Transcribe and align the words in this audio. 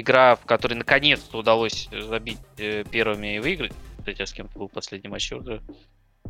игра, 0.00 0.36
в 0.36 0.46
которой 0.46 0.74
наконец-то 0.74 1.38
удалось 1.38 1.88
забить 1.92 2.38
э, 2.58 2.84
первыми 2.90 3.36
и 3.36 3.38
выиграть. 3.38 3.72
Кстати, 3.98 4.24
с 4.24 4.32
кем-то 4.32 4.58
был 4.58 4.68
последний 4.68 5.08
матч 5.08 5.30
уже. 5.32 5.62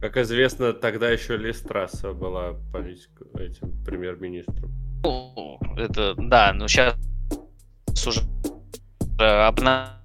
Как 0.01 0.17
известно, 0.17 0.73
тогда 0.73 1.11
еще 1.11 1.37
Листрасса 1.37 2.13
была 2.13 2.55
политик, 2.73 3.11
этим 3.39 3.85
премьер-министром. 3.85 4.71
Ну, 5.05 5.59
это, 5.77 6.15
да, 6.17 6.53
но 6.53 6.69
сейчас 6.69 6.97
уже 8.07 8.23
обна 9.19 10.01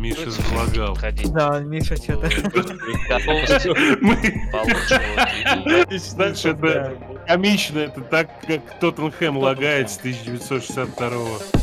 Миша 0.00 0.30
залагал. 0.30 0.96
Да, 1.34 1.60
Миша 1.60 1.96
что-то. 1.96 2.30
Знаешь, 5.98 6.44
это 6.44 6.96
комично, 7.26 7.80
это 7.80 8.00
так, 8.00 8.30
как 8.46 8.78
Тоттенхэм 8.80 9.36
лагает 9.36 9.90
с 9.90 9.98
1962 9.98 11.08
Все, 11.08 11.59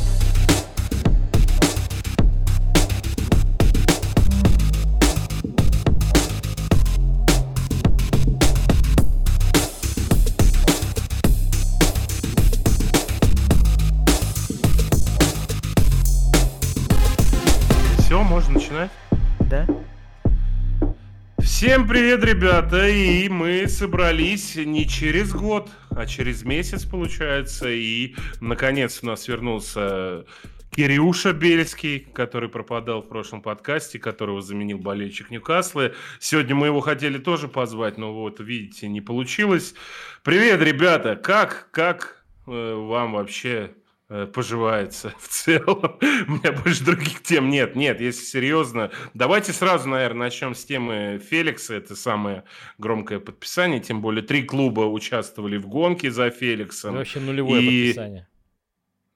Всем 21.68 21.86
привет, 21.86 22.24
ребята! 22.24 22.88
И 22.88 23.28
мы 23.28 23.68
собрались 23.68 24.56
не 24.56 24.88
через 24.88 25.34
год, 25.34 25.68
а 25.90 26.06
через 26.06 26.42
месяц, 26.42 26.86
получается. 26.86 27.68
И, 27.68 28.14
наконец, 28.40 29.00
у 29.02 29.06
нас 29.06 29.28
вернулся 29.28 30.24
Кирюша 30.70 31.34
Бельский, 31.34 32.00
который 32.14 32.48
пропадал 32.48 33.02
в 33.02 33.08
прошлом 33.08 33.42
подкасте, 33.42 33.98
которого 33.98 34.40
заменил 34.40 34.78
болельщик 34.78 35.30
Ньюкасла. 35.30 35.92
Сегодня 36.20 36.54
мы 36.54 36.68
его 36.68 36.80
хотели 36.80 37.18
тоже 37.18 37.48
позвать, 37.48 37.98
но 37.98 38.14
вот, 38.14 38.40
видите, 38.40 38.88
не 38.88 39.02
получилось. 39.02 39.74
Привет, 40.22 40.62
ребята! 40.62 41.16
Как, 41.16 41.68
как 41.70 42.24
э, 42.46 42.74
вам 42.76 43.12
вообще 43.12 43.72
поживается 44.08 45.12
в 45.18 45.28
целом. 45.28 45.98
У 46.28 46.32
меня 46.32 46.52
больше 46.52 46.84
других 46.84 47.22
тем 47.22 47.50
нет. 47.50 47.76
Нет, 47.76 48.00
если 48.00 48.24
серьезно. 48.24 48.90
Давайте 49.14 49.52
сразу, 49.52 49.88
наверное, 49.88 50.26
начнем 50.26 50.54
с 50.54 50.64
темы 50.64 51.20
Феликса. 51.22 51.74
Это 51.74 51.94
самое 51.94 52.44
громкое 52.78 53.20
подписание. 53.20 53.80
Тем 53.80 54.00
более 54.00 54.22
три 54.22 54.42
клуба 54.44 54.80
участвовали 54.82 55.58
в 55.58 55.66
гонке 55.68 56.10
за 56.10 56.30
Феликсом. 56.30 56.94
Вообще 56.94 57.20
нулевое 57.20 57.62
И- 57.62 57.86
подписание. 57.92 58.28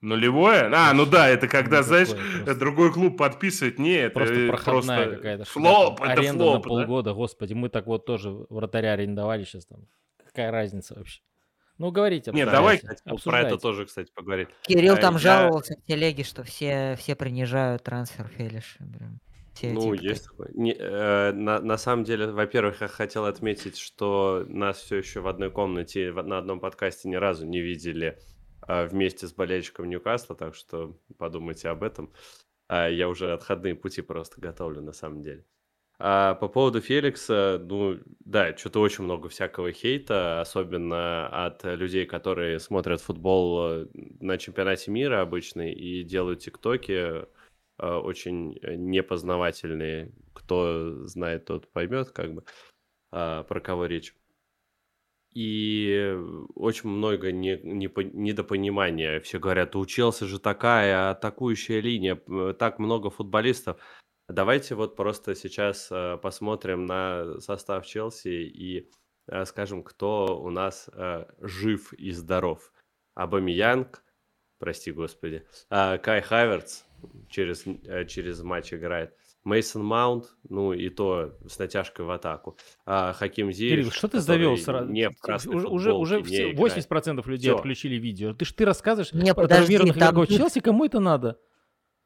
Нулевое? 0.01 0.69
А, 0.73 0.91
ну 0.93 1.05
да, 1.05 1.29
это 1.29 1.47
когда, 1.47 1.77
Ну, 1.77 1.83
знаешь, 1.83 2.09
просто. 2.09 2.55
другой 2.55 2.91
клуб 2.91 3.17
подписывает. 3.17 3.79
Нет, 3.79 4.13
Просто 4.13 4.33
это 4.35 4.47
проходная 4.51 4.97
просто 5.03 5.15
какая-то. 5.15 5.45
Флоп, 5.45 6.01
это 6.01 6.11
Аренда 6.11 6.43
флоп, 6.43 6.53
на 6.55 6.61
да? 6.61 6.67
полгода, 6.69 7.13
господи, 7.13 7.53
мы 7.53 7.69
так 7.69 7.87
вот 7.87 8.05
тоже 8.05 8.29
вратаря 8.49 8.91
арендовали 8.93 9.45
сейчас 9.45 9.65
там. 9.65 9.87
Какая 10.25 10.51
разница 10.51 10.95
вообще? 10.95 11.21
Ну, 11.83 11.91
говорите. 11.91 12.31
Нет, 12.31 12.45
Да, 12.45 12.53
давай- 12.53 12.75
обсуждайте, 12.77 13.03
хотел 13.03 13.31
про 13.31 13.39
это 13.41 13.57
тоже, 13.57 13.85
кстати, 13.85 14.09
поговорить. 14.15 14.47
Кирилл 14.61 14.93
А, 14.93 14.97
там 14.97 15.13
я- 15.15 15.19
жаловался 15.19 15.75
в 15.75 15.85
телеге, 15.85 16.23
что 16.23 16.43
все, 16.43 16.95
все 16.97 17.13
принижают 17.15 17.83
трансфер 17.83 18.27
Фелиша. 18.29 18.77
Прям. 18.97 19.19
Все 19.53 19.73
Ну, 19.73 19.93
типа 19.93 20.03
есть 20.05 20.23
такое. 20.25 20.49
Не, 20.53 20.73
э, 20.73 21.33
на, 21.33 21.59
на 21.59 21.77
самом 21.77 22.05
деле, 22.05 22.27
во-первых, 22.27 22.79
я 22.79 22.87
хотел 22.87 23.25
отметить, 23.25 23.77
что 23.77 24.45
нас 24.47 24.77
все 24.77 24.95
еще 24.95 25.19
в 25.19 25.27
одной 25.27 25.51
комнате, 25.51 26.13
в- 26.13 26.23
на 26.23 26.37
одном 26.37 26.61
подкасте 26.61 27.09
ни 27.09 27.15
разу 27.15 27.45
не 27.45 27.59
видели 27.59 28.17
э, 28.65 28.85
вместе 28.87 29.27
с 29.27 29.33
болельщиком 29.33 29.89
Ньюкасла, 29.89 30.37
так 30.37 30.55
что 30.55 30.97
подумайте 31.17 31.67
об 31.67 31.83
этом. 31.83 32.13
А 32.69 32.87
я 32.87 33.09
уже 33.09 33.33
отходные 33.33 33.75
пути 33.75 34.01
просто 34.01 34.39
готовлю, 34.39 34.81
на 34.81 34.93
самом 34.93 35.21
деле. 35.21 35.43
А 35.99 36.35
по 36.35 36.47
поводу 36.47 36.81
Феликса, 36.81 37.61
ну, 37.63 37.99
да, 38.25 38.55
что-то 38.57 38.81
очень 38.81 39.03
много 39.03 39.29
всякого 39.29 39.71
хейта, 39.71 40.41
особенно 40.41 41.27
от 41.27 41.63
людей, 41.63 42.05
которые 42.05 42.59
смотрят 42.59 42.99
футбол 42.99 43.83
э, 43.83 43.87
на 44.19 44.37
чемпионате 44.37 44.91
мира 44.91 45.21
обычно 45.21 45.71
и 45.71 46.03
делают 46.03 46.39
тиктоки, 46.39 46.91
э, 46.91 47.25
очень 47.77 48.59
непознавательные. 48.63 50.11
Кто 50.33 51.05
знает, 51.05 51.45
тот 51.45 51.71
поймет, 51.71 52.09
как 52.09 52.33
бы, 52.33 52.43
а, 53.11 53.43
про 53.43 53.61
кого 53.61 53.85
речь. 53.85 54.15
И 55.33 56.15
очень 56.55 56.89
много 56.89 57.31
не- 57.31 57.57
непо- 57.57 58.11
недопонимания. 58.13 59.19
Все 59.19 59.39
говорят, 59.39 59.75
у 59.75 59.85
Челси 59.85 60.25
же 60.25 60.39
такая 60.39 61.09
атакующая 61.11 61.79
линия, 61.79 62.15
так 62.53 62.77
много 62.77 63.09
футболистов. 63.09 63.79
Давайте 64.29 64.75
вот 64.75 64.95
просто 64.95 65.35
сейчас 65.35 65.89
э, 65.91 66.17
посмотрим 66.21 66.85
на 66.85 67.39
состав 67.39 67.85
Челси 67.85 68.27
и 68.29 68.89
э, 69.27 69.45
скажем, 69.45 69.83
кто 69.83 70.39
у 70.41 70.49
нас 70.49 70.89
э, 70.93 71.25
жив 71.39 71.91
и 71.93 72.11
здоров. 72.11 72.71
Абамиянг, 73.15 74.03
прости 74.59 74.91
господи, 74.91 75.45
а, 75.69 75.97
Кай 75.97 76.21
Хаверц 76.21 76.83
через, 77.29 77.63
через 78.09 78.41
матч 78.41 78.73
играет. 78.73 79.13
Мейсон 79.43 79.83
Маунт, 79.83 80.25
ну 80.47 80.71
и 80.71 80.89
то 80.89 81.37
с 81.47 81.59
натяжкой 81.59 82.05
в 82.05 82.11
атаку. 82.11 82.57
А, 82.85 83.11
Хаким 83.13 83.51
Кирилл, 83.51 83.91
что 83.91 84.07
ты 84.07 84.19
завел 84.19 84.57
сразу? 84.57 84.89
Не 84.89 85.09
в 85.09 85.19
красной 85.19 85.55
уже, 85.55 85.67
уже, 85.67 85.93
уже 85.93 86.23
все, 86.23 86.45
не 86.45 86.51
играет. 86.53 86.87
80% 86.89 87.27
людей 87.29 87.49
Всё. 87.49 87.57
отключили 87.57 87.95
видео. 87.95 88.33
Ты 88.33 88.45
ж 88.45 88.53
ты 88.53 88.65
рассказываешь 88.65 89.11
Не, 89.11 89.33
про 89.33 89.43
подожди, 89.43 89.75
травмированных 89.75 89.99
там 89.99 90.13
игроков 90.15 90.35
Челси, 90.35 90.59
кому 90.61 90.85
это 90.85 90.99
надо? 90.99 91.39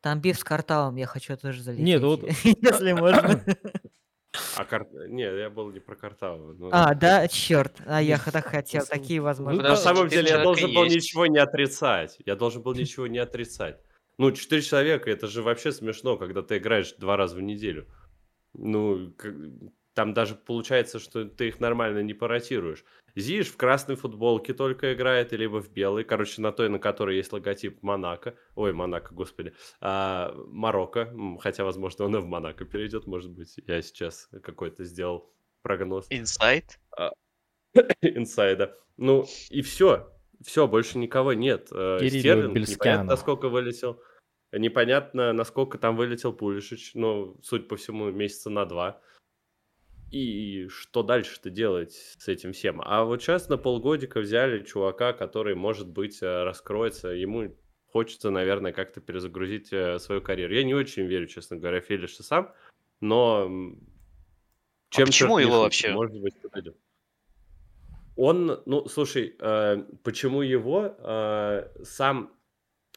Там 0.01 0.21
биф 0.21 0.37
с 0.37 0.43
карталом, 0.43 0.95
я 0.95 1.05
хочу 1.07 1.35
тоже 1.37 1.61
залететь. 1.61 1.85
Нет, 1.85 2.01
вот- 2.01 2.23
Если 2.43 2.93
можно. 2.93 3.43
А 4.55 4.65
кар... 4.65 4.85
Не, 5.07 5.23
я 5.23 5.49
был 5.49 5.71
не 5.71 5.79
про 5.79 5.95
Картаву. 5.95 6.53
ну. 6.53 6.69
А, 6.71 6.93
да, 6.93 7.27
черт. 7.29 7.81
А 7.87 7.99
я 8.01 8.19
так 8.19 8.45
хотел, 8.45 8.85
такие 8.85 9.19
Вы- 9.19 9.25
На 9.25 9.29
возможности. 9.29 9.63
Подожди, 9.63 9.83
самом 9.83 10.09
деле 10.09 10.29
я 10.29 10.43
должен 10.43 10.73
был 10.73 10.83
есть. 10.83 10.95
ничего 10.95 11.25
не 11.25 11.39
отрицать. 11.39 12.17
Я 12.25 12.35
должен 12.35 12.61
был 12.61 12.75
ничего 12.75 13.07
не 13.07 13.17
отрицать. 13.17 13.79
Ну, 14.19 14.31
четыре 14.31 14.61
человека, 14.61 15.09
это 15.09 15.27
же 15.27 15.41
вообще 15.41 15.71
смешно, 15.71 16.17
когда 16.17 16.43
ты 16.43 16.57
играешь 16.57 16.93
два 16.99 17.17
раза 17.17 17.35
в 17.35 17.41
неделю. 17.41 17.87
Ну, 18.53 19.11
там 19.97 20.13
даже 20.13 20.35
получается, 20.35 20.99
что 20.99 21.25
ты 21.25 21.47
их 21.47 21.59
нормально 21.59 22.03
не 22.03 22.13
поротируешь. 22.13 22.85
Зиш 23.15 23.47
в 23.47 23.57
красной 23.57 23.95
футболке 23.95 24.53
только 24.53 24.93
играет, 24.93 25.31
либо 25.31 25.59
в 25.59 25.73
белой. 25.73 26.03
Короче, 26.03 26.39
на 26.39 26.51
той, 26.51 26.69
на 26.69 26.77
которой 26.77 27.17
есть 27.17 27.33
логотип 27.33 27.81
Монако. 27.81 28.35
Ой, 28.53 28.73
Монако, 28.73 29.15
господи. 29.15 29.53
А, 29.81 30.35
Марокко. 30.49 31.11
Хотя, 31.39 31.63
возможно, 31.63 32.05
он 32.05 32.15
и 32.15 32.19
в 32.19 32.27
Монако 32.27 32.63
перейдет, 32.63 33.07
может 33.07 33.31
быть. 33.31 33.55
Я 33.65 33.81
сейчас 33.81 34.29
какой-то 34.43 34.83
сделал 34.83 35.33
прогноз 35.63 36.05
Инсайт. 36.11 36.79
инсайда. 38.01 38.77
Ну, 38.97 39.25
и 39.49 39.63
все. 39.63 40.13
Все, 40.45 40.67
больше 40.67 40.99
никого 40.99 41.33
нет. 41.33 41.69
Э, 41.71 41.97
Кирилло 41.99 42.19
Стерлинг, 42.19 42.69
непонятно, 42.69 43.03
насколько 43.03 43.49
вылетел. 43.49 43.99
Непонятно, 44.51 45.33
насколько 45.33 45.79
там 45.79 45.97
вылетел 45.97 46.33
Пулишич. 46.33 46.91
Ну, 46.93 47.39
судя 47.41 47.63
по 47.63 47.77
всему, 47.77 48.11
месяца 48.11 48.51
на 48.51 48.67
два. 48.67 49.01
И 50.11 50.67
что 50.69 51.03
дальше-то 51.03 51.49
делать 51.49 51.93
с 51.93 52.27
этим 52.29 52.53
всем? 52.53 52.81
А 52.83 53.03
вот 53.03 53.21
сейчас 53.21 53.49
на 53.49 53.57
полгодика 53.57 54.19
взяли 54.21 54.63
чувака, 54.63 55.11
который, 55.13 55.53
может 55.55 55.87
быть, 55.89 56.21
э, 56.21 56.43
раскроется. 56.43 57.09
Ему 57.09 57.57
хочется, 57.91 58.29
наверное, 58.29 58.71
как-то 58.71 59.01
перезагрузить 59.01 59.73
э, 59.73 59.99
свою 59.99 60.21
карьеру. 60.21 60.53
Я 60.53 60.63
не 60.63 60.73
очень 60.73 61.05
верю, 61.07 61.27
честно 61.27 61.57
говоря, 61.57 61.81
Фелиша 61.81 62.23
сам, 62.23 62.53
но... 63.01 63.43
м, 63.45 63.79
А 64.95 65.05
почему 65.05 65.39
его 65.39 65.49
шутит, 65.51 65.63
вообще? 65.63 65.91
Может 65.91 66.21
быть, 66.21 66.41
подойдет. 66.41 66.77
Он, 68.15 68.61
ну, 68.65 68.87
слушай, 68.87 69.35
э, 69.39 69.83
почему 70.03 70.41
его? 70.41 70.95
Э, 70.99 71.69
сам 71.83 72.33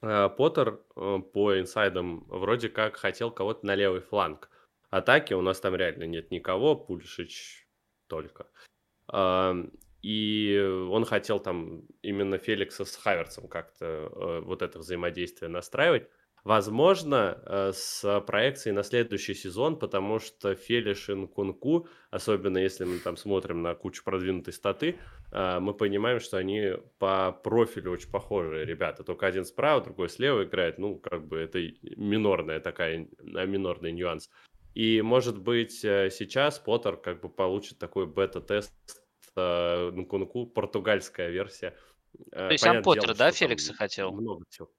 э, 0.03 0.29
Поттер 0.31 0.81
э, 0.97 1.19
по 1.33 1.59
инсайдам 1.59 2.25
вроде 2.29 2.69
как 2.69 2.97
хотел 2.97 3.31
кого-то 3.31 3.67
на 3.67 3.75
левый 3.75 4.01
фланг 4.01 4.50
атаки. 4.91 5.35
У 5.35 5.41
нас 5.41 5.61
там 5.61 5.75
реально 5.75 6.05
нет 6.05 6.31
никого, 6.31 6.77
Пульшич 6.77 7.67
только. 8.07 8.47
И 10.03 10.59
он 10.91 11.05
хотел 11.05 11.41
там 11.41 11.83
именно 12.03 12.39
Феликса 12.39 12.85
с 12.85 12.97
Хаверцем 12.97 13.49
как-то 13.49 13.85
э, 13.85 14.41
вот 14.41 14.63
это 14.63 14.79
взаимодействие 14.79 15.51
настраивать. 15.51 16.09
Возможно, 16.43 17.43
э, 17.45 17.73
с 17.75 18.21
проекцией 18.27 18.75
на 18.75 18.83
следующий 18.83 19.35
сезон, 19.35 19.79
потому 19.79 20.19
что 20.21 20.55
Фелиш 20.55 21.11
и 21.11 21.15
Нкунку, 21.15 21.87
особенно 22.11 22.57
если 22.57 22.85
мы 22.85 22.99
там 22.99 23.19
смотрим 23.19 23.61
на 23.61 23.75
кучу 23.75 24.03
продвинутой 24.03 24.55
статы, 24.55 24.97
э, 25.33 25.59
мы 25.61 25.75
понимаем, 25.75 26.19
что 26.19 26.39
они 26.39 26.79
по 26.99 27.33
профилю 27.33 27.93
очень 27.93 28.11
похожие 28.11 28.65
ребята. 28.65 29.05
Только 29.05 29.27
один 29.27 29.45
справа, 29.45 29.83
другой 29.83 30.09
слева 30.09 30.45
играет. 30.45 30.79
Ну, 30.79 30.99
как 30.99 31.29
бы 31.29 31.37
это 31.37 31.59
минорная 31.97 32.61
такая, 32.61 33.07
э, 33.19 33.47
минорный 33.47 33.93
нюанс. 33.93 34.31
И, 34.75 35.03
может 35.03 35.39
быть, 35.39 35.85
э, 35.85 36.11
сейчас 36.11 36.59
Поттер 36.59 36.97
как 36.97 37.21
бы 37.21 37.29
получит 37.29 37.79
такой 37.79 38.07
бета-тест 38.07 38.73
э, 39.37 39.91
Нкунку, 39.91 40.47
португальская 40.47 41.31
версия. 41.31 41.77
Э, 42.33 42.47
То 42.49 42.53
есть 42.53 42.65
сам 42.65 42.83
Поттер, 42.83 43.07
дело, 43.07 43.15
да, 43.17 43.31
Феликса 43.33 43.75
хотел? 43.75 44.13
Много 44.13 44.45
всего. 44.49 44.71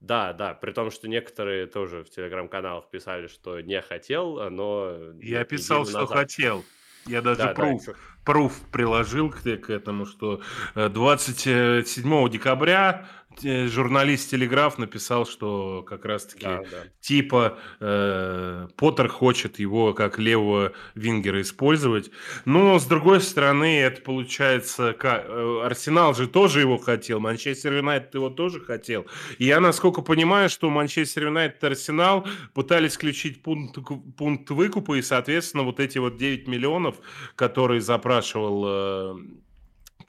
Да, 0.00 0.32
да, 0.32 0.54
при 0.54 0.72
том, 0.72 0.90
что 0.90 1.08
некоторые 1.08 1.66
тоже 1.66 2.04
в 2.04 2.10
телеграм-каналах 2.10 2.90
писали, 2.90 3.28
что 3.28 3.60
не 3.60 3.80
хотел, 3.80 4.50
но... 4.50 5.12
Я 5.20 5.44
писал, 5.44 5.86
что 5.86 6.00
назад- 6.00 6.18
хотел. 6.18 6.64
Я 7.06 7.22
даже 7.22 7.38
Да, 7.38 7.46
да, 7.48 7.54
пруф, 7.54 7.80
ещё- 7.82 7.94
пруф 8.24 8.60
приложил 8.72 9.30
к, 9.30 9.42
к 9.42 9.70
этому, 9.70 10.06
что 10.06 10.42
э, 10.74 10.88
27 10.88 12.28
декабря 12.28 13.08
э, 13.25 13.25
журналист 13.42 14.30
Телеграф 14.30 14.78
написал, 14.78 15.26
что 15.26 15.82
как 15.88 16.04
раз-таки 16.04 16.44
Да, 16.44 16.62
да. 16.70 16.82
типа 17.00 17.58
э, 17.80 18.68
Поттер 18.76 19.08
хочет 19.08 19.58
его 19.58 19.92
как 19.94 20.18
левого 20.18 20.72
вингера 20.94 21.40
использовать. 21.40 22.10
Но 22.44 22.78
с 22.78 22.86
другой 22.86 23.20
стороны, 23.20 23.80
это 23.80 24.00
получается, 24.02 24.92
ка- 24.92 25.24
э, 25.26 25.60
Арсенал 25.64 26.14
же 26.14 26.26
тоже 26.28 26.60
его 26.60 26.78
хотел, 26.78 27.20
Манчестер 27.20 27.74
Юнайтед 27.74 28.14
его 28.14 28.30
тоже 28.30 28.60
хотел. 28.60 29.06
И 29.38 29.44
я, 29.46 29.60
насколько 29.60 30.02
понимаю, 30.02 30.48
что 30.50 30.70
Манчестер 30.70 31.24
Юнайтед 31.26 31.62
и 31.62 31.66
Арсенал 31.66 32.26
пытались 32.54 32.94
включить 32.96 33.42
пункт, 33.42 33.78
пункт 34.16 34.50
выкупа, 34.50 34.94
и, 34.94 35.02
соответственно, 35.02 35.62
вот 35.62 35.80
эти 35.80 35.98
вот 35.98 36.16
9 36.16 36.48
миллионов, 36.48 36.96
которые 37.34 37.80
запрашивал 37.80 38.64
э, 38.66 39.14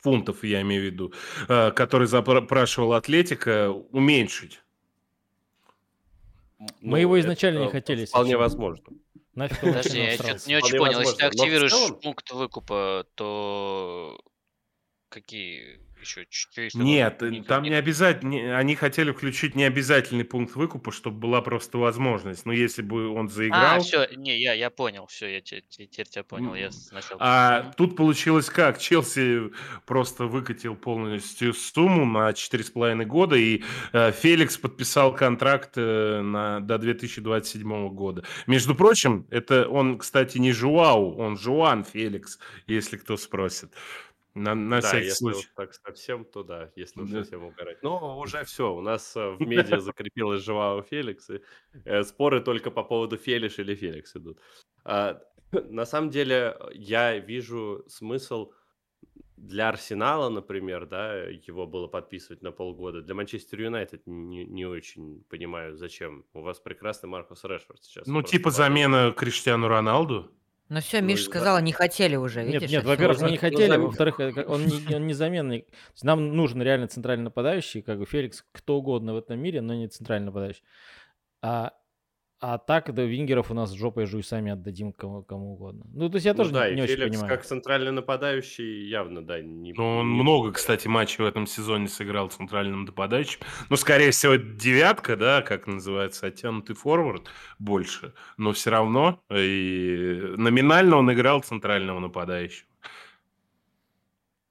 фунтов, 0.01 0.43
я 0.43 0.61
имею 0.61 0.81
в 0.83 0.85
виду, 0.85 1.13
э, 1.47 1.71
который 1.71 2.07
запрашивал 2.07 2.93
Атлетика, 2.93 3.69
уменьшить. 3.71 4.61
Мы 6.81 7.01
его 7.01 7.17
это 7.17 7.25
изначально 7.27 7.59
не 7.65 7.69
хотели, 7.69 8.01
если 8.01 8.11
Вполне 8.11 8.31
честно. 8.31 8.39
возможно. 8.43 8.85
Нафиг 9.35 9.59
Подожди, 9.61 9.99
я 9.99 10.13
что-то 10.15 10.47
не 10.47 10.55
очень 10.55 10.67
Вполне 10.75 10.79
понял. 10.79 10.99
Если 11.01 11.17
ты 11.17 11.23
возможно, 11.23 11.23
но 11.23 11.27
в 11.29 11.33
активируешь 11.43 11.71
целом- 11.71 11.99
пункт 12.01 12.31
выкупа, 12.31 13.05
то 13.15 14.19
какие 15.09 15.79
еще? 16.01 16.25
Что 16.29 16.61
еще? 16.61 16.77
Нет, 16.77 17.17
быть? 17.19 17.47
там 17.47 17.63
не 17.63 17.73
обязательно, 17.73 18.57
они 18.57 18.75
хотели 18.75 19.11
включить 19.11 19.55
необязательный 19.55 20.23
пункт 20.23 20.55
выкупа, 20.55 20.91
чтобы 20.91 21.17
была 21.19 21.41
просто 21.41 21.77
возможность. 21.77 22.45
Но 22.45 22.53
если 22.53 22.81
бы 22.81 23.07
он 23.09 23.25
А, 23.27 23.29
заиграл... 23.29 23.79
все, 23.81 24.07
не, 24.15 24.39
я, 24.39 24.53
я 24.53 24.69
понял, 24.69 25.07
все, 25.07 25.27
я 25.27 25.41
те- 25.41 25.61
те- 25.61 25.85
теперь 25.87 26.07
тебя 26.07 26.23
понял, 26.23 26.55
я 26.55 26.67
М, 26.67 26.71
сначала. 26.71 27.19
А 27.21 27.73
тут 27.77 27.95
получилось 27.95 28.49
как? 28.49 28.79
Челси 28.79 29.51
просто 29.85 30.25
выкатил 30.25 30.75
полностью 30.75 31.53
сумму 31.53 32.05
на 32.05 32.33
4,5 32.33 33.05
года, 33.05 33.35
и 33.35 33.63
э, 33.93 34.11
Феликс 34.11 34.57
подписал 34.57 35.13
контракт 35.15 35.73
э, 35.77 36.21
на, 36.21 36.59
до 36.59 36.77
2027 36.77 37.89
года. 37.89 38.23
Между 38.47 38.75
прочим, 38.75 39.27
это 39.29 39.67
он, 39.67 39.97
кстати, 39.97 40.37
не 40.37 40.51
Жуау, 40.51 41.17
он 41.17 41.37
Жуан 41.37 41.83
Феликс, 41.83 42.39
если 42.67 42.97
кто 42.97 43.17
спросит. 43.17 43.73
На, 44.37 44.55
на 44.55 44.81
Да, 44.81 44.87
всякий 44.87 45.05
если 45.05 45.17
случай. 45.17 45.47
вот 45.55 45.55
так 45.55 45.73
совсем, 45.73 46.25
то 46.25 46.43
да, 46.43 46.71
если 46.75 47.01
уж 47.01 47.09
Да. 47.09 47.19
совсем 47.19 47.43
угорать. 47.43 47.81
Но 47.83 48.19
уже 48.19 48.43
все, 48.43 48.73
у 48.73 48.81
нас 48.81 49.15
э, 49.15 49.29
в 49.31 49.39
медиа 49.75 49.79
закрепилась 49.79 50.43
Живао 50.43 50.81
Феликс, 50.83 51.29
и 51.29 51.41
э, 51.85 52.03
споры 52.03 52.41
только 52.41 52.71
по 52.71 52.83
поводу 52.83 53.17
Фелиш 53.17 53.59
или 53.59 53.75
Феликс 53.75 54.15
идут. 54.15 54.39
А, 54.83 55.21
На 55.69 55.85
самом 55.85 56.09
деле, 56.09 56.57
я 56.73 57.17
вижу 57.17 57.83
смысл 57.87 58.51
для 59.37 59.69
Арсенала, 59.69 60.29
например, 60.29 60.87
да, 60.87 61.15
его 61.23 61.67
было 61.67 61.87
подписывать 61.87 62.41
на 62.41 62.51
полгода. 62.51 63.01
Для 63.01 63.13
Манчестер 63.13 63.61
Юнайтед 63.61 64.01
не, 64.07 64.45
не 64.45 64.65
очень 64.65 65.23
понимаю, 65.29 65.75
зачем. 65.77 66.25
У 66.33 66.41
вас 66.41 66.59
прекрасный 66.59 67.07
Маркус 67.07 67.43
Решфорд 67.43 67.83
сейчас. 67.83 68.07
Ну, 68.07 68.23
типа 68.23 68.49
замена 68.49 69.13
Криштиану 69.15 69.67
Роналду. 69.67 70.31
Ну 70.69 70.81
все, 70.81 71.01
Миша 71.01 71.23
сказала, 71.25 71.59
да. 71.59 71.65
не 71.65 71.71
хотели 71.71 72.15
уже, 72.17 72.43
Нет, 72.43 72.53
видишь? 72.53 72.71
нет, 72.71 72.81
всё 72.81 72.89
во-первых, 72.89 73.21
мы 73.21 73.31
не 73.31 73.37
хотели, 73.37 73.71
замен- 73.73 73.85
во-вторых, 73.85 74.19
э, 74.19 74.43
он 74.45 74.65
не, 74.65 74.95
он 74.95 75.07
незаменный. 75.07 75.65
Нам 76.03 76.35
нужен 76.35 76.61
реально 76.61 76.87
центральный 76.87 77.23
нападающий, 77.25 77.81
как 77.81 77.99
бы 77.99 78.05
Феликс, 78.05 78.43
кто 78.51 78.77
угодно 78.77 79.13
в 79.13 79.17
этом 79.17 79.39
мире, 79.39 79.61
но 79.61 79.73
не 79.73 79.87
центральный 79.87 80.25
нападающий. 80.27 80.63
А, 81.41 81.73
а 82.39 82.59
так, 82.59 82.93
да, 82.93 83.03
вингеров 83.03 83.49
у 83.49 83.55
нас 83.55 83.71
жопой 83.73 84.05
жуй 84.05 84.23
сами 84.23 84.51
отдадим 84.51 84.93
кому, 84.93 85.23
кому 85.23 85.53
угодно. 85.53 85.85
Ну, 85.91 86.07
то 86.07 86.17
есть 86.17 86.25
я 86.25 86.33
Ну 86.33 86.37
тоже 86.37 86.51
да, 86.51 86.69
не, 86.69 86.75
не 86.75 86.81
очень 86.83 86.95
Феликс 86.95 87.17
понимаю. 87.17 87.35
как 87.35 87.45
центральный 87.45 87.91
нападающий 87.91 88.87
явно, 88.87 89.25
да, 89.25 89.41
не... 89.41 89.73
Ну, 89.73 89.97
он 89.97 90.13
не 90.13 90.21
много, 90.21 90.51
кстати, 90.51 90.87
матчей 90.87 91.23
в 91.23 91.27
этом 91.27 91.47
сезоне 91.47 91.87
сыграл 91.87 92.29
центральным 92.29 92.85
нападающим. 92.85 93.39
Ну, 93.69 93.75
скорее 93.75 94.11
всего, 94.11 94.35
девятка, 94.35 95.15
да, 95.15 95.41
как 95.41 95.65
называется, 95.65 96.27
оттянутый 96.27 96.75
форвард 96.75 97.27
больше. 97.57 98.13
Но 98.37 98.53
все 98.53 98.69
равно 98.69 99.19
и 99.31 100.33
номинально 100.37 100.97
он 100.97 101.11
играл 101.11 101.41
центрального 101.41 101.99
нападающего. 101.99 102.67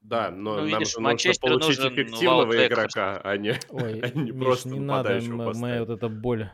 Да, 0.00 0.30
но 0.30 0.54
Ну, 0.54 0.56
нам 0.56 0.66
видишь, 0.66 0.92
же 0.92 1.00
нужно 1.00 1.16
получить 1.40 1.78
нужен 1.78 1.94
эффективного 1.94 2.66
игрока, 2.66 3.20
а 3.24 3.36
не, 3.36 3.58
Ой, 3.70 4.00
а 4.02 4.10
не 4.10 4.30
Миш, 4.30 4.44
просто 4.44 4.68
не 4.68 4.78
надо, 4.80 5.20
моя 5.54 5.84
вот 5.84 5.90
эта 5.90 6.08
боль. 6.08 6.48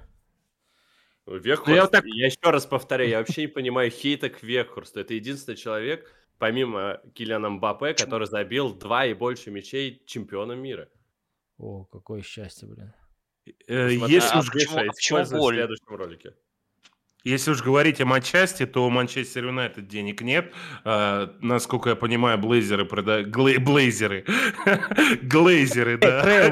Векхорст, 1.26 1.68
Ну, 1.68 1.72
я 1.72 1.76
я, 1.76 1.82
вот 1.82 1.92
так- 1.92 2.04
еще 2.04 2.50
раз 2.50 2.66
повторяю, 2.66 3.10
я 3.10 3.18
вообще 3.18 3.42
не 3.42 3.46
понимаю 3.48 3.90
хейта 3.90 4.28
к 4.28 4.42
Векхорсту. 4.42 5.00
Это 5.00 5.14
единственный 5.14 5.56
человек, 5.56 6.12
помимо 6.38 7.00
Килиана 7.14 7.50
Мбаппе, 7.50 7.94
который 7.94 8.26
забил 8.26 8.74
два 8.74 9.06
и 9.06 9.14
больше 9.14 9.50
мячей 9.50 10.02
чемпиона 10.06 10.52
мира. 10.52 10.88
О, 11.58 11.84
какое 11.84 12.22
счастье, 12.22 12.66
блин. 12.68 12.92
Э, 13.66 13.88
Посмотри, 13.88 14.14
Если 14.14 14.34
а 14.34 14.38
уж, 14.40 14.46
почему- 14.52 14.74
Миша, 14.76 14.90
а 14.90 14.92
почему 14.92 15.38
боль? 15.40 15.54
в 15.54 15.58
следующем 15.58 15.96
ролике. 15.96 16.34
Если 17.24 17.52
уж 17.52 17.62
говорить 17.62 18.00
о 18.00 18.04
матчасти, 18.04 18.66
то 18.66 18.86
у 18.86 18.90
Манчестер 18.90 19.46
Юнайтед 19.46 19.86
денег 19.88 20.22
нет. 20.22 20.52
А, 20.84 21.34
насколько 21.40 21.90
я 21.90 21.96
понимаю, 21.96 22.38
блейзеры 22.38 22.84
продают... 22.84 23.28
Блейзеры. 23.28 24.24
Глейзеры, 25.22 25.98
да. 25.98 26.48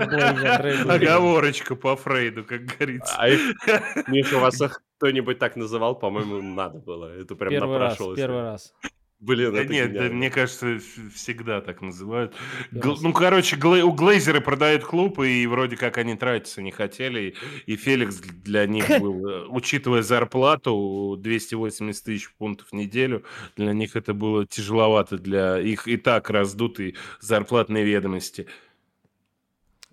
Оговорочка 0.95 1.75
по 1.75 1.97
Фрейду, 1.97 2.45
как 2.45 2.65
говорится. 2.67 3.17
А 3.19 3.29
Миша, 4.11 4.39
вас 4.39 4.61
их 4.61 4.83
кто-нибудь 4.99 5.39
так 5.39 5.57
называл? 5.57 5.99
По-моему, 5.99 6.43
надо 6.43 6.79
было. 6.79 7.07
Это 7.07 7.35
прям 7.35 7.51
Первый 7.51 7.79
раз, 7.79 7.91
напрашивалось. 7.93 8.19
первый 8.19 8.43
раз. 8.43 8.75
Блин, 9.21 9.53
Да 9.53 9.61
это 9.61 9.71
нет, 9.71 9.93
да, 9.93 10.05
мне 10.05 10.31
кажется, 10.31 10.79
всегда 11.15 11.61
так 11.61 11.83
называют. 11.83 12.35
Я 12.73 12.81
Гл- 12.81 12.97
ну, 13.03 13.13
короче, 13.13 13.57
Гле- 13.57 13.85
у 13.85 13.93
Глейзеры 13.93 14.41
продают 14.41 14.83
клуб, 14.85 15.19
и 15.21 15.47
вроде 15.47 15.77
как 15.77 15.99
они 15.99 16.17
тратиться 16.17 16.63
не 16.63 16.71
хотели. 16.71 17.35
И 17.67 17.77
Феликс 17.77 18.17
для 18.17 18.67
них 18.67 18.89
был, 18.99 19.29
э, 19.29 19.47
учитывая 19.49 20.01
зарплату 20.01 21.17
280 21.19 22.03
тысяч 22.03 22.31
фунтов 22.39 22.69
в 22.69 22.73
неделю, 22.73 23.23
для 23.57 23.75
них 23.75 23.95
это 23.95 24.15
было 24.15 24.47
тяжеловато 24.47 25.19
для 25.19 25.61
их 25.61 25.87
и 25.87 25.99
так 25.99 26.31
раздутой 26.31 26.97
зарплатной 27.21 27.85
ведомости. 27.85 28.47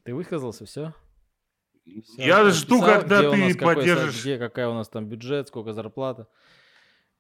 Ты 0.04 0.16
высказался, 0.16 0.66
все? 0.66 0.94
Я 2.18 2.50
жду, 2.50 2.82
когда 2.82 3.30
ты 3.30 3.30
поддержишь. 3.30 3.60
поддержишь. 3.60 4.22
Где, 4.22 4.38
какая 4.38 4.70
у 4.70 4.74
нас 4.74 4.88
там 4.88 5.06
бюджет, 5.06 5.50
сколько 5.50 5.74
зарплата. 5.74 6.28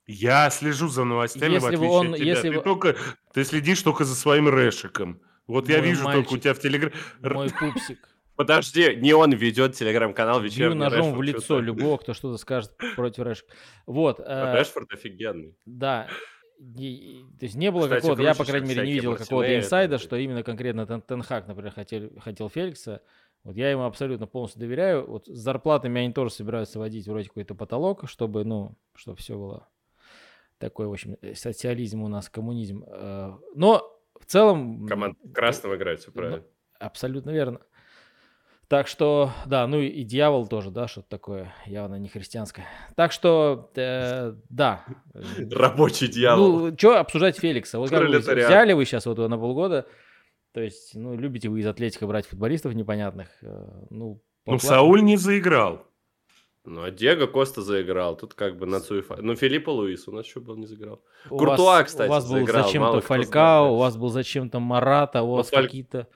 Я 0.07 0.49
слежу 0.49 0.87
за 0.87 1.03
новостями, 1.03 1.53
Если 1.55 1.65
в 1.65 1.67
отличие 1.67 1.89
он- 1.89 2.13
от 2.13 2.17
тебя. 2.17 2.25
если 2.25 2.49
ты, 2.49 2.61
только, 2.61 2.95
ты 3.33 3.43
следишь 3.43 3.81
только 3.81 4.05
за 4.05 4.15
своим 4.15 4.47
решиком. 4.49 5.19
Вот 5.47 5.67
я 5.69 5.79
Мой 5.79 5.87
вижу 5.89 6.03
только 6.03 6.15
у 6.15 6.19
мальчик, 6.21 6.41
тебя 6.41 6.53
в 6.53 6.59
Телеграме. 6.59 6.95
Мой 7.21 7.49
пупсик. 7.49 7.99
Подожди, 8.37 8.95
не 8.97 9.13
он 9.13 9.31
ведет 9.33 9.73
телеграм-канал 9.73 10.39
Бью 10.39 10.45
вечерний 10.49 10.75
ножом 10.79 11.13
в 11.13 11.21
Решфорд, 11.21 11.27
лицо 11.27 11.41
что-то. 11.41 11.61
любого, 11.61 11.97
кто 11.97 12.13
что-то 12.13 12.37
скажет 12.37 12.71
против 12.95 13.23
Решика. 13.25 13.53
Вот. 13.85 14.19
э, 14.19 14.55
Решфорд 14.59 14.93
офигенный. 14.93 15.55
Да. 15.65 16.07
И- 16.59 17.23
то 17.39 17.45
есть 17.45 17.55
не 17.55 17.69
было 17.71 17.83
Кстати, 17.83 18.01
какого-то, 18.01 18.21
я, 18.23 18.33
по 18.35 18.45
крайней 18.45 18.67
мере, 18.69 18.85
не 18.85 18.93
видел 18.93 19.15
какого-то 19.15 19.57
инсайда, 19.57 19.97
там, 19.97 20.03
что 20.05 20.15
именно 20.17 20.43
конкретно 20.43 20.85
Тен, 20.87 21.01
Тенхак, 21.01 21.47
например, 21.47 21.71
хотел, 21.73 22.09
хотел 22.19 22.49
Феликса. 22.49 23.01
Вот 23.43 23.55
я 23.55 23.71
ему 23.71 23.83
абсолютно 23.83 24.27
полностью 24.27 24.59
доверяю. 24.61 25.05
Вот 25.07 25.27
с 25.27 25.31
зарплатами 25.37 26.01
они 26.01 26.13
тоже 26.13 26.31
собираются 26.31 26.79
вводить 26.79 27.07
вроде 27.07 27.27
какой-то 27.29 27.55
потолок, 27.55 28.07
чтобы, 28.09 28.43
ну, 28.43 28.77
чтобы 28.95 29.17
все 29.17 29.35
было 29.37 29.67
такой, 30.57 30.87
в 30.87 30.91
общем, 30.91 31.17
э, 31.21 31.35
социализм 31.35 32.03
у 32.03 32.07
нас, 32.07 32.29
коммунизм. 32.29 32.83
Э, 32.87 33.33
Но 33.55 33.83
в 34.19 34.25
целом... 34.25 34.87
Команда 34.87 35.17
красного 35.33 35.75
играет, 35.75 35.99
все 35.99 36.11
правильно. 36.11 36.43
Абсолютно 36.79 37.31
верно. 37.31 37.59
Так 38.67 38.87
что, 38.87 39.31
да, 39.45 39.65
ну 39.65 39.79
и 39.79 40.03
дьявол 40.03 40.45
тоже, 40.47 40.71
да, 40.71 40.89
что-то 40.89 41.07
такое 41.07 41.53
явно 41.65 41.95
не 41.95 42.09
христианское. 42.09 42.65
Так 42.95 43.13
что, 43.13 43.71
э, 43.75 44.33
да. 44.49 44.83
Рабочий 45.51 46.09
дьявол. 46.09 46.59
Ну, 46.59 46.77
что 46.77 46.99
обсуждать 46.99 47.39
Феликса? 47.39 47.79
Вот 47.79 47.89
как 47.89 48.09
вы 48.09 48.17
взяли 48.17 48.73
вы 48.73 48.83
сейчас 48.83 49.05
вот 49.05 49.17
его 49.17 49.29
на 49.29 49.37
полгода, 49.37 49.87
то 50.51 50.59
есть, 50.59 50.95
ну, 50.95 51.15
любите 51.15 51.47
вы 51.47 51.61
из 51.61 51.67
Атлетика 51.67 52.07
брать 52.07 52.25
футболистов 52.25 52.73
непонятных, 52.73 53.29
э, 53.41 53.85
ну, 53.89 54.21
Ну, 54.45 54.59
Сауль 54.59 55.01
не 55.01 55.15
заиграл. 55.15 55.85
Ну, 56.69 56.83
а 56.83 56.91
Диего 56.91 57.27
Коста 57.27 57.61
заиграл. 57.61 58.17
Тут 58.17 58.33
как 58.33 58.57
бы 58.57 58.65
на 58.65 58.81
Цуефа. 58.81 59.15
Ну, 59.21 59.35
Филиппо 59.35 59.69
Луис 59.69 60.05
у 60.09 60.11
нас 60.11 60.25
еще 60.25 60.41
был 60.41 60.57
не 60.57 60.65
заиграл. 60.65 61.01
у 61.29 61.37
Куртуа, 61.37 61.77
вас, 61.77 61.85
кстати, 61.85 62.09
у 62.09 62.11
вас 62.11 62.25
был 62.25 62.35
заиграл, 62.35 62.63
зачем-то 62.65 62.99
Фалькао, 62.99 63.73
у 63.73 63.77
вас 63.77 63.95
был 63.95 64.09
зачем-то 64.09 64.59
Марата, 64.59 65.21
у 65.21 65.31
вас 65.31 65.49
Фаль- 65.49 65.63
какие-то... 65.63 66.09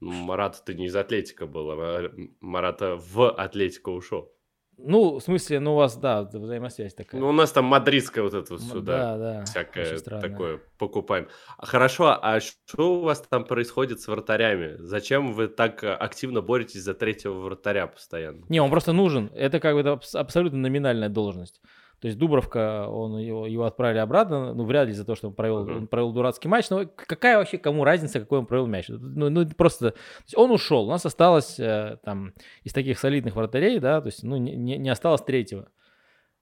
Ну, 0.00 0.12
Марата 0.12 0.62
ты 0.62 0.74
не 0.74 0.86
из 0.86 0.94
Атлетика 0.94 1.46
был, 1.46 1.70
а 1.70 2.12
Марата 2.40 2.96
в 2.96 3.30
Атлетико 3.30 3.88
ушел. 3.88 4.30
Ну, 4.78 5.18
в 5.18 5.20
смысле, 5.20 5.58
ну 5.60 5.72
у 5.72 5.76
вас, 5.76 5.96
да, 5.96 6.22
взаимосвязь 6.22 6.94
такая. 6.94 7.20
Ну, 7.20 7.28
у 7.28 7.32
нас 7.32 7.50
там 7.50 7.64
мадридская 7.64 8.22
вот 8.22 8.32
это 8.32 8.52
вот 8.52 8.62
сюда. 8.62 9.16
Да, 9.16 9.18
да. 9.18 9.44
Всякое 9.44 9.98
такое 9.98 10.60
покупаем. 10.78 11.28
А 11.56 11.66
Хорошо, 11.66 12.16
а 12.22 12.40
что 12.40 13.00
у 13.00 13.02
вас 13.02 13.20
там 13.28 13.44
происходит 13.44 14.00
с 14.00 14.06
вратарями? 14.06 14.76
Зачем 14.78 15.32
вы 15.32 15.48
так 15.48 15.82
э, 15.82 15.92
активно 15.92 16.42
боретесь 16.42 16.82
за 16.82 16.94
третьего 16.94 17.34
вратаря 17.40 17.88
постоянно? 17.88 18.44
Не, 18.48 18.60
он 18.60 18.70
просто 18.70 18.92
нужен. 18.92 19.30
Это 19.34 19.58
как 19.58 19.74
бы 19.74 19.80
это 19.80 19.92
абс- 19.92 20.14
абсолютно 20.14 20.58
номинальная 20.60 21.08
должность. 21.08 21.60
То 22.00 22.06
есть 22.06 22.16
Дубровка, 22.18 22.88
он 22.88 23.18
его, 23.18 23.46
его 23.46 23.64
отправили 23.64 23.98
обратно, 23.98 24.54
ну, 24.54 24.64
вряд 24.64 24.86
ли 24.86 24.92
за 24.94 25.04
то, 25.04 25.16
что 25.16 25.28
он 25.28 25.34
провел, 25.34 25.64
Мгм. 25.64 25.76
он 25.76 25.86
провел 25.88 26.12
дурацкий 26.12 26.48
матч. 26.48 26.70
Но 26.70 26.86
какая 26.86 27.38
вообще 27.38 27.58
кому 27.58 27.82
разница, 27.84 28.20
какой 28.20 28.38
он 28.38 28.46
провел 28.46 28.66
мяч? 28.66 28.86
Ну, 28.88 29.28
ну, 29.30 29.46
просто... 29.56 29.94
он 30.36 30.50
ушел, 30.52 30.86
у 30.86 30.90
нас 30.90 31.04
осталось 31.04 31.58
э, 31.58 31.98
там 32.04 32.34
из 32.62 32.72
таких 32.72 32.98
солидных 32.98 33.34
вратарей, 33.34 33.80
да, 33.80 34.00
то 34.00 34.06
есть, 34.06 34.22
ну, 34.22 34.36
не, 34.36 34.54
не- 34.78 34.88
осталось 34.90 35.22
третьего. 35.22 35.68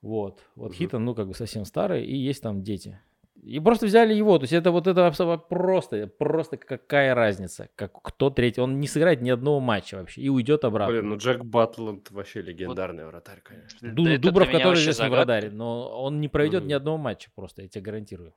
Вот. 0.03 0.41
Вот 0.57 0.69
Мгм. 0.69 0.75
Хитон, 0.75 1.05
ну, 1.05 1.15
как 1.15 1.27
бы 1.27 1.35
совсем 1.35 1.65
старый, 1.65 2.05
и 2.05 2.15
есть 2.17 2.43
там 2.43 2.63
дети. 2.63 3.01
И 3.47 3.61
просто 3.61 3.87
взяли 3.87 4.13
его. 4.13 4.39
То 4.39 4.43
есть 4.43 4.53
это 4.53 4.73
вот 4.73 4.89
это 4.89 5.09
просто, 5.49 6.09
просто 6.09 6.57
какая 6.57 7.15
разница, 7.15 7.69
как, 7.77 7.93
кто 8.03 8.29
третий. 8.29 8.61
Он 8.61 8.81
не 8.81 8.89
сыграет 8.89 9.23
ни 9.23 9.31
одного 9.31 9.61
матча 9.61 9.95
вообще 9.95 10.23
и 10.23 10.29
уйдет 10.29 10.65
обратно. 10.65 10.95
Блин, 10.95 11.09
ну 11.11 11.17
Джек 11.17 11.45
Батланд 11.45 12.11
вообще 12.11 12.43
легендарный 12.43 13.07
вратарь, 13.07 13.41
конечно. 13.43 13.93
Ду- 13.93 14.05
да 14.05 14.19
Дубров, 14.19 14.51
который 14.51 14.75
известный 14.81 15.05
загадка. 15.05 15.15
вратарь, 15.15 15.51
но 15.51 16.03
он 16.03 16.21
не 16.21 16.29
проведет 16.29 16.65
ни 16.65 16.69
Мгм. 16.75 16.77
одного 16.77 16.99
матча 16.99 17.31
просто, 17.37 17.63
я 17.63 17.69
тебе 17.69 17.83
гарантирую. 17.83 18.35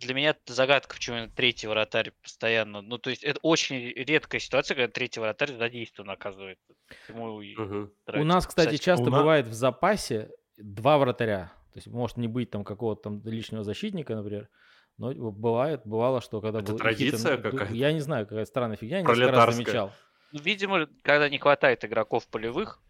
Для 0.00 0.12
меня 0.12 0.30
это 0.30 0.52
загадка, 0.52 0.94
почему 0.94 1.28
третий 1.34 1.68
вратарь 1.68 2.12
постоянно. 2.22 2.82
Ну, 2.82 2.98
то 2.98 3.08
есть 3.08 3.24
это 3.24 3.40
очень 3.40 3.76
редкая 3.94 4.40
ситуация, 4.42 4.74
когда 4.74 4.92
третий 4.92 5.20
вратарь 5.20 5.54
задействован 5.56 6.10
оказывается. 6.10 6.74
Ему 7.08 7.40
Мгм. 7.40 7.92
У 8.12 8.24
нас, 8.24 8.46
кстати, 8.46 8.76
часто 8.76 9.06
У 9.06 9.10
бывает 9.10 9.46
в 9.46 9.54
запасе 9.54 10.28
два 10.58 10.98
вратаря. 10.98 11.50
То 11.76 11.78
есть 11.80 11.88
может 11.88 12.16
не 12.16 12.26
быть 12.26 12.50
там 12.50 12.64
какого-то 12.64 13.02
там 13.02 13.22
лишнего 13.26 13.62
защитника, 13.62 14.16
например. 14.16 14.48
Но 14.96 15.12
бывает, 15.12 15.82
бывало, 15.84 16.22
что 16.22 16.40
когда 16.40 16.60
Это 16.60 16.72
был 16.72 16.78
традиция 16.78 17.36
ду- 17.36 17.42
какая-то? 17.42 17.74
Я 17.74 17.92
не 17.92 18.00
знаю, 18.00 18.26
какая 18.26 18.46
странная 18.46 18.78
фигня, 18.78 19.00
я 19.00 19.02
несколько 19.02 19.30
раз 19.30 19.54
замечал. 19.54 19.92
Ну, 20.32 20.40
видимо, 20.40 20.88
когда 21.02 21.28
не 21.28 21.38
хватает 21.38 21.84
игроков 21.84 22.28
полевых. 22.28 22.80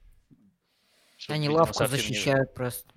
Они 1.29 1.49
видимо, 1.49 1.59
лавку 1.63 1.83
не- 1.83 1.89
защищают 1.89 2.55
просто. 2.55 2.89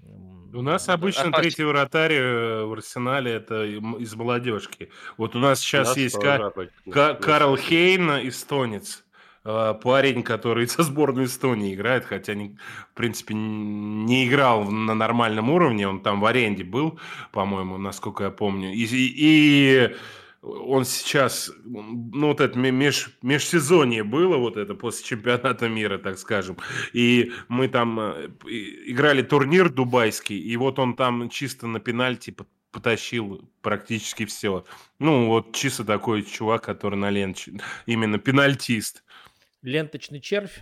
У 0.54 0.62
нас 0.62 0.88
обычно 0.90 1.30
А, 1.34 1.42
третий 1.42 1.64
вратарь 1.64 2.14
э, 2.14 2.64
в 2.66 2.74
арсенале 2.74 3.32
это 3.32 3.66
из 3.66 4.14
молодежки. 4.14 4.92
Вот 5.18 5.36
у 5.36 5.40
нас 5.40 5.60
сейчас 5.60 5.98
есть 5.98 6.14
тоже 6.14 6.38
Ка- 6.38 6.46
обычно. 6.46 6.92
Ка- 6.94 7.14
Ну, 7.14 7.20
Карл 7.20 7.58
Хейн, 7.58 8.28
эстонец. 8.28 9.04
Э, 9.46 9.74
Парень, 9.82 10.24
который 10.24 10.68
со 10.68 10.84
сборной 10.84 11.26
Эстонии 11.26 11.74
играет, 11.74 12.06
хотя, 12.06 12.34
не- 12.36 12.58
в 12.92 12.96
принципе, 12.96 13.34
не 13.36 14.28
играл 14.28 14.66
на 14.70 14.94
нормальном 14.94 15.50
уровне. 15.50 15.88
Он 15.88 16.02
там 16.02 16.20
в 16.22 16.26
аренде 16.26 16.64
был, 16.64 17.00
по-моему, 17.32 17.78
насколько 17.78 18.26
я 18.26 18.30
помню. 18.32 18.72
И, 18.74 18.86
и- 18.92 19.96
он 20.42 20.86
сейчас, 20.86 21.52
ну, 21.66 22.28
вот 22.28 22.40
это 22.40 22.58
ме- 22.58 22.72
меж, 22.72 23.10
межсезонье 23.22 24.04
было, 24.06 24.38
вот 24.38 24.56
это 24.56 24.74
после 24.74 25.04
чемпионата 25.06 25.68
мира, 25.68 25.98
так 25.98 26.18
скажем. 26.18 26.58
И 26.94 27.34
мы 27.50 27.68
там 27.68 28.00
э, 28.00 28.30
играли 28.86 29.22
турнир 29.22 29.70
дубайский, 29.70 30.40
и 30.40 30.56
вот 30.56 30.80
он 30.80 30.96
там 30.96 31.30
чисто 31.30 31.68
на 31.68 31.80
пенальти 31.82 32.32
по- 32.32 32.46
потащил 32.72 33.50
практически 33.62 34.26
все. 34.26 34.64
Ну, 35.00 35.28
вот 35.28 35.54
чисто 35.56 35.84
такой 35.84 36.24
чувак, 36.24 36.64
который 36.64 36.96
на 36.96 37.10
ленте, 37.10 37.54
именно 37.86 38.18
пенальтист. 38.18 39.04
Ленточный 39.62 40.22
червь. 40.22 40.62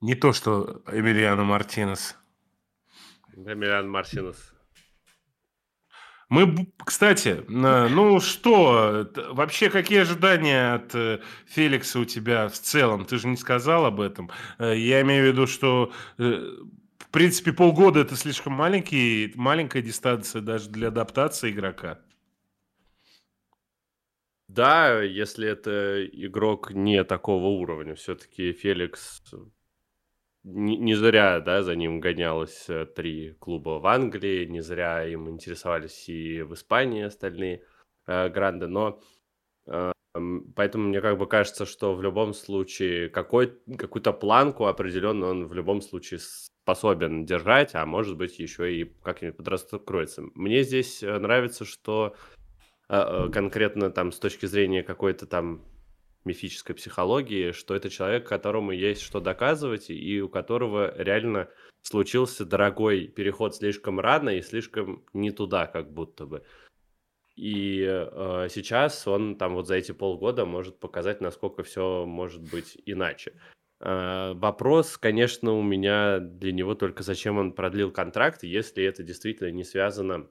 Не 0.00 0.14
то, 0.14 0.32
что 0.32 0.82
Эмилиано 0.90 1.44
Мартинес. 1.44 2.16
Эмилиан 3.34 3.88
Марсинес. 3.88 4.52
Мы, 6.28 6.72
кстати, 6.78 7.44
ну 7.46 8.18
что, 8.20 9.06
вообще 9.32 9.68
какие 9.68 10.00
ожидания 10.00 10.74
от 10.74 10.94
э, 10.94 11.20
Феликса 11.46 12.00
у 12.00 12.06
тебя 12.06 12.48
в 12.48 12.54
целом? 12.54 13.04
Ты 13.04 13.18
же 13.18 13.28
не 13.28 13.36
сказал 13.36 13.84
об 13.84 14.00
этом. 14.00 14.30
Э, 14.58 14.74
Я 14.74 15.02
имею 15.02 15.24
в 15.24 15.28
виду, 15.28 15.46
что 15.46 15.92
э, 16.16 16.22
в 16.98 17.08
принципе 17.10 17.52
полгода 17.52 18.00
это 18.00 18.16
слишком 18.16 18.54
маленький, 18.54 19.32
маленькая 19.34 19.82
дистанция 19.82 20.40
даже 20.40 20.70
для 20.70 20.88
адаптации 20.88 21.50
игрока. 21.50 22.00
Да, 24.54 25.00
если 25.00 25.48
это 25.48 26.04
игрок 26.06 26.72
не 26.72 27.04
такого 27.04 27.46
уровня, 27.46 27.94
все-таки 27.94 28.52
Феликс 28.52 29.22
не, 30.44 30.76
не 30.76 30.94
зря, 30.94 31.40
да, 31.40 31.62
за 31.62 31.74
ним 31.74 32.00
гонялось 32.00 32.68
э, 32.68 32.84
три 32.84 33.32
клуба 33.38 33.78
в 33.78 33.86
Англии, 33.86 34.44
не 34.44 34.60
зря 34.60 35.06
им 35.06 35.30
интересовались 35.30 36.06
и 36.08 36.42
в 36.42 36.52
Испании 36.52 37.04
остальные 37.04 37.64
э, 38.06 38.28
гранды, 38.28 38.66
но 38.66 39.00
э, 39.66 39.92
поэтому 40.54 40.88
мне 40.88 41.00
как 41.00 41.16
бы 41.16 41.26
кажется, 41.26 41.64
что 41.64 41.94
в 41.94 42.02
любом 42.02 42.34
случае 42.34 43.08
какой, 43.08 43.58
какую-то 43.78 44.12
планку 44.12 44.66
определенно 44.66 45.28
он 45.28 45.46
в 45.46 45.54
любом 45.54 45.80
случае 45.80 46.20
способен 46.20 47.24
держать, 47.24 47.74
а 47.74 47.86
может 47.86 48.18
быть 48.18 48.38
еще 48.38 48.74
и 48.74 48.84
как-нибудь 49.02 49.38
подрастроится. 49.38 50.22
Мне 50.34 50.62
здесь 50.62 51.02
э, 51.02 51.18
нравится, 51.18 51.64
что 51.64 52.16
э, 52.16 52.41
конкретно 52.88 53.90
там 53.90 54.12
с 54.12 54.18
точки 54.18 54.46
зрения 54.46 54.82
какой-то 54.82 55.26
там 55.26 55.64
мифической 56.24 56.74
психологии, 56.74 57.52
что 57.52 57.74
это 57.74 57.90
человек, 57.90 58.28
которому 58.28 58.72
есть 58.72 59.02
что 59.02 59.20
доказывать, 59.20 59.90
и 59.90 60.20
у 60.20 60.28
которого 60.28 60.94
реально 60.96 61.48
случился 61.82 62.44
дорогой 62.44 63.08
переход 63.08 63.56
слишком 63.56 63.98
рано 63.98 64.30
и 64.30 64.42
слишком 64.42 65.04
не 65.12 65.30
туда, 65.30 65.66
как 65.66 65.92
будто 65.92 66.26
бы. 66.26 66.44
И 67.34 67.82
э, 67.82 68.48
сейчас 68.50 69.08
он 69.08 69.36
там 69.36 69.54
вот 69.54 69.66
за 69.66 69.76
эти 69.76 69.92
полгода 69.92 70.44
может 70.44 70.78
показать, 70.78 71.20
насколько 71.20 71.62
все 71.62 72.04
может 72.04 72.42
быть 72.42 72.78
иначе. 72.84 73.32
Э, 73.80 74.32
вопрос, 74.34 74.98
конечно, 74.98 75.52
у 75.52 75.62
меня 75.62 76.20
для 76.20 76.52
него 76.52 76.74
только 76.74 77.02
зачем 77.02 77.38
он 77.38 77.52
продлил 77.52 77.90
контракт, 77.90 78.42
если 78.42 78.84
это 78.84 79.02
действительно 79.02 79.50
не 79.50 79.64
связано 79.64 80.14
а, 80.14 80.28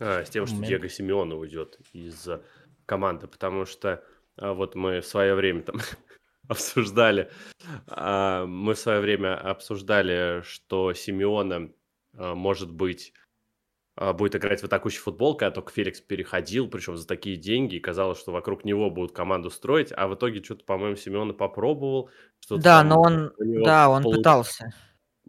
с 0.00 0.30
тем, 0.30 0.46
что. 0.46 0.56
Диего 0.56 0.88
Симеона 0.88 1.36
уйдет 1.36 1.78
из 1.92 2.26
э, 2.26 2.40
команды, 2.86 3.26
потому 3.26 3.66
что 3.66 4.02
а, 4.36 4.54
вот 4.54 4.74
мы 4.74 5.00
в 5.00 5.06
свое 5.06 5.34
время 5.34 5.62
там 5.62 5.76
обсуждали, 6.48 7.30
мы 7.86 8.74
в 8.74 8.78
свое 8.78 9.00
время 9.00 9.36
обсуждали, 9.36 10.42
что 10.42 10.92
Симеона 10.94 11.70
может 12.14 12.72
быть 12.72 13.12
будет 14.14 14.34
играть 14.34 14.62
в 14.62 14.64
атакующий 14.64 15.00
футбол, 15.00 15.36
когда 15.36 15.50
только 15.50 15.72
Феликс 15.72 16.00
переходил, 16.00 16.68
причем 16.68 16.96
за 16.96 17.06
такие 17.06 17.36
деньги, 17.36 17.74
и 17.74 17.80
казалось, 17.80 18.18
что 18.18 18.32
вокруг 18.32 18.64
него 18.64 18.90
будут 18.90 19.12
команду 19.12 19.50
строить, 19.50 19.92
а 19.94 20.08
в 20.08 20.14
итоге 20.14 20.42
что-то, 20.42 20.64
по-моему, 20.64 20.96
Симеона 20.96 21.34
попробовал. 21.34 22.08
что-то 22.40 22.62
Да, 22.62 22.82
но 22.82 23.00
он, 23.02 23.32
да, 23.38 23.90
он 23.90 24.02
получ- 24.02 24.16
пытался. 24.16 24.72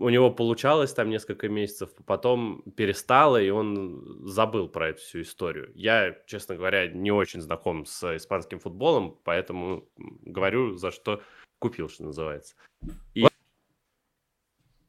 У 0.01 0.09
него 0.09 0.31
получалось 0.31 0.93
там 0.93 1.09
несколько 1.09 1.47
месяцев, 1.47 1.89
потом 2.05 2.63
перестало, 2.75 3.41
и 3.41 3.49
он 3.49 4.27
забыл 4.27 4.67
про 4.67 4.89
эту 4.89 4.99
всю 5.01 5.21
историю. 5.21 5.71
Я, 5.75 6.17
честно 6.25 6.55
говоря, 6.55 6.87
не 6.87 7.11
очень 7.11 7.41
знаком 7.41 7.85
с 7.85 8.15
испанским 8.15 8.59
футболом, 8.59 9.19
поэтому 9.23 9.87
говорю, 9.97 10.75
за 10.75 10.91
что 10.91 11.21
купил, 11.59 11.87
что 11.87 12.03
называется. 12.05 12.55
И, 13.13 13.27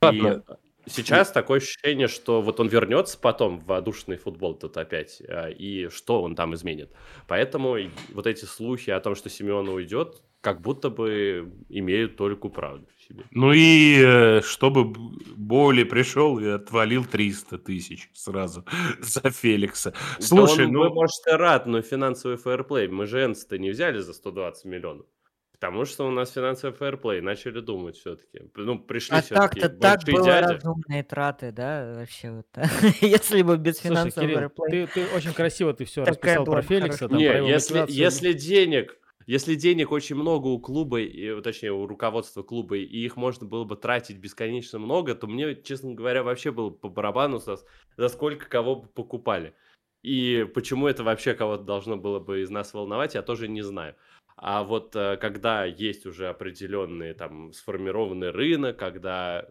Ладно. 0.00 0.44
и 0.46 0.71
сейчас 0.86 1.30
такое 1.30 1.58
ощущение, 1.58 2.08
что 2.08 2.42
вот 2.42 2.60
он 2.60 2.68
вернется 2.68 3.18
потом 3.18 3.58
в 3.58 3.66
воздушный 3.66 4.16
футбол 4.16 4.54
тут 4.54 4.76
опять, 4.76 5.22
а, 5.28 5.48
и 5.48 5.88
что 5.88 6.22
он 6.22 6.34
там 6.34 6.54
изменит. 6.54 6.90
Поэтому 7.28 7.76
вот 8.12 8.26
эти 8.26 8.44
слухи 8.44 8.90
о 8.90 9.00
том, 9.00 9.14
что 9.14 9.28
Симеона 9.30 9.72
уйдет, 9.72 10.22
как 10.42 10.60
будто 10.60 10.90
бы 10.90 11.52
имеют 11.68 12.16
только 12.16 12.48
правду 12.48 12.86
в 12.96 13.02
себе. 13.02 13.24
Ну 13.30 13.52
и 13.52 14.02
э, 14.04 14.40
чтобы 14.42 14.92
Боли 15.36 15.84
пришел 15.84 16.38
и 16.40 16.48
отвалил 16.48 17.04
300 17.04 17.58
тысяч 17.58 18.10
сразу 18.12 18.64
за 19.00 19.30
Феликса. 19.30 19.94
Слушай, 20.18 20.58
да 20.58 20.64
он, 20.64 20.72
ну... 20.72 20.80
бы, 20.80 20.94
может, 20.94 21.26
и 21.28 21.30
рад, 21.30 21.66
но 21.66 21.80
финансовый 21.80 22.36
фэрплей. 22.36 22.88
Мы 22.88 23.06
же 23.06 23.24
Энста 23.24 23.56
не 23.56 23.70
взяли 23.70 24.00
за 24.00 24.12
120 24.12 24.64
миллионов. 24.64 25.06
Потому 25.62 25.84
что 25.84 26.08
у 26.08 26.10
нас 26.10 26.32
финансовый 26.32 26.72
фэрплей. 26.72 27.20
Начали 27.20 27.60
думать 27.60 27.96
все-таки. 27.96 28.40
Ну, 28.56 28.80
пришли 28.80 29.18
А 29.18 29.22
все-таки 29.22 29.60
так-то 29.60 29.78
так 29.78 30.04
было 30.06 30.24
дяди. 30.24 30.54
разумные 30.54 31.04
траты, 31.04 31.52
да, 31.52 31.94
вообще 31.98 32.32
вот. 32.32 32.46
Если 33.00 33.42
бы 33.42 33.56
без 33.58 33.78
финансового 33.78 34.48
фэрплея. 34.48 34.88
ты, 34.88 34.92
ты 34.92 35.16
очень 35.16 35.32
красиво 35.32 35.72
ты 35.72 35.84
все 35.84 36.04
Такая 36.04 36.38
расписал 36.38 36.44
про 36.46 36.62
Феликса, 36.62 37.08
там, 37.08 37.16
Не, 37.16 37.30
про 37.30 37.42
если, 37.42 37.84
если 37.86 38.32
денег... 38.32 38.98
Если 39.28 39.54
денег 39.54 39.92
очень 39.92 40.16
много 40.16 40.48
у 40.48 40.58
клуба, 40.58 41.00
и, 41.00 41.40
точнее, 41.42 41.70
у 41.70 41.86
руководства 41.86 42.42
клуба, 42.42 42.76
и 42.78 42.98
их 42.98 43.16
можно 43.16 43.46
было 43.46 43.62
бы 43.62 43.76
тратить 43.76 44.18
бесконечно 44.18 44.80
много, 44.80 45.14
то 45.14 45.28
мне, 45.28 45.54
честно 45.54 45.94
говоря, 45.94 46.24
вообще 46.24 46.50
было 46.50 46.70
по 46.70 46.88
барабану, 46.88 47.38
за, 47.38 47.58
за 47.96 48.08
сколько 48.08 48.48
кого 48.48 48.74
бы 48.74 48.88
покупали. 48.88 49.54
И 50.02 50.44
почему 50.52 50.88
это 50.88 51.04
вообще 51.04 51.34
кого-то 51.34 51.62
должно 51.62 51.96
было 51.96 52.18
бы 52.18 52.42
из 52.42 52.50
нас 52.50 52.74
волновать, 52.74 53.14
я 53.14 53.22
тоже 53.22 53.46
не 53.46 53.62
знаю. 53.62 53.94
А 54.36 54.62
вот 54.64 54.96
э, 54.96 55.16
когда 55.16 55.64
есть 55.64 56.06
уже 56.06 56.28
определенный 56.28 57.14
там 57.14 57.52
сформированный 57.52 58.30
рынок, 58.30 58.76
когда 58.76 59.46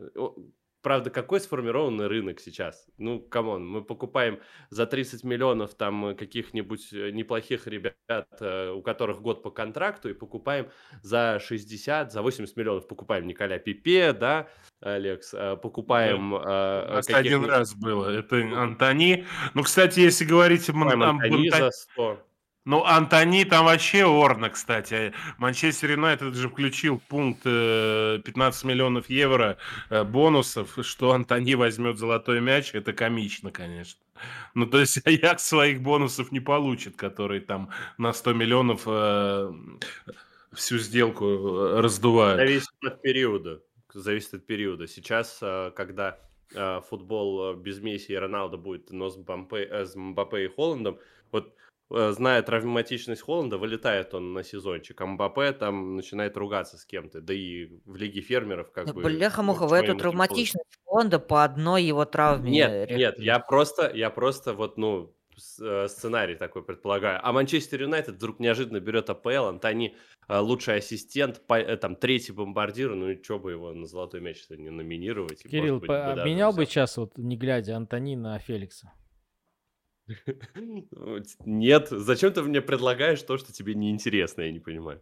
Правда, 0.81 1.11
какой 1.11 1.39
сформированный 1.39 2.07
рынок 2.07 2.39
сейчас? 2.39 2.87
Ну, 2.97 3.19
come 3.19 3.47
on, 3.47 3.67
мы 3.67 3.83
покупаем 3.83 4.39
за 4.71 4.87
30 4.87 5.23
миллионов 5.23 5.75
там 5.75 6.15
каких-нибудь 6.15 6.91
э, 6.91 7.11
неплохих 7.11 7.67
ребят, 7.67 7.95
э, 8.39 8.71
у 8.71 8.81
которых 8.81 9.21
год 9.21 9.43
по 9.43 9.51
контракту, 9.51 10.09
и 10.09 10.13
покупаем 10.13 10.69
за 11.03 11.39
60, 11.39 12.11
за 12.11 12.21
80 12.23 12.57
миллионов 12.57 12.87
покупаем 12.87 13.27
Николя 13.27 13.59
Пепе, 13.59 14.11
да, 14.13 14.47
Алекс, 14.79 15.31
э, 15.35 15.55
покупаем... 15.57 16.31
Да. 16.31 17.01
Э, 17.07 17.13
один 17.13 17.45
раз 17.45 17.75
было, 17.75 18.09
это 18.09 18.37
Антони. 18.37 19.27
Ну, 19.53 19.61
кстати, 19.61 19.99
если 19.99 20.25
говорить 20.25 20.67
об 20.67 20.77
Антони 20.77 21.49
за 21.49 21.69
100. 21.69 22.30
Ну, 22.63 22.85
Антони 22.85 23.43
там 23.43 23.65
вообще 23.65 24.05
орно, 24.05 24.51
кстати. 24.51 25.13
Манчестер 25.39 25.91
Юнайтед 25.91 26.35
же 26.35 26.47
включил 26.47 27.01
пункт 27.07 27.41
15 27.43 27.45
э, 27.45 28.67
миллионов 28.67 29.09
евро 29.09 29.57
э, 29.89 30.03
бонусов, 30.03 30.77
что 30.83 31.11
Антони 31.13 31.55
возьмет 31.55 31.97
золотой 31.97 32.39
мяч. 32.39 32.75
Это 32.75 32.93
комично, 32.93 33.51
конечно. 33.51 33.99
Ну, 34.53 34.67
то 34.67 34.79
есть 34.79 35.01
Аякс 35.07 35.43
своих 35.43 35.81
бонусов 35.81 36.31
не 36.31 36.39
получит, 36.39 36.95
которые 36.95 37.41
там 37.41 37.71
на 37.97 38.13
100 38.13 38.33
миллионов 38.33 38.83
э, 38.85 39.51
всю 40.53 40.77
сделку 40.77 41.25
э, 41.25 41.79
раздувают. 41.81 42.39
Зависит 42.39 42.69
от 42.85 43.01
периода. 43.01 43.61
Зависит 43.91 44.35
от 44.35 44.45
периода. 44.45 44.87
Сейчас, 44.87 45.39
когда 45.75 46.19
футбол 46.89 47.55
без 47.55 47.79
Месси 47.79 48.13
и 48.13 48.15
Роналда 48.15 48.57
будет, 48.57 48.91
но 48.91 49.09
с 49.09 49.17
Мбаппе, 49.17 49.85
с 49.85 49.95
Мбаппе 49.95 50.45
и 50.45 50.47
Холландом, 50.47 50.99
вот 51.31 51.55
зная 51.91 52.41
травматичность 52.41 53.21
Холланда, 53.21 53.57
вылетает 53.57 54.13
он 54.13 54.33
на 54.33 54.43
сезончик. 54.43 54.99
А 55.01 55.05
Мбаппе 55.05 55.51
там 55.51 55.95
начинает 55.95 56.37
ругаться 56.37 56.77
с 56.77 56.85
кем-то. 56.85 57.21
Да 57.21 57.33
и 57.33 57.67
в 57.85 57.95
Лиге 57.95 58.21
фермеров 58.21 58.71
как 58.71 58.87
да, 58.87 58.93
бы... 58.93 59.01
Бляха-муха, 59.01 59.67
в 59.67 59.73
эту 59.73 59.95
травматичность 59.95 60.79
Холланда 60.85 61.19
по 61.19 61.43
одной 61.43 61.83
его 61.83 62.05
травме... 62.05 62.51
Нет, 62.51 62.91
нет, 62.91 63.19
я 63.19 63.39
просто, 63.39 63.91
я 63.93 64.09
просто 64.09 64.53
вот, 64.53 64.77
ну, 64.77 65.13
э, 65.61 65.87
сценарий 65.87 66.35
такой 66.35 66.63
предполагаю. 66.63 67.19
А 67.21 67.31
Манчестер 67.31 67.81
Юнайтед 67.81 68.15
вдруг 68.15 68.39
неожиданно 68.39 68.79
берет 68.79 69.09
АПЛ, 69.09 69.45
Антони 69.47 69.95
э, 70.27 70.37
лучший 70.37 70.75
ассистент, 70.75 71.41
там 71.47 71.95
третий 71.95 72.31
бомбардир, 72.31 72.95
ну 72.95 73.09
и 73.09 73.21
что 73.21 73.39
бы 73.39 73.51
его 73.51 73.73
на 73.73 73.85
золотой 73.85 74.21
мяч 74.21 74.45
не 74.49 74.69
номинировать. 74.69 75.43
Кирилл, 75.43 75.79
быть, 75.79 75.87
бы 75.87 75.97
обменял 75.97 76.53
бы 76.53 76.65
сейчас, 76.65 76.97
вот 76.97 77.17
не 77.17 77.37
глядя, 77.37 77.75
Антони 77.75 78.15
на 78.15 78.39
Феликса? 78.39 78.91
Нет, 81.45 81.87
зачем 81.89 82.33
ты 82.33 82.41
мне 82.43 82.61
предлагаешь 82.61 83.21
то, 83.21 83.37
что 83.37 83.53
тебе 83.53 83.75
неинтересно, 83.75 84.41
я 84.41 84.51
не 84.51 84.59
понимаю. 84.59 85.01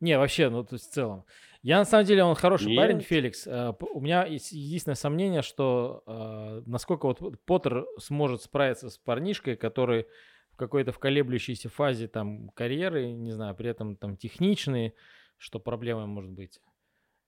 Не, 0.00 0.18
вообще, 0.18 0.48
ну, 0.48 0.64
то 0.64 0.74
есть 0.74 0.90
в 0.90 0.92
целом. 0.92 1.24
Я, 1.62 1.78
на 1.78 1.84
самом 1.84 2.06
деле, 2.06 2.24
он 2.24 2.34
хороший 2.34 2.68
Нет. 2.68 2.76
парень, 2.76 3.00
Феликс. 3.00 3.46
Э, 3.46 3.72
у 3.80 4.00
меня 4.00 4.26
есть 4.26 4.50
единственное 4.52 4.96
сомнение, 4.96 5.42
что 5.42 6.02
э, 6.06 6.62
насколько 6.66 7.06
вот 7.06 7.20
Поттер 7.44 7.86
сможет 7.98 8.42
справиться 8.42 8.90
с 8.90 8.98
парнишкой, 8.98 9.56
который 9.56 10.06
в 10.50 10.56
какой-то 10.56 10.92
в 10.92 10.98
колеблющейся 10.98 11.68
фазе 11.68 12.08
там 12.08 12.48
карьеры, 12.50 13.12
не 13.12 13.30
знаю, 13.30 13.54
при 13.54 13.70
этом 13.70 13.96
там 13.96 14.16
техничный, 14.16 14.94
что 15.38 15.60
проблемой 15.60 16.06
может 16.06 16.32
быть. 16.32 16.60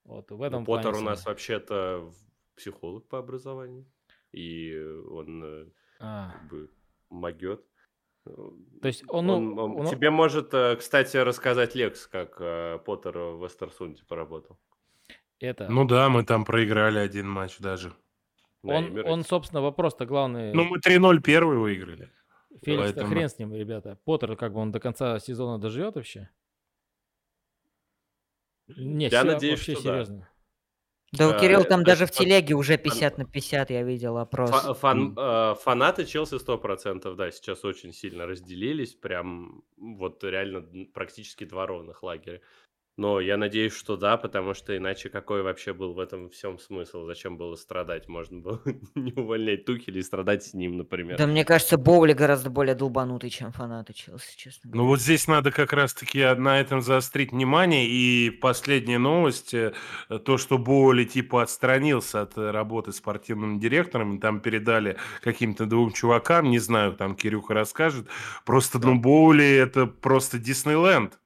Вот 0.04 0.30
в 0.30 0.42
этом 0.42 0.61
ну, 0.61 0.66
Поттер 0.66 0.94
у 0.94 1.00
нас 1.00 1.25
вообще-то 1.25 2.12
психолог 2.56 3.09
по 3.09 3.18
образованию, 3.18 3.87
и 4.33 4.76
он 5.11 5.42
э, 5.44 5.66
а. 6.00 6.33
как 6.33 6.49
бы 6.49 6.71
могет. 7.14 7.64
То 8.25 8.88
есть 8.88 9.04
он, 9.09 9.28
он, 9.28 9.59
он, 9.59 9.80
он... 9.80 9.87
Тебе 9.87 10.11
может, 10.11 10.54
э, 10.54 10.76
кстати, 10.76 11.18
рассказать 11.18 11.75
Лекс, 11.75 12.06
как 12.06 12.37
э, 12.40 12.78
Поттер 12.85 13.18
в 13.18 13.47
Эстерсунде 13.47 14.02
поработал. 14.09 14.59
Это... 15.40 15.68
Ну 15.68 15.85
да, 15.85 16.09
мы 16.09 16.25
там 16.25 16.44
проиграли 16.44 16.99
один 16.99 17.28
матч 17.28 17.59
даже. 17.59 17.92
Он, 18.62 18.99
он 19.06 19.25
собственно, 19.25 19.61
вопрос-то 19.61 20.06
главный... 20.06 20.54
Ну, 20.54 20.64
мы 20.64 20.78
3-0 20.78 21.21
первый 21.21 21.59
выиграли. 21.59 22.11
Феликс, 22.62 22.92
Поэтому... 22.92 23.11
хрен 23.11 23.28
с 23.28 23.38
ним, 23.38 23.54
ребята. 23.54 23.99
Поттер, 24.04 24.37
как 24.37 24.54
бы 24.54 24.61
он 24.61 24.73
до 24.73 24.80
конца 24.80 25.18
сезона 25.18 25.59
доживет 25.59 25.97
вообще? 25.97 26.30
Нет, 28.68 29.12
Я 29.12 29.25
надеюсь, 29.25 29.59
вообще 29.59 29.75
что 29.75 29.83
серьезно. 29.83 30.21
Да. 30.21 30.28
Да, 31.16 31.28
у 31.28 31.33
э, 31.33 31.40
Кирилла 31.40 31.64
там 31.64 31.85
даже 31.85 32.06
в 32.06 32.11
телеге 32.11 32.54
уже 32.54 32.76
50 32.76 33.18
на 33.18 33.25
50, 33.25 33.71
я 33.71 33.83
видел 33.83 34.18
опрос. 34.18 34.50
Фан, 34.78 35.15
э, 35.17 35.54
фанаты 35.62 36.04
Челси 36.04 36.34
100%, 36.34 37.15
да, 37.15 37.30
сейчас 37.30 37.65
очень 37.65 37.93
сильно 37.93 38.26
разделились, 38.26 38.95
прям 38.95 39.62
вот 39.76 40.25
реально 40.25 40.65
практически 40.93 41.45
два 41.45 41.67
ровных 41.67 42.02
лагеря. 42.02 42.41
Но 42.97 43.19
я 43.19 43.37
надеюсь, 43.37 43.75
что 43.75 43.97
да, 43.97 44.17
потому 44.17 44.54
что 44.54 44.76
иначе 44.76 45.09
какой 45.09 45.43
вообще 45.43 45.73
был 45.73 45.95
в 45.95 45.99
этом 45.99 46.30
всем 46.30 46.61
смысл? 46.61 47.07
Зачем 47.07 47.37
было 47.37 47.57
страдать? 47.57 48.07
Можно 48.09 48.39
было 48.39 48.63
не 48.95 49.13
увольнять 49.13 49.65
Тухеля 49.65 49.99
и 49.99 50.02
страдать 50.02 50.45
с 50.45 50.54
ним, 50.54 50.76
например. 50.76 51.19
Да 51.19 51.26
мне 51.26 51.45
кажется, 51.45 51.76
Боули 51.76 52.13
гораздо 52.13 52.50
более 52.50 52.76
долбанутый, 52.76 53.30
чем 53.30 53.50
фанаты 53.50 53.95
Челси, 53.95 54.37
честно 54.37 54.71
говоря. 54.71 54.83
Ну 54.83 54.89
вот 54.89 55.00
здесь 55.00 55.26
надо 55.26 55.50
как 55.50 55.73
раз-таки 55.73 56.23
на 56.35 56.61
этом 56.61 56.83
заострить 56.83 57.33
внимание. 57.33 57.89
И 57.89 58.30
последняя 58.30 58.99
новость, 58.99 59.54
э, 59.54 59.73
то, 60.25 60.39
что 60.39 60.59
Боули 60.59 61.04
типа 61.04 61.43
отстранился 61.43 62.23
от 62.23 62.39
работы 62.39 62.93
спортивным 62.93 63.59
директором, 63.59 64.21
там 64.21 64.39
передали 64.39 64.99
каким-то 65.21 65.67
двум 65.67 65.93
чувакам, 65.93 66.49
не 66.49 66.61
знаю, 66.61 66.93
там 66.93 67.17
Кирюха 67.17 67.54
расскажет. 67.54 68.07
Просто, 68.45 68.78
ну, 68.78 69.00
Боули 69.00 69.45
это 69.45 69.87
просто 69.87 70.39
Диснейленд. 70.39 71.19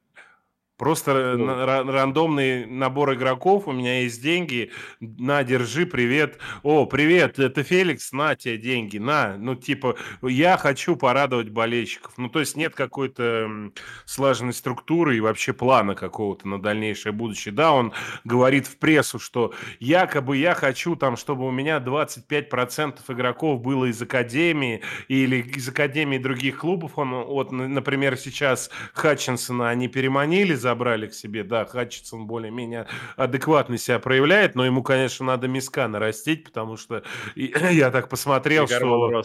Просто 0.78 1.34
ну. 1.36 1.66
рандомный 1.66 2.64
набор 2.64 3.14
игроков, 3.14 3.66
у 3.66 3.72
меня 3.72 4.02
есть 4.02 4.22
деньги, 4.22 4.70
на, 5.00 5.42
держи, 5.42 5.86
привет. 5.86 6.38
О, 6.62 6.86
привет, 6.86 7.40
это 7.40 7.64
Феликс, 7.64 8.12
на 8.12 8.36
тебе 8.36 8.58
деньги, 8.58 8.98
на. 8.98 9.36
Ну, 9.36 9.56
типа, 9.56 9.96
я 10.22 10.56
хочу 10.56 10.94
порадовать 10.94 11.48
болельщиков. 11.50 12.12
Ну, 12.16 12.28
то 12.28 12.38
есть 12.38 12.56
нет 12.56 12.76
какой-то 12.76 13.72
слаженной 14.04 14.52
структуры 14.52 15.16
и 15.16 15.20
вообще 15.20 15.52
плана 15.52 15.96
какого-то 15.96 16.46
на 16.46 16.62
дальнейшее 16.62 17.12
будущее. 17.12 17.52
Да, 17.52 17.72
он 17.72 17.92
говорит 18.22 18.68
в 18.68 18.76
прессу, 18.78 19.18
что 19.18 19.52
якобы 19.80 20.36
я 20.36 20.54
хочу 20.54 20.94
там, 20.94 21.16
чтобы 21.16 21.44
у 21.44 21.50
меня 21.50 21.78
25% 21.78 23.00
игроков 23.08 23.60
было 23.62 23.86
из 23.86 24.00
Академии 24.00 24.82
или 25.08 25.40
из 25.40 25.68
Академии 25.68 26.18
других 26.18 26.58
клубов. 26.58 26.98
Он, 26.98 27.24
вот, 27.24 27.50
например, 27.50 28.16
сейчас 28.16 28.70
Хатчинсона 28.94 29.70
они 29.70 29.88
переманили 29.88 30.54
за 30.54 30.67
забрали 30.68 31.06
к 31.06 31.14
себе. 31.14 31.44
Да, 31.44 31.64
Хатчинсон 31.64 32.26
более-менее 32.26 32.86
адекватно 33.16 33.78
себя 33.78 33.98
проявляет, 33.98 34.54
но 34.54 34.66
ему, 34.66 34.82
конечно, 34.82 35.24
надо 35.24 35.48
миска 35.48 35.88
нарастить, 35.88 36.44
потому 36.44 36.76
что 36.76 37.02
я 37.36 37.90
так 37.90 38.10
посмотрел, 38.10 38.64
и 38.64 38.68
что... 38.68 39.22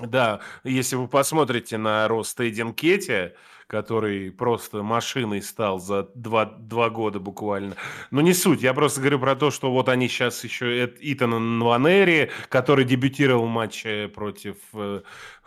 Да, 0.00 0.40
если 0.64 0.96
вы 0.96 1.08
посмотрите 1.08 1.78
на 1.78 2.06
рост 2.08 2.40
Эйден 2.40 2.72
Кетти, 2.72 3.32
который 3.70 4.32
просто 4.32 4.82
машиной 4.82 5.42
стал 5.42 5.78
за 5.78 6.08
два, 6.16 6.44
два 6.44 6.90
года 6.90 7.20
буквально. 7.20 7.76
Но 8.10 8.20
не 8.20 8.34
суть, 8.34 8.62
я 8.62 8.74
просто 8.74 9.00
говорю 9.00 9.20
про 9.20 9.36
то, 9.36 9.52
что 9.52 9.70
вот 9.70 9.88
они 9.88 10.08
сейчас 10.08 10.42
еще 10.42 10.92
Итана 11.00 11.38
Нванери, 11.38 12.32
который 12.48 12.84
дебютировал 12.84 13.46
в 13.46 13.48
матче 13.48 14.08
против 14.08 14.56
э, 14.74 15.02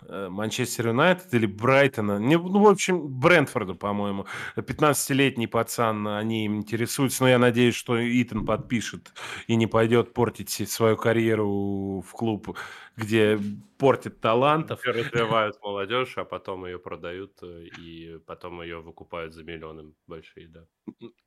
э, 0.08 0.28
Манчестер 0.30 0.88
Юнайтед 0.88 1.34
или 1.34 1.46
Брайтона, 1.46 2.18
ну, 2.18 2.60
в 2.60 2.68
общем, 2.68 3.10
Брентфорда, 3.10 3.74
по-моему. 3.74 4.26
15-летний 4.56 5.48
пацан, 5.48 6.08
они 6.08 6.46
им 6.46 6.56
интересуются, 6.56 7.24
но 7.24 7.30
я 7.30 7.40
надеюсь, 7.40 7.76
что 7.76 7.98
Итан 8.00 8.46
подпишет 8.46 9.12
и 9.48 9.56
не 9.58 9.68
пойдет 9.68 10.14
портить 10.14 10.50
свою 10.72 10.96
карьеру 10.96 12.06
в 12.08 12.12
клуб 12.14 12.58
где 12.96 13.40
портит 13.78 14.22
талантов. 14.22 14.82
Развивают 14.86 15.58
молодежь, 15.62 16.14
а 16.18 16.26
потом 16.26 16.66
ее 16.66 16.80
продают 16.80 17.32
э, 17.42 17.68
и 18.16 18.20
потом 18.20 18.62
ее 18.62 18.82
выкупают 18.82 19.34
за 19.34 19.44
миллионы 19.44 19.94
большие, 20.08 20.48
да. 20.48 20.66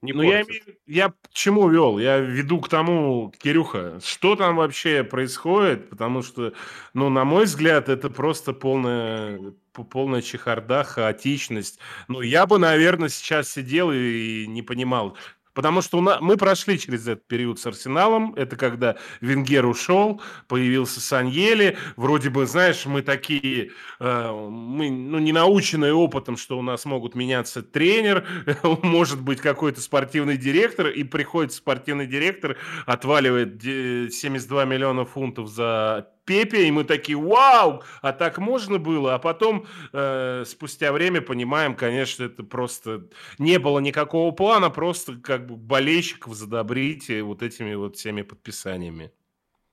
Не 0.03 0.12
ну, 0.12 0.22
я, 0.22 0.44
я 0.87 1.09
к 1.09 1.33
чему 1.33 1.68
вел? 1.68 1.99
Я 1.99 2.18
веду 2.18 2.61
к 2.61 2.68
тому, 2.68 3.33
Кирюха, 3.38 4.01
что 4.01 4.37
там 4.37 4.57
вообще 4.57 5.05
происходит, 5.05 5.90
потому 5.90 6.22
что, 6.22 6.53
ну, 6.94 7.09
на 7.09 7.25
мой 7.25 7.44
взгляд, 7.44 7.88
это 7.88 8.11
просто 8.11 8.53
полная 8.53 9.55
полная 9.85 10.22
чехарда, 10.22 10.85
хаотичность. 10.85 11.79
Ну, 12.09 12.22
я 12.22 12.46
бы, 12.46 12.59
наверное, 12.59 13.09
сейчас 13.09 13.51
сидел 13.51 13.92
и 13.92 14.46
не 14.46 14.62
понимал, 14.62 15.16
Потому 15.57 15.81
что 15.81 15.97
у 15.97 16.01
нас, 16.03 16.19
мы 16.21 16.37
прошли 16.37 16.79
через 16.79 17.09
этот 17.09 17.27
период 17.27 17.59
с 17.59 17.66
Арсеналом. 17.66 18.35
Это 18.35 18.57
когда 18.57 18.97
Венгер 19.23 19.64
ушел, 19.64 20.21
появился 20.49 21.01
Саньели. 21.01 21.79
Вроде 21.97 22.29
бы, 22.29 22.45
знаешь, 22.45 22.85
мы 22.85 23.01
такие, 23.01 23.71
э, 23.99 24.31
мы 24.33 24.90
ну, 24.90 25.19
не 25.19 25.33
наученные 25.33 25.95
опытом, 25.95 26.37
что 26.37 26.59
у 26.59 26.62
нас 26.62 26.85
могут 26.85 27.14
меняться 27.14 27.62
тренер, 27.62 28.27
может 28.83 29.23
быть 29.23 29.40
какой-то 29.40 29.81
спортивный 29.81 30.37
директор, 30.37 30.88
и 30.88 31.03
приходит 31.05 31.55
спортивный 31.55 32.07
директор, 32.07 32.59
отваливает 32.85 33.62
72 33.62 34.66
миллиона 34.66 35.07
фунтов 35.07 35.49
за 35.49 36.11
Пепе, 36.27 36.67
и 36.67 36.71
мы 36.71 36.85
такие, 36.85 37.17
вау, 37.17 37.83
а 38.03 38.12
так 38.12 38.39
можно 38.39 38.79
было? 38.79 39.15
А 39.15 39.19
потом, 39.19 39.67
э, 39.93 40.45
спустя 40.45 40.93
время, 40.93 41.23
понимаем, 41.23 41.77
конечно, 41.77 42.25
это 42.25 42.43
просто 42.43 43.09
не 43.39 43.59
было 43.59 43.79
никакого 43.79 44.33
плана, 44.33 44.69
просто 44.69 45.17
как 45.17 45.47
бы 45.47 45.57
болельщиков 45.57 46.35
задобрить 46.35 47.09
э, 47.09 47.23
вот 47.23 47.43
этими 47.43 47.75
вот 47.75 47.97
всеми 47.97 48.23
подписаниями. 48.23 49.12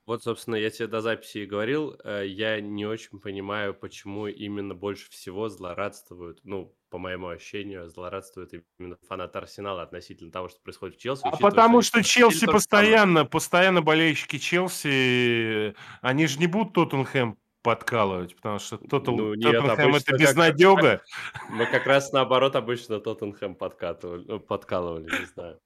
Вот, 0.05 0.21
собственно, 0.21 0.55
я 0.55 0.69
тебе 0.69 0.87
до 0.87 1.01
записи 1.01 1.39
и 1.39 1.45
говорил, 1.45 1.95
э, 2.03 2.25
я 2.27 2.61
не 2.61 2.85
очень 2.85 3.19
понимаю, 3.19 3.73
почему 3.73 4.27
именно 4.27 4.75
больше 4.75 5.09
всего 5.09 5.49
злорадствуют, 5.49 6.41
ну, 6.43 6.75
по 6.93 6.99
моему 6.99 7.27
ощущению, 7.29 7.89
злорадствуют 7.89 8.51
именно 8.77 8.97
фанаты 9.07 9.39
Арсенала 9.39 9.81
относительно 9.81 10.31
того, 10.31 10.47
что 10.47 10.59
происходит 10.61 10.95
в 10.95 10.99
Челси. 11.01 11.23
А 11.25 11.35
потому 11.37 11.81
что 11.81 12.03
что 12.03 12.07
Челси 12.07 12.33
то 12.33 12.39
же 12.39 12.39
самое. 12.45 12.53
постоянно, 12.59 13.25
постоянно 13.25 13.81
болельщики 13.81 14.37
Челси, 14.37 15.73
они 16.01 16.27
же 16.27 16.37
не 16.37 16.45
будут 16.45 16.73
Тоттенхэм 16.73 17.39
подкалывать, 17.63 18.35
потому 18.35 18.59
что 18.59 18.77
Тоттен- 18.77 19.15
Ну, 19.15 19.33
нет, 19.33 19.53
Тоттенхэм 19.53 19.95
это 19.95 20.05
как- 20.05 20.19
безнадега. 20.19 21.01
Мы 21.49 21.65
как 21.65 21.87
раз 21.87 22.11
наоборот 22.11 22.55
обычно 22.55 22.99
Тоттенхэм 22.99 23.55
подкатывали, 23.55 24.25
ну, 24.27 24.39
подкалывали, 24.39 25.05
не 25.05 25.25
знаю. 25.25 25.59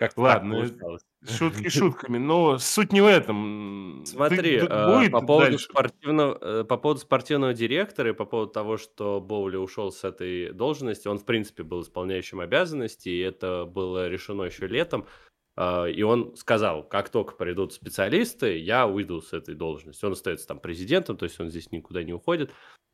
Как 0.00 0.16
Ладно, 0.16 0.54
получалось. 0.56 1.02
Шутки 1.28 1.68
шутками, 1.68 2.16
но 2.18 2.58
суть 2.58 2.92
не 2.92 3.00
в 3.02 3.06
этом. 3.06 4.02
Смотри, 4.06 4.60
Ты- 4.60 4.66
э, 4.66 4.96
будет 4.98 5.12
по 5.12 5.20
поводу, 5.20 5.50
дальше? 5.50 5.64
спортивного, 5.66 6.38
э, 6.40 6.64
по 6.64 6.76
поводу 6.78 7.00
спортивного 7.00 7.52
директора 7.52 8.10
и 8.10 8.14
по 8.14 8.24
поводу 8.24 8.52
того, 8.52 8.76
что 8.78 9.20
Боули 9.20 9.56
ушел 9.56 9.92
с 9.92 10.02
этой 10.04 10.52
должности, 10.52 11.08
он, 11.08 11.18
в 11.18 11.26
принципе, 11.26 11.62
был 11.62 11.82
исполняющим 11.82 12.40
обязанности, 12.40 13.10
и 13.10 13.18
это 13.18 13.66
было 13.66 14.08
решено 14.08 14.44
еще 14.44 14.66
летом. 14.66 15.06
Э, 15.58 15.90
И 15.90 16.02
он 16.02 16.34
сказал, 16.36 16.84
как 16.88 17.10
только 17.10 17.34
придут 17.34 17.74
специалисты, 17.74 18.56
я 18.58 18.86
уйду 18.86 19.20
с 19.20 19.34
этой 19.34 19.54
должности. 19.54 20.04
Он 20.06 20.12
остается 20.12 20.46
там 20.48 20.58
президентом, 20.58 21.18
то 21.18 21.24
есть 21.24 21.38
он 21.38 21.50
здесь 21.50 21.70
никуда 21.70 22.02
не 22.02 22.14
уходит. 22.14 22.50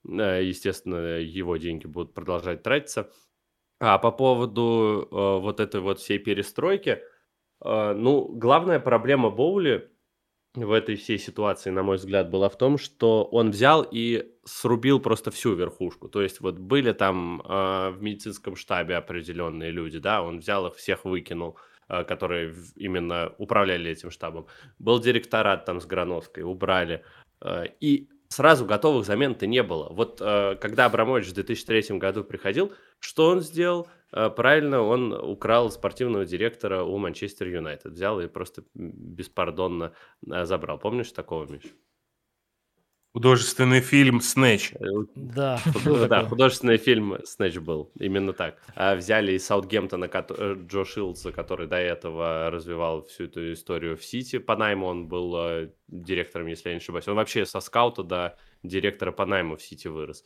Э, 0.08 0.42
Естественно, 0.42 1.18
его 1.20 1.56
деньги 1.58 1.86
будут 1.86 2.12
продолжать 2.12 2.64
тратиться. 2.64 3.12
А 3.78 3.98
по 3.98 4.10
поводу 4.10 5.06
вот 5.10 5.60
этой 5.60 5.80
вот 5.80 6.00
всей 6.00 6.18
перестройки, 6.18 7.02
ну, 7.62 8.28
главная 8.28 8.80
проблема 8.80 9.30
Боули 9.30 9.90
в 10.56 10.72
этой 10.72 10.96
всей 10.96 11.18
ситуации, 11.18 11.70
на 11.70 11.82
мой 11.82 11.96
взгляд, 11.96 12.30
была 12.30 12.48
в 12.48 12.56
том, 12.56 12.78
что 12.78 13.24
он 13.24 13.50
взял 13.50 13.86
и 13.88 14.32
срубил 14.44 15.00
просто 15.00 15.30
всю 15.30 15.54
верхушку. 15.54 16.08
То 16.08 16.22
есть 16.22 16.40
вот 16.40 16.58
были 16.58 16.92
там 16.92 17.42
э, 17.42 17.90
в 17.90 17.98
медицинском 18.00 18.56
штабе 18.56 18.96
определенные 18.96 19.70
люди, 19.70 19.98
да, 19.98 20.22
он 20.22 20.38
взял 20.38 20.66
их 20.66 20.76
всех 20.76 21.04
выкинул, 21.04 21.58
э, 21.88 22.04
которые 22.04 22.54
именно 22.74 23.34
управляли 23.38 23.90
этим 23.90 24.10
штабом. 24.10 24.46
Был 24.78 24.98
директорат 24.98 25.66
там 25.66 25.80
с 25.80 25.86
Грановской, 25.86 26.42
убрали. 26.42 27.04
Э, 27.42 27.64
и 27.80 28.08
сразу 28.28 28.64
готовых 28.64 29.06
замен-то 29.06 29.46
не 29.46 29.62
было. 29.62 29.88
Вот 29.90 30.20
э, 30.20 30.56
когда 30.60 30.86
Абрамович 30.86 31.26
в 31.26 31.34
2003 31.34 31.98
году 31.98 32.24
приходил, 32.24 32.72
что 32.98 33.28
он 33.28 33.40
сделал? 33.40 33.88
Э, 34.12 34.30
Правильно, 34.30 34.82
он 34.82 35.12
украл 35.12 35.70
спортивного 35.70 36.24
директора 36.24 36.82
у 36.82 36.96
Манчестер 36.98 37.48
Юнайтед. 37.48 37.92
Взял 37.92 38.20
и 38.20 38.28
просто 38.28 38.64
беспардонно 38.74 39.92
э, 40.30 40.44
забрал. 40.44 40.78
Помнишь 40.78 41.12
такого, 41.12 41.46
Миш? 41.46 41.62
Художественный 43.16 43.80
фильм 43.80 44.20
«Снэч». 44.20 44.72
Э, 44.74 44.84
Да, 45.14 45.58
Да, 46.10 46.24
художественный 46.26 46.76
фильм 46.76 47.16
«Снэч» 47.24 47.56
был, 47.56 47.90
именно 47.98 48.34
так. 48.34 48.58
А 48.74 48.94
взяли 48.94 49.32
из 49.32 49.46
Саутгемптона 49.46 50.10
э, 50.12 50.56
Джо 50.68 50.84
Шилдса, 50.84 51.32
который 51.32 51.66
до 51.66 51.76
этого 51.76 52.50
развивал 52.50 53.06
всю 53.06 53.24
эту 53.24 53.54
историю 53.54 53.96
в 53.96 54.04
Сити. 54.04 54.36
По 54.38 54.54
найму 54.54 54.86
он 54.86 55.08
был 55.08 55.34
э, 55.34 55.70
директором, 55.88 56.48
если 56.48 56.68
я 56.68 56.74
не 56.74 56.80
ошибаюсь. 56.80 57.08
Он 57.08 57.16
вообще 57.16 57.46
со 57.46 57.60
скаута 57.60 58.02
до 58.02 58.36
директора 58.62 59.12
по 59.12 59.24
найму 59.24 59.56
в 59.56 59.62
Сити 59.62 59.88
вырос. 59.88 60.22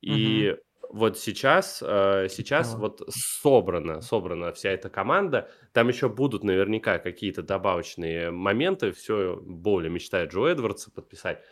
И 0.00 0.54
вот 0.90 1.18
сейчас, 1.18 1.78
сейчас 1.78 2.76
вот 2.76 3.02
собрана, 3.08 4.02
собрана 4.02 4.52
вся 4.52 4.70
эта 4.70 4.88
команда. 4.88 5.50
Там 5.72 5.88
еще 5.88 6.08
будут 6.08 6.44
наверняка 6.44 6.98
какие-то 6.98 7.42
добавочные 7.42 8.30
моменты. 8.30 8.92
Все 8.92 9.36
Боули 9.42 9.88
мечтает 9.88 10.32
Джо 10.32 10.46
Эдвардса 10.46 10.92
подписать. 10.92 11.42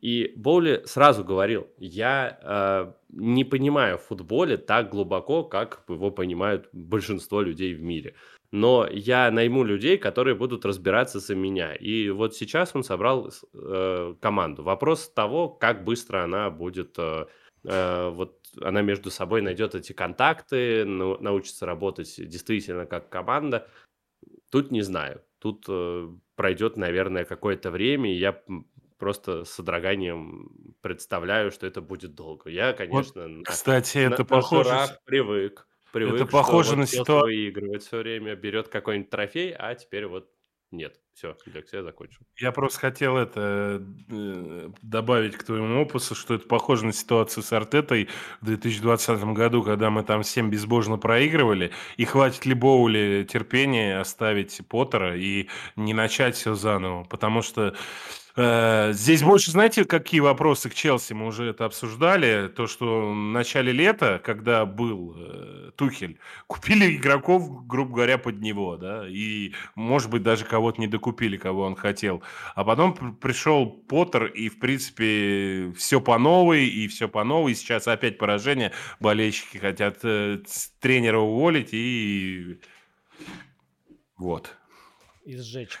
И 0.00 0.32
Боули 0.36 0.82
сразу 0.84 1.24
говорил, 1.24 1.66
я 1.78 2.38
э, 2.40 2.92
не 3.10 3.44
понимаю 3.44 3.98
в 3.98 4.02
футболе 4.02 4.56
так 4.56 4.90
глубоко, 4.90 5.42
как 5.42 5.82
его 5.88 6.10
понимают 6.10 6.68
большинство 6.72 7.42
людей 7.42 7.74
в 7.74 7.82
мире. 7.82 8.14
Но 8.52 8.86
я 8.90 9.30
найму 9.30 9.64
людей, 9.64 9.98
которые 9.98 10.34
будут 10.34 10.64
разбираться 10.64 11.18
за 11.18 11.34
меня. 11.34 11.74
И 11.74 12.10
вот 12.10 12.36
сейчас 12.36 12.74
он 12.74 12.84
собрал 12.84 13.30
э, 13.52 14.14
команду. 14.20 14.62
Вопрос 14.62 15.10
того, 15.10 15.48
как 15.48 15.84
быстро 15.84 16.22
она 16.22 16.48
будет, 16.48 16.94
э, 16.98 17.26
э, 17.64 18.08
вот 18.10 18.38
она 18.62 18.82
между 18.82 19.10
собой 19.10 19.42
найдет 19.42 19.74
эти 19.74 19.92
контакты, 19.92 20.84
нау- 20.84 21.20
научится 21.20 21.66
работать 21.66 22.14
действительно 22.16 22.86
как 22.86 23.08
команда. 23.08 23.68
Тут 24.50 24.70
не 24.70 24.82
знаю. 24.82 25.22
Тут 25.40 25.64
э, 25.68 26.08
пройдет, 26.36 26.76
наверное, 26.76 27.24
какое-то 27.24 27.70
время, 27.70 28.12
и 28.12 28.16
я 28.16 28.40
просто 28.98 29.44
с 29.44 29.50
содроганием 29.50 30.74
представляю, 30.80 31.50
что 31.50 31.66
это 31.66 31.80
будет 31.80 32.14
долго. 32.14 32.50
Я, 32.50 32.72
конечно, 32.72 33.28
на, 33.28 33.44
Кстати, 33.44 33.98
на- 33.98 34.12
это 34.12 34.18
на 34.18 34.24
похоже... 34.24 34.70
с- 34.70 35.00
привык. 35.04 35.66
Привык, 35.92 36.16
что 36.16 36.26
похоже 36.26 36.70
вот 36.70 36.78
на 36.78 36.86
Челси 36.86 37.10
ситуа- 37.10 37.22
выигрывает 37.22 37.82
все 37.82 37.98
время, 37.98 38.34
берет 38.34 38.68
какой-нибудь 38.68 39.10
трофей, 39.10 39.54
а 39.58 39.74
теперь 39.74 40.06
вот 40.06 40.28
нет. 40.70 41.00
Все, 41.14 41.34
лекцию 41.46 41.80
я 41.80 41.84
закончил. 41.84 42.20
Я 42.36 42.52
просто 42.52 42.78
хотел 42.78 43.16
это 43.16 43.82
э, 44.08 44.68
добавить 44.82 45.36
к 45.36 45.42
твоему 45.42 45.82
опусу, 45.82 46.14
что 46.14 46.34
это 46.34 46.46
похоже 46.46 46.86
на 46.86 46.92
ситуацию 46.92 47.42
с 47.42 47.52
Артетой 47.52 48.08
в 48.40 48.46
2020 48.46 49.24
году, 49.32 49.64
когда 49.64 49.90
мы 49.90 50.04
там 50.04 50.22
всем 50.22 50.48
безбожно 50.50 50.96
проигрывали, 50.96 51.72
и 51.96 52.04
хватит 52.04 52.46
ли 52.46 52.54
Боули 52.54 53.26
терпения 53.28 53.98
оставить 53.98 54.60
Поттера 54.68 55.16
и 55.16 55.48
не 55.74 55.92
начать 55.94 56.36
все 56.36 56.54
заново, 56.54 57.02
потому 57.04 57.42
что 57.42 57.74
здесь 58.92 59.22
больше, 59.22 59.50
знаете, 59.50 59.84
какие 59.84 60.20
вопросы 60.20 60.70
к 60.70 60.74
Челси, 60.74 61.12
мы 61.12 61.26
уже 61.26 61.46
это 61.46 61.64
обсуждали, 61.64 62.48
то, 62.48 62.66
что 62.66 63.10
в 63.10 63.14
начале 63.14 63.72
лета, 63.72 64.20
когда 64.22 64.64
был 64.64 65.14
э, 65.16 65.70
Тухель, 65.76 66.18
купили 66.46 66.96
игроков, 66.96 67.66
грубо 67.66 67.96
говоря, 67.96 68.18
под 68.18 68.40
него, 68.40 68.76
да, 68.76 69.08
и, 69.08 69.52
может 69.74 70.10
быть, 70.10 70.22
даже 70.22 70.44
кого-то 70.44 70.80
не 70.80 70.86
докупили, 70.86 71.36
кого 71.36 71.62
он 71.62 71.74
хотел. 71.74 72.22
А 72.54 72.64
потом 72.64 72.94
пр- 72.94 73.12
пришел 73.14 73.66
Поттер, 73.66 74.26
и, 74.26 74.48
в 74.48 74.58
принципе, 74.58 75.72
все 75.76 76.00
по 76.00 76.18
новой, 76.18 76.66
и 76.66 76.86
все 76.88 77.08
по 77.08 77.24
новой. 77.24 77.54
Сейчас 77.54 77.88
опять 77.88 78.18
поражение. 78.18 78.72
Болельщики 79.00 79.56
хотят 79.56 79.98
э, 80.04 80.38
тренера 80.80 81.18
уволить, 81.18 81.70
и 81.72 82.60
вот. 84.16 84.54
И 85.24 85.36
сжечь. 85.36 85.78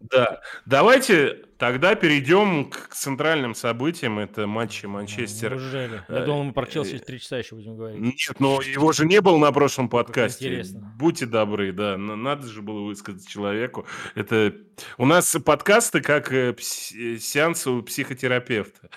Да, 0.00 0.40
давайте 0.64 1.44
тогда 1.58 1.94
перейдем 1.94 2.70
к 2.70 2.88
центральным 2.94 3.54
событиям. 3.54 4.18
Это 4.18 4.46
матчи 4.46 4.86
Манчестер. 4.86 5.52
Неужели? 5.52 6.02
Я 6.08 6.20
э, 6.20 6.24
думал, 6.24 6.44
мы 6.44 6.52
про 6.54 6.66
Челси 6.66 6.96
э, 6.96 6.98
три 7.00 7.20
часа 7.20 7.36
еще 7.36 7.54
будем 7.54 7.76
говорить. 7.76 8.00
Нет, 8.00 8.40
но 8.40 8.62
его 8.62 8.92
же 8.92 9.04
не 9.04 9.20
было 9.20 9.36
на 9.36 9.52
прошлом 9.52 9.90
подкасте. 9.90 10.46
интересно. 10.46 10.94
Будьте 10.98 11.26
добры, 11.26 11.72
да. 11.72 11.98
Надо 11.98 12.46
же 12.46 12.62
было 12.62 12.80
высказать 12.80 13.28
человеку. 13.28 13.86
Это 14.14 14.54
у 14.96 15.04
нас 15.04 15.36
подкасты 15.44 16.00
как 16.00 16.32
э, 16.32 16.56
сеансы 16.58 17.70
у 17.70 17.82
психотерапевта. 17.82 18.88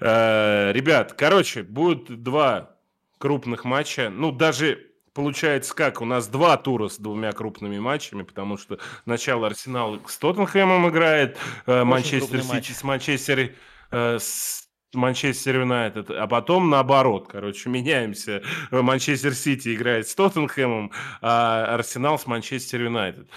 Ребят, 0.00 1.12
короче, 1.12 1.62
будут 1.62 2.22
два 2.22 2.76
крупных 3.18 3.64
матча. 3.64 4.10
Ну, 4.10 4.32
даже 4.32 4.89
получается 5.20 5.74
как, 5.74 6.00
у 6.00 6.04
нас 6.04 6.28
два 6.28 6.56
тура 6.56 6.88
с 6.88 6.98
двумя 6.98 7.32
крупными 7.32 7.78
матчами, 7.78 8.22
потому 8.22 8.56
что 8.56 8.78
сначала 9.04 9.48
Арсенал 9.48 10.00
с 10.06 10.16
Тоттенхэмом 10.16 10.88
играет, 10.88 11.36
э, 11.66 11.84
Манчестер 11.84 12.38
крупный 12.38 12.42
Сити 12.42 12.70
матч. 12.70 12.78
с 12.78 12.84
Манчестер 12.84 13.54
э, 13.90 14.18
с 14.18 14.68
Манчестер 14.94 15.60
Юнайтед, 15.60 16.10
а 16.10 16.26
потом 16.26 16.70
наоборот, 16.70 17.28
короче, 17.30 17.68
меняемся. 17.70 18.42
Манчестер 18.70 19.34
Сити 19.34 19.74
играет 19.74 20.08
с 20.08 20.14
Тоттенхэмом, 20.14 20.90
а 21.20 21.74
Арсенал 21.74 22.18
с 22.18 22.26
Манчестер 22.26 22.82
Юнайтед. 22.82 23.28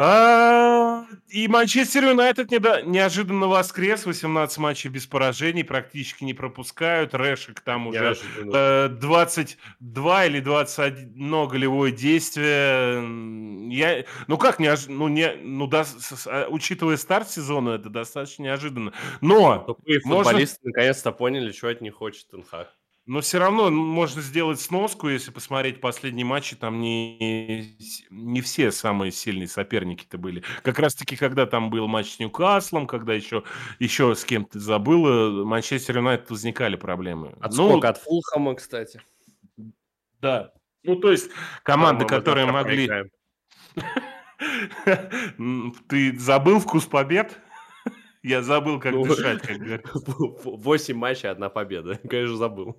А, 0.00 1.04
И 1.28 1.48
Манчестер 1.48 2.04
Юнайтед 2.04 2.50
неожиданно 2.52 3.48
воскрес, 3.48 4.06
18 4.06 4.58
матчей 4.58 4.90
без 4.90 5.06
поражений, 5.06 5.64
практически 5.64 6.22
не 6.24 6.34
пропускают. 6.34 7.14
Решек 7.14 7.60
там 7.60 7.88
уже 7.88 8.16
э, 8.54 8.88
22 8.88 10.24
или 10.26 10.40
21 10.40 11.48
голевое 11.48 11.90
действие. 11.90 13.02
Я, 13.74 14.04
ну 14.28 14.38
как, 14.38 14.60
неож... 14.60 14.86
ну, 14.86 15.08
не, 15.08 15.34
ну, 15.42 15.66
да, 15.66 15.84
с- 15.84 16.26
а, 16.26 16.46
учитывая 16.48 16.96
старт 16.96 17.28
сезона, 17.28 17.70
это 17.70 17.90
достаточно 17.90 18.44
неожиданно. 18.44 18.92
Но 19.20 19.58
Тупые 19.58 20.00
можно- 20.04 20.24
футболисты 20.24 20.60
наконец-то 20.62 21.10
поняли, 21.12 21.50
что 21.52 21.68
от 21.68 21.80
них 21.80 21.94
хочет 21.94 22.28
Тенхак. 22.30 22.72
Но 23.08 23.22
все 23.22 23.38
равно 23.38 23.70
можно 23.70 24.20
сделать 24.20 24.60
сноску, 24.60 25.08
если 25.08 25.30
посмотреть 25.30 25.80
последние 25.80 26.26
матчи, 26.26 26.54
там 26.54 26.78
не, 26.78 27.74
не 28.10 28.42
все 28.42 28.70
самые 28.70 29.12
сильные 29.12 29.48
соперники-то 29.48 30.18
были. 30.18 30.44
Как 30.62 30.78
раз-таки, 30.78 31.16
когда 31.16 31.46
там 31.46 31.70
был 31.70 31.88
матч 31.88 32.10
с 32.10 32.18
Ньюкаслом, 32.18 32.86
когда 32.86 33.14
еще, 33.14 33.44
еще 33.78 34.14
с 34.14 34.26
кем-то 34.26 34.60
забыл, 34.60 35.46
Манчестер 35.46 35.96
Юнайтед 35.96 36.28
возникали 36.28 36.76
проблемы. 36.76 37.34
Отскок 37.40 37.82
ну, 37.82 37.88
от 37.88 37.96
Фулхама, 37.96 38.54
кстати. 38.54 39.00
Да. 40.20 40.52
Ну, 40.82 40.96
то 40.96 41.10
есть 41.10 41.30
команды, 41.62 42.04
которые 42.04 42.44
могли... 42.44 42.90
Ты 45.88 46.18
забыл 46.18 46.60
вкус 46.60 46.84
побед? 46.84 47.40
Я 48.22 48.42
забыл, 48.42 48.78
как 48.78 48.92
ну, 48.92 49.06
дышать, 49.06 49.40
как. 49.40 49.94
Восемь 50.44 50.98
матчей, 50.98 51.30
одна 51.30 51.48
победа. 51.48 51.98
Конечно, 52.06 52.36
забыл. 52.36 52.76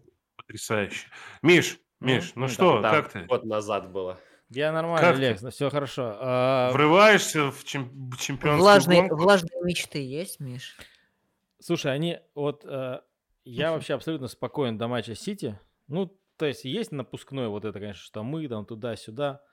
Потрясающе. 0.50 1.06
Миш, 1.44 1.78
Миш, 2.00 2.32
ну, 2.34 2.42
ну 2.42 2.48
что, 2.48 2.82
там, 2.82 2.92
как 2.92 3.12
ты? 3.12 3.20
Год 3.26 3.46
назад 3.46 3.92
было. 3.92 4.20
Я 4.50 4.72
нормально, 4.72 5.08
как 5.08 5.20
Лекс, 5.20 5.44
все 5.54 5.70
хорошо. 5.70 6.18
А... 6.20 6.72
Врываешься 6.72 7.52
в 7.52 7.64
чем... 7.64 8.12
чемпионскую 8.20 8.58
влажные, 8.58 9.02
гонку? 9.02 9.18
Влажные 9.18 9.62
мечты 9.64 10.04
есть, 10.04 10.40
Миш? 10.40 10.76
Слушай, 11.60 11.94
они 11.94 12.18
вот... 12.34 12.66
Э, 12.66 13.02
я 13.46 13.72
вообще 13.72 13.94
абсолютно 13.94 14.28
спокоен 14.28 14.80
до 14.80 14.88
матча 14.88 15.14
Сити. 15.14 15.60
Ну, 15.86 16.20
то 16.38 16.48
есть 16.48 16.66
есть 16.66 16.92
напускное 16.92 17.48
вот 17.48 17.64
это, 17.64 17.80
конечно, 17.80 18.02
что 18.02 18.24
мы 18.24 18.48
там 18.48 18.66
туда-сюда. 18.66 19.44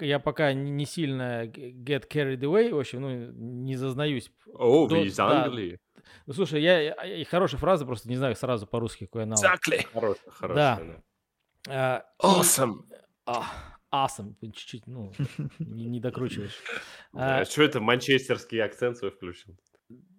Я 0.00 0.18
пока 0.18 0.52
не 0.52 0.86
сильно 0.86 1.44
get 1.46 2.08
carried 2.08 2.40
away, 2.40 2.74
в 2.74 2.78
общем, 2.78 3.00
ну, 3.02 3.32
не 3.32 3.76
зазнаюсь. 3.76 4.30
О, 4.54 4.88
oh, 4.88 5.04
из 5.04 5.18
Англии. 5.18 5.78
Ну, 6.26 6.32
слушай, 6.32 6.60
я, 6.60 6.80
я 6.80 7.24
хорошая 7.24 7.58
фраза, 7.58 7.86
просто 7.86 8.08
не 8.08 8.16
знаю 8.16 8.34
сразу 8.36 8.66
по-русски 8.66 9.06
какой 9.06 9.22
аналог. 9.24 9.44
Exactly. 9.44 9.86
Хорошая, 9.92 10.30
хорошая. 10.30 11.02
Да. 11.66 12.02
Uh, 12.20 12.40
awesome. 12.40 12.82
Uh, 13.26 13.44
awesome. 13.92 14.34
Чуть-чуть, 14.40 14.86
ну, 14.86 15.12
не, 15.58 15.86
не 15.86 16.00
докручиваешь. 16.00 16.58
А, 17.14 17.44
что 17.44 17.62
это 17.62 17.80
манчестерский 17.80 18.62
акцент 18.62 18.96
свой 18.98 19.10
включил? 19.12 19.56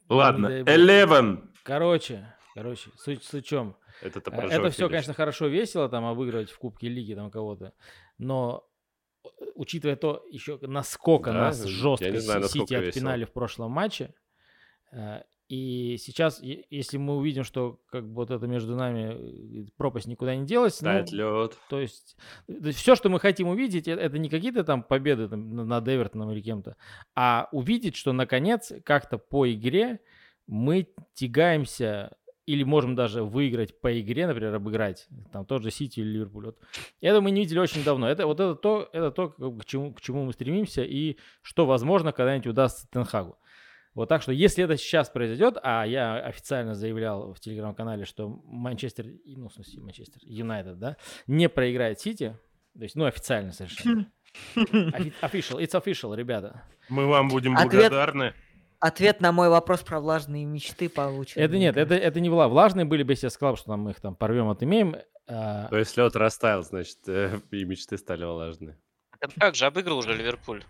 Ладно, 0.10 0.62
Eleven. 0.62 1.49
Короче, 1.63 2.34
короче, 2.53 2.89
суть, 2.97 3.23
суть 3.23 3.45
в 3.45 3.47
чем? 3.49 3.75
Это, 4.01 4.19
это 4.19 4.69
все, 4.69 4.88
конечно, 4.89 5.13
хорошо, 5.13 5.47
весело, 5.47 5.89
там, 5.89 6.06
обыгрывать 6.06 6.49
в 6.49 6.58
Кубке 6.58 6.88
Лиги 6.89 7.13
там 7.13 7.29
кого-то, 7.29 7.73
но 8.17 8.65
учитывая 9.55 9.95
то, 9.95 10.25
еще 10.29 10.59
насколько 10.62 11.31
да, 11.31 11.39
нас 11.39 11.63
жестко 11.63 12.19
знаю, 12.19 12.43
Сити 12.43 12.73
отпинали 12.73 13.25
в 13.25 13.31
прошлом 13.31 13.71
матче, 13.71 14.13
и 15.49 15.97
сейчас, 15.99 16.41
если 16.41 16.97
мы 16.97 17.17
увидим, 17.17 17.43
что 17.43 17.79
как 17.91 18.07
бы 18.07 18.15
вот 18.15 18.31
это 18.31 18.47
между 18.47 18.75
нами 18.75 19.65
э, 19.65 19.65
пропасть 19.77 20.07
никуда 20.07 20.36
не 20.36 20.45
делась, 20.47 20.81
ну, 20.81 20.89
лед. 21.12 21.57
то 21.69 21.79
есть 21.79 22.15
все, 22.47 22.95
что 22.95 23.09
мы 23.09 23.19
хотим 23.19 23.49
увидеть, 23.49 23.88
это 23.88 24.17
не 24.17 24.29
какие-то 24.29 24.63
там 24.63 24.81
победы 24.81 25.27
там, 25.27 25.67
над 25.67 25.88
Эвертоном 25.88 26.31
или 26.31 26.41
кем-то, 26.41 26.75
а 27.13 27.49
увидеть, 27.51 27.95
что 27.95 28.13
наконец 28.13 28.71
как-то 28.83 29.17
по 29.17 29.51
игре 29.51 29.99
мы 30.47 30.88
тягаемся 31.13 32.15
или 32.45 32.63
можем 32.63 32.95
даже 32.95 33.23
выиграть 33.23 33.79
по 33.79 33.99
игре, 33.99 34.27
например, 34.27 34.56
обыграть, 34.56 35.08
там 35.32 35.45
тот 35.45 35.63
же 35.63 35.71
Сити 35.71 35.99
или 35.99 36.10
Ливерпуль. 36.10 36.47
Вот. 36.47 36.60
Это 37.01 37.21
мы 37.21 37.32
не 37.32 37.41
видели 37.41 37.60
очень 37.60 37.84
давно. 37.84 38.08
Это 38.10 38.25
вот 38.27 38.39
это 38.39 38.56
то, 38.56 38.89
это 38.91 39.12
то 39.12 39.29
к, 39.29 39.65
чему, 39.65 39.93
к 39.93 40.01
чему 40.01 40.25
мы 40.25 40.34
стремимся 40.34 40.84
и 40.84 41.17
что, 41.41 41.65
возможно, 41.65 42.12
когда-нибудь 42.12 42.47
удастся 42.47 42.88
Тенхагу. 42.89 43.38
Вот 43.93 44.10
так 44.10 44.23
что, 44.23 44.32
если 44.32 44.63
это 44.63 44.75
сейчас 44.75 45.10
произойдет, 45.10 45.58
а 45.62 45.86
я 45.86 46.17
официально 46.17 46.73
заявлял 46.73 47.34
в 47.34 47.39
телеграм-канале, 47.39 48.06
что 48.06 48.27
Манчестер, 48.27 49.06
ну, 49.25 49.49
в 49.49 49.53
смысле, 49.53 49.82
Манчестер 49.82 50.21
Юнайтед, 50.23 50.79
да, 50.79 50.97
не 51.27 51.47
проиграет 51.47 51.99
Сити, 51.99 52.36
то 52.73 52.84
есть, 52.84 52.95
ну, 52.95 53.06
официально 53.06 53.51
совершенно. 53.51 54.12
Official, 54.56 55.60
it's 55.60 55.79
official, 55.79 56.15
ребята. 56.15 56.63
Мы 56.89 57.06
вам 57.06 57.27
будем 57.27 57.53
благодарны. 57.53 58.29
Ответ 58.29 58.36
на 59.19 59.32
мой 59.32 59.50
вопрос 59.50 59.82
про 59.82 60.00
влажные 60.00 60.46
мечты 60.46 60.89
получен. 60.89 61.41
Это 61.41 61.58
нет, 61.58 61.78
это, 61.78 61.96
это 61.96 62.19
не 62.19 62.30
было. 62.30 62.48
Влажные 62.48 62.86
были 62.86 63.04
бы, 63.04 63.13
если 63.13 63.28
я 63.28 63.30
сказал, 63.30 63.56
что 63.56 63.76
мы 63.78 63.91
их 63.91 64.02
там 64.02 64.15
порвем, 64.15 64.50
отымеем. 64.50 64.98
А... 65.28 65.67
То 65.69 65.78
есть 65.78 65.96
лед 65.98 66.15
растаял, 66.15 66.63
значит, 66.63 66.98
э, 67.08 67.39
и 67.52 67.63
мечты 67.63 67.98
стали 67.98 68.26
влажные. 68.26 68.78
Как 69.39 69.56
же 69.56 69.65
обыграл 69.65 70.00
уже 70.00 70.13
Ливерпуль? 70.13 70.63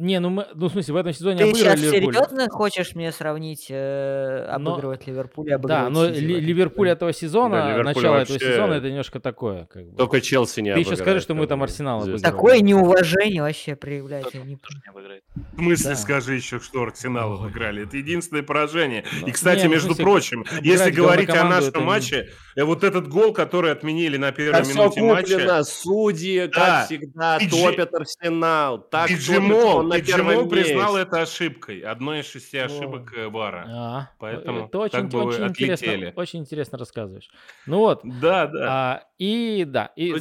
Не, 0.00 0.20
ну 0.20 0.30
мы, 0.30 0.46
ну 0.54 0.68
в 0.68 0.70
смысле, 0.70 0.94
в 0.94 0.96
этом 0.96 1.12
сезоне 1.12 1.38
Ты 1.38 1.50
обыграли 1.50 1.76
сейчас 1.76 1.92
Ливерпуль. 1.92 2.14
серьезно 2.14 2.48
хочешь 2.48 2.94
мне 2.94 3.10
сравнить, 3.10 3.66
э, 3.68 4.46
обыгрывать 4.48 5.04
но, 5.08 5.12
Ливерпуль 5.12 5.48
и 5.48 5.52
обыгрывать 5.52 5.84
Да, 5.84 5.90
но 5.90 6.14
Сити, 6.14 6.20
Ливерпуль 6.20 6.90
этого 6.90 7.12
сезона, 7.12 7.56
да, 7.56 7.70
Ливерпуль 7.72 7.94
начало 7.94 8.14
вообще... 8.18 8.34
этого 8.36 8.52
сезона, 8.52 8.72
это 8.74 8.88
немножко 8.90 9.18
такое. 9.18 9.64
Как 9.64 9.84
бы. 9.90 9.96
Только 9.96 10.20
Челси 10.20 10.60
не 10.60 10.72
Ты 10.72 10.80
еще 10.80 10.94
скажи, 10.94 11.18
что 11.18 11.34
мы 11.34 11.48
там 11.48 11.64
Арсенал 11.64 11.96
обыгрывали. 12.02 12.22
Такое 12.22 12.60
неуважение 12.60 13.42
вообще 13.42 13.74
проявляете. 13.74 14.38
Не... 14.38 14.54
В 14.54 15.56
смысле, 15.56 15.90
да. 15.90 15.96
скажи 15.96 16.34
еще, 16.36 16.60
что 16.60 16.84
Арсенал 16.84 17.32
обыграли? 17.32 17.82
Это 17.82 17.96
единственное 17.96 18.44
поражение. 18.44 19.04
Но, 19.20 19.26
и, 19.26 19.32
кстати, 19.32 19.62
не, 19.62 19.68
между 19.68 19.88
смысле, 19.88 20.04
прочим, 20.04 20.44
если 20.62 20.92
говорить 20.92 21.30
о 21.30 21.42
нашем 21.42 21.82
матче, 21.82 22.28
не... 22.56 22.62
Э, 22.62 22.64
вот 22.64 22.84
этот 22.84 23.08
гол, 23.08 23.32
который 23.32 23.72
отменили 23.72 24.16
на 24.16 24.30
первой 24.30 24.60
как 24.60 24.68
минуте 24.68 25.02
матча... 25.02 25.64
судьи, 25.64 26.46
как 26.46 26.54
да. 26.54 26.84
всегда, 26.86 27.38
топят 27.40 27.92
Арсенал. 27.94 28.78
Так 28.78 29.08
топят 29.08 29.87
он 29.92 29.98
на 29.98 30.02
первом 30.02 30.28
месте 30.28 30.48
признал 30.48 30.96
это 30.96 31.22
ошибкой, 31.22 31.80
одной 31.80 32.20
из 32.20 32.26
шести 32.26 32.58
ошибок 32.58 33.12
О. 33.12 33.20
Э, 33.20 33.28
Вара. 33.28 33.66
А, 33.68 34.10
Поэтому 34.18 34.66
это 34.66 34.78
очень, 34.78 34.92
как 34.92 35.08
бы 35.08 35.22
очень 35.24 35.46
интересно, 35.46 36.12
очень 36.16 36.40
интересно 36.40 36.78
рассказываешь. 36.78 37.30
Ну 37.66 37.78
вот. 37.78 38.00
Да, 38.04 38.46
да. 38.46 38.66
А, 38.68 39.04
и 39.18 39.64
да, 39.66 39.86
и 39.96 40.12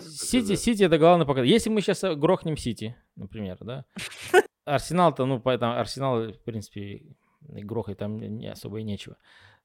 Сити, 0.00 0.54
Сити 0.54 0.82
это 0.84 0.98
главное 0.98 1.26
показать. 1.26 1.48
Если 1.48 1.70
мы 1.70 1.80
сейчас 1.80 2.02
грохнем 2.16 2.56
Сити, 2.56 2.96
например, 3.16 3.56
да, 3.60 3.84
Арсенал-то, 4.64 5.26
ну, 5.26 5.40
поэтому 5.40 5.78
Арсенал, 5.78 6.32
в 6.32 6.40
принципе, 6.44 7.02
грохать 7.40 7.98
там 7.98 8.18
не 8.18 8.48
особо 8.48 8.80
и 8.80 8.82
нечего. 8.82 9.16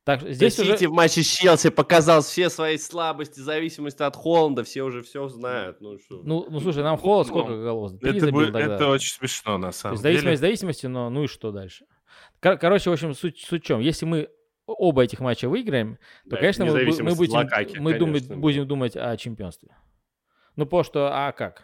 Так, 0.04 0.22
здесь 0.22 0.56
да 0.56 0.64
уже... 0.64 0.78
Сити 0.78 0.86
в 0.86 0.94
матче 0.94 1.22
с 1.22 1.28
Челси 1.28 1.70
показал 1.70 2.22
все 2.22 2.50
свои 2.50 2.78
слабости, 2.78 3.40
зависимости 3.40 4.02
от 4.02 4.16
Холланда, 4.16 4.64
все 4.64 4.82
уже 4.82 5.04
все 5.04 5.28
знают. 5.28 5.80
Ну, 5.80 6.00
что... 6.00 6.22
ну, 6.24 6.48
ну 6.50 6.60
слушай, 6.60 6.82
нам 6.82 6.98
Холланд 6.98 7.30
ну, 7.30 7.36
сколько 7.36 7.62
голов? 7.62 8.00
Три 8.00 8.18
это, 8.18 8.32
будет, 8.32 8.56
это 8.56 8.88
очень 8.88 9.14
смешно, 9.14 9.60
на 9.60 9.72
самом 9.72 9.94
есть, 9.94 10.04
деле. 10.04 10.16
Зависимость 10.16 10.42
зависимости, 10.42 10.86
но 10.88 11.10
ну 11.12 11.26
и 11.26 11.28
что 11.28 11.52
дальше? 11.52 11.86
Кор- 12.40 12.58
короче, 12.58 12.90
в 12.90 12.94
общем, 12.94 13.14
суть, 13.14 13.40
суть 13.40 13.64
в 13.64 13.66
чем? 13.66 13.80
Если 13.80 14.06
мы 14.06 14.30
оба 14.66 15.04
этих 15.04 15.20
матча 15.20 15.48
выиграем, 15.48 15.98
то, 16.24 16.32
да, 16.32 16.38
конечно, 16.38 16.66
мы, 16.66 16.72
мы, 16.74 17.16
будем, 17.16 17.36
Лакаки, 17.36 17.78
мы 17.78 17.94
конечно. 17.94 18.00
Думать, 18.00 18.28
будем 18.28 18.68
думать 18.68 18.98
о 18.98 19.16
чемпионстве. 19.18 19.76
Ну, 20.56 20.66
потому 20.66 20.84
что, 20.84 21.10
а 21.14 21.32
как? 21.32 21.64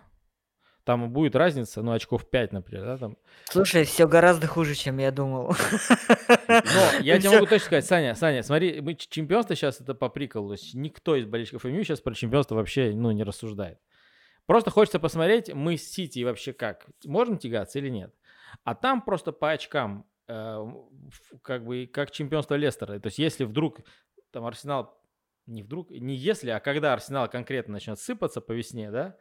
Там 0.87 1.11
будет 1.11 1.35
разница, 1.35 1.81
ну, 1.81 1.91
очков 1.91 2.29
5, 2.29 2.53
например, 2.53 2.85
да, 2.85 2.97
там. 2.97 3.17
Слушай, 3.49 3.83
все 3.83 4.07
гораздо 4.07 4.47
хуже, 4.47 4.73
чем 4.73 4.99
я 4.99 5.11
думал. 5.11 5.53
Но 6.47 6.99
я 7.01 7.19
тебе 7.19 7.31
могу 7.31 7.45
точно 7.45 7.65
сказать, 7.65 7.85
Саня, 7.85 8.15
Саня, 8.15 8.41
смотри, 8.41 8.79
мы 8.79 8.95
чемпионство 8.95 9.53
сейчас 9.53 9.81
это 9.81 9.95
по 9.95 10.07
приколу, 10.07 10.47
то 10.47 10.53
есть 10.53 10.73
никто 10.75 11.17
из 11.17 11.25
болельщиков 11.25 11.65
МЮ 11.65 11.83
сейчас 11.83 11.99
про 11.99 12.13
чемпионство 12.13 12.55
вообще, 12.55 12.93
ну, 12.95 13.11
не 13.11 13.23
рассуждает. 13.23 13.81
Просто 14.45 14.71
хочется 14.71 14.97
посмотреть, 14.97 15.53
мы 15.53 15.75
с 15.75 15.83
Сити 15.83 16.23
вообще 16.23 16.53
как, 16.53 16.85
можем 17.03 17.37
тягаться 17.37 17.79
или 17.79 17.89
нет. 17.89 18.15
А 18.63 18.73
там 18.73 19.01
просто 19.01 19.33
по 19.33 19.51
очкам, 19.51 20.05
э, 20.29 20.65
как 21.41 21.65
бы, 21.65 21.85
как 21.87 22.11
чемпионство 22.11 22.55
Лестера. 22.55 22.97
То 22.97 23.07
есть 23.07 23.19
если 23.19 23.43
вдруг 23.43 23.79
там 24.31 24.45
Арсенал, 24.45 24.97
не 25.47 25.63
вдруг, 25.63 25.89
не 25.89 26.15
если, 26.15 26.49
а 26.49 26.61
когда 26.61 26.93
Арсенал 26.93 27.27
конкретно 27.27 27.73
начнет 27.73 27.99
сыпаться 27.99 28.39
по 28.39 28.53
весне, 28.53 28.89
да, 28.89 29.17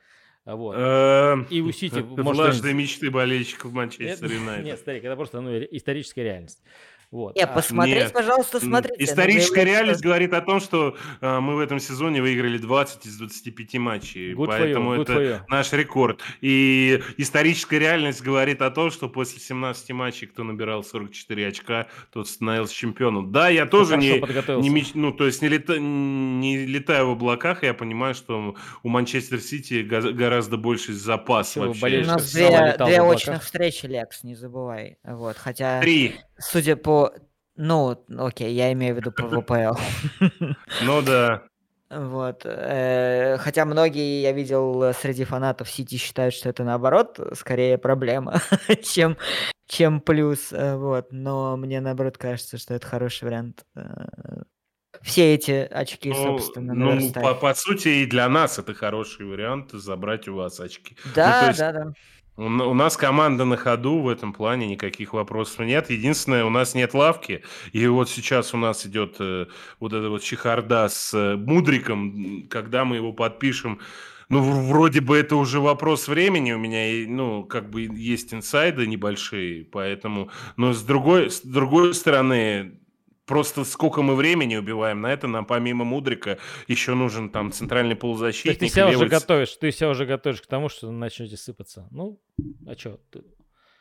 вот. 0.54 0.76
Эм, 0.78 1.46
и 1.50 1.60
у 1.60 1.72
Сити... 1.72 1.98
Влажные 2.00 2.72
мечты 2.72 3.10
болельщиков 3.10 3.72
Манчестер 3.72 4.30
Юнайтед. 4.32 4.64
Нет, 4.64 4.78
старик, 4.78 5.04
это 5.04 5.16
просто 5.16 5.40
ну, 5.40 5.50
историческая 5.58 6.22
реальность. 6.22 6.62
Вот. 7.10 7.36
Не, 7.36 7.42
а, 7.42 7.46
посмотреть, 7.46 8.04
Нет. 8.04 8.12
пожалуйста, 8.12 8.58
смотрите. 8.58 9.02
Историческая 9.04 9.64
реальность 9.64 10.00
что... 10.00 10.08
говорит 10.08 10.32
о 10.32 10.40
том, 10.40 10.60
что 10.60 10.96
э, 11.20 11.40
мы 11.40 11.54
в 11.54 11.60
этом 11.60 11.78
сезоне 11.78 12.20
выиграли 12.20 12.58
20 12.58 13.06
из 13.06 13.16
25 13.16 13.74
матчей. 13.74 14.32
Good 14.32 14.46
поэтому 14.46 14.96
you, 14.96 15.02
это 15.02 15.46
наш 15.48 15.72
рекорд. 15.72 16.20
И 16.40 17.00
историческая 17.16 17.78
реальность 17.78 18.22
говорит 18.22 18.60
о 18.60 18.70
том, 18.70 18.90
что 18.90 19.08
после 19.08 19.40
17 19.40 19.90
матчей, 19.92 20.26
кто 20.26 20.42
набирал 20.42 20.82
44 20.82 21.46
очка, 21.46 21.86
тот 22.12 22.28
становился 22.28 22.74
чемпионом. 22.74 23.30
Да, 23.30 23.48
я 23.48 23.66
тоже 23.66 23.96
не, 23.96 24.20
не, 24.60 24.68
меч... 24.68 24.90
ну, 24.94 25.12
то 25.12 25.26
есть 25.26 25.42
не, 25.42 25.48
лета... 25.48 25.78
не 25.78 26.66
летаю 26.66 27.08
в 27.08 27.10
облаках, 27.12 27.62
я 27.62 27.72
понимаю, 27.72 28.14
что 28.14 28.56
у 28.82 28.88
Манчестер 28.88 29.40
Сити 29.40 29.82
гораздо 29.82 30.56
больше 30.56 30.92
запас 30.92 31.50
Все, 31.50 31.60
вообще. 31.60 32.02
У 32.02 32.06
нас 32.06 32.32
две, 32.32 32.76
две 32.78 33.00
очных 33.00 33.44
встречи, 33.44 33.86
Лекс, 33.86 34.24
не 34.24 34.34
забывай. 34.34 34.98
Вот, 35.04 35.36
хотя... 35.36 35.80
Три. 35.80 36.16
Судя 36.38 36.76
по... 36.76 37.12
Ну, 37.56 38.04
окей, 38.18 38.52
я 38.52 38.72
имею 38.72 38.94
в 38.94 38.98
виду 38.98 39.12
по 39.12 39.28
ВПЛ. 39.28 39.78
Ну 40.82 41.02
да. 41.02 41.42
Вот. 41.88 42.42
Э, 42.44 43.38
хотя 43.38 43.64
многие, 43.64 44.20
я 44.20 44.32
видел, 44.32 44.92
среди 44.92 45.24
фанатов 45.24 45.70
Сити 45.70 45.96
считают, 45.96 46.34
что 46.34 46.48
это 46.48 46.64
наоборот 46.64 47.18
скорее 47.34 47.78
проблема, 47.78 48.40
чем, 48.82 49.16
чем 49.68 50.00
плюс. 50.00 50.52
Э, 50.52 50.76
вот. 50.76 51.12
Но 51.12 51.56
мне 51.56 51.80
наоборот 51.80 52.18
кажется, 52.18 52.58
что 52.58 52.74
это 52.74 52.86
хороший 52.86 53.24
вариант. 53.24 53.64
Э, 53.76 54.42
все 55.02 55.34
эти 55.34 55.50
очки, 55.52 56.10
Ну, 56.10 56.38
собственно, 56.38 56.74
ну, 56.74 57.12
по, 57.12 57.34
по 57.34 57.54
сути, 57.54 57.88
и 57.88 58.06
для 58.06 58.28
нас 58.28 58.58
это 58.58 58.74
хороший 58.74 59.26
вариант 59.26 59.70
забрать 59.72 60.26
у 60.26 60.34
вас 60.34 60.58
очки. 60.58 60.96
Ну, 61.04 61.10
Да, 61.14 61.46
есть 61.48 61.58
да, 61.58 61.72
да. 61.72 61.92
У, 62.36 62.74
нас 62.74 62.96
команда 62.96 63.44
на 63.44 63.56
ходу 63.56 64.00
в 64.00 64.08
этом 64.08 64.32
плане, 64.32 64.66
никаких 64.66 65.14
вопросов 65.14 65.60
нет. 65.60 65.90
Единственное, 65.90 66.44
у 66.44 66.50
нас 66.50 66.74
нет 66.74 66.92
лавки. 66.92 67.42
И 67.72 67.86
вот 67.86 68.10
сейчас 68.10 68.52
у 68.52 68.58
нас 68.58 68.84
идет 68.86 69.16
э, 69.20 69.46
вот 69.80 69.92
эта 69.92 70.10
вот 70.10 70.22
чехарда 70.22 70.88
с 70.88 71.14
э, 71.14 71.36
Мудриком. 71.36 72.46
Когда 72.50 72.84
мы 72.84 72.96
его 72.96 73.12
подпишем, 73.12 73.80
ну, 74.28 74.40
вроде 74.40 75.00
бы 75.00 75.16
это 75.16 75.36
уже 75.36 75.60
вопрос 75.60 76.08
времени. 76.08 76.52
У 76.52 76.58
меня, 76.58 77.08
ну, 77.08 77.44
как 77.44 77.70
бы 77.70 77.82
есть 77.82 78.34
инсайды 78.34 78.86
небольшие, 78.86 79.64
поэтому... 79.64 80.30
Но 80.56 80.72
с 80.72 80.82
другой, 80.82 81.30
с 81.30 81.40
другой 81.40 81.94
стороны, 81.94 82.80
просто 83.26 83.64
сколько 83.64 84.02
мы 84.02 84.14
времени 84.14 84.56
убиваем 84.56 85.00
на 85.00 85.08
это, 85.12 85.26
нам 85.26 85.44
помимо 85.44 85.84
Мудрика 85.84 86.38
еще 86.68 86.94
нужен 86.94 87.28
там 87.30 87.52
центральный 87.52 87.96
полузащитник. 87.96 88.58
ты 88.58 88.68
себя 88.68 88.84
уже 88.86 88.92
левый 88.92 89.08
ц- 89.10 89.20
готовишь, 89.20 89.56
ты 89.56 89.72
себя 89.72 89.90
уже 89.90 90.06
готовишь 90.06 90.40
к 90.40 90.46
тому, 90.46 90.68
что 90.68 90.90
начнете 90.90 91.36
сыпаться. 91.36 91.88
Ну, 91.90 92.20
а 92.66 92.74
что? 92.78 93.00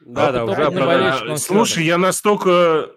Да, 0.01 0.31
да, 0.31 0.41
А 0.41 0.43
уже 0.45 0.55
Да, 0.55 0.61
не 0.61 0.67
оправдано. 0.67 0.85
болельщик, 0.85 1.29
он 1.29 1.37
Слушай, 1.37 1.85
я 1.85 1.97
настолько 1.97 2.89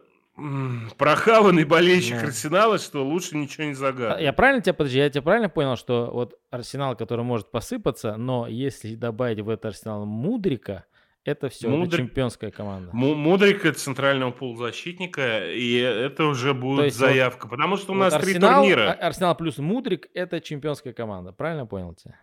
прохаванный 0.97 1.65
болельщик 1.65 2.17
Да. 2.21 2.27
Арсенала, 2.27 2.79
что 2.79 3.05
лучше 3.05 3.37
ничего 3.37 3.65
не 3.65 3.75
загадывать. 3.75 4.23
Я 4.23 4.33
правильно 4.33 4.63
тебя, 4.63 4.75
подожди, 4.75 4.99
я 4.99 5.11
тебя 5.11 5.23
правильно 5.23 5.49
понял, 5.49 5.77
что 5.77 6.11
вот 6.13 6.35
Арсенал, 6.51 6.97
который 6.97 7.25
может 7.25 7.51
посыпаться, 7.51 8.17
но 8.17 8.47
если 8.47 8.95
добавить 8.95 9.41
в 9.41 9.49
это 9.49 9.69
Арсенал 9.69 10.07
Мудрика, 10.07 10.85
это 11.25 11.49
все, 11.49 11.69
это 11.69 11.77
Мудрик- 11.77 11.97
чемпионская 11.97 12.51
команда. 12.51 12.91
Му- 12.93 13.15
Мудрик 13.15 13.65
это 13.65 13.79
центрального 13.79 14.31
полузащитника, 14.31 15.51
и 15.53 15.75
это 15.77 16.25
уже 16.27 16.55
будет 16.55 16.87
есть 16.87 16.99
вот- 17.01 17.07
заявка, 17.09 17.49
потому 17.49 17.77
что 17.77 17.93
у 17.93 17.97
Вот 17.97 18.01
нас 18.01 18.15
три 18.23 18.33
Арсенал, 18.35 18.63
турнира. 18.63 18.91
А- 18.93 19.07
Арсенал 19.07 19.37
плюс 19.37 19.59
Мудрик 19.59 20.09
это 20.15 20.41
чемпионская 20.41 20.93
команда. 20.93 21.33
Правильно 21.33 21.67
понял 21.67 21.95
тебя? 21.95 22.17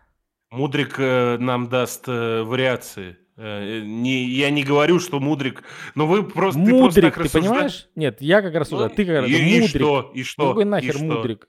Мудрик 0.50 0.94
э, 0.98 1.38
нам 1.38 1.68
даст 1.68 2.04
э, 2.08 2.42
вариации. 2.42 3.16
Э, 3.36 3.80
не, 3.84 4.24
я 4.24 4.48
не 4.50 4.62
говорю, 4.64 4.98
что 5.00 5.20
Мудрик, 5.20 5.62
но 5.94 6.06
вы 6.06 6.22
просто 6.22 6.60
ты 6.64 6.70
просто 6.70 6.82
Мудрик, 7.00 7.04
так 7.04 7.14
ты 7.14 7.20
рассужда- 7.28 7.40
понимаешь? 7.40 7.88
Нет, 7.96 8.20
я 8.22 8.40
как 8.42 8.54
рассуждаю, 8.54 8.90
Ну, 8.90 8.96
ты 8.96 9.04
как 9.04 9.20
раз 9.22 9.28
и, 9.28 9.32
и 9.34 9.60
Мудрик. 9.60 9.68
что? 9.76 10.10
И 10.14 10.22
что? 10.22 10.48
Какой 10.48 10.62
И 10.62 10.66
нахер 10.66 10.94
что? 10.94 11.04
Мудрик? 11.04 11.48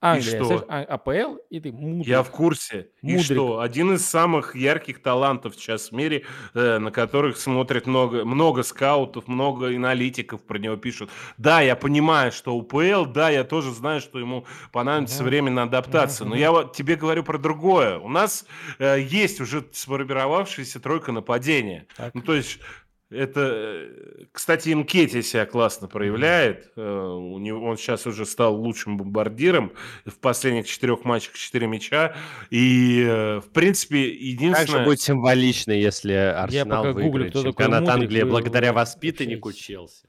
Англия, 0.00 0.36
что? 0.36 0.44
слышь, 0.44 0.60
А- 0.68 0.82
АПЛ, 0.84 1.38
и 1.50 1.58
ты 1.60 1.72
Мудрик. 1.72 2.06
Я 2.06 2.22
в 2.22 2.30
курсе. 2.30 2.90
И 3.02 3.06
Мудрик. 3.06 3.24
что? 3.24 3.60
Один 3.60 3.94
из 3.94 4.06
самых 4.06 4.54
ярких 4.54 5.02
талантов 5.02 5.56
сейчас 5.56 5.90
в 5.90 5.92
мире, 5.92 6.24
э, 6.54 6.78
на 6.78 6.92
которых 6.92 7.36
смотрят 7.36 7.86
много, 7.86 8.24
много 8.24 8.62
скаутов, 8.62 9.26
много 9.26 9.66
аналитиков 9.68 10.42
про 10.44 10.58
него 10.58 10.76
пишут. 10.76 11.10
Да, 11.36 11.60
я 11.60 11.74
понимаю, 11.74 12.30
что 12.30 12.54
УПЛ, 12.56 13.06
да, 13.06 13.28
я 13.30 13.42
тоже 13.42 13.72
знаю, 13.72 14.00
что 14.00 14.20
ему 14.20 14.46
понадобится 14.72 15.22
Мгм. 15.22 15.28
время 15.30 15.50
на 15.50 15.62
адаптацию. 15.64 16.26
Мгм, 16.28 16.34
Но 16.36 16.40
я 16.40 16.52
вот 16.52 16.76
тебе 16.76 16.94
говорю 16.94 17.24
про 17.24 17.38
другое. 17.38 17.98
У 17.98 18.08
нас 18.08 18.46
э, 18.78 19.00
есть 19.00 19.40
уже 19.40 19.64
сформировавшаяся 19.72 20.78
тройка 20.78 21.10
нападения. 21.10 21.86
Так. 21.96 22.14
Ну, 22.14 22.22
то 22.22 22.34
есть 22.34 22.60
это, 23.10 23.40
э, 23.40 24.24
кстати, 24.32 24.72
Инкети 24.72 25.22
себя 25.22 25.46
классно 25.46 25.88
проявляет. 25.88 26.70
Э, 26.76 26.80
У 26.82 27.38
него, 27.38 27.64
он 27.66 27.78
сейчас 27.78 28.06
уже 28.06 28.26
стал 28.26 28.54
лучшим 28.54 28.98
бомбардиром 28.98 29.72
в 30.04 30.18
последних 30.18 30.66
четырех 30.66 31.04
матчах 31.04 31.34
4 31.34 31.66
мяча. 31.66 32.14
И, 32.50 33.02
э, 33.06 33.40
в 33.40 33.50
принципе, 33.50 34.04
Как 34.04 34.12
же 34.12 34.24
единственное... 34.24 34.84
будет 34.84 35.00
символично, 35.00 35.72
если 35.72 36.12
Арсенал 36.12 36.84
гуглю, 36.84 37.02
выиграет 37.02 37.32
такой 37.32 37.50
чемпионат 37.52 37.88
Англии 37.88 38.22
благодаря 38.24 38.72
воспитаннику. 38.72 39.52
Челси. 39.52 40.07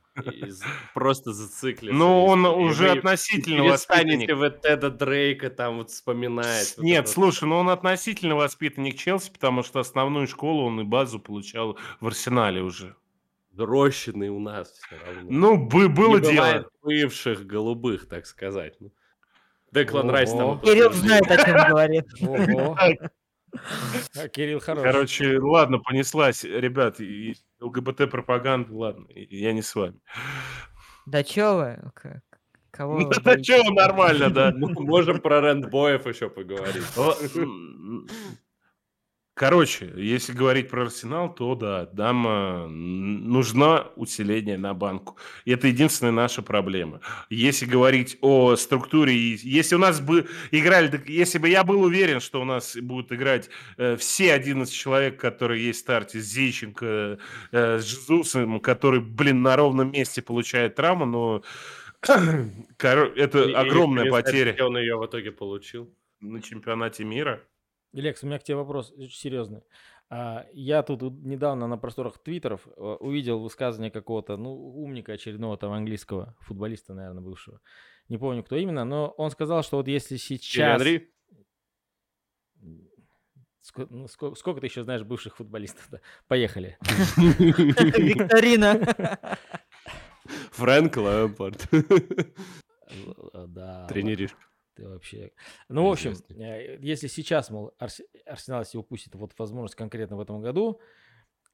Просто 0.93 1.33
зациклится. 1.33 1.97
Ну, 1.97 2.25
он 2.25 2.45
и 2.45 2.49
уже 2.49 2.91
относительно 2.91 3.63
воспитанник. 3.63 4.33
вот 4.35 4.61
Теда 4.61 4.89
Дрейка 4.89 5.49
там 5.49 5.77
вот 5.77 5.89
вспоминать. 5.91 6.73
вот 6.77 6.83
Нет, 6.83 7.07
слушай, 7.07 7.45
ну 7.45 7.57
он 7.57 7.69
относительно 7.69 8.35
воспитанник 8.35 8.97
Челси, 8.97 9.31
потому 9.31 9.63
что 9.63 9.79
основную 9.79 10.27
школу 10.27 10.65
он 10.65 10.81
и 10.81 10.83
базу 10.83 11.19
получал 11.19 11.77
в 11.99 12.07
Арсенале 12.07 12.61
уже. 12.61 12.95
Рощины 13.57 14.29
у 14.29 14.39
нас 14.39 14.71
все 14.71 14.95
равно. 15.05 15.23
Ну, 15.29 15.57
бы- 15.57 15.89
было 15.89 16.17
Не 16.17 16.31
дело. 16.31 16.69
бывших 16.81 17.45
голубых, 17.45 18.07
так 18.07 18.25
сказать. 18.25 18.75
Ну, 18.79 18.91
Деклан. 19.71 20.09
Райс 20.09 20.31
там... 20.31 20.59
Кирилл 20.61 20.93
знает, 20.93 21.29
о 21.29 21.37
чем 21.45 21.57
говорит. 21.69 22.05
А, 24.15 24.27
Кирилл 24.27 24.59
хорош. 24.59 24.83
Короче, 24.83 25.39
ладно, 25.39 25.79
понеслась. 25.79 26.43
Ребят, 26.43 26.99
и 26.99 27.35
ЛГБТ-пропаганда, 27.59 28.73
ладно, 28.73 29.05
я 29.09 29.53
не 29.53 29.61
с 29.61 29.73
вами. 29.75 29.99
Да 31.05 31.23
чё 31.23 31.55
вы? 31.55 31.91
Кого 32.71 32.97
вы 32.97 33.09
Да 33.23 33.43
что, 33.43 33.71
нормально, 33.71 34.29
да. 34.29 34.51
Ну, 34.55 34.69
Можем 34.69 35.19
про 35.21 35.41
рэндбоев 35.41 36.05
еще 36.05 36.29
поговорить. 36.29 36.83
Короче, 39.39 39.89
если 39.95 40.33
говорить 40.33 40.67
про 40.67 40.81
Арсенал, 40.81 41.33
то 41.33 41.55
да, 41.55 41.89
нам 41.93 42.27
э, 42.27 42.67
нужно 42.67 43.87
усиление 43.95 44.57
на 44.57 44.73
банку. 44.73 45.15
И 45.45 45.51
это 45.51 45.67
единственная 45.67 46.11
наша 46.11 46.41
проблема. 46.41 46.99
Если 47.29 47.65
говорить 47.65 48.17
о 48.19 48.57
структуре, 48.57 49.13
и 49.13 49.39
если 49.41 49.75
у 49.75 49.79
нас 49.79 50.01
бы 50.01 50.27
играли, 50.51 51.01
если 51.07 51.37
бы 51.37 51.47
я 51.47 51.63
был 51.63 51.83
уверен, 51.83 52.19
что 52.19 52.41
у 52.41 52.43
нас 52.43 52.75
будут 52.75 53.13
играть 53.13 53.49
э, 53.77 53.95
все 53.95 54.33
11 54.33 54.73
человек, 54.75 55.21
которые 55.21 55.67
есть 55.67 55.79
в 55.79 55.81
старте, 55.83 56.19
с 56.19 56.25
Зейченко, 56.25 57.17
э, 57.53 57.79
с 57.79 57.85
Жезусом, 57.85 58.59
который, 58.59 58.99
блин, 58.99 59.41
на 59.41 59.55
ровном 59.55 59.93
месте 59.93 60.21
получает 60.21 60.75
травму, 60.75 61.05
но 61.05 61.43
это 62.75 63.43
И- 63.43 63.51
и 63.51 63.53
огромная 63.53 64.03
интересно, 64.07 64.21
потеря 64.31 64.65
он 64.65 64.77
ее 64.77 64.97
в 64.97 65.05
итоге 65.05 65.31
получил. 65.31 65.89
на 66.19 66.41
чемпионате 66.41 67.05
мира. 67.05 67.41
Лекс, 67.93 68.23
у 68.23 68.27
меня 68.27 68.37
к 68.39 68.43
тебе 68.43 68.55
вопрос 68.57 68.91
очень 68.91 69.17
серьезный. 69.17 69.61
А, 70.11 70.45
Я 70.53 70.83
тут 70.83 71.01
недавно 71.01 71.67
на 71.67 71.77
просторах 71.77 72.17
твиттеров 72.19 72.67
э, 72.67 72.71
увидел 72.99 73.39
высказывание 73.39 73.91
какого-то, 73.91 74.37
ну, 74.37 74.51
умника 74.53 75.13
очередного 75.13 75.57
там 75.57 75.71
английского 75.71 76.35
футболиста, 76.41 76.93
наверное, 76.93 77.21
бывшего. 77.23 77.59
Не 78.07 78.17
помню, 78.17 78.43
кто 78.43 78.55
именно, 78.55 78.85
но 78.85 79.09
он 79.17 79.29
сказал, 79.31 79.63
что 79.63 79.77
вот 79.77 79.87
если 79.87 80.17
сейчас... 80.17 80.81
Henry? 80.81 81.07
Ско- 83.61 83.87
ну, 83.89 84.05
ско- 84.05 84.33
сколько 84.35 84.61
ты 84.61 84.67
еще 84.67 84.83
знаешь 84.83 85.03
бывших 85.03 85.35
футболистов? 85.37 85.87
Да? 85.91 85.99
Поехали. 86.27 86.77
Викторина. 87.17 88.79
Фрэнк 90.51 90.97
Лэмпорт. 90.97 91.67
Э, 91.71 93.45
Да. 93.47 93.85
Тренеришка. 93.87 94.39
Ты 94.79 94.87
вообще... 94.87 95.31
Ну, 95.67 95.87
в 95.87 95.91
общем, 95.91 96.13
э, 96.29 96.77
если 96.81 97.07
сейчас, 97.07 97.49
мол, 97.49 97.73
Арсе- 97.79 98.05
Арсенал 98.25 98.61
если 98.61 98.77
упустит 98.77 99.13
вот 99.15 99.33
возможность 99.37 99.75
конкретно 99.75 100.15
в 100.15 100.21
этом 100.21 100.41
году, 100.41 100.79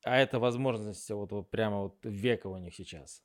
а 0.03 0.17
это 0.17 0.39
возможность 0.39 1.09
вот, 1.09 1.31
вот 1.31 1.49
прямо 1.49 1.81
вот 1.83 1.97
века 2.03 2.47
у 2.47 2.57
них 2.57 2.75
сейчас, 2.75 3.23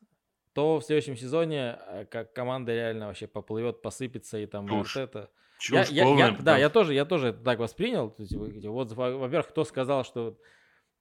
то 0.55 0.81
в 0.81 0.85
следующем 0.85 1.17
сезоне 1.17 1.79
э, 1.87 2.07
как 2.07 2.33
команда 2.33 2.73
реально 2.75 3.09
вообще 3.09 3.27
поплывет, 3.27 3.83
посыпется 3.83 4.39
и 4.39 4.47
там 4.47 4.67
вот 4.67 4.85
Чушь. 4.87 4.97
это. 4.97 5.31
Чушь 5.59 5.75
Я, 5.75 5.83
я- 5.83 5.89
я- 5.91 6.05
полная, 6.05 6.39
да, 6.41 6.57
я 6.57 6.71
тоже, 6.71 6.95
я 6.95 7.05
тоже 7.05 7.29
это 7.29 7.45
так 7.45 7.59
воспринял. 7.59 8.11
То 8.11 8.23
есть, 8.23 8.35
вот, 8.65 8.93
во- 8.93 9.19
во-первых, 9.19 9.49
кто 9.51 9.65
сказал, 9.65 10.05
что 10.05 10.39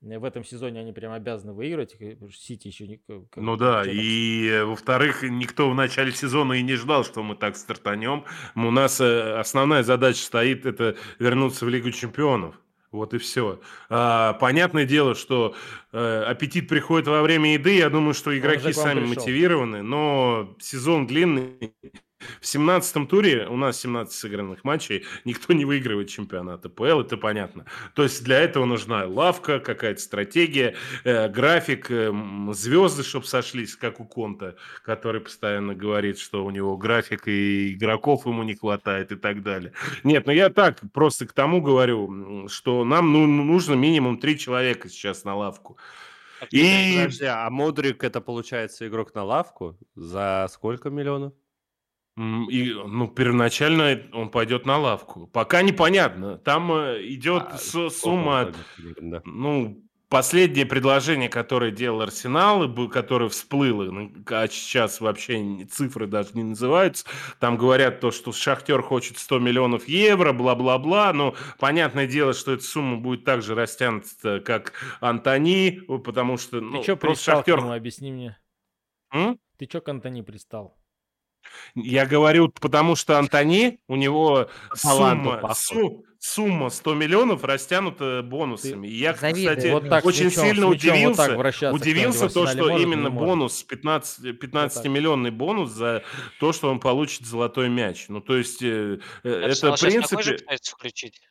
в 0.02 0.24
этом 0.24 0.46
сезоне 0.46 0.80
они 0.80 0.94
прям 0.94 1.12
обязаны 1.12 1.54
выиграть, 1.54 1.96
э, 2.00 2.16
Сити 2.34 2.68
еще 2.68 2.88
не... 2.88 3.02
Ну 3.36 3.58
да, 3.58 3.84
и 3.86 4.48
э, 4.48 4.64
во-вторых, 4.64 5.24
никто 5.24 5.70
в 5.70 5.76
начале 5.76 6.12
сезона 6.12 6.54
и 6.54 6.64
не 6.64 6.76
ждал, 6.76 7.04
что 7.04 7.22
мы 7.22 7.36
так 7.36 7.58
стартанем. 7.58 8.24
У 8.56 8.72
нас 8.72 9.02
э, 9.02 9.34
основная 9.38 9.84
задача 9.84 10.22
стоит 10.22 10.66
это 10.66 10.96
вернуться 11.20 11.66
в 11.66 11.70
Лигу 11.70 11.92
чемпионов. 11.92 12.56
Вот 12.92 13.14
и 13.14 13.20
все. 13.20 13.60
понятное 13.88 14.86
дело, 14.86 15.14
что 15.14 15.54
э, 15.92 16.24
аппетит 16.24 16.68
приходит 16.68 17.08
во 17.08 17.22
время 17.22 17.54
еды. 17.54 17.78
Я 17.78 17.92
думаю, 17.92 18.16
что 18.16 18.36
игроки 18.36 18.74
сами 18.74 19.02
пришел. 19.02 19.16
мотивированы, 19.16 19.84
но 19.84 20.56
сезон 20.60 21.06
длинный. 21.06 21.76
В 22.42 22.44
17-м 22.44 23.08
туре 23.08 23.48
у 23.48 23.56
нас 23.56 23.80
17 23.80 24.14
сыгранных 24.14 24.64
матчей, 24.64 25.06
никто 25.26 25.54
не 25.54 25.66
выигрывает 25.66 26.10
чемпионат 26.10 26.66
АПЛ, 26.66 27.02
это 27.02 27.18
понятно. 27.18 27.66
То 27.96 28.04
есть 28.04 28.24
для 28.24 28.40
этого 28.40 28.66
нужна 28.66 29.06
лавка, 29.06 29.60
какая-то 29.60 30.02
стратегия, 30.02 30.76
э, 31.04 31.30
график, 31.30 31.90
э, 31.90 32.12
звезды, 32.52 33.04
чтобы 33.04 33.26
сошлись, 33.26 33.76
как 33.76 34.00
у 34.00 34.06
Конта, 34.06 34.56
который 34.84 35.22
постоянно 35.22 35.76
говорит, 35.76 36.20
что 36.20 36.46
у 36.46 36.50
него 36.50 36.78
график 36.78 37.28
и 37.28 37.74
игроков 37.74 38.26
ему 38.26 38.44
не 38.44 38.56
хватает 38.56 39.12
и 39.12 39.16
так 39.16 39.42
далее. 39.44 39.74
Нет, 40.04 40.26
ну 40.26 40.34
я 40.34 40.50
так 40.50 40.80
просто 40.94 41.26
к 41.26 41.34
тому 41.34 41.62
говорю, 41.62 42.48
что 42.48 42.84
нам 42.84 43.12
ну, 43.14 43.28
нужно 43.28 43.76
минимум 43.76 44.18
три 44.18 44.38
человека 44.38 44.90
сейчас 44.90 45.24
на 45.24 45.36
лавку. 45.36 45.78
И 46.52 46.96
Подожди, 46.98 47.26
а 47.26 47.50
Модрик 47.50 48.04
это 48.04 48.22
получается 48.22 48.88
игрок 48.88 49.14
на 49.14 49.24
лавку? 49.24 49.78
За 49.96 50.48
сколько 50.50 50.90
миллионов? 50.90 51.34
И, 52.50 52.74
ну, 52.74 53.08
первоначально 53.08 54.02
он 54.12 54.30
пойдет 54.30 54.66
на 54.66 54.78
лавку. 54.78 55.28
Пока 55.28 55.62
непонятно. 55.62 56.38
Там 56.38 56.72
э, 56.74 57.02
идет 57.04 57.44
А, 57.52 57.58
с- 57.58 57.90
сумма, 57.92 58.52
примерно, 58.76 59.12
да? 59.12 59.22
ну, 59.24 59.82
последнее 60.10 60.66
предложение, 60.66 61.30
которое 61.30 61.72
делал 61.72 62.02
Арсенал, 62.02 62.68
которое 62.90 63.30
всплыло, 63.30 64.10
а 64.32 64.48
сейчас 64.50 65.00
вообще 65.00 65.66
цифры 65.72 66.08
даже 66.08 66.32
не 66.34 66.44
называются, 66.44 67.06
там 67.40 67.58
говорят 67.58 68.02
то, 68.02 68.12
что 68.12 68.34
Шахтер 68.34 68.82
хочет 68.82 69.18
100 69.18 69.40
миллионов 69.40 69.88
евро, 69.88 70.34
бла-бла-бла, 70.34 71.14
но 71.14 71.36
понятное 71.58 72.08
дело, 72.08 72.34
что 72.34 72.52
эта 72.52 72.64
сумма 72.64 72.98
будет 72.98 73.24
так 73.24 73.44
же 73.44 73.56
растянута, 73.56 74.42
как 74.42 74.74
Антони, 75.00 75.80
потому 76.04 76.38
что... 76.38 76.60
Ну, 76.60 76.80
Ты 76.80 76.84
что 76.84 76.96
пристал 76.98 77.38
Шахтер... 77.38 77.60
объясни 77.60 78.12
мне. 78.12 78.38
М? 79.14 79.40
Ты 79.58 79.66
что 79.66 79.80
к 79.80 79.88
Антони 79.90 80.22
пристал? 80.22 80.79
Я 81.76 82.06
говорю, 82.06 82.50
потому 82.50 82.96
что 82.96 83.18
Антони, 83.18 83.80
у 83.88 83.96
него 83.96 84.50
сумма, 84.74 85.54
су, 85.54 86.06
сумма 86.20 86.70
100 86.70 86.94
миллионов 86.96 87.44
растянута 87.44 88.22
бонусами. 88.24 88.88
Ты 88.88 88.94
я, 88.94 89.14
кстати, 89.14 89.72
вот 89.72 89.90
так, 89.90 90.06
очень 90.06 90.26
мячом, 90.26 90.46
сильно 90.46 90.68
удивился, 90.68 91.36
вот 91.72 91.82
удивился 91.82 92.30
то, 92.30 92.46
что 92.48 92.68
может, 92.68 92.82
именно 92.82 93.10
бонус, 93.10 93.64
15, 93.64 94.26
15-миллионный 94.26 95.32
бонус 95.32 95.72
за 95.72 96.04
то, 96.40 96.54
что 96.54 96.70
он 96.70 96.80
получит 96.80 97.26
золотой 97.26 97.70
мяч. 97.70 98.06
Ну, 98.10 98.22
то 98.22 98.36
есть, 98.38 98.62
э, 98.62 99.00
э 99.24 99.30
это, 99.30 99.76
в 99.76 99.80
принципе... 99.80 100.38
включить? 100.78 101.22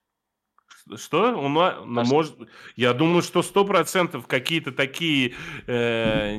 Что? 0.96 1.36
Он, 1.36 1.52
ну, 1.52 2.04
может, 2.04 2.36
я 2.76 2.92
думаю, 2.92 3.22
что 3.22 3.42
сто 3.42 3.64
процентов 3.64 4.26
какие-то 4.26 4.72
такие 4.72 5.34
э, 5.66 6.36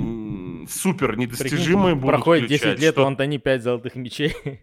супер 0.70 1.18
недостижимые 1.18 1.96
Прикинь, 1.96 2.02
будут 2.02 2.16
Проходит 2.16 2.46
включать, 2.46 2.76
10 2.76 2.82
лет, 2.82 2.94
что... 2.94 3.04
у 3.04 3.06
Антони 3.06 3.38
5 3.38 3.64
золотых 3.64 3.96
мячей. 3.96 4.36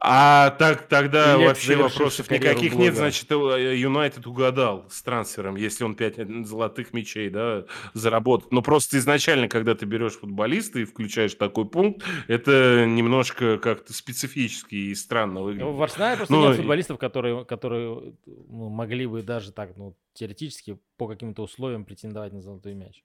А 0.00 0.50
так 0.50 0.88
тогда 0.88 1.36
Лекс 1.36 1.46
вообще 1.46 1.76
вопросов 1.76 2.30
никаких 2.30 2.74
нет, 2.74 2.94
значит, 2.94 3.30
э, 3.30 3.76
Юнайтед 3.76 4.26
угадал 4.26 4.86
с 4.90 5.02
трансфером, 5.02 5.56
если 5.56 5.84
он 5.84 5.94
5 5.94 6.46
золотых 6.46 6.92
мячей, 6.92 7.30
да, 7.30 7.64
заработает. 7.94 8.52
Но 8.52 8.62
просто 8.62 8.98
изначально, 8.98 9.48
когда 9.48 9.74
ты 9.74 9.86
берешь 9.86 10.14
футболиста 10.14 10.80
и 10.80 10.84
включаешь 10.84 11.34
такой 11.34 11.68
пункт, 11.68 12.04
это 12.26 12.84
немножко 12.86 13.58
как-то 13.58 13.92
специфически 13.92 14.74
и 14.74 14.94
странно 14.94 15.42
выглядит. 15.42 15.74
В 15.74 15.82
Арсенале 15.82 16.16
просто 16.16 16.34
ну, 16.34 16.48
нет 16.48 16.56
футболистов, 16.56 16.98
которые, 16.98 17.44
которые 17.44 18.14
ну, 18.26 18.68
могли 18.68 19.06
бы 19.06 19.22
даже 19.22 19.52
так, 19.52 19.76
ну, 19.76 19.96
теоретически 20.14 20.78
по 20.96 21.08
каким-то 21.08 21.42
условиям 21.42 21.84
претендовать 21.84 22.32
на 22.32 22.40
золотой 22.40 22.74
мяч. 22.74 23.02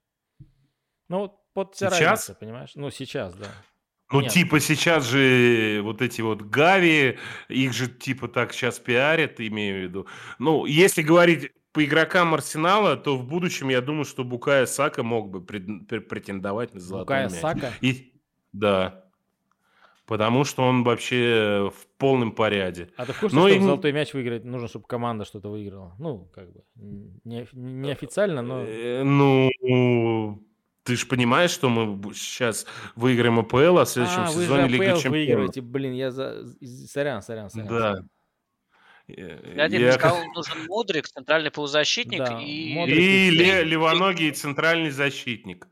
Ну, 1.10 1.20
вот, 1.20 1.40
вот 1.56 1.76
вся 1.76 1.90
сейчас? 1.90 2.02
разница, 2.02 2.36
понимаешь? 2.36 2.72
Ну, 2.76 2.90
сейчас, 2.92 3.34
да. 3.36 3.48
Ну, 4.12 4.22
Нет. 4.22 4.32
типа 4.32 4.60
сейчас 4.60 5.06
же 5.06 5.82
вот 5.84 6.02
эти 6.02 6.22
вот 6.22 6.42
Гави, 6.42 7.18
их 7.50 7.74
же 7.74 7.88
типа 7.90 8.28
так 8.30 8.54
сейчас 8.54 8.80
пиарят, 8.80 9.40
имею 9.40 9.80
в 9.80 9.84
виду. 9.84 10.08
Ну, 10.40 10.66
если 10.66 11.02
говорить 11.02 11.52
по 11.74 11.84
игрокам 11.84 12.34
Арсенала, 12.34 12.96
то 12.96 13.18
в 13.18 13.26
будущем 13.26 13.70
я 13.70 13.82
думаю, 13.82 14.06
что 14.06 14.24
Букая 14.24 14.66
Сака 14.66 15.04
мог 15.04 15.30
бы 15.30 15.42
претендовать 15.42 16.74
на 16.74 16.80
золотой 16.80 17.04
Букая 17.04 17.30
мяч. 17.30 17.40
Сака? 17.40 17.74
И, 17.82 18.14
да. 18.54 19.04
Потому 20.06 20.46
что 20.46 20.64
он 20.64 20.86
вообще 20.86 21.70
в 21.76 21.86
полном 21.98 22.32
порядке. 22.32 22.90
А 22.96 23.06
ты 23.06 23.12
в 23.12 23.20
курсе, 23.20 23.36
Но 23.36 23.44
ну 23.44 23.50
что 23.50 23.58
и... 23.58 23.62
золотой 23.62 23.92
мяч 23.92 24.14
выиграть 24.14 24.46
нужно, 24.46 24.70
чтобы 24.70 24.88
команда 24.88 25.26
что-то 25.26 25.50
выиграла? 25.50 25.94
Ну, 26.00 26.30
как 26.34 26.54
бы, 26.54 26.64
не, 27.26 27.46
не 27.52 27.92
официально, 27.92 28.42
но... 28.42 28.64
Э, 28.64 29.04
ну, 29.04 30.42
ты 30.88 30.96
же 30.96 31.06
понимаешь, 31.06 31.52
что 31.52 31.68
мы 31.68 32.14
сейчас 32.14 32.66
выиграем 32.96 33.40
АПЛ, 33.40 33.78
а 33.78 33.84
в 33.84 33.90
следующем 33.90 34.22
а, 34.22 34.28
сезоне 34.30 34.64
вы 34.64 34.70
же 34.70 34.74
Лига 34.74 34.86
Чемпионов. 34.86 35.12
выигрываете, 35.12 35.62
блин, 35.62 35.94
я 35.94 36.12
за... 36.12 36.46
Сорян, 36.88 37.22
сорян, 37.22 37.50
сорян. 37.50 37.68
Да. 37.68 37.98
Я 39.08 39.64
один 39.64 39.82
я... 39.82 39.92
сказал, 39.92 40.24
нужен 40.34 40.66
Мудрик, 40.68 41.10
центральный 41.10 41.52
полузащитник 41.52 42.20
да, 42.20 42.42
и... 42.42 42.74
И 42.90 43.30
ле- 43.32 43.64
левоногий 43.66 44.32
центральный 44.32 44.90
защитник. 44.90 45.68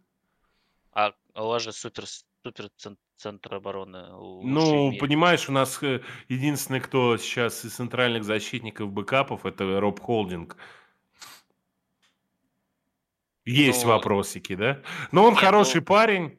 А 0.92 1.14
у 1.34 1.48
вас 1.48 1.64
же 1.64 1.72
супер, 1.72 2.04
супер 2.44 2.70
центр 3.16 3.56
обороны. 3.56 4.08
Ну, 4.44 4.98
понимаешь, 4.98 5.48
у 5.48 5.54
нас 5.54 5.82
э, 5.82 6.02
единственный, 6.28 6.82
кто 6.82 7.16
сейчас 7.18 7.64
из 7.64 7.76
центральных 7.76 8.26
защитников 8.26 8.92
бэкапов, 8.92 9.46
это 9.46 9.80
Роб 9.80 10.02
Холдинг. 10.02 10.58
Есть 13.46 13.84
ну, 13.84 13.90
вопросики, 13.90 14.56
да? 14.56 14.82
Но 15.12 15.24
он 15.24 15.34
нет, 15.34 15.40
хороший 15.40 15.82
ну, 15.82 15.86
парень. 15.86 16.38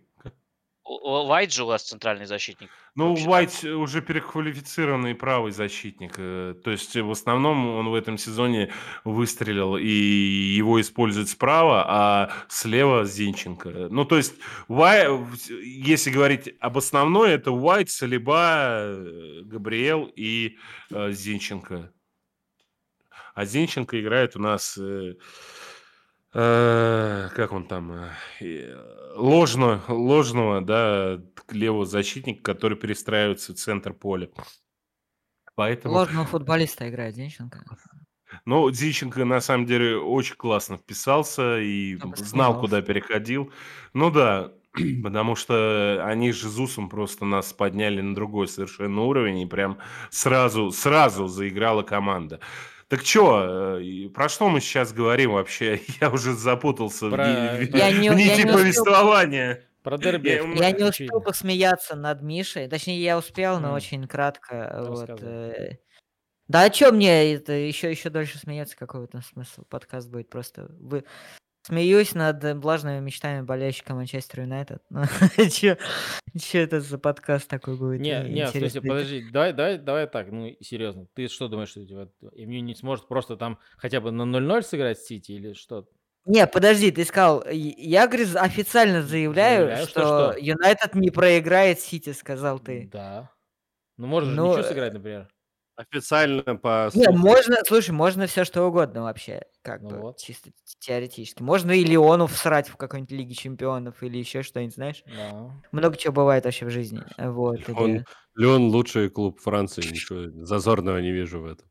Вайт 0.85 1.53
же 1.53 1.65
у 1.65 1.67
вас 1.67 1.83
центральный 1.83 2.27
защитник. 2.27 2.71
Ну, 2.95 3.15
Вайт 3.15 3.65
уже 3.65 4.01
переквалифицированный 4.01 5.15
правый 5.15 5.53
защитник. 5.53 6.15
Э, 6.17 6.55
то 6.65 6.71
есть 6.71 6.97
в 6.97 7.11
основном 7.11 7.77
он 7.77 7.89
в 7.91 7.95
этом 7.95 8.19
сезоне 8.19 8.73
выстрелил, 9.05 9.77
и 9.77 9.89
его 9.89 10.81
используют 10.81 11.29
справа, 11.29 11.85
а 11.87 12.33
слева 12.49 13.05
Зинченко. 13.05 13.89
Ну, 13.91 14.05
то 14.05 14.17
есть, 14.17 14.35
Вай, 14.69 15.09
если 15.63 16.11
говорить 16.11 16.55
об 16.61 16.79
основной, 16.79 17.33
это 17.33 17.51
Уайт, 17.53 17.91
Салиба, 17.91 18.79
э, 18.81 19.43
Габриэл 19.45 20.11
и 20.15 20.57
э, 20.91 21.11
Зинченко. 21.11 21.93
А 23.35 23.45
Зинченко 23.45 24.01
играет 24.01 24.37
у 24.37 24.41
нас... 24.41 24.79
Э, 24.79 25.15
Э, 26.39 27.31
как 27.35 27.53
он 27.53 27.65
там, 27.67 27.93
э, 27.93 28.11
э, 28.41 29.15
ложного, 29.15 29.83
ложного, 29.89 30.61
да, 30.61 31.19
левого 31.51 31.87
защитника, 31.87 32.43
который 32.43 32.77
перестраивается 32.77 33.55
в 33.55 33.57
центр 33.57 33.95
поля. 33.95 34.29
Поэтому... 35.55 35.95
Ложного 35.95 36.27
футболиста 36.27 36.91
играет 36.91 37.15
Зинченко. 37.15 37.65
Ну, 38.45 38.71
Зинченко 38.71 39.25
на 39.25 39.41
самом 39.41 39.67
деле 39.67 39.97
очень 39.97 40.35
классно 40.35 40.77
вписался 40.77 41.59
и 41.61 41.97
знал, 42.17 42.61
куда 42.61 42.83
переходил. 42.83 43.53
Ну 43.95 44.11
да, 44.11 44.53
потому 45.03 45.37
что 45.37 46.05
они 46.05 46.33
с 46.33 46.37
Жезусом 46.37 46.91
просто 46.91 47.25
нас 47.25 47.53
подняли 47.53 48.03
на 48.03 48.15
другой 48.15 48.49
совершенно 48.49 49.03
уровень, 49.03 49.39
и 49.39 49.47
прям 49.47 49.79
сразу, 50.11 50.71
сразу 50.71 51.29
заиграла 51.29 51.83
команда. 51.83 52.41
Так 52.89 53.05
что, 53.05 53.79
э, 53.81 54.09
про 54.11 54.29
что 54.29 54.49
мы 54.49 54.61
сейчас 54.61 54.93
говорим 54.93 55.33
вообще? 55.33 55.81
Я 56.01 56.11
уже 56.11 56.35
запутался 56.35 57.11
про... 57.11 57.25
в, 57.25 57.75
я 57.75 57.91
не, 57.91 58.11
в 58.11 58.15
нити 58.15 58.47
я 58.47 58.53
повествования. 58.53 59.65
Про 59.83 59.99
дерби. 59.99 60.29
Я, 60.29 60.69
я 60.69 60.71
не 60.73 60.85
успел 60.85 61.21
посмеяться 61.21 61.97
над 61.97 62.23
Мишей. 62.23 62.69
Точнее, 62.69 63.01
я 63.01 63.17
успел, 63.17 63.61
но 63.61 63.69
mm. 63.69 63.75
очень 63.75 64.09
кратко. 64.09 64.85
Вот, 64.89 65.11
э... 65.23 65.79
Да 66.49 66.65
а 66.65 66.73
что 66.73 66.93
мне 66.93 67.35
это 67.35 67.53
еще, 67.53 67.91
еще 67.91 68.11
дольше 68.11 68.39
смеяться? 68.39 68.77
Какой 68.77 69.01
в 69.01 69.05
этом 69.05 69.23
смысл? 69.23 69.63
Подкаст 69.69 70.09
будет 70.09 70.29
просто... 70.29 70.69
Вы... 70.81 71.05
Смеюсь 71.67 72.15
над 72.15 72.45
влажными 72.63 73.01
мечтами 73.01 73.43
болельщика 73.43 73.93
Манчестер 73.93 74.43
Юнайтед. 74.43 74.85
Че 75.51 75.77
это 76.53 76.81
за 76.81 76.97
подкаст 76.97 77.49
такой 77.49 77.77
будет? 77.77 78.01
Не, 78.01 78.23
не, 78.29 78.47
слушай, 78.47 78.81
подожди, 78.81 79.29
давай, 79.33 79.53
давай, 79.53 79.79
давай 79.79 80.07
так, 80.07 80.31
ну, 80.31 80.55
серьезно. 80.61 81.09
Ты 81.15 81.27
что 81.27 81.49
думаешь, 81.49 81.71
что 81.71 81.81
МЮ 81.81 82.61
не 82.61 82.77
сможет 82.77 83.09
просто 83.09 83.37
там 83.37 83.59
хотя 83.79 84.01
бы 84.01 84.13
на 84.13 84.23
0-0 84.23 84.63
сыграть 84.63 85.01
Сити 85.01 85.33
или 85.33 85.55
что? 85.55 85.89
Не, 86.25 86.47
подожди, 86.47 86.93
ты 86.93 87.05
сказал, 87.05 87.45
я, 87.51 88.07
говорю, 88.07 88.27
официально 88.37 89.03
заявляю, 89.03 89.67
заявляю 89.67 89.89
что 89.89 90.37
Юнайтед 90.39 90.95
не 90.95 91.11
проиграет 91.11 91.81
Сити, 91.81 92.13
сказал 92.13 92.61
ты. 92.61 92.89
Да. 92.93 93.33
Ну, 93.97 94.07
можешь 94.07 94.33
ну, 94.33 94.51
ничего 94.53 94.63
сыграть, 94.63 94.93
например. 94.93 95.29
Официально 95.77 96.57
по... 96.57 96.91
Не, 96.95 97.11
можно, 97.11 97.57
слушай, 97.67 97.91
можно 97.91 98.27
все 98.27 98.45
что 98.47 98.65
угодно 98.65 99.03
вообще, 99.03 99.43
как 99.61 99.83
ну 99.83 99.91
бы, 99.91 100.01
вот. 100.01 100.19
чисто 100.19 100.51
теоретически. 100.79 101.43
Можно 101.43 101.73
и 101.73 101.85
Леону 101.85 102.27
всрать 102.27 102.69
в 102.71 102.77
какой-нибудь 102.77 103.13
Лиге 103.13 103.35
Чемпионов 103.35 104.03
или 104.03 104.17
еще 104.17 104.43
что-нибудь, 104.43 104.75
знаешь? 104.75 105.05
Да. 105.07 105.51
Много 105.73 105.99
чего 105.99 106.15
бывает 106.15 106.47
вообще 106.47 106.65
в 106.65 106.71
жизни. 106.71 107.03
Вот, 107.19 107.69
Леон, 107.69 107.91
или... 107.91 108.05
Леон 108.37 108.69
лучший 108.69 109.11
клуб 109.11 109.39
Франции, 109.39 109.83
ничего 109.83 110.31
зазорного 110.47 110.97
не 110.99 111.13
вижу 111.13 111.41
в 111.41 111.47
этом. 111.47 111.69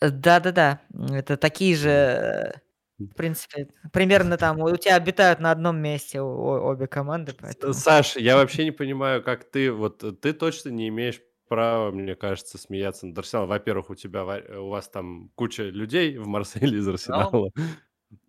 Да-да-да, 0.00 0.80
это 1.10 1.36
такие 1.36 1.74
же, 1.74 2.54
в 2.98 3.14
принципе, 3.16 3.66
примерно 3.92 4.36
там 4.36 4.60
у 4.60 4.76
тебя 4.76 4.94
обитают 4.94 5.40
на 5.40 5.50
одном 5.50 5.78
месте 5.78 6.20
обе 6.20 6.86
команды. 6.86 7.34
Поэтому... 7.36 7.72
Саш, 7.72 8.14
я 8.14 8.36
вообще 8.36 8.64
не 8.64 8.70
понимаю, 8.70 9.24
как 9.24 9.42
ты, 9.50 9.72
вот 9.72 10.20
ты 10.20 10.32
точно 10.32 10.68
не 10.68 10.86
имеешь 10.86 11.20
право, 11.48 11.90
мне 11.90 12.14
кажется, 12.14 12.58
смеяться 12.58 13.06
над 13.06 13.18
Арсеналом. 13.18 13.48
Во-первых, 13.48 13.90
у 13.90 13.94
тебя 13.94 14.24
у 14.60 14.68
вас 14.68 14.88
там 14.88 15.30
куча 15.34 15.64
людей 15.64 16.16
в 16.18 16.26
Марселе 16.26 16.78
из 16.78 16.88
Арсенала. 16.88 17.50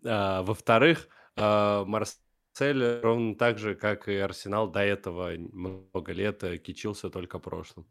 А, 0.03 0.43
во-вторых, 0.43 1.07
а, 1.37 1.85
Марсель 1.85 2.99
ровно 3.01 3.35
так 3.35 3.57
же, 3.59 3.75
как 3.75 4.09
и 4.09 4.15
Арсенал 4.17 4.69
до 4.69 4.81
этого 4.81 5.31
много 5.37 6.11
лет 6.11 6.43
э, 6.43 6.57
кичился 6.57 7.09
только 7.09 7.39
прошлым. 7.39 7.87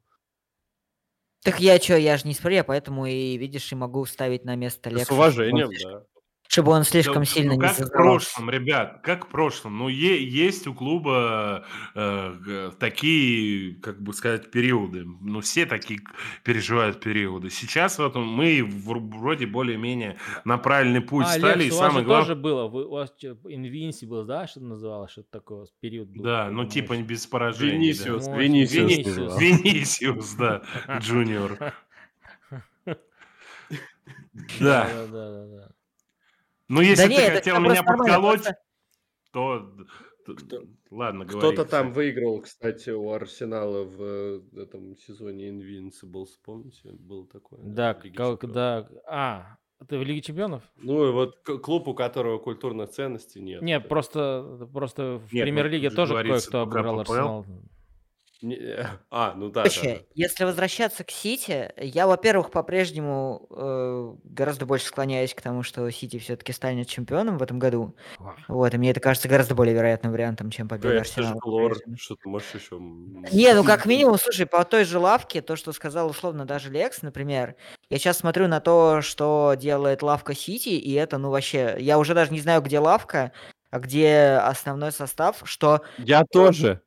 Так 1.44 1.60
я 1.60 1.78
что, 1.78 1.96
я 1.96 2.18
же 2.18 2.26
не 2.26 2.34
спорю, 2.34 2.64
поэтому 2.66 3.06
и, 3.06 3.38
видишь, 3.38 3.72
и 3.72 3.74
могу 3.74 4.04
ставить 4.04 4.44
на 4.44 4.54
место 4.54 4.90
Лекса. 4.90 5.06
С 5.06 5.10
уважением, 5.12 5.70
да. 5.82 6.04
Чтобы 6.48 6.72
он 6.72 6.82
слишком 6.84 7.22
да, 7.22 7.24
сильно 7.26 7.54
ну, 7.54 7.60
не 7.60 7.68
Как 7.68 7.78
в 7.78 7.90
прошлом, 7.90 8.48
ребят, 8.48 9.00
как 9.02 9.26
в 9.26 9.28
прошлом. 9.28 9.76
Ну, 9.76 9.88
е- 9.88 10.26
есть 10.26 10.66
у 10.66 10.72
клуба 10.72 11.66
э, 11.94 12.70
такие, 12.80 13.74
как 13.76 14.02
бы 14.02 14.14
сказать, 14.14 14.50
периоды. 14.50 15.04
Ну, 15.04 15.42
все 15.42 15.66
такие 15.66 16.00
переживают 16.44 17.00
периоды. 17.00 17.50
Сейчас 17.50 17.98
вот 17.98 18.16
мы 18.16 18.66
вроде 18.66 19.46
более-менее 19.46 20.16
на 20.46 20.56
правильный 20.56 21.02
путь 21.02 21.26
а, 21.26 21.38
стали. 21.38 21.64
Лекс, 21.64 21.74
и 21.74 21.76
у 21.76 21.80
вас 21.80 21.86
самое 21.86 22.06
главное... 22.06 22.26
тоже 22.28 22.40
было, 22.40 22.66
вы, 22.66 22.86
у 22.86 22.92
вас 22.92 23.14
Invincible, 23.22 24.24
да, 24.24 24.46
что 24.46 24.60
называлось, 24.60 25.10
что-то 25.12 25.28
такое, 25.30 25.66
период 25.80 26.08
был? 26.08 26.24
Да, 26.24 26.48
ну 26.50 26.64
типа 26.64 26.94
не 26.94 27.02
без 27.02 27.26
поражений. 27.26 27.72
Венисиус, 27.72 28.24
да. 28.24 28.36
Венисиус. 28.38 29.38
Венисиус, 29.38 30.32
да, 30.32 30.62
Джуниор. 30.98 31.58
Да. 34.60 34.88
Да, 34.88 35.06
да, 35.06 35.46
да. 35.46 35.67
Ну, 36.68 36.80
если 36.80 37.02
да 37.02 37.08
ты 37.08 37.14
нет, 37.14 37.32
хотел 37.32 37.60
меня 37.60 37.82
подколоть, 37.82 38.42
просто... 38.42 38.58
то... 39.32 39.72
Кто... 40.36 40.62
Ладно, 40.90 41.24
Кто-то 41.24 41.64
там 41.64 41.92
выиграл, 41.94 42.42
кстати, 42.42 42.90
у 42.90 43.10
Арсенала 43.12 43.84
в 43.84 44.02
э, 44.02 44.40
этом 44.56 44.94
сезоне 44.96 45.48
Invincibles, 45.48 46.28
помните? 46.44 46.92
Был 46.92 47.26
такой. 47.26 47.60
Да, 47.62 47.94
как, 47.94 48.52
да. 48.52 48.86
А, 49.06 49.56
ты 49.86 49.96
в 49.96 50.02
Лиге 50.02 50.20
Чемпионов? 50.20 50.62
Ну, 50.76 51.08
и 51.08 51.12
вот 51.12 51.38
клуб, 51.38 51.88
у 51.88 51.94
которого 51.94 52.38
культурных 52.38 52.90
ценностей 52.90 53.40
нет. 53.40 53.62
Нет, 53.62 53.88
просто, 53.88 54.68
просто 54.72 55.18
в 55.18 55.30
Премьер-лиге 55.30 55.90
тоже 55.90 56.14
кое-кто 56.14 56.60
обыграл 56.60 57.00
Арсенал. 57.00 57.46
Не, 58.40 58.56
а, 59.10 59.34
ну 59.34 59.50
да, 59.50 59.62
Короче, 59.62 59.82
да, 59.82 59.94
да. 59.94 60.04
если 60.14 60.44
возвращаться 60.44 61.04
к 61.04 61.10
Сити, 61.10 61.72
я, 61.76 62.06
во-первых, 62.06 62.50
по-прежнему 62.50 63.46
э, 63.50 64.14
гораздо 64.24 64.64
больше 64.64 64.86
склоняюсь 64.86 65.34
к 65.34 65.40
тому, 65.40 65.62
что 65.62 65.90
Сити 65.90 66.18
все-таки 66.18 66.52
станет 66.52 66.88
чемпионом 66.88 67.38
в 67.38 67.42
этом 67.42 67.58
году. 67.58 67.96
Вот, 68.46 68.72
и 68.72 68.78
мне 68.78 68.90
это 68.90 69.00
кажется 69.00 69.28
гораздо 69.28 69.54
более 69.54 69.74
вероятным 69.74 70.12
вариантом, 70.12 70.50
чем 70.50 70.68
победа 70.68 70.94
Да, 70.94 71.00
Арсенала. 71.00 71.40
Лор, 71.44 71.76
что 71.96 72.14
ты 72.14 72.28
можешь 72.28 72.54
еще... 72.54 72.76
Не, 72.78 73.54
ну 73.54 73.64
как 73.64 73.86
минимум, 73.86 74.18
слушай, 74.18 74.46
по 74.46 74.64
той 74.64 74.84
же 74.84 74.98
лавке, 74.98 75.42
то, 75.42 75.56
что 75.56 75.72
сказал 75.72 76.08
условно 76.08 76.44
даже 76.44 76.70
Лекс, 76.70 77.02
например, 77.02 77.56
я 77.90 77.98
сейчас 77.98 78.18
смотрю 78.18 78.46
на 78.48 78.60
то, 78.60 79.00
что 79.02 79.54
делает 79.58 80.02
лавка 80.02 80.34
Сити, 80.34 80.70
и 80.70 80.92
это, 80.92 81.18
ну 81.18 81.30
вообще, 81.30 81.76
я 81.78 81.98
уже 81.98 82.14
даже 82.14 82.32
не 82.32 82.40
знаю, 82.40 82.62
где 82.62 82.78
лавка, 82.78 83.32
а 83.70 83.80
где 83.80 84.40
основной 84.42 84.92
состав, 84.92 85.42
что... 85.44 85.82
Я 85.98 86.24
тоже. 86.24 86.82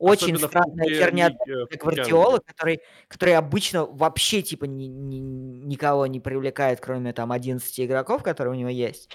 Очень 0.00 0.34
Особенно 0.34 0.48
странная 0.48 0.88
херня 0.88 1.30
для 1.44 1.66
Гвардиола, 1.78 2.38
который, 2.38 2.80
который 3.06 3.36
обычно 3.36 3.84
вообще 3.84 4.40
типа 4.40 4.64
ни, 4.64 4.84
ни, 4.84 5.18
никого 5.18 6.06
не 6.06 6.20
привлекает, 6.20 6.80
кроме 6.80 7.12
там 7.12 7.32
11 7.32 7.80
игроков, 7.80 8.22
которые 8.22 8.54
у 8.54 8.58
него 8.58 8.70
есть. 8.70 9.10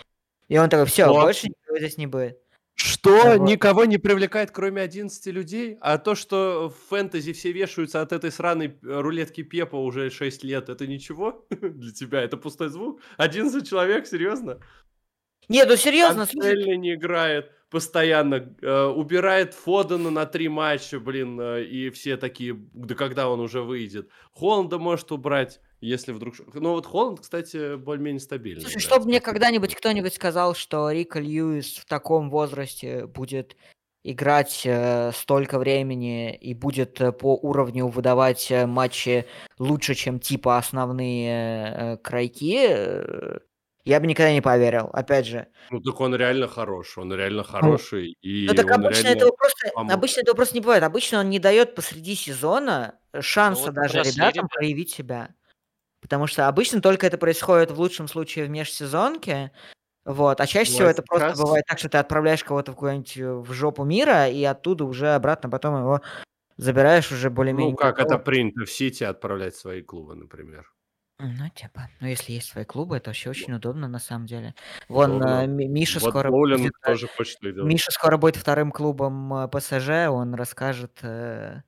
И 0.48 0.60
он 0.60 0.70
такой, 0.70 0.86
все, 0.86 1.08
вот. 1.08 1.24
больше 1.24 1.48
никого 1.48 1.80
здесь 1.80 1.98
не 1.98 2.06
будет. 2.06 2.38
Что 2.76 3.38
вот. 3.38 3.50
никого 3.50 3.86
не 3.86 3.98
привлекает, 3.98 4.52
кроме 4.52 4.84
11 4.84 5.26
людей? 5.34 5.76
А 5.82 5.98
то, 5.98 6.14
что 6.14 6.70
в 6.70 6.90
фэнтези 6.90 7.34
все 7.34 7.52
вешаются 7.52 8.02
от 8.02 8.12
этой 8.12 8.32
сраной 8.32 8.78
рулетки 8.84 9.42
Пепа 9.42 9.78
уже 9.78 10.12
6 10.12 10.44
лет, 10.44 10.70
это 10.70 10.86
ничего 10.86 11.48
для 11.50 11.94
тебя? 11.94 12.22
Это 12.22 12.38
пустой 12.38 12.70
звук? 12.70 13.02
11 13.18 13.68
человек, 13.68 14.06
серьезно? 14.06 14.60
Нет, 15.50 15.68
ну 15.68 15.78
серьезно. 15.78 16.28
Слушай... 16.28 16.78
не 16.78 16.94
играет 16.94 17.55
постоянно 17.76 18.56
э, 18.62 18.84
убирает 18.86 19.54
Фодена 19.54 20.10
на 20.10 20.26
три 20.26 20.48
матча, 20.48 20.98
блин, 20.98 21.38
э, 21.42 21.66
и 21.66 21.90
все 21.90 22.16
такие, 22.16 22.58
да 22.74 22.96
когда 22.96 23.30
он 23.30 23.42
уже 23.42 23.62
выйдет. 23.64 24.10
Холланда 24.32 24.80
может 24.80 25.12
убрать, 25.12 25.60
если 25.82 26.14
вдруг... 26.14 26.36
Ну 26.54 26.72
вот 26.72 26.86
Холланд, 26.86 27.20
кстати, 27.20 27.76
более-менее 27.76 28.22
стабильный. 28.22 28.62
Слушай, 28.62 28.80
чтобы 28.80 29.08
мне 29.08 29.20
когда-нибудь 29.20 29.76
кто-нибудь 29.76 30.14
сказал, 30.14 30.56
что 30.56 30.90
Рика 30.90 31.20
Льюис 31.20 31.76
в 31.76 31.86
таком 31.86 32.30
возрасте 32.30 33.08
будет 33.08 33.58
играть 34.06 34.62
э, 34.64 35.12
столько 35.12 35.60
времени 35.60 36.34
и 36.34 36.54
будет 36.54 37.02
э, 37.02 37.12
по 37.12 37.36
уровню 37.36 37.88
выдавать 37.88 38.50
э, 38.52 38.66
матчи 38.66 39.26
лучше, 39.60 39.96
чем 39.96 40.22
типа 40.22 40.58
основные 40.58 41.74
э, 41.76 41.98
крайки, 41.98 42.68
э, 42.70 43.40
я 43.86 44.00
бы 44.00 44.08
никогда 44.08 44.34
не 44.34 44.42
поверил, 44.42 44.90
опять 44.94 45.28
же. 45.28 45.48
Ну, 45.70 45.80
так 45.80 46.00
он 46.02 46.16
реально 46.16 46.48
хорош, 46.48 46.98
он 46.98 47.14
реально 47.14 47.44
ну, 47.44 47.48
хороший. 47.48 48.18
И 48.22 48.48
ну, 48.48 48.56
так 48.56 48.70
обычно 48.72 49.08
этого, 49.08 49.32
просто, 49.32 49.70
обычно 49.76 50.22
этого 50.22 50.36
просто 50.36 50.56
не 50.56 50.62
бывает. 50.62 50.84
Обычно 50.84 51.20
он 51.20 51.30
не 51.30 51.40
дает 51.40 51.76
посреди 51.76 52.16
сезона 52.16 52.96
ну 53.14 53.22
шанса 53.22 53.68
ну, 53.68 53.68
вот 53.68 53.76
даже 53.76 54.02
ребятам 54.02 54.48
проявить 54.48 54.90
себя. 54.90 55.30
Потому 56.02 56.28
что 56.28 56.48
обычно 56.48 56.82
только 56.82 57.08
это 57.08 57.18
происходит 57.18 57.72
в 57.72 57.80
лучшем 57.80 58.08
случае 58.08 58.46
в 58.46 58.50
межсезонке, 58.50 59.52
вот, 60.06 60.40
а 60.40 60.46
чаще 60.46 60.72
вот 60.72 60.76
всего 60.76 60.88
это 60.88 61.02
просто 61.02 61.30
раз... 61.30 61.40
бывает 61.40 61.66
так, 61.68 61.80
что 61.80 61.90
ты 61.90 61.98
отправляешь 61.98 62.44
кого-то 62.44 62.72
в 62.72 62.76
какую-нибудь 62.76 63.18
э, 63.18 63.34
в 63.34 63.52
жопу 63.54 63.84
мира, 63.84 64.28
и 64.28 64.44
оттуда 64.44 64.86
уже 64.86 65.16
обратно 65.16 65.50
потом 65.50 65.80
его 65.80 66.02
забираешь 66.58 67.12
уже 67.12 67.32
более-менее. 67.32 67.72
Ну, 67.72 67.78
как 67.78 68.00
это 68.00 68.20
принято 68.20 68.66
в 68.66 68.72
Сити 68.72 69.04
отправлять 69.04 69.56
свои 69.56 69.82
клубы, 69.82 70.16
например. 70.16 70.72
Ну, 71.18 71.50
типа, 71.56 71.88
ну, 72.02 72.08
если 72.08 72.34
есть 72.34 72.50
свои 72.50 72.66
клубы, 72.66 72.98
это 72.98 73.10
вообще 73.10 73.30
очень 73.30 73.54
удобно, 73.54 73.88
на 73.88 74.00
самом 74.00 74.26
деле. 74.26 74.54
Вон, 74.90 75.24
э, 75.24 75.48
Миша 75.48 76.00
Вот 76.02 76.10
скоро 76.10 76.30
будет, 76.30 76.74
э, 76.84 76.86
тоже 76.86 77.08
хочет 77.08 77.42
их 77.42 77.56
Миша 77.56 77.92
скоро 77.92 78.18
будет 78.18 78.36
вторым 78.36 78.70
клубом 78.72 79.34
э, 79.34 79.48
ПСЖ, 79.48 80.10
он 80.10 80.36
расскажет, 80.36 81.00
э, 81.04 81.62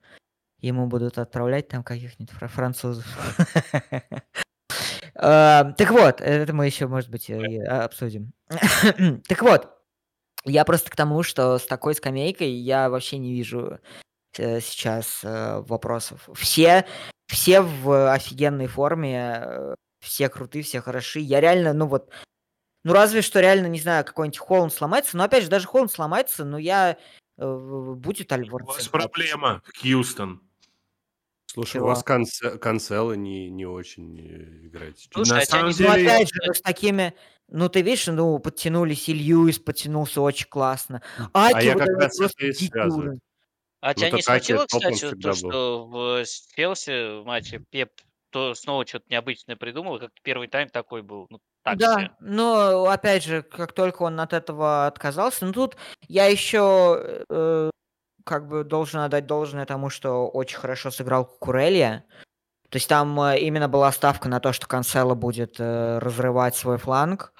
ему 0.59 0.87
будут 0.87 1.17
отправлять 1.17 1.69
там 1.69 1.81
каких-нибудь 1.83 2.31
фра- 2.33 2.47
французов. 2.49 3.05
Э, 5.19 5.73
Так 5.77 5.89
вот, 5.91 6.21
это 6.21 6.53
мы 6.53 6.67
еще, 6.67 6.85
может 6.87 7.09
быть, 7.09 7.29
и 7.29 7.57
обсудим. 7.59 8.33
Так 9.27 9.41
вот, 9.41 9.67
я 10.43 10.63
просто 10.65 10.91
к 10.91 10.95
тому, 10.95 11.23
что 11.23 11.57
с 11.57 11.65
такой 11.65 11.95
скамейкой 11.95 12.51
я 12.51 12.89
вообще 12.89 13.17
не 13.17 13.33
вижу 13.33 13.79
сейчас 14.35 15.21
вопросов. 15.23 16.29
Все 16.35 16.85
все 17.27 17.61
в 17.61 18.11
офигенной 18.13 18.67
форме, 18.67 19.41
э, 19.41 19.75
все 19.99 20.29
крутые, 20.29 20.63
все 20.63 20.81
хороши. 20.81 21.19
Я 21.19 21.41
реально, 21.41 21.73
ну 21.73 21.87
вот, 21.87 22.09
ну 22.83 22.93
разве 22.93 23.21
что 23.21 23.39
реально, 23.39 23.67
не 23.67 23.79
знаю, 23.79 24.05
какой-нибудь 24.05 24.39
Холланд 24.39 24.73
сломается. 24.73 25.17
Но 25.17 25.23
опять 25.23 25.43
же, 25.43 25.49
даже 25.49 25.67
Холланд 25.67 25.91
сломается, 25.91 26.45
но 26.45 26.57
я... 26.57 26.97
Э, 27.37 27.93
будет 27.95 28.31
Альворд. 28.31 28.63
У 28.63 28.71
вас 28.71 28.87
проблема, 28.87 29.61
Хьюстон. 29.79 30.41
Слушай, 31.45 31.73
Чего? 31.73 31.85
у 31.85 31.87
вас 31.87 32.03
канце- 32.03 32.57
канцелы 32.57 33.17
не, 33.17 33.49
не 33.49 33.65
очень 33.65 34.19
э, 34.19 34.67
играет. 34.67 34.97
Слушай, 35.11 35.29
На 35.31 35.37
а 35.39 35.45
самом 35.45 35.71
деле... 35.71 35.89
Ну, 35.89 35.95
опять 35.95 36.29
же, 36.33 36.53
с 36.53 36.61
такими... 36.61 37.13
Ну, 37.49 37.69
ты 37.69 37.81
видишь, 37.81 38.07
ну, 38.07 38.37
подтянулись, 38.39 39.07
и 39.07 39.13
Льюис 39.13 39.57
подтянулся 39.57 40.21
очень 40.21 40.47
классно. 40.47 41.01
А, 41.33 41.49
а 41.53 41.61
я 41.61 41.75
как 41.75 41.87
раз 41.87 42.19
это 42.19 42.45
и 42.45 42.51
связываю. 42.51 43.19
А 43.81 43.89
ну, 43.89 43.93
тебя 43.93 44.11
не 44.11 44.21
смутило, 44.21 44.65
кстати, 44.65 45.15
то, 45.15 45.33
что 45.33 45.85
в 45.85 46.25
Челси 46.55 47.21
в 47.21 47.25
матче 47.25 47.63
Пеп 47.69 47.91
то 48.29 48.53
снова 48.55 48.85
что-то 48.85 49.05
необычное 49.09 49.55
придумал, 49.55 49.99
как 49.99 50.11
первый 50.21 50.47
тайм 50.47 50.69
такой 50.69 51.01
был. 51.01 51.27
Ну, 51.29 51.39
так 51.63 51.77
да, 51.77 51.95
себе. 51.95 52.11
но 52.19 52.85
опять 52.89 53.23
же, 53.23 53.41
как 53.41 53.73
только 53.73 54.03
он 54.03 54.19
от 54.19 54.33
этого 54.33 54.85
отказался, 54.85 55.45
ну 55.45 55.53
тут 55.53 55.77
я 56.07 56.25
еще 56.25 57.23
э, 57.29 57.69
как 58.25 58.47
бы 58.47 58.63
должен 58.63 58.99
отдать 58.99 59.27
должное 59.27 59.65
тому, 59.65 59.89
что 59.89 60.27
очень 60.27 60.57
хорошо 60.57 60.91
сыграл 60.91 61.25
Курелья. 61.25 62.05
То 62.69 62.77
есть 62.77 62.89
там 62.89 63.19
э, 63.21 63.39
именно 63.39 63.69
была 63.69 63.91
ставка 63.91 64.27
на 64.27 64.39
то, 64.39 64.53
что 64.53 64.67
Канцело 64.67 65.15
будет 65.15 65.55
э, 65.59 65.99
разрывать 65.99 66.55
свой 66.55 66.77
фланг. 66.77 67.33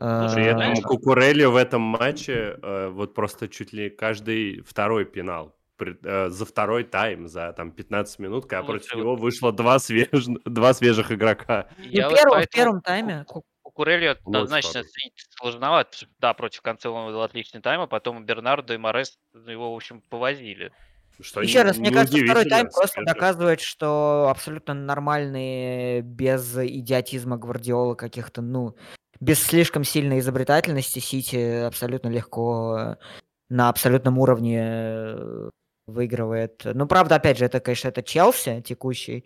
Слушай, 0.00 0.44
я 0.44 0.52
думаю, 0.52 0.82
Кукурелли 0.82 1.44
в 1.44 1.56
этом 1.56 1.82
матче 1.82 2.58
э, 2.62 2.88
вот 2.88 3.14
просто 3.14 3.48
чуть 3.48 3.72
ли 3.72 3.90
каждый 3.90 4.62
второй 4.62 5.04
пенал 5.04 5.57
Э, 5.57 5.57
за 5.78 6.44
второй 6.44 6.84
тайм, 6.84 7.28
за 7.28 7.52
там 7.52 7.72
15 7.72 8.18
минут, 8.18 8.46
когда 8.46 8.62
ну, 8.62 8.66
против 8.66 8.94
него 8.94 9.16
вышло 9.16 9.52
два, 9.52 9.78
свеж... 9.78 10.08
два 10.44 10.74
свежих 10.74 11.12
игрока. 11.12 11.68
Я 11.78 12.04
ну, 12.04 12.10
вот 12.10 12.18
первом, 12.18 12.42
в 12.42 12.48
первом 12.48 12.80
тайме. 12.82 13.26
Курелью 13.62 14.12
однозначно 14.12 14.80
оценить 14.80 15.14
сложновато. 15.38 16.06
Да, 16.18 16.34
против 16.34 16.62
Канцела 16.62 16.94
он 16.94 17.12
был 17.12 17.22
отличный 17.22 17.60
тайм, 17.60 17.80
а 17.80 17.86
потом 17.86 18.24
Бернардо 18.24 18.74
и 18.74 18.76
Морес 18.76 19.18
его, 19.46 19.72
в 19.72 19.76
общем, 19.76 20.00
повозили. 20.00 20.72
Что 21.20 21.42
Еще 21.42 21.62
раз, 21.62 21.78
мне 21.78 21.90
кажется, 21.90 22.18
второй 22.18 22.44
тайм 22.44 22.68
просто 22.70 23.02
доказывает, 23.04 23.60
что 23.60 24.28
абсолютно 24.30 24.74
нормальные, 24.74 26.02
без 26.02 26.56
идиотизма 26.56 27.36
Гвардиола 27.36 27.94
каких-то, 27.94 28.40
ну, 28.40 28.76
без 29.20 29.42
слишком 29.42 29.84
сильной 29.84 30.20
изобретательности 30.20 31.00
Сити 31.00 31.64
абсолютно 31.64 32.08
легко 32.08 32.96
на 33.48 33.68
абсолютном 33.68 34.18
уровне 34.18 34.60
э, 34.60 35.50
выигрывает. 35.88 36.62
Ну, 36.64 36.86
правда, 36.86 37.16
опять 37.16 37.38
же, 37.38 37.44
это, 37.44 37.60
конечно, 37.60 37.88
это 37.88 38.02
Челси 38.02 38.62
текущий. 38.62 39.24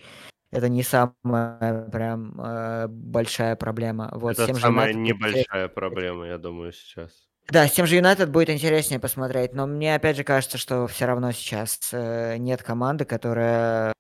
Это 0.51 0.69
не 0.69 0.83
самая 0.83 1.89
прям 1.91 2.39
э, 2.39 2.87
большая 2.89 3.57
проблема. 3.57 4.11
Вот, 4.13 4.39
это 4.39 4.55
самая 4.55 4.93
United 4.93 4.97
небольшая 4.97 5.63
будет... 5.69 5.75
проблема, 5.75 6.27
я 6.27 6.39
думаю, 6.39 6.73
сейчас. 6.73 7.11
Да, 7.49 7.67
с 7.67 7.73
тем 7.73 7.87
же 7.87 7.97
Юнайтед 7.97 8.31
будет 8.31 8.51
интереснее 8.51 9.01
посмотреть, 9.01 9.55
но 9.55 9.67
мне 9.67 9.95
опять 9.95 10.17
же 10.17 10.25
кажется, 10.25 10.59
что 10.59 10.87
все 10.87 11.07
равно 11.07 11.33
сейчас 11.33 11.91
э, 11.93 12.37
нет 12.37 12.63
команды, 12.63 13.05
которая 13.05 13.93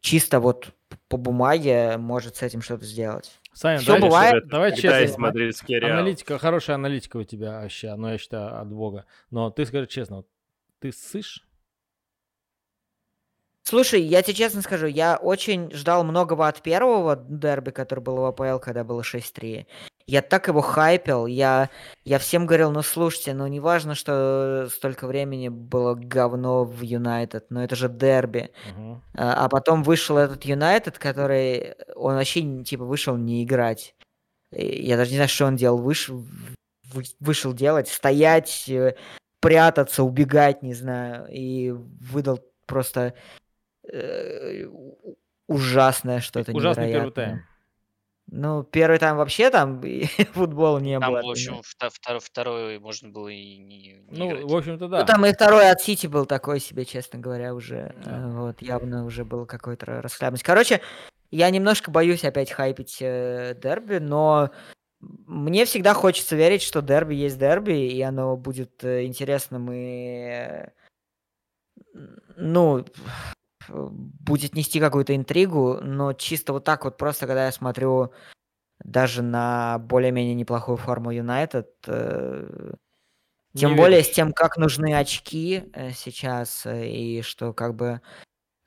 чисто 0.00 0.40
вот 0.40 0.72
по 1.08 1.16
бумаге 1.16 1.96
может 1.98 2.36
с 2.36 2.42
этим 2.42 2.62
что-то 2.62 2.84
сделать. 2.84 3.38
Саня, 3.52 3.78
Все 3.78 3.98
бывает. 3.98 4.46
Давай 4.46 4.74
честно. 4.76 5.28
Аналитика, 5.28 6.38
хорошая 6.38 6.76
аналитика 6.76 7.16
у 7.16 7.24
тебя 7.24 7.60
вообще, 7.60 7.94
ну, 7.96 8.08
я 8.08 8.18
считаю, 8.18 8.60
от 8.60 8.68
бога. 8.68 9.04
Но 9.30 9.50
ты 9.50 9.66
скажи 9.66 9.86
честно, 9.86 10.24
ты 10.80 10.92
ссышь? 10.92 11.44
Слушай, 13.68 14.00
я 14.00 14.22
тебе 14.22 14.34
честно 14.34 14.62
скажу, 14.62 14.86
я 14.86 15.16
очень 15.16 15.70
ждал 15.72 16.02
многого 16.02 16.48
от 16.48 16.62
первого 16.62 17.16
дерби, 17.16 17.70
который 17.70 18.00
был 18.00 18.16
в 18.16 18.24
АПЛ, 18.24 18.58
когда 18.60 18.82
было 18.82 19.02
6-3. 19.02 19.66
Я 20.06 20.22
так 20.22 20.48
его 20.48 20.62
хайпил, 20.62 21.26
я, 21.26 21.68
я 22.02 22.18
всем 22.18 22.46
говорил, 22.46 22.70
ну 22.70 22.80
слушайте, 22.80 23.34
ну 23.34 23.46
не 23.46 23.60
важно, 23.60 23.94
что 23.94 24.68
столько 24.70 25.06
времени 25.06 25.50
было 25.50 25.94
говно 25.94 26.64
в 26.64 26.80
Юнайтед, 26.80 27.50
но 27.50 27.62
это 27.62 27.76
же 27.76 27.90
дерби. 27.90 28.50
Uh-huh. 28.74 29.00
А, 29.12 29.44
а 29.44 29.48
потом 29.50 29.82
вышел 29.82 30.16
этот 30.16 30.46
Юнайтед, 30.46 30.98
который, 30.98 31.74
он 31.94 32.14
вообще 32.14 32.64
типа 32.64 32.86
вышел 32.86 33.18
не 33.18 33.44
играть. 33.44 33.94
Я 34.50 34.96
даже 34.96 35.10
не 35.10 35.16
знаю, 35.16 35.28
что 35.28 35.44
он 35.44 35.56
делал, 35.56 35.76
вышел, 35.76 36.24
вышел 37.20 37.52
делать, 37.52 37.88
стоять, 37.88 38.66
э, 38.66 38.94
прятаться, 39.40 40.02
убегать, 40.02 40.62
не 40.62 40.74
знаю, 40.74 41.26
и 41.30 41.70
выдал 41.70 42.40
просто 42.66 43.14
э, 43.90 44.66
ужасное 45.46 46.20
что-то 46.20 46.52
Ужасный 46.52 46.86
невероятное. 46.86 47.14
первый 47.24 47.34
тайм. 47.36 47.44
Ну, 48.30 48.62
первый 48.62 48.98
тайм 48.98 49.16
вообще 49.16 49.48
там 49.50 49.80
футбола 50.34 50.78
не 50.80 50.98
Там, 51.00 51.12
было. 51.14 51.22
в 51.22 51.30
общем, 51.30 51.62
второй, 51.62 52.20
второй 52.20 52.78
можно 52.78 53.08
было 53.08 53.28
и 53.28 53.56
не, 53.56 53.78
не 53.94 54.04
Ну, 54.10 54.30
играть. 54.32 54.44
в 54.44 54.56
общем-то, 54.56 54.84
Ну, 54.84 54.90
да. 54.90 55.04
там 55.04 55.24
и 55.24 55.32
второй 55.32 55.70
от 55.70 55.80
Сити 55.80 56.06
был 56.06 56.26
такой 56.26 56.60
себе, 56.60 56.84
честно 56.84 57.18
говоря, 57.18 57.54
уже. 57.54 57.94
э, 58.04 58.30
Вот, 58.32 58.60
явно 58.60 59.06
уже 59.06 59.24
был 59.24 59.46
какой-то 59.46 60.02
расхлябность. 60.02 60.44
Короче, 60.44 60.82
я 61.30 61.48
немножко 61.48 61.90
боюсь 61.90 62.24
опять 62.24 62.50
хайпить 62.50 62.98
э, 63.00 63.54
дерби, 63.62 63.96
но 63.96 64.50
мне 65.00 65.64
всегда 65.64 65.94
хочется 65.94 66.34
верить, 66.36 66.62
что 66.62 66.82
дерби 66.82 67.14
есть 67.14 67.38
дерби, 67.38 67.72
и 67.72 68.00
оно 68.02 68.36
будет 68.36 68.82
э, 68.84 69.04
интересным 69.04 69.70
и... 69.70 69.76
э, 69.76 70.70
Ну, 72.36 72.84
будет 73.68 74.54
нести 74.54 74.80
какую-то 74.80 75.14
интригу, 75.14 75.78
но 75.82 76.12
чисто 76.14 76.52
вот 76.52 76.64
так 76.64 76.84
вот 76.84 76.96
просто, 76.96 77.26
когда 77.26 77.46
я 77.46 77.52
смотрю 77.52 78.12
даже 78.82 79.22
на 79.22 79.78
более-менее 79.78 80.34
неплохую 80.34 80.78
форму 80.78 81.10
Юнайтед, 81.10 81.70
э, 81.86 82.72
тем 83.54 83.70
Не 83.70 83.76
более 83.76 83.98
веришь. 83.98 84.12
с 84.12 84.14
тем, 84.14 84.32
как 84.32 84.56
нужны 84.56 84.94
очки 84.94 85.64
сейчас, 85.94 86.66
и 86.66 87.22
что 87.22 87.52
как 87.52 87.74
бы 87.74 88.00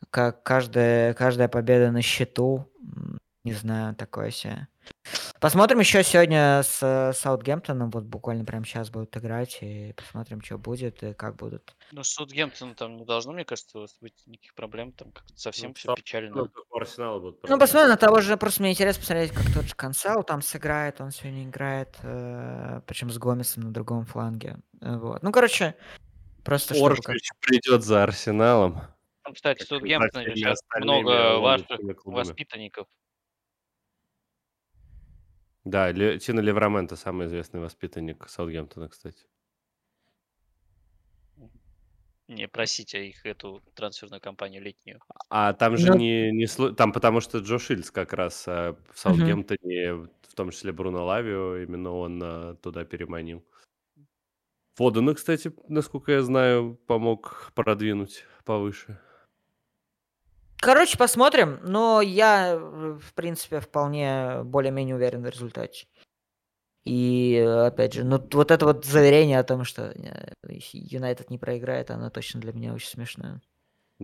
как 0.10 0.44
каждая, 0.44 1.14
каждая 1.14 1.48
победа 1.48 1.92
на 1.92 2.02
счету, 2.02 2.70
не 3.44 3.54
знаю, 3.54 3.96
такое 3.96 4.30
себе. 4.32 4.68
Посмотрим 5.40 5.80
еще 5.80 6.04
сегодня 6.04 6.62
с 6.64 6.80
э, 6.84 7.14
Саутгемптоном, 7.14 7.90
вот 7.90 8.04
буквально 8.04 8.46
прямо 8.46 8.66
сейчас 8.66 8.92
будут 8.92 9.16
играть, 9.18 9.58
и 9.62 9.94
посмотрим, 9.94 10.42
что 10.44 10.60
будет 10.60 11.02
и 11.02 11.14
как 11.14 11.36
будут. 11.38 11.76
Ну, 11.92 12.04
с 12.04 12.10
Саутгемптоном 12.14 12.76
там 12.76 12.98
не 12.98 13.06
должно, 13.06 13.34
мне 13.34 13.44
кажется, 13.44 13.80
у 13.80 13.82
вас 13.82 13.96
быть 14.02 14.14
никаких 14.28 14.54
проблем. 14.54 14.92
Там 14.92 15.12
как-то 15.12 15.34
совсем 15.36 15.70
Ну, 15.70 15.74
все 15.74 15.96
печально. 15.96 16.36
Ну, 16.36 16.50
у 16.70 16.78
Арсенала 16.78 17.20
будут 17.20 17.42
Ну, 17.50 17.58
посмотрим 17.60 17.90
на 17.90 17.98
того 17.98 18.22
же, 18.22 18.38
просто 18.38 18.62
мне 18.62 18.72
интересно 18.72 19.00
посмотреть, 19.02 19.32
как 19.32 19.52
тот 19.54 19.64
же 19.66 19.76
Консал 19.76 20.24
там 20.24 20.42
сыграет, 20.44 21.02
он 21.02 21.12
сегодня 21.12 21.44
играет, 21.46 21.98
причем 22.86 23.10
с 23.10 23.18
Гомесом 23.18 23.64
на 23.64 23.72
другом 23.74 24.06
фланге. 24.06 24.58
э, 24.82 24.96
Вот. 24.98 25.24
Ну, 25.24 25.32
короче, 25.32 25.76
просто 26.44 26.76
чтобы 26.76 26.96
как- 26.98 27.16
придет 27.40 27.84
за 27.84 28.04
Арсеналом. 28.04 28.82
Там, 29.24 29.34
кстати, 29.34 29.60
как 29.60 29.68
Саутгемптон 29.68 30.24
сейчас 30.36 30.60
много 30.80 31.40
ваших 31.40 31.68
воспитанников. 32.06 32.88
Да, 35.64 35.92
Ле- 35.92 36.18
Тино 36.20 36.40
Левраменто 36.42 36.96
самый 36.96 37.28
известный 37.28 37.60
воспитанник 37.60 38.28
Саутгемптона, 38.28 38.90
кстати. 38.90 39.26
Не 42.28 42.48
просите 42.48 43.08
их 43.10 43.26
эту 43.26 43.62
трансферную 43.76 44.22
кампанию 44.22 44.64
летнюю. 44.64 45.02
А 45.30 45.52
там 45.54 45.76
же 45.76 45.90
Ну- 45.92 45.98
не, 45.98 46.32
не 46.32 46.48
там 46.76 46.94
потому 46.94 47.20
что 47.20 47.40
Джо 47.40 47.60
Шильц 47.60 47.92
как 47.92 48.14
раз 48.14 48.48
а, 48.48 48.78
в 48.94 48.98
Саутгемптоне, 48.98 49.94
в 49.94 50.34
том 50.36 50.52
числе 50.52 50.72
Бруно 50.72 51.06
Лавио, 51.06 51.58
именно 51.58 51.92
он 51.92 52.22
а, 52.24 52.56
туда 52.56 52.86
переманил. 52.86 53.46
Фодена, 54.76 55.14
кстати, 55.14 55.54
насколько 55.68 56.14
я 56.14 56.22
знаю, 56.24 56.80
помог 56.88 57.52
продвинуть 57.54 58.24
повыше. 58.46 58.98
Короче, 60.62 60.96
посмотрим, 60.96 61.60
но 61.64 62.02
я, 62.02 62.54
э, 62.54 62.58
в 63.02 63.14
принципе, 63.16 63.60
вполне 63.60 64.44
более-менее 64.44 64.96
уверен 64.96 65.24
в 65.24 65.30
результате. 65.30 65.88
И, 66.86 67.36
э, 67.36 67.68
опять 67.68 67.94
же, 67.94 68.04
ну, 68.04 68.20
вот 68.34 68.52
это 68.52 68.66
вот 68.66 68.86
заверение 68.86 69.40
о 69.40 69.44
том, 69.44 69.64
что 69.66 69.92
э, 69.92 70.34
Юнайтед 70.74 71.30
не 71.30 71.38
проиграет, 71.40 71.92
оно 71.92 72.10
точно 72.10 72.42
для 72.42 72.54
меня 72.54 72.74
очень 72.74 72.90
смешное. 72.90 73.42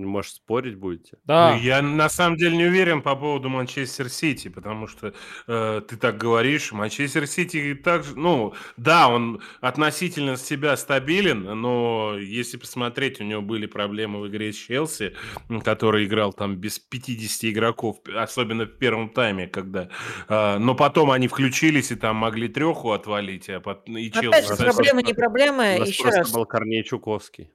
Может, 0.05 0.35
спорить 0.35 0.75
будете? 0.75 1.17
Да. 1.25 1.53
Ну, 1.53 1.61
я 1.61 1.81
на 1.81 2.09
самом 2.09 2.37
деле 2.37 2.57
не 2.57 2.65
уверен 2.65 3.01
по 3.01 3.15
поводу 3.15 3.49
Манчестер 3.49 4.09
Сити, 4.09 4.47
потому 4.47 4.87
что 4.87 5.13
э, 5.47 5.81
ты 5.87 5.97
так 5.97 6.17
говоришь, 6.17 6.71
Манчестер 6.71 7.25
Сити 7.27 7.73
также, 7.75 8.15
ну, 8.15 8.53
да, 8.77 9.09
он 9.09 9.41
относительно 9.61 10.37
себя 10.37 10.77
стабилен, 10.77 11.43
но 11.59 12.15
если 12.19 12.57
посмотреть, 12.57 13.19
у 13.19 13.23
него 13.23 13.41
были 13.41 13.65
проблемы 13.65 14.21
в 14.21 14.27
игре 14.27 14.53
с 14.53 14.55
Челси, 14.55 15.15
который 15.63 16.05
играл 16.05 16.33
там 16.33 16.55
без 16.55 16.79
50 16.79 17.45
игроков, 17.45 17.97
особенно 18.15 18.65
в 18.65 18.77
первом 18.77 19.09
тайме, 19.09 19.47
когда, 19.47 19.89
э, 20.29 20.57
но 20.59 20.75
потом 20.75 21.11
они 21.11 21.27
включились 21.27 21.91
и 21.91 21.95
там 21.95 22.17
могли 22.17 22.47
треху 22.47 22.91
отвалить, 22.91 23.49
а 23.49 23.59
пот- 23.59 23.87
и 23.87 24.11
Челси. 24.11 24.27
Опять 24.27 24.47
же, 24.47 24.57
Челси 24.57 24.63
проблемы 24.63 25.03
не 25.03 25.13
проблемы. 25.13 25.75
У 25.77 25.79
нас 25.79 25.89
Еще 25.89 26.03
просто 26.03 26.19
раз, 26.19 26.33
был 26.33 26.45
Корней 26.45 26.83
Чуковский. 26.83 27.51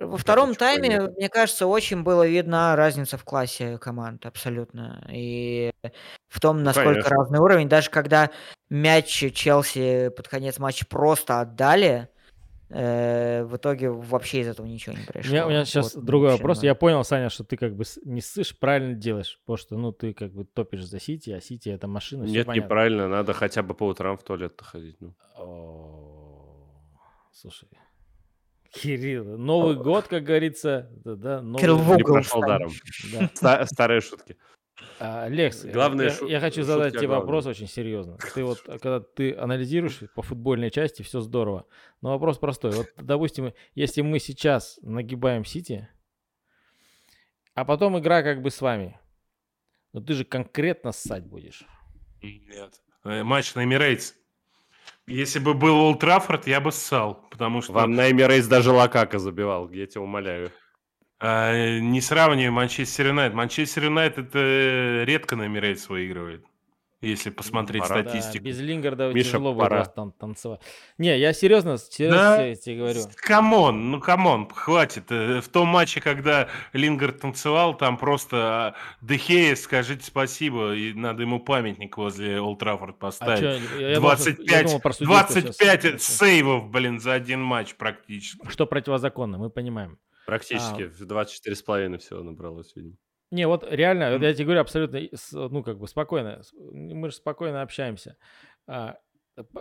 Во 0.00 0.16
втором 0.16 0.54
тайме, 0.54 0.88
понятно. 0.88 1.14
мне 1.16 1.28
кажется, 1.28 1.66
очень 1.66 2.02
было 2.02 2.26
видна 2.26 2.76
разница 2.76 3.16
в 3.16 3.24
классе 3.24 3.78
команд, 3.78 4.26
абсолютно. 4.26 5.06
И 5.10 5.72
в 6.28 6.40
том, 6.40 6.62
насколько 6.62 7.00
конечно. 7.02 7.16
разный 7.16 7.38
уровень. 7.38 7.68
Даже 7.68 7.90
когда 7.90 8.30
мяч 8.68 9.06
Челси 9.06 10.10
под 10.16 10.28
конец 10.28 10.58
матча 10.58 10.86
просто 10.86 11.40
отдали, 11.40 12.08
э, 12.68 13.44
в 13.44 13.56
итоге 13.56 13.90
вообще 13.90 14.40
из 14.40 14.48
этого 14.48 14.66
ничего 14.66 14.94
не 14.96 15.02
У 15.02 15.06
пришло. 15.06 15.32
меня, 15.32 15.46
у 15.46 15.50
меня 15.50 15.64
сейчас 15.64 15.94
Вот, 15.94 16.04
другой 16.04 16.28
вообще 16.28 16.42
вопрос. 16.42 16.62
Я 16.62 16.74
понял, 16.74 17.04
Саня, 17.04 17.30
что 17.30 17.44
ты 17.44 17.56
как 17.56 17.74
бы 17.74 17.84
не 18.04 18.20
ссышь, 18.20 18.58
правильно 18.58 18.94
делаешь. 18.94 19.40
Потому 19.44 19.56
что, 19.56 19.76
ну, 19.76 19.92
ты 19.92 20.12
как 20.12 20.32
бы 20.32 20.44
топишь 20.44 20.84
за 20.84 21.00
Сити, 21.00 21.30
а 21.30 21.40
Сити 21.40 21.68
это 21.68 21.86
машина. 21.86 22.24
Нет, 22.24 22.46
понятно. 22.46 22.64
неправильно, 22.64 23.08
надо 23.08 23.32
хотя 23.32 23.62
бы 23.62 23.74
по 23.74 23.84
утрам 23.84 24.16
в 24.16 24.22
туалет 24.22 24.60
ходить. 24.62 24.96
Ну. 25.00 25.14
О, 25.38 26.16
Слушай, 27.32 27.68
Кирилл, 28.80 29.38
Новый 29.38 29.76
год, 29.76 30.06
как 30.08 30.24
говорится, 30.24 30.90
да, 31.04 31.14
да, 31.16 31.42
Новый 31.42 31.60
Кирилл, 31.60 31.76
в 31.78 31.90
угол 31.90 32.12
прошел 32.14 32.40
даром. 32.40 32.70
да. 33.12 33.30
Ста- 33.34 33.66
Старые 33.66 34.00
шутки. 34.00 34.36
А, 34.98 35.28
Лекс, 35.28 35.64
э, 35.64 35.70
Главное, 35.72 36.06
я, 36.06 36.10
шу- 36.12 36.26
я 36.26 36.40
хочу 36.40 36.62
задать 36.62 36.92
тебе 36.94 37.06
главном. 37.06 37.26
вопрос 37.26 37.46
очень 37.46 37.66
серьезно. 37.66 38.18
Ты 38.34 38.44
вот, 38.44 38.60
когда 38.60 39.00
ты 39.00 39.34
анализируешь 39.34 40.00
по 40.14 40.22
футбольной 40.22 40.70
части, 40.70 41.02
все 41.02 41.20
здорово. 41.20 41.66
Но 42.02 42.10
вопрос 42.10 42.38
простой. 42.38 42.72
Вот, 42.72 42.86
допустим, 42.96 43.52
если 43.74 44.02
мы 44.02 44.18
сейчас 44.18 44.78
нагибаем 44.82 45.44
Сити, 45.44 45.88
а 47.54 47.64
потом 47.64 47.98
игра 47.98 48.22
как 48.22 48.42
бы 48.42 48.50
с 48.50 48.60
вами, 48.60 48.98
но 49.92 50.00
ты 50.02 50.12
же 50.14 50.24
конкретно 50.24 50.92
ссать 50.92 51.24
будешь. 51.24 51.64
Нет. 52.22 52.80
Э, 53.04 53.22
Матч 53.22 53.54
на 53.54 53.64
Эмирейтс. 53.64 54.14
Если 55.08 55.38
бы 55.38 55.54
был 55.54 55.76
Олд 55.76 56.00
Траффорд, 56.00 56.46
я 56.48 56.60
бы 56.60 56.72
ссал, 56.72 57.26
потому 57.30 57.62
что... 57.62 57.72
Вам 57.72 57.92
на 57.92 58.10
Эмирейс 58.10 58.48
даже 58.48 58.72
Лакака 58.72 59.18
забивал, 59.20 59.70
я 59.70 59.86
тебя 59.86 60.00
умоляю. 60.00 60.50
А, 61.20 61.78
не 61.78 62.00
сравнивай 62.00 62.50
Манчестер 62.50 63.08
Юнайтед. 63.08 63.34
Манчестер 63.34 63.84
Юнайтед 63.84 64.30
э, 64.34 65.04
редко 65.04 65.36
на 65.36 65.46
Эмирейтс 65.46 65.88
выигрывает, 65.88 66.44
если 67.02 67.30
посмотреть 67.30 67.82
Пора. 67.82 68.02
Да, 68.02 68.10
статистику. 68.10 68.44
без 68.44 68.58
Лингарда 68.58 69.12
Миша, 69.12 69.28
тяжело 69.30 69.52
будет 69.52 69.64
пора. 69.64 69.78
вас 69.80 69.92
там 69.92 70.12
танцевать. 70.12 70.60
Не, 70.98 71.18
я 71.18 71.32
серьезно, 71.32 71.76
серьезно 71.78 72.18
Да. 72.18 72.38
тебе- 72.38 72.56
тебе 72.56 72.76
говорю. 72.78 73.00
Come 73.16 73.58
on, 73.58 73.90
ну 73.90 74.00
come 74.00 74.27
on, 74.27 74.48
хватит. 74.48 75.04
Э, 75.12 75.40
В 75.40 75.48
том 75.48 75.68
матче, 75.68 76.00
когда 76.00 76.48
Лингард 76.72 77.20
танцевал, 77.20 77.76
там 77.76 77.96
просто 77.98 78.36
а, 78.36 78.74
Де 79.02 79.17
Хеа, 79.17 79.54
скажите 79.56 80.04
спасибо, 80.04 80.74
и 80.74 80.92
надо 80.94 81.22
ему 81.22 81.38
памятник 81.40 81.96
возле 81.98 82.40
Олд 82.40 82.58
Траффорд 82.60 82.96
А 82.96 82.98
поставить. 82.98 83.42
я- 83.42 83.88
я 83.90 83.94
думал, 83.96 84.16
что- 84.16 84.30
я 84.30 84.36
25, 84.36 84.66
думал 84.66 84.80
про 84.80 84.92
судейство 84.92 85.40
щас. 85.42 85.56
25 85.58 85.98
сейвов, 86.02 86.70
блин, 86.70 86.98
за 87.00 87.12
один 87.12 87.42
матч 87.42 87.74
практически. 87.76 88.48
Что 88.48 88.66
противозаконно, 88.66 89.38
мы 89.38 89.50
понимаем. 89.50 89.98
Практически 90.26 90.82
А. 90.82 90.88
в 90.88 91.06
24,5 91.06 91.98
всего 91.98 92.22
набралось, 92.22 92.72
видимо. 92.74 92.94
Не, 93.30 93.46
вот 93.48 93.66
реально, 93.68 94.04
М. 94.04 94.22
я 94.22 94.32
тебе 94.34 94.44
говорю 94.44 94.60
абсолютно, 94.60 95.00
ну, 95.32 95.62
как 95.62 95.78
бы 95.78 95.88
спокойно. 95.88 96.42
Мы 96.72 97.10
же 97.10 97.16
спокойно 97.16 97.62
общаемся. 97.62 98.16
А, 98.68 98.96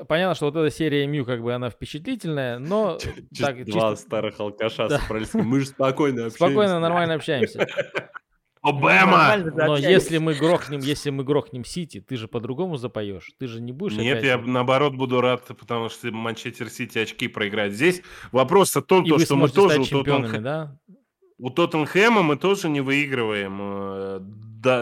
Понятно, 0.07 0.35
что 0.35 0.45
вот 0.45 0.55
эта 0.55 0.73
серия 0.73 1.05
МЮ, 1.05 1.25
как 1.25 1.41
бы, 1.43 1.53
она 1.53 1.69
впечатлительная, 1.69 2.59
но 2.59 2.97
так, 3.37 3.65
Два 3.65 3.89
чисто 3.91 3.95
старых 3.97 4.39
алкаша 4.39 4.87
Да. 4.87 4.99
собрались. 4.99 5.33
Мы 5.33 5.59
же 5.59 5.65
спокойно 5.65 6.21
общаемся. 6.27 6.35
спокойно, 6.37 6.79
нормально 6.79 7.15
общаемся. 7.15 7.67
Обама! 8.61 9.35
Но 9.37 9.75
если 9.77 10.17
мы 10.17 10.33
грохнем, 10.33 10.79
если 10.79 11.09
мы 11.11 11.23
грохнем 11.25 11.63
Сити, 11.65 11.99
ты 11.99 12.15
же 12.15 12.27
по-другому 12.29 12.77
запоешь. 12.77 13.31
Ты 13.37 13.47
же 13.47 13.61
не 13.61 13.71
будешь 13.73 13.97
Нет, 13.97 14.19
опять... 14.19 14.25
я 14.29 14.37
наоборот 14.37 14.95
буду 14.95 15.19
рад, 15.21 15.45
потому 15.45 15.89
что 15.89 16.09
Манчестер 16.11 16.69
Сити 16.69 16.97
очки 16.97 17.27
проиграет. 17.27 17.73
Здесь 17.73 18.01
вопрос 18.31 18.75
о 18.77 18.81
том, 18.81 19.05
то, 19.05 19.19
что 19.19 19.35
мы 19.35 19.49
тоже 19.49 19.83
Тоттенхэма, 19.85 20.39
да? 20.41 20.79
У 21.37 21.49
Тоттенхэма 21.49 22.23
мы 22.23 22.37
тоже 22.37 22.69
не 22.69 22.81
выигрываем 22.81 23.59
э, 23.61 24.19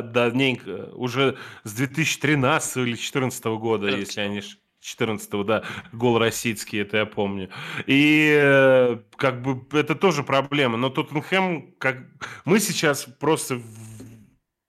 до, 0.02 0.32
дней, 0.32 0.62
уже 0.94 1.38
с 1.64 1.74
2013 1.74 2.78
или 2.78 2.84
2014 2.86 3.46
года, 3.46 3.88
если 3.88 4.22
они... 4.22 4.42
14-го, 4.84 5.46
да, 5.46 5.64
гол 5.94 6.18
российский, 6.18 6.80
это 6.80 6.98
я 6.98 7.06
помню. 7.06 7.50
И 7.88 8.38
э, 8.38 8.98
как 9.16 9.42
бы 9.42 9.66
это 9.72 9.96
тоже 9.96 10.24
проблема. 10.24 10.78
Но 10.78 10.90
Тоттенхэм, 10.90 11.76
как 11.78 12.00
мы 12.44 12.60
сейчас 12.60 13.06
просто 13.06 13.62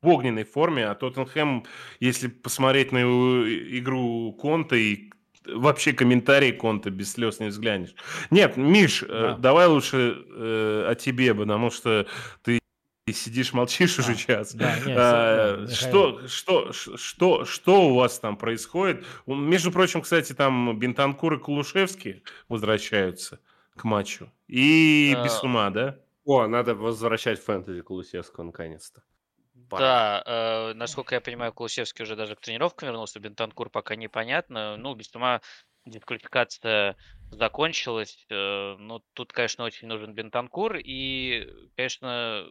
в 0.02 0.08
огненной 0.08 0.44
форме, 0.44 0.86
а 0.86 0.94
Тоттенхэм, 0.94 1.64
если 1.98 2.28
посмотреть 2.28 2.92
на 2.92 3.00
игру 3.00 4.32
Конта 4.34 4.76
и 4.76 5.10
вообще 5.46 5.92
комментарии 5.92 6.52
Конта 6.52 6.90
без 6.90 7.12
слез 7.12 7.40
не 7.40 7.48
взглянешь. 7.48 7.94
Нет, 8.30 8.56
Миш, 8.56 9.02
э, 9.02 9.06
да. 9.08 9.36
давай 9.36 9.66
лучше 9.66 10.24
э, 10.28 10.86
о 10.88 10.94
тебе, 10.94 11.34
потому 11.34 11.70
что 11.70 12.06
ты 12.42 12.60
сидишь, 13.12 13.52
молчишь 13.52 13.98
а, 13.98 14.02
уже 14.02 14.14
час. 14.16 14.54
Да, 14.54 14.76
нет, 14.78 14.96
а, 14.98 15.56
да, 15.66 15.74
что, 15.74 16.26
что, 16.26 16.72
что, 16.72 17.44
что 17.44 17.88
у 17.88 17.94
вас 17.94 18.18
там 18.18 18.36
происходит? 18.36 19.04
Между 19.26 19.70
прочим, 19.70 20.00
кстати, 20.00 20.32
там 20.32 20.78
Бентанкур 20.78 21.34
и 21.34 21.38
Кулушевский 21.38 22.22
возвращаются 22.48 23.40
к 23.76 23.84
матчу. 23.84 24.30
И 24.48 25.14
а... 25.16 25.24
без 25.24 25.42
ума, 25.42 25.70
да? 25.70 25.98
О, 26.24 26.46
надо 26.46 26.74
возвращать 26.74 27.42
фэнтези 27.42 27.82
Кулушевского 27.82 28.44
наконец-то. 28.44 29.02
Да, 29.78 30.22
э, 30.26 30.72
насколько 30.74 31.14
я 31.14 31.20
понимаю, 31.20 31.52
Кулусевский 31.52 32.02
уже 32.04 32.16
даже 32.16 32.36
к 32.36 32.40
тренировкам 32.40 32.88
вернулся, 32.88 33.20
Бентанкур 33.20 33.70
пока 33.70 33.96
непонятно. 33.96 34.76
Ну, 34.76 34.94
без 34.94 35.14
ума 35.14 35.40
дисквалификация 35.84 36.96
закончилась. 37.30 38.26
Э, 38.30 38.76
ну, 38.78 39.02
тут, 39.14 39.32
конечно, 39.32 39.64
очень 39.64 39.88
нужен 39.88 40.14
Бентанкур. 40.14 40.76
И, 40.76 41.46
конечно, 41.76 42.48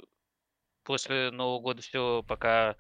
после 0.84 1.32
Нового 1.32 1.60
года 1.60 1.82
все 1.82 2.24
пока 2.28 2.76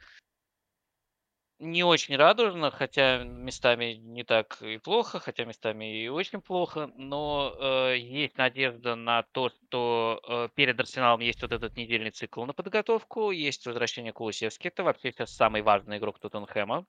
не 1.64 1.84
очень 1.84 2.16
радужно, 2.16 2.70
хотя 2.72 3.24
местами 3.24 3.93
не 3.93 4.24
так 4.24 4.61
и 4.61 4.78
плохо, 4.78 5.20
хотя 5.20 5.45
местами 5.45 6.03
и 6.03 6.07
очень 6.09 6.41
плохо, 6.41 6.91
но 6.95 7.55
э, 7.59 7.97
есть 7.97 8.38
надежда 8.38 8.95
на 8.95 9.24
то, 9.24 9.49
что 9.49 10.22
э, 10.28 10.49
перед 10.55 10.80
Арсеналом 10.80 11.22
есть 11.22 11.41
вот 11.41 11.51
этот 11.51 11.76
недельный 11.78 12.11
цикл 12.11 12.45
на 12.45 12.53
подготовку, 12.53 13.32
есть 13.32 13.66
возвращение 13.66 14.14
Кулусевски, 14.14 14.68
это 14.68 14.84
вообще 14.84 15.11
сейчас 15.11 15.32
самый 15.32 15.61
важный 15.61 15.97
игрок 15.97 16.20
Тоттенхэма. 16.20 16.86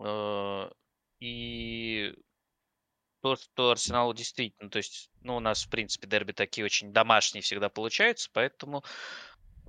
Э, 0.00 0.70
и 1.20 2.14
то, 3.22 3.36
что 3.36 3.70
Арсенал 3.70 4.14
действительно, 4.14 4.70
то 4.70 4.78
есть, 4.78 5.10
ну, 5.22 5.36
у 5.36 5.40
нас, 5.40 5.64
в 5.64 5.70
принципе, 5.70 6.06
дерби 6.06 6.32
такие 6.32 6.64
очень 6.64 6.92
домашние 6.92 7.42
всегда 7.42 7.68
получаются, 7.68 8.30
поэтому 8.32 8.82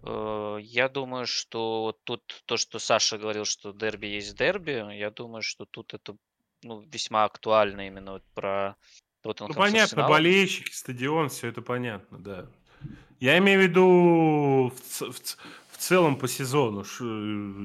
я 0.03 0.89
думаю, 0.89 1.27
что 1.27 1.97
тут 2.03 2.43
то, 2.45 2.57
что 2.57 2.79
Саша 2.79 3.17
говорил, 3.17 3.45
что 3.45 3.71
дерби 3.71 4.07
есть 4.07 4.35
дерби, 4.35 4.95
я 4.97 5.11
думаю, 5.11 5.41
что 5.41 5.65
тут 5.65 5.93
это 5.93 6.15
ну, 6.63 6.81
весьма 6.81 7.25
актуально 7.25 7.87
именно 7.87 8.13
вот 8.13 8.23
про 8.33 8.75
Ну, 9.23 9.33
Тоттенхэм 9.33 9.53
с 9.53 9.57
понятно, 9.57 10.07
болельщики, 10.07 10.73
стадион, 10.73 11.29
все 11.29 11.47
это 11.47 11.61
понятно, 11.61 12.17
да. 12.17 12.47
Я 13.19 13.37
имею 13.37 13.59
в 13.59 13.63
виду 13.63 14.73
в, 14.75 15.11
в, 15.11 15.37
целом 15.81 16.17
по 16.17 16.27
сезону, 16.27 16.83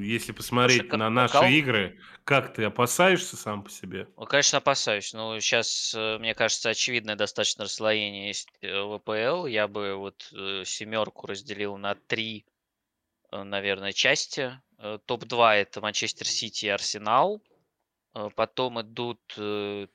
если 0.00 0.32
посмотреть 0.32 0.88
Слушай, 0.88 0.98
на 0.98 1.10
наши 1.10 1.34
кого? 1.34 1.46
игры, 1.46 2.00
как 2.24 2.54
ты 2.54 2.64
опасаешься 2.64 3.36
сам 3.36 3.62
по 3.62 3.70
себе? 3.70 4.08
Ну, 4.16 4.24
конечно, 4.24 4.58
опасаюсь. 4.58 5.12
Но 5.12 5.38
сейчас, 5.38 5.94
э, 5.94 6.18
мне 6.18 6.34
кажется, 6.34 6.70
очевидное 6.70 7.14
достаточно 7.14 7.64
расслоение 7.64 8.28
есть 8.28 8.48
э, 8.62 8.80
в 8.80 8.98
ВПЛ. 8.98 9.46
Я 9.46 9.68
бы 9.68 9.94
вот 9.96 10.30
э, 10.32 10.64
семерку 10.64 11.26
разделил 11.26 11.76
на 11.76 11.94
три, 11.94 12.46
наверное, 13.30 13.92
части. 13.92 14.58
Топ-2 14.78 15.54
это 15.54 15.80
Манчестер 15.80 16.26
Сити 16.26 16.66
и 16.66 16.70
Арсенал. 16.70 17.42
Потом 18.34 18.80
идут 18.80 19.20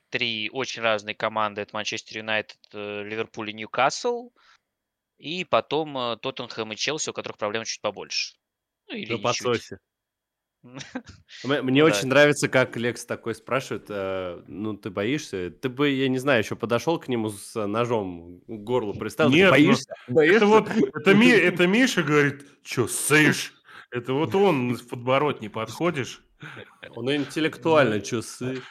три 0.09 0.49
очень 0.51 0.81
разные 0.83 1.15
команды. 1.15 1.61
Это 1.61 1.75
Манчестер 1.75 2.17
Юнайтед, 2.19 2.59
Ливерпуль 2.73 3.49
и 3.49 3.53
Ньюкасл. 3.53 4.29
И 5.21 5.43
потом 5.43 5.95
э, 5.97 6.17
Тоттенхэм 6.17 6.73
и 6.73 6.75
Челси, 6.75 7.11
у 7.11 7.13
которых 7.13 7.37
проблем 7.37 7.63
чуть 7.63 7.79
побольше. 7.79 8.33
Ну, 8.87 8.95
или 8.95 9.11
ну, 9.13 9.19
подсоси. 9.19 9.77
Мне 11.43 11.83
очень 11.83 12.07
нравится, 12.07 12.47
как 12.47 12.75
Лекс 12.75 13.05
такой 13.05 13.35
спрашивает, 13.35 13.85
э, 13.89 14.41
ну, 14.47 14.75
ты 14.75 14.89
боишься? 14.89 15.51
Ты 15.51 15.69
бы, 15.69 15.89
я 15.89 16.09
не 16.09 16.17
знаю, 16.17 16.39
еще 16.43 16.55
подошел 16.55 16.99
к 16.99 17.07
нему 17.07 17.29
с 17.29 17.67
ножом 17.67 18.41
к 18.47 18.63
горлу, 18.63 18.95
приставил, 18.95 19.31
Нет, 19.31 19.51
боишься? 19.51 19.93
Это 20.07 20.45
вот, 20.47 20.69
это, 20.69 21.13
Ми, 21.13 21.29
это 21.29 21.67
Миша 21.67 22.01
говорит, 22.01 22.47
что, 22.63 22.87
сышь? 22.87 23.53
Это 23.91 24.13
вот 24.13 24.33
он 24.33 24.73
в 24.73 24.87
подборот 24.87 25.41
не 25.41 25.49
подходишь. 25.49 26.23
Он 26.95 27.15
интеллектуально, 27.15 28.03
что, 28.03 28.23
сышь? 28.23 28.63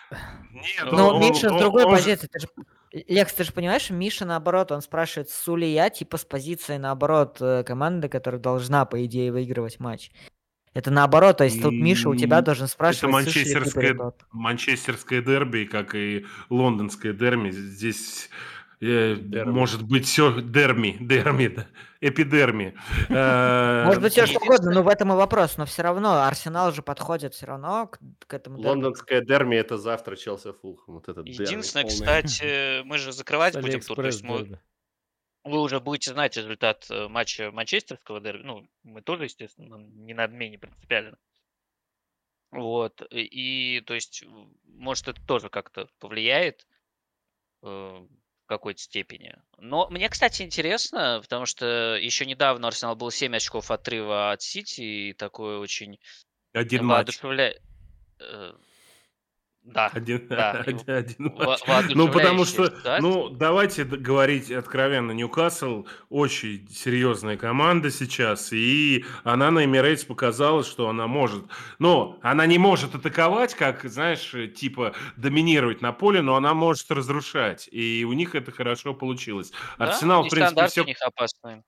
Нет, 0.51 0.91
Но 0.91 1.17
Миша 1.21 1.49
с 1.49 1.61
другой 1.61 1.85
позиции, 1.85 2.27
ты 2.27 2.41
же 2.41 2.49
Лекс, 2.93 3.32
ты 3.32 3.45
же 3.45 3.53
понимаешь, 3.53 3.91
Миша 3.91 4.24
наоборот, 4.24 4.72
он 4.72 4.82
спрашивает, 4.82 5.30
су 5.30 5.55
ли 5.57 5.72
я, 5.72 5.91
типа 5.91 6.16
с 6.16 6.24
позиции 6.24 6.76
наоборот 6.76 7.36
э, 7.41 7.62
команды, 7.64 8.09
которая 8.09 8.41
должна, 8.41 8.84
по 8.84 9.05
идее, 9.05 9.30
выигрывать 9.30 9.78
матч. 9.78 10.11
Это 10.72 10.91
наоборот, 10.91 11.38
то 11.38 11.45
есть 11.45 11.61
тут 11.61 11.72
Миша 11.72 12.09
у 12.09 12.14
тебя 12.14 12.43
должен 12.43 12.68
спрашивать, 12.68 13.03
Это 13.03 13.12
манчестерское, 13.12 13.97
манчестерское 14.30 15.20
дерби, 15.20 15.64
как 15.64 15.95
и 15.97 16.26
лондонское 16.49 17.12
дерби. 17.12 17.51
Здесь 17.51 18.30
Э, 18.83 19.45
может 19.45 19.83
быть, 19.83 20.07
все 20.07 20.41
дерми, 20.41 20.97
дерми, 21.01 21.49
да, 21.49 21.68
эпидерми. 22.01 22.74
Э, 23.11 23.85
может 23.85 24.03
быть, 24.03 24.12
все 24.12 24.24
что 24.24 24.41
угодно, 24.41 24.70
но 24.72 24.83
в 24.83 24.89
этом 24.89 25.12
и 25.12 25.16
вопрос. 25.16 25.59
Но 25.59 25.66
все 25.66 25.83
равно 25.83 26.22
Арсенал 26.22 26.72
же 26.72 26.83
подходит 26.83 27.35
все 27.35 27.45
равно 27.47 27.89
к, 27.89 27.99
к 28.26 28.33
этому. 28.33 28.59
Лондонская 28.59 29.20
дерми 29.20 29.57
это 29.57 29.76
завтра 29.76 30.16
Челси 30.16 30.53
Фулхэм. 30.53 30.95
Вот 30.95 31.09
этот 31.11 31.26
Единственное, 31.26 31.87
кстати, 31.87 32.83
мы 32.85 32.97
же 32.97 33.12
закрывать 33.12 33.61
будем 33.61 33.81
тут. 33.81 33.97
То 33.97 34.07
есть 34.07 34.22
мы, 34.22 34.59
вы 35.45 35.61
уже 35.61 35.78
будете 35.78 36.12
знать 36.12 36.39
результат 36.39 36.87
э, 36.89 37.07
матча 37.09 37.51
манчестерского 37.51 38.18
дерби. 38.22 38.45
Ну, 38.45 38.66
мы 38.83 39.03
тоже, 39.03 39.24
естественно, 39.24 39.76
не 39.76 40.14
на 40.14 40.24
обмене 40.24 40.59
принципиально. 40.59 41.18
Вот. 42.51 43.03
И, 43.11 43.83
то 43.85 43.93
есть, 43.93 44.24
может, 44.64 45.09
это 45.09 45.20
тоже 45.26 45.51
как-то 45.51 45.87
повлияет 45.99 46.66
какой-то 48.51 48.83
степени. 48.83 49.37
Но 49.59 49.89
мне, 49.91 50.09
кстати, 50.09 50.43
интересно, 50.43 51.21
потому 51.23 51.47
что 51.47 51.95
еще 51.95 52.27
недавно 52.27 52.67
Арсенал 52.67 52.97
был 52.97 53.13
7 53.13 53.37
очков 53.37 53.71
отрыва 53.71 54.33
от 54.33 54.43
Сити, 54.43 54.81
и 54.81 55.13
такое 55.13 55.59
очень 55.59 56.01
Один 56.53 56.85
матч. 56.85 57.21
Э, 58.19 58.53
да, 59.63 59.91
один, 59.93 60.27
да. 60.29 60.53
один, 60.67 60.83
один 60.87 61.35
матч. 61.37 61.95
Ну, 61.95 62.09
потому 62.11 62.45
что, 62.45 62.67
ситуация. 62.67 63.01
ну, 63.01 63.29
давайте 63.29 63.85
говорить 63.85 64.51
откровенно, 64.51 65.13
Ньюкасл 65.13 65.87
очень 66.09 66.67
серьезная 66.71 67.37
команда 67.37 67.91
сейчас, 67.91 68.53
и 68.53 69.05
она 69.23 69.51
на 69.51 69.65
Эмирейтс 69.65 70.05
показала, 70.05 70.65
что 70.65 70.89
она 70.89 71.07
может. 71.07 71.45
Но 71.79 72.19
она 72.23 72.47
не 72.47 72.59
может 72.59 72.95
атаковать, 72.95 73.55
как, 73.55 73.85
знаешь, 73.85 74.35
типа 74.55 74.95
доминировать 75.17 75.83
на 75.83 75.93
поле, 75.93 76.23
но 76.23 76.37
она 76.37 76.55
может 76.55 76.91
разрушать, 76.91 77.69
и 77.71 78.05
у 78.05 78.13
них 78.13 78.35
это 78.35 78.53
хорошо 78.53 78.95
получилось. 78.95 79.53
Да? 79.79 79.87
Арсенал, 79.87 80.25
в 80.25 80.31
принципе, 80.31 80.67
все... 80.67 80.83
у 80.83 80.87
них 80.87 81.01
опасный. 81.03 81.63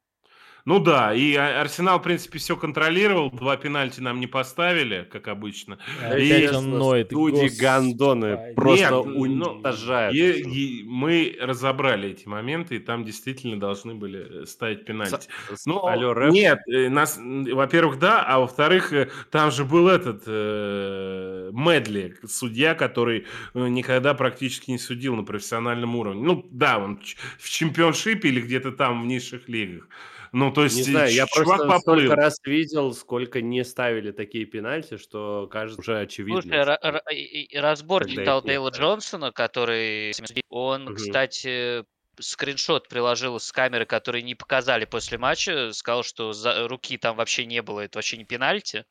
Ну 0.64 0.78
да, 0.78 1.14
и 1.14 1.34
Арсенал, 1.34 1.98
в 1.98 2.02
принципе, 2.02 2.38
все 2.38 2.56
контролировал. 2.56 3.30
Два 3.30 3.56
пенальти 3.56 4.00
нам 4.00 4.20
не 4.20 4.26
поставили, 4.26 5.08
как 5.10 5.28
обычно. 5.28 5.78
И 6.16 6.48
ноет. 6.52 7.08
Студии 7.08 7.60
Гандоны 7.60 8.54
просто 8.54 8.94
Нет, 8.94 9.06
ну, 9.06 9.20
уничтожают. 9.20 10.14
И, 10.14 10.40
и 10.40 10.84
мы 10.84 11.36
разобрали 11.40 12.10
эти 12.10 12.28
моменты, 12.28 12.76
и 12.76 12.78
там 12.78 13.04
действительно 13.04 13.58
должны 13.58 13.94
были 13.94 14.42
э, 14.42 14.46
ставить 14.46 14.84
пенальти. 14.84 15.28
С, 15.54 15.66
ну, 15.66 15.84
алло, 15.84 16.14
рэп. 16.14 16.32
Нет, 16.32 16.60
э, 16.68 16.88
нас, 16.88 17.18
во-первых, 17.18 17.98
да, 17.98 18.22
а 18.22 18.38
во-вторых, 18.38 18.92
э, 18.92 19.10
там 19.30 19.50
же 19.50 19.64
был 19.64 19.88
этот 19.88 20.22
э, 20.26 21.50
Медли, 21.52 22.16
судья, 22.26 22.74
который 22.74 23.26
никогда 23.54 24.14
практически 24.14 24.70
не 24.70 24.78
судил 24.78 25.16
на 25.16 25.24
профессиональном 25.24 25.96
уровне. 25.96 26.22
Ну 26.22 26.46
да, 26.50 26.78
он 26.78 27.00
в 27.38 27.48
чемпионшипе 27.48 28.28
или 28.28 28.40
где-то 28.40 28.72
там 28.72 29.02
в 29.02 29.06
низших 29.06 29.48
лигах. 29.48 29.88
Ну, 30.32 30.50
то 30.50 30.64
есть, 30.64 30.76
Не 30.76 30.82
знаю, 30.84 31.12
я 31.12 31.26
чувак 31.26 31.46
просто 31.46 31.68
поплыл. 31.68 31.98
столько 31.98 32.16
раз 32.16 32.38
видел, 32.44 32.94
сколько 32.94 33.42
не 33.42 33.64
ставили 33.64 34.12
такие 34.12 34.46
пенальти, 34.46 34.96
что 34.96 35.46
кажется 35.50 35.80
уже 35.80 36.00
очевидно. 36.00 36.40
Слушай, 36.40 37.58
разбор 37.60 38.06
читал 38.06 38.42
Дейла 38.42 38.70
Джонсона, 38.70 39.30
который 39.30 40.14
он, 40.48 40.88
угу. 40.88 40.94
кстати, 40.94 41.84
скриншот 42.18 42.88
приложил 42.88 43.38
с 43.38 43.52
камеры, 43.52 43.84
которые 43.84 44.22
не 44.22 44.34
показали 44.34 44.86
после 44.86 45.18
матча, 45.18 45.72
сказал, 45.72 46.02
что 46.02 46.32
за, 46.32 46.66
руки 46.66 46.96
там 46.96 47.16
вообще 47.16 47.44
не 47.44 47.60
было, 47.60 47.80
это 47.80 47.98
вообще 47.98 48.16
не 48.16 48.24
пенальти. 48.24 48.84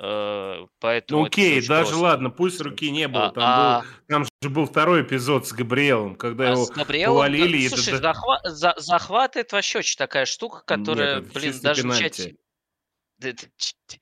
Э, 0.00 0.66
поэтому 0.80 1.20
ну 1.20 1.26
окей, 1.26 1.60
даже 1.60 1.90
просто. 1.90 1.98
ладно, 1.98 2.30
пусть 2.30 2.60
руки 2.60 2.90
не 2.90 3.06
было. 3.06 3.26
А, 3.26 3.30
там, 3.30 3.42
а... 3.44 3.80
Был, 3.80 3.86
там 4.08 4.24
же 4.42 4.50
был 4.50 4.66
второй 4.66 5.02
эпизод 5.02 5.46
с 5.46 5.52
Габриэлом, 5.52 6.16
когда 6.16 6.48
а 6.48 6.50
его 6.52 6.66
Габриэлом, 6.66 7.14
повалили. 7.14 7.68
Да, 7.68 7.76
слушай, 7.76 7.94
это... 7.94 8.02
захват, 8.02 8.40
за, 8.44 8.74
захват 8.76 9.36
это 9.36 9.56
вообще 9.56 9.78
очень 9.78 9.96
такая 9.96 10.24
штука, 10.24 10.62
которая, 10.66 11.20
Нет, 11.20 11.32
блин, 11.32 11.54
даже 11.62 11.82
пенальти. 11.82 12.02
в 12.02 12.16
чате 12.16 12.36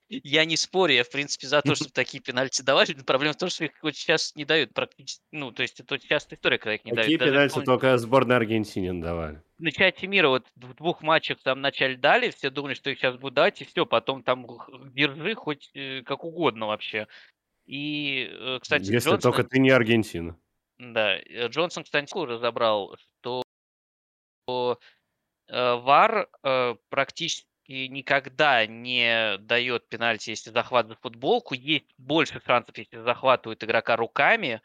я 0.09 0.45
не 0.45 0.57
спорю, 0.57 0.95
я, 0.95 1.05
в 1.05 1.11
принципе, 1.11 1.47
за 1.47 1.63
то, 1.63 1.75
чтобы 1.75 1.91
такие 1.91 2.23
пенальти 2.23 2.63
давали. 2.63 2.95
Проблема 2.95 3.35
в 3.35 3.37
том, 3.37 3.49
что 3.49 3.65
их 3.65 3.73
вот 3.83 3.95
сейчас 3.95 4.35
не 4.35 4.45
дают 4.45 4.73
практически. 4.73 5.23
Ну, 5.33 5.53
то 5.53 5.63
есть 5.63 5.81
это 5.81 5.99
частая 5.99 6.37
история, 6.37 6.59
когда 6.59 6.75
их 6.75 6.85
не 6.85 6.93
Такие 6.93 7.19
дают. 7.19 7.33
пенальти 7.33 7.55
помню, 7.55 7.67
только 7.67 7.99
сборная 7.99 8.37
Аргентины 8.37 9.03
давали. 9.03 9.43
На 9.59 9.71
чате 9.71 10.07
мира 10.07 10.29
вот 10.29 10.47
в 10.57 10.75
двух 10.75 11.03
матчах 11.03 11.39
там 11.43 11.59
вначале 11.59 11.97
дали, 11.97 12.31
все 12.31 12.51
думали, 12.51 12.75
что 12.75 12.91
их 12.91 12.99
сейчас 12.99 13.17
будут 13.17 13.35
давать, 13.35 13.61
и 13.61 13.65
все, 13.65 13.87
потом 13.87 14.23
там 14.23 14.47
держи 14.93 15.35
хоть 15.35 15.71
э, 15.75 16.03
как 16.03 16.25
угодно 16.25 16.67
вообще. 16.67 17.07
И, 17.67 18.29
э, 18.31 18.59
кстати, 18.61 18.91
Если 18.91 19.11
Джонсон... 19.11 19.33
только 19.33 19.45
ты 19.45 19.61
не 19.61 19.71
Аргентина. 19.71 20.37
Да, 20.79 21.17
э, 21.17 21.49
Джонсон, 21.49 21.85
кстати, 21.85 22.13
разобрал, 22.15 22.97
что 23.21 23.43
ВАР 25.49 26.29
практически 26.89 27.52
и 27.73 27.89
никогда 27.89 28.67
не 28.67 29.39
дает 29.39 29.89
пенальти, 29.89 30.29
если 30.29 30.51
захват 30.51 30.89
за 30.89 30.97
футболку. 30.97 31.55
Есть 31.55 31.87
больше 31.97 32.43
шансов, 32.47 32.77
если 32.77 32.99
захватывают 32.99 33.65
игрока 33.65 33.97
руками. 33.97 34.61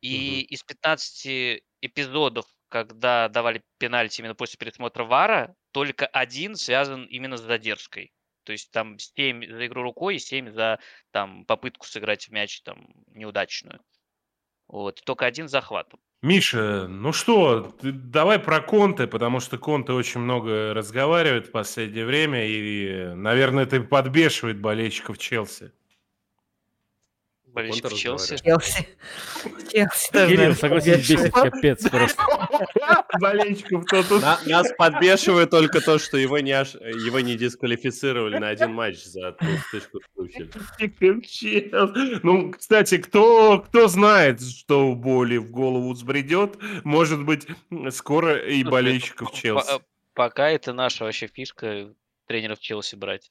И 0.00 0.44
угу. 0.44 0.54
из 0.54 0.62
15 0.62 1.64
эпизодов, 1.80 2.46
когда 2.68 3.28
давали 3.28 3.64
пенальти 3.78 4.20
именно 4.20 4.36
после 4.36 4.58
пересмотра 4.58 5.02
ВАРа, 5.02 5.56
только 5.72 6.06
один 6.06 6.54
связан 6.54 7.04
именно 7.06 7.36
с 7.36 7.40
задержкой. 7.40 8.12
То 8.44 8.52
есть 8.52 8.70
там 8.70 8.96
7 8.96 9.44
за 9.44 9.66
игру 9.66 9.82
рукой 9.82 10.16
и 10.16 10.20
7 10.20 10.52
за 10.52 10.78
там, 11.10 11.44
попытку 11.46 11.86
сыграть 11.86 12.28
в 12.28 12.30
мяч 12.30 12.60
там, 12.62 12.86
неудачную. 13.08 13.80
Вот, 14.68 15.02
только 15.04 15.26
один 15.26 15.48
захват. 15.48 15.92
Миша, 16.22 16.86
ну 16.88 17.12
что, 17.12 17.74
ты 17.80 17.90
давай 17.90 18.38
про 18.38 18.60
Конте, 18.60 19.08
потому 19.08 19.40
что 19.40 19.58
Конте 19.58 19.92
очень 19.92 20.20
много 20.20 20.72
разговаривает 20.72 21.48
в 21.48 21.50
последнее 21.50 22.06
время, 22.06 22.46
и, 22.46 23.12
наверное, 23.14 23.64
это 23.64 23.80
подбешивает 23.80 24.60
болельщиков 24.60 25.18
Челси 25.18 25.72
болельщиков 27.52 27.94
Челси. 27.94 28.36
Челси. 28.38 28.88
Челси. 29.72 30.12
Кирилл, 30.12 30.54
согласись, 30.54 31.08
бесит 31.08 31.32
капец 31.32 31.88
просто. 31.88 32.22
Болельщиков 33.20 33.84
кто 33.84 34.02
тут? 34.02 34.22
Нас 34.22 34.68
подбешивает 34.76 35.50
только 35.50 35.80
то, 35.80 35.98
что 35.98 36.16
его 36.16 36.38
не 36.38 36.52
его 36.52 37.20
не 37.20 37.36
дисквалифицировали 37.36 38.38
на 38.38 38.48
один 38.48 38.72
матч 38.72 39.02
за 39.04 39.32
тычку 39.70 40.00
Ну, 42.22 42.50
кстати, 42.52 42.98
кто 42.98 43.60
кто 43.60 43.88
знает, 43.88 44.42
что 44.42 44.94
Боли 44.94 45.36
в 45.36 45.50
голову 45.50 45.92
взбредет, 45.92 46.56
может 46.84 47.24
быть, 47.24 47.46
скоро 47.90 48.36
и 48.36 48.64
болельщиков 48.64 49.32
Челси. 49.32 49.80
Пока 50.14 50.50
это 50.50 50.72
наша 50.72 51.04
вообще 51.04 51.26
фишка 51.26 51.94
тренеров 52.26 52.60
Челси 52.60 52.96
брать. 52.96 53.30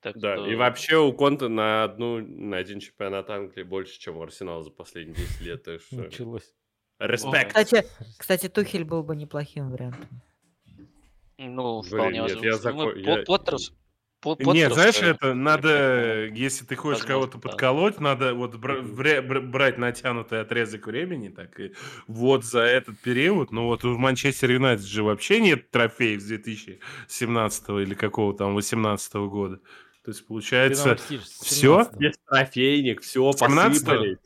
Так 0.00 0.16
да, 0.18 0.36
что... 0.36 0.46
и 0.46 0.54
вообще 0.54 0.96
у 0.96 1.12
Конта 1.12 1.48
на 1.48 1.84
одну, 1.84 2.20
на 2.20 2.56
один 2.56 2.80
чемпионат 2.80 3.28
Англии 3.28 3.62
больше, 3.62 3.98
чем 3.98 4.16
у 4.16 4.22
Арсенала 4.22 4.62
за 4.62 4.70
последние 4.70 5.16
10 5.16 5.40
лет. 5.42 5.62
Так 5.62 5.80
что... 5.82 5.96
Началось. 5.96 6.54
Респект. 6.98 7.48
Кстати, 7.48 7.86
кстати, 8.18 8.48
Тухель 8.48 8.84
был 8.84 9.02
бы 9.02 9.16
неплохим 9.16 9.70
вариантом. 9.70 10.22
Ну, 11.38 11.82
вполне 11.82 12.22
возможно. 12.22 12.46
Я, 12.46 12.56
зако... 12.56 12.76
Ну, 12.76 12.94
я... 12.94 13.24
Поттерс, 13.24 13.72
нет, 14.22 14.74
знаешь, 14.74 15.00
это 15.00 15.32
надо, 15.32 16.26
если 16.26 16.66
ты 16.66 16.76
хочешь 16.76 17.04
кого-то 17.04 17.38
подколоть, 17.38 18.00
надо 18.00 18.34
вот 18.34 18.56
брать 18.56 19.78
натянутый 19.78 20.42
отрезок 20.42 20.86
времени, 20.86 21.30
так 21.30 21.58
и 21.58 21.72
вот 22.06 22.44
за 22.44 22.60
этот 22.60 22.98
период, 22.98 23.50
ну 23.50 23.64
вот 23.64 23.82
у 23.86 23.96
Манчестер 23.96 24.50
Юнайтед 24.50 24.84
же 24.84 25.02
вообще 25.02 25.40
нет 25.40 25.70
трофеев 25.70 26.20
с 26.20 26.26
2017 26.26 27.68
или 27.70 27.94
какого 27.94 28.36
там 28.36 28.54
18 28.54 29.14
года. 29.14 29.60
То 30.02 30.12
есть 30.12 30.26
получается 30.26 30.96
все? 30.96 31.90
Есть 31.98 32.20
трофейник, 32.26 33.02
все, 33.02 33.32
посыпали. 33.32 34.18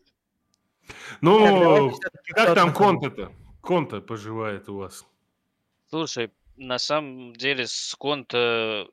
Ну, 1.21 1.99
как 2.29 2.55
там 2.55 2.73
Конта-то? 2.73 3.33
Конта 3.61 4.01
поживает 4.01 4.69
у 4.69 4.77
вас? 4.77 5.07
Слушай, 5.89 6.31
на 6.57 6.79
самом 6.79 7.35
деле 7.35 7.67
с 7.67 7.95
Конта 7.99 8.87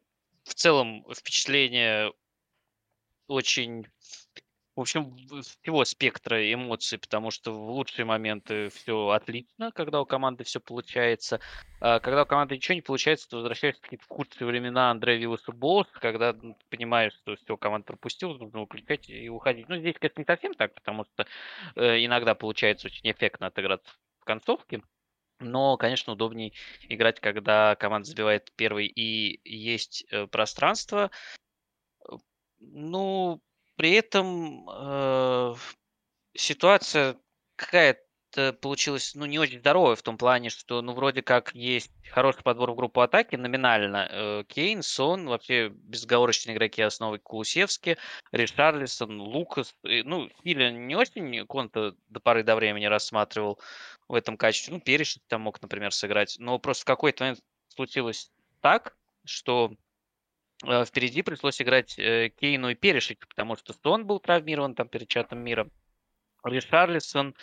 в 0.43 0.53
целом 0.53 1.05
впечатление 1.13 2.13
очень 3.27 3.85
в 4.75 4.81
общем, 4.81 5.17
всего 5.61 5.83
спектра 5.83 6.53
эмоций, 6.53 6.97
потому 6.97 7.29
что 7.29 7.51
в 7.51 7.69
лучшие 7.71 8.05
моменты 8.05 8.69
все 8.69 9.09
отлично, 9.09 9.71
когда 9.71 10.01
у 10.01 10.05
команды 10.05 10.45
все 10.45 10.61
получается. 10.61 11.41
А 11.81 11.99
когда 11.99 12.23
у 12.23 12.25
команды 12.25 12.55
ничего 12.55 12.75
не 12.75 12.81
получается, 12.81 13.27
то 13.29 13.37
возвращаешься 13.37 13.81
в 13.81 13.83
какие-то 13.83 14.05
худшие 14.07 14.47
времена 14.47 14.91
Андрея 14.91 15.17
Вилласа 15.17 15.51
Болс, 15.51 15.87
когда 15.91 16.33
ну, 16.33 16.57
понимаешь, 16.69 17.13
что 17.13 17.35
все, 17.35 17.57
команда 17.57 17.87
пропустила, 17.87 18.37
нужно 18.37 18.61
выключать 18.61 19.09
и 19.09 19.29
уходить. 19.29 19.67
Ну, 19.67 19.77
здесь, 19.77 19.95
конечно, 19.99 20.21
не 20.21 20.25
совсем 20.25 20.53
так, 20.53 20.73
потому 20.73 21.03
что 21.05 21.27
э, 21.75 22.05
иногда 22.05 22.33
получается 22.33 22.87
очень 22.87 23.11
эффектно 23.11 23.47
отыграться 23.47 23.91
в 24.19 24.25
концовке. 24.25 24.81
Но, 25.41 25.75
конечно, 25.75 26.13
удобней 26.13 26.53
играть, 26.87 27.19
когда 27.19 27.75
команда 27.75 28.07
забивает 28.07 28.51
первый 28.55 28.85
и 28.85 29.41
есть 29.43 30.05
э, 30.11 30.27
пространство. 30.27 31.11
Ну, 32.59 33.41
при 33.81 33.93
этом 33.93 34.69
э, 34.69 35.55
ситуация 36.35 37.17
какая-то 37.55 38.53
получилась, 38.61 39.15
ну, 39.15 39.25
не 39.25 39.39
очень 39.39 39.57
здоровая 39.57 39.95
в 39.95 40.03
том 40.03 40.19
плане, 40.19 40.51
что, 40.51 40.83
ну, 40.83 40.93
вроде 40.93 41.23
как 41.23 41.55
есть 41.55 41.89
хороший 42.11 42.43
подбор 42.43 42.73
в 42.73 42.75
группу 42.75 43.01
атаки 43.01 43.37
номинально. 43.37 44.07
Э, 44.11 44.43
Кейн, 44.47 44.83
Сон, 44.83 45.25
вообще 45.25 45.69
безоговорочные 45.69 46.55
игроки 46.55 46.83
основы 46.83 47.17
Кулусевски, 47.17 47.97
Ришарлисон, 48.31 49.19
Лукас. 49.19 49.73
И, 49.81 50.03
ну, 50.03 50.29
Филя 50.43 50.69
не 50.69 50.95
очень 50.95 51.47
Конта 51.47 51.95
до 52.09 52.19
поры 52.19 52.43
до 52.43 52.55
времени 52.55 52.85
рассматривал 52.85 53.59
в 54.07 54.13
этом 54.13 54.37
качестве. 54.37 54.75
Ну, 54.75 54.79
Перешик 54.79 55.23
там 55.27 55.41
мог, 55.41 55.59
например, 55.59 55.91
сыграть. 55.91 56.35
Но 56.37 56.59
просто 56.59 56.83
в 56.83 56.85
какой-то 56.85 57.23
момент 57.23 57.39
случилось 57.69 58.29
так, 58.59 58.95
что 59.25 59.73
впереди 60.85 61.21
пришлось 61.21 61.61
играть 61.61 61.97
э, 61.97 62.29
Кейну 62.29 62.69
и 62.69 62.75
Перешик, 62.75 63.27
потому 63.27 63.55
что 63.55 63.73
Сон 63.73 64.05
был 64.05 64.19
травмирован 64.19 64.75
там 64.75 64.87
перед 64.87 65.07
чатом 65.07 65.39
мира. 65.39 65.67
Ришарлисон, 66.43 67.35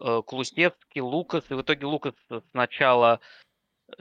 э, 0.00 0.22
Клусневский, 0.26 1.00
Лукас. 1.00 1.44
И 1.50 1.54
в 1.54 1.62
итоге 1.62 1.86
Лукас 1.86 2.14
с 2.28 2.52
начала 2.52 3.20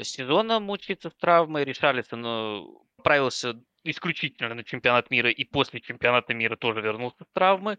сезона 0.02 0.60
мучается 0.60 1.10
с 1.10 1.16
травмой. 1.16 1.66
Ришарлисон 1.66 2.76
отправился 2.98 3.62
исключительно 3.84 4.54
на 4.54 4.64
чемпионат 4.64 5.12
мира 5.12 5.30
и 5.30 5.44
после 5.44 5.80
чемпионата 5.80 6.34
мира 6.34 6.56
тоже 6.56 6.82
вернулся 6.82 7.24
с 7.24 7.34
травмы. 7.34 7.78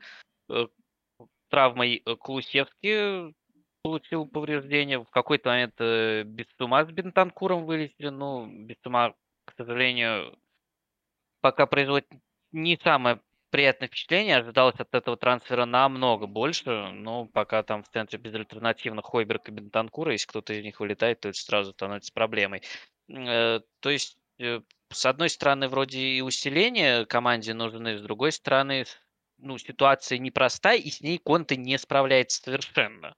Травмой 1.50 2.02
Клусевский 2.20 3.34
получил 3.82 4.26
повреждение. 4.26 5.00
В 5.00 5.10
какой-то 5.10 5.50
момент 5.50 5.74
без 5.78 6.46
ума 6.60 6.84
с 6.84 6.88
Бентанкуром 6.88 7.66
вылетели. 7.66 8.08
Ну, 8.08 8.46
без 8.46 8.76
ума, 8.84 9.14
к 9.44 9.54
сожалению, 9.56 10.38
пока 11.40 11.66
производит 11.66 12.08
не 12.52 12.78
самое 12.82 13.20
приятное 13.50 13.88
впечатление. 13.88 14.38
Ожидалось 14.38 14.78
от 14.78 14.94
этого 14.94 15.16
трансфера 15.16 15.64
намного 15.64 16.26
больше. 16.26 16.90
Но 16.92 17.26
пока 17.26 17.62
там 17.62 17.82
в 17.82 17.88
центре 17.88 18.18
безальтернативно 18.18 19.02
Хойберг 19.02 19.48
и 19.48 19.52
Бентанкура, 19.52 20.12
если 20.12 20.26
кто-то 20.26 20.52
из 20.52 20.62
них 20.62 20.80
вылетает, 20.80 21.20
то 21.20 21.28
это 21.28 21.38
сразу 21.38 21.72
становится 21.72 22.12
проблемой. 22.12 22.62
Э, 23.08 23.60
то 23.80 23.90
есть, 23.90 24.18
э, 24.38 24.60
с 24.90 25.06
одной 25.06 25.30
стороны, 25.30 25.68
вроде 25.68 26.00
и 26.00 26.20
усиление 26.20 27.06
команде 27.06 27.54
нужны, 27.54 27.98
с 27.98 28.02
другой 28.02 28.32
стороны, 28.32 28.84
ну, 29.38 29.56
ситуация 29.58 30.18
непростая, 30.18 30.78
и 30.78 30.90
с 30.90 31.00
ней 31.00 31.18
Конте 31.18 31.56
не 31.56 31.78
справляется 31.78 32.42
совершенно. 32.42 33.14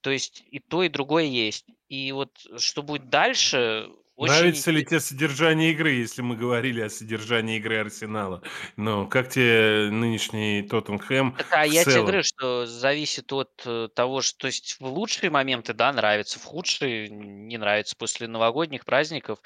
То 0.00 0.10
есть 0.10 0.44
и 0.50 0.58
то, 0.58 0.82
и 0.82 0.88
другое 0.88 1.24
есть. 1.24 1.66
И 1.88 2.10
вот 2.12 2.36
что 2.56 2.82
будет 2.82 3.08
дальше, 3.08 3.88
очень... 4.16 4.32
Нравится 4.32 4.70
ли 4.70 4.84
тебе 4.84 4.98
содержание 4.98 5.72
игры, 5.72 5.90
если 5.90 6.22
мы 6.22 6.36
говорили 6.36 6.80
о 6.80 6.88
содержании 6.88 7.58
игры 7.58 7.78
Арсенала? 7.78 8.42
Ну, 8.76 9.06
как 9.06 9.28
тебе 9.28 9.90
нынешний 9.90 10.62
Тоттенхэм 10.62 11.36
А 11.50 11.66
я 11.66 11.84
тебе 11.84 12.00
говорю, 12.00 12.22
что 12.22 12.64
зависит 12.64 13.30
от 13.34 13.62
э, 13.66 13.88
того, 13.94 14.22
что 14.22 14.38
то 14.38 14.46
есть 14.46 14.78
в 14.80 14.86
лучшие 14.86 15.28
моменты, 15.28 15.74
да, 15.74 15.92
нравится, 15.92 16.38
в 16.38 16.44
худшие 16.44 17.10
не 17.10 17.58
нравится 17.58 17.94
после 17.94 18.26
новогодних 18.26 18.86
праздников. 18.86 19.38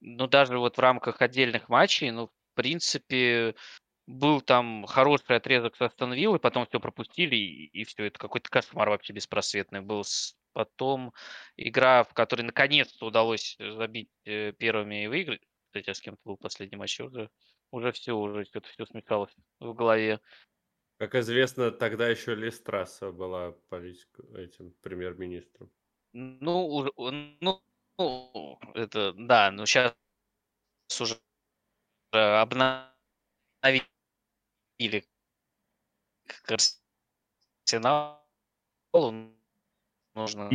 Ну, 0.00 0.28
даже 0.28 0.56
вот 0.56 0.76
в 0.76 0.80
рамках 0.80 1.20
отдельных 1.20 1.68
матчей, 1.68 2.10
ну, 2.12 2.28
в 2.28 2.54
принципе, 2.54 3.56
был 4.06 4.40
там 4.40 4.86
хороший 4.86 5.36
отрезок 5.36 5.76
со 5.76 5.86
Астон 5.86 6.14
потом 6.38 6.66
все 6.66 6.78
пропустили, 6.78 7.34
и, 7.34 7.66
и 7.66 7.84
все, 7.84 8.04
это 8.04 8.18
какой-то 8.18 8.48
кошмар 8.50 8.88
вообще 8.88 9.12
беспросветный 9.12 9.80
был 9.80 10.04
с 10.04 10.36
Потом 10.52 11.12
игра, 11.56 12.04
в 12.04 12.12
которой 12.12 12.42
наконец-то 12.42 13.06
удалось 13.06 13.56
забить 13.58 14.10
э, 14.24 14.52
первыми 14.52 15.04
и 15.04 15.06
выиграть. 15.06 15.42
Кстати, 15.66 15.90
а 15.90 15.94
с 15.94 16.00
кем-то 16.00 16.20
был 16.24 16.36
последний 16.36 16.76
матч 16.76 17.00
уже. 17.00 17.30
Уже 17.70 17.92
все, 17.92 18.12
уже 18.12 18.44
что-то 18.44 18.68
все 18.68 18.84
смешалось 18.84 19.34
в 19.58 19.72
голове. 19.72 20.20
Как 20.98 21.14
известно, 21.14 21.70
тогда 21.70 22.08
еще 22.08 22.34
Листрасса 22.34 23.10
была 23.10 23.52
политик, 23.70 24.08
этим 24.36 24.72
премьер-министром. 24.82 25.70
Ну, 26.12 26.66
уже, 26.66 26.92
ну, 26.96 27.62
это, 28.74 29.14
да, 29.14 29.50
но 29.50 29.64
сейчас 29.64 29.96
уже 31.00 31.18
обновили 32.10 32.82
к 36.26 36.58
Арсеналу. 37.64 38.20
Нужно 40.14 40.50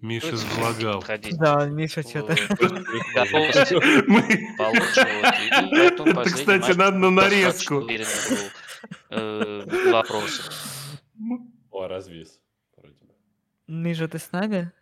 Миша 0.00 0.36
сблагал. 0.36 1.04
Да, 1.32 1.66
Миша 1.66 2.02
что-то. 2.02 2.32
Это, 5.72 6.24
кстати, 6.24 6.72
надо 6.76 6.96
на 6.96 7.10
нарезку. 7.10 7.86
Э, 9.10 9.90
Вопросы. 9.90 10.42
О, 11.70 11.86
развис. 11.86 12.40
Миша, 13.66 14.08
ты 14.08 14.18
с 14.18 14.32
нами? 14.32 14.72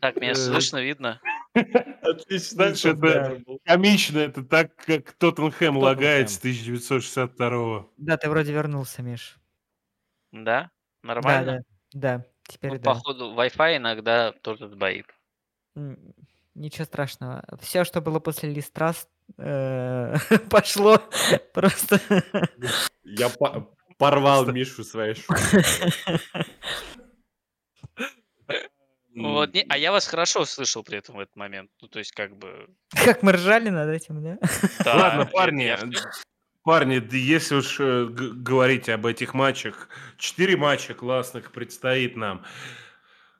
Так, 0.00 0.16
меня 0.16 0.34
слышно, 0.34 0.82
видно? 0.82 1.20
Отлично. 1.54 2.54
Знаешь, 2.54 2.84
это 2.84 3.42
комично, 3.64 4.18
это 4.18 4.44
так, 4.44 4.74
как 4.76 5.12
Тоттенхэм 5.12 5.76
лагает 5.76 6.30
с 6.30 6.38
1962 6.38 7.86
Да, 7.96 8.16
ты 8.16 8.30
вроде 8.30 8.52
вернулся, 8.52 9.02
Миш. 9.02 9.39
Да? 10.32 10.42
Да, 10.42 10.70
Нормально? 11.02 11.62
да, 11.92 12.18
да, 12.18 12.26
теперь 12.46 12.72
Ну, 12.72 12.78
да. 12.78 12.82
походу, 12.94 13.34
Wi-Fi 13.34 13.76
иногда 13.78 14.32
тоже 14.32 14.68
сбоит. 14.68 15.06
Ничего 16.54 16.84
страшного. 16.84 17.44
Все, 17.60 17.84
что 17.84 18.00
было 18.00 18.18
после 18.20 18.50
Листрас, 18.52 19.08
э, 19.38 20.14
пошло 20.50 20.98
просто. 21.54 22.00
Я 23.04 23.28
по- 23.38 23.74
порвал 23.98 24.46
Мишу 24.52 24.84
своей 24.84 25.14
шуткой. 25.14 25.64
Вот, 29.16 29.52
не- 29.54 29.66
а 29.68 29.76
я 29.76 29.90
вас 29.90 30.06
хорошо 30.06 30.44
слышал 30.44 30.84
при 30.84 30.98
этом 30.98 31.16
в 31.16 31.18
этот 31.20 31.34
момент. 31.36 31.70
Ну, 31.80 31.88
то 31.88 31.98
есть, 31.98 32.12
как 32.12 32.36
бы... 32.36 32.68
Как 32.90 33.22
мы 33.22 33.32
ржали 33.32 33.68
над 33.68 33.88
этим, 33.90 34.22
да? 34.22 34.38
да, 34.84 34.96
Ладно, 34.96 35.26
парни, 35.26 35.64
я- 35.64 35.78
парни, 36.62 37.02
если 37.12 37.56
уж 37.56 37.76
э, 37.80 38.06
говорить 38.06 38.88
об 38.88 39.06
этих 39.06 39.34
матчах, 39.34 39.88
четыре 40.16 40.56
матча 40.56 40.94
классных 40.94 41.52
предстоит 41.52 42.16
нам. 42.16 42.44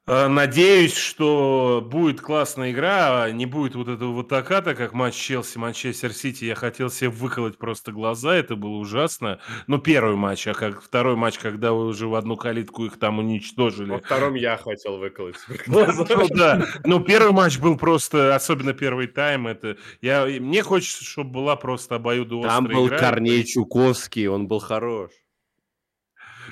Э, 0.06 0.26
Надеюсь, 0.28 0.96
что 0.96 1.86
будет 1.88 2.20
классная 2.20 2.72
игра, 2.72 3.24
а 3.24 3.30
не 3.30 3.46
будет 3.46 3.74
вот 3.74 3.88
этого 3.88 4.12
вот 4.12 4.32
аката, 4.32 4.74
как 4.74 4.92
матч 4.92 5.14
Челси, 5.14 5.58
Манчестер 5.58 6.12
Сити. 6.12 6.46
Я 6.46 6.54
хотел 6.54 6.90
себе 6.90 7.10
выколоть 7.10 7.58
просто 7.58 7.92
глаза, 7.92 8.34
это 8.34 8.56
было 8.56 8.76
ужасно. 8.76 9.38
Ну, 9.66 9.78
первый 9.78 10.16
матч, 10.16 10.46
а 10.48 10.54
как 10.54 10.82
второй 10.82 11.16
матч, 11.16 11.38
когда 11.38 11.72
вы 11.72 11.86
уже 11.86 12.08
в 12.08 12.14
одну 12.14 12.36
калитку 12.36 12.86
их 12.86 12.98
там 12.98 13.18
уничтожили. 13.18 13.90
Во 13.90 13.98
втором 13.98 14.34
я 14.34 14.56
хотел 14.56 14.98
выколоть 14.98 15.36
глаза. 15.66 16.06
Ну 16.20 16.26
да, 16.30 16.66
ну 16.84 17.00
первый 17.00 17.32
матч 17.32 17.58
был 17.58 17.76
просто, 17.76 18.34
особенно 18.34 18.72
первый 18.72 19.06
тайм, 19.06 19.46
это 19.46 19.76
я 20.00 20.26
мне 20.26 20.62
хочется, 20.62 21.04
чтобы 21.04 21.30
была 21.30 21.56
просто 21.56 21.96
обоюдоострая 21.96 22.56
Там 22.56 22.64
был 22.66 22.88
игра. 22.88 22.98
Корней 22.98 23.44
Чуковский, 23.44 24.26
он 24.26 24.48
был 24.48 24.58
хорош. 24.58 25.10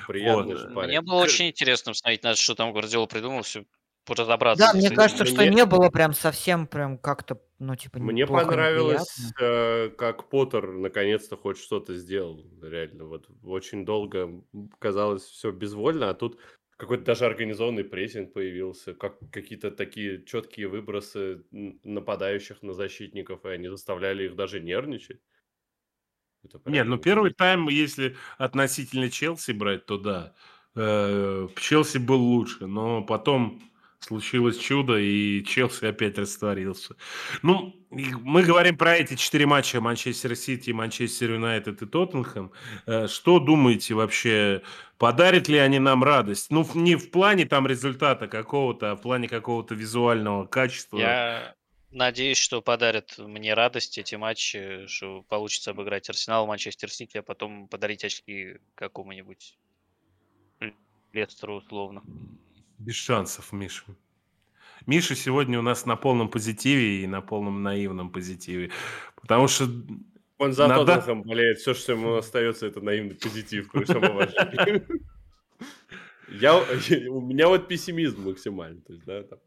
Приятный 0.07 0.73
Вот. 0.73 0.85
Мне 0.87 1.01
было 1.01 1.15
очень 1.23 1.49
интересно 1.49 1.91
посмотреть, 1.91 2.23
на 2.23 2.35
что 2.35 2.55
там 2.55 2.71
Гвардиола 2.71 3.05
придумал, 3.05 3.43
все 3.43 3.65
разобраться. 4.07 4.71
Да, 4.71 4.73
мне 4.73 4.89
кажется, 4.89 5.25
что 5.25 5.41
Мне- 5.43 5.51
не 5.51 5.65
было 5.65 5.89
прям 5.89 6.13
совсем 6.13 6.65
прям 6.65 6.97
как-то, 6.97 7.39
ну, 7.59 7.75
типа, 7.75 7.99
Мне 7.99 8.25
плохо, 8.25 8.45
понравилось, 8.45 9.19
э, 9.39 9.89
как 9.89 10.29
Поттер 10.29 10.71
наконец-то 10.71 11.37
хоть 11.37 11.59
что-то 11.59 11.95
сделал. 11.95 12.43
Реально, 12.61 13.05
вот 13.05 13.29
очень 13.43 13.85
долго 13.85 14.43
казалось 14.79 15.23
все 15.23 15.51
безвольно, 15.51 16.09
а 16.09 16.13
тут 16.13 16.39
какой-то 16.77 17.03
даже 17.03 17.25
организованный 17.25 17.83
прессинг 17.83 18.33
появился, 18.33 18.93
как 18.93 19.19
какие-то 19.31 19.69
такие 19.69 20.23
четкие 20.25 20.69
выбросы 20.69 21.43
нападающих 21.51 22.61
на 22.63 22.73
защитников, 22.73 23.45
и 23.45 23.49
они 23.49 23.67
заставляли 23.67 24.25
их 24.25 24.35
даже 24.35 24.59
нервничать. 24.61 25.19
Это 26.43 26.59
прям 26.59 26.73
Нет, 26.73 26.87
ну 26.87 26.97
первый 26.97 27.33
тайм, 27.33 27.67
если 27.69 28.15
относительно 28.37 29.09
Челси 29.09 29.51
брать, 29.51 29.85
то 29.85 29.97
да. 29.97 30.33
Э, 30.75 31.47
Челси 31.55 31.97
был 31.97 32.21
лучше, 32.21 32.65
но 32.67 33.01
потом 33.03 33.61
случилось 33.99 34.57
чудо, 34.57 34.97
и 34.97 35.43
Челси 35.43 35.85
опять 35.85 36.17
растворился. 36.17 36.95
Ну, 37.41 37.75
мы 37.89 38.43
говорим 38.43 38.77
про 38.77 38.95
эти 38.95 39.15
четыре 39.15 39.45
матча 39.45 39.81
Манчестер 39.81 40.35
Сити, 40.35 40.71
Манчестер 40.71 41.33
Юнайтед 41.33 41.81
и 41.81 41.85
Тоттенхэм. 41.85 42.51
Э, 42.85 43.07
Что 43.07 43.39
думаете 43.39 43.93
вообще, 43.95 44.61
подарят 44.97 45.47
ли 45.49 45.57
они 45.57 45.79
нам 45.79 46.03
радость? 46.03 46.49
Ну, 46.49 46.65
не 46.75 46.95
в 46.95 47.11
плане 47.11 47.45
там 47.45 47.67
результата 47.67 48.27
какого-то, 48.27 48.91
а 48.91 48.95
в 48.95 49.01
плане 49.01 49.27
какого-то 49.27 49.75
визуального 49.75 50.45
качества. 50.45 50.97
Я 50.97 51.55
надеюсь, 51.91 52.37
что 52.37 52.61
подарят 52.61 53.17
мне 53.17 53.53
радость 53.53 53.97
эти 53.97 54.15
матчи, 54.15 54.85
что 54.87 55.23
получится 55.23 55.71
обыграть 55.71 56.09
Арсенал, 56.09 56.47
Манчестер 56.47 56.91
Сити, 56.91 57.17
а 57.17 57.23
потом 57.23 57.67
подарить 57.67 58.03
очки 58.03 58.57
какому-нибудь 58.75 59.57
Лестеру 61.11 61.55
условно. 61.55 62.03
Без 62.77 62.95
шансов, 62.95 63.51
Миша. 63.51 63.83
Миша 64.85 65.15
сегодня 65.15 65.59
у 65.59 65.61
нас 65.61 65.85
на 65.85 65.95
полном 65.95 66.29
позитиве 66.29 67.03
и 67.03 67.07
на 67.07 67.21
полном 67.21 67.63
наивном 67.63 68.11
позитиве. 68.11 68.71
Потому 69.19 69.47
что 69.47 69.65
Он 70.37 70.53
за 70.53 70.67
Надо- 70.67 70.85
Тоттенхэм 70.85 71.23
болеет, 71.23 71.57
все, 71.57 71.73
что 71.73 71.93
ему 71.93 72.13
остается, 72.15 72.67
это 72.67 72.79
наивный 72.79 73.15
позитив. 73.15 73.69
Я, 76.29 76.57
у 77.09 77.21
меня 77.21 77.47
вот 77.47 77.67
пессимизм 77.67 78.21
максимальный. 78.29 78.81
То 78.81 78.93
есть, 78.93 79.05
да, 79.05 79.23
там. 79.23 79.39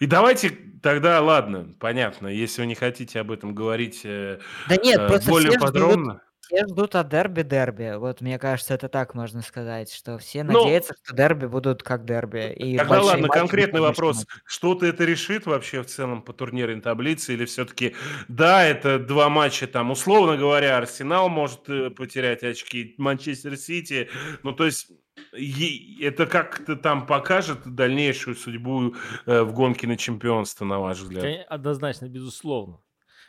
И 0.00 0.06
давайте 0.06 0.50
тогда, 0.82 1.20
ладно, 1.20 1.74
понятно, 1.80 2.28
если 2.28 2.62
вы 2.62 2.66
не 2.66 2.74
хотите 2.74 3.20
об 3.20 3.30
этом 3.30 3.54
говорить 3.54 4.02
э, 4.04 4.38
Да 4.68 4.76
нет, 4.76 4.98
э, 5.00 5.06
просто 5.08 5.30
более 5.30 5.50
все 5.50 5.58
ждут, 5.60 5.72
подробно. 5.72 6.22
все 6.40 6.66
ждут 6.66 6.94
от 6.94 7.08
дерби-дерби. 7.08 7.96
Вот 7.96 8.20
мне 8.20 8.38
кажется, 8.38 8.74
это 8.74 8.88
так 8.88 9.14
можно 9.14 9.40
сказать, 9.42 9.90
что 9.92 10.18
все 10.18 10.44
Ну, 10.44 10.64
надеются, 10.64 10.94
что 11.02 11.14
дерби 11.16 11.46
будут 11.46 11.82
как 11.82 12.04
дерби. 12.04 12.52
И 12.52 12.76
Тогда 12.76 13.00
ладно, 13.00 13.28
конкретный 13.28 13.80
вопрос. 13.80 14.26
Что-то 14.44 14.84
это 14.86 15.04
решит 15.04 15.46
вообще 15.46 15.82
в 15.82 15.86
целом 15.86 16.20
по 16.22 16.32
турнирной 16.34 16.82
таблице? 16.82 17.32
Или 17.32 17.46
все-таки, 17.46 17.94
да, 18.28 18.64
это 18.64 18.98
два 18.98 19.30
матча, 19.30 19.66
там, 19.66 19.90
условно 19.90 20.36
говоря, 20.36 20.76
Арсенал 20.76 21.30
может 21.30 21.68
э, 21.70 21.88
потерять 21.90 22.42
очки, 22.42 22.94
Манчестер 22.98 23.56
Сити. 23.56 24.10
Ну, 24.42 24.52
то 24.52 24.66
есть, 24.66 24.88
это 25.32 26.26
как-то 26.26 26.76
там 26.76 27.06
покажет 27.06 27.60
дальнейшую 27.74 28.36
судьбу 28.36 28.94
э, 29.26 29.42
в 29.42 29.52
гонке 29.52 29.86
на 29.86 29.96
чемпионство, 29.96 30.64
на 30.64 30.78
ваш 30.78 30.98
взгляд? 31.00 31.46
Однозначно, 31.48 32.08
безусловно. 32.08 32.80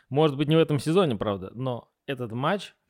Может 0.08 0.36
быть, 0.36 0.48
не 0.48 0.56
в 0.56 0.60
этом 0.60 0.78
сезоне, 0.78 1.16
правда, 1.16 1.50
но 1.54 1.90
этот 2.06 2.32
матч... 2.32 2.74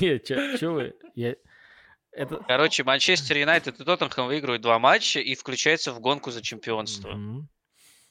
Нет, 0.00 0.26
что 0.26 0.70
вы? 0.70 0.94
Я... 1.14 1.36
Это... 2.12 2.36
Короче, 2.46 2.82
Манчестер 2.82 3.36
Юнайтед 3.38 3.80
и 3.80 3.84
Тоттенхэм 3.84 4.26
выигрывают 4.26 4.62
два 4.62 4.78
матча 4.78 5.20
и 5.20 5.34
включаются 5.34 5.92
в 5.92 6.00
гонку 6.00 6.30
за 6.30 6.42
чемпионство. 6.42 7.12
Мгм. 7.12 7.48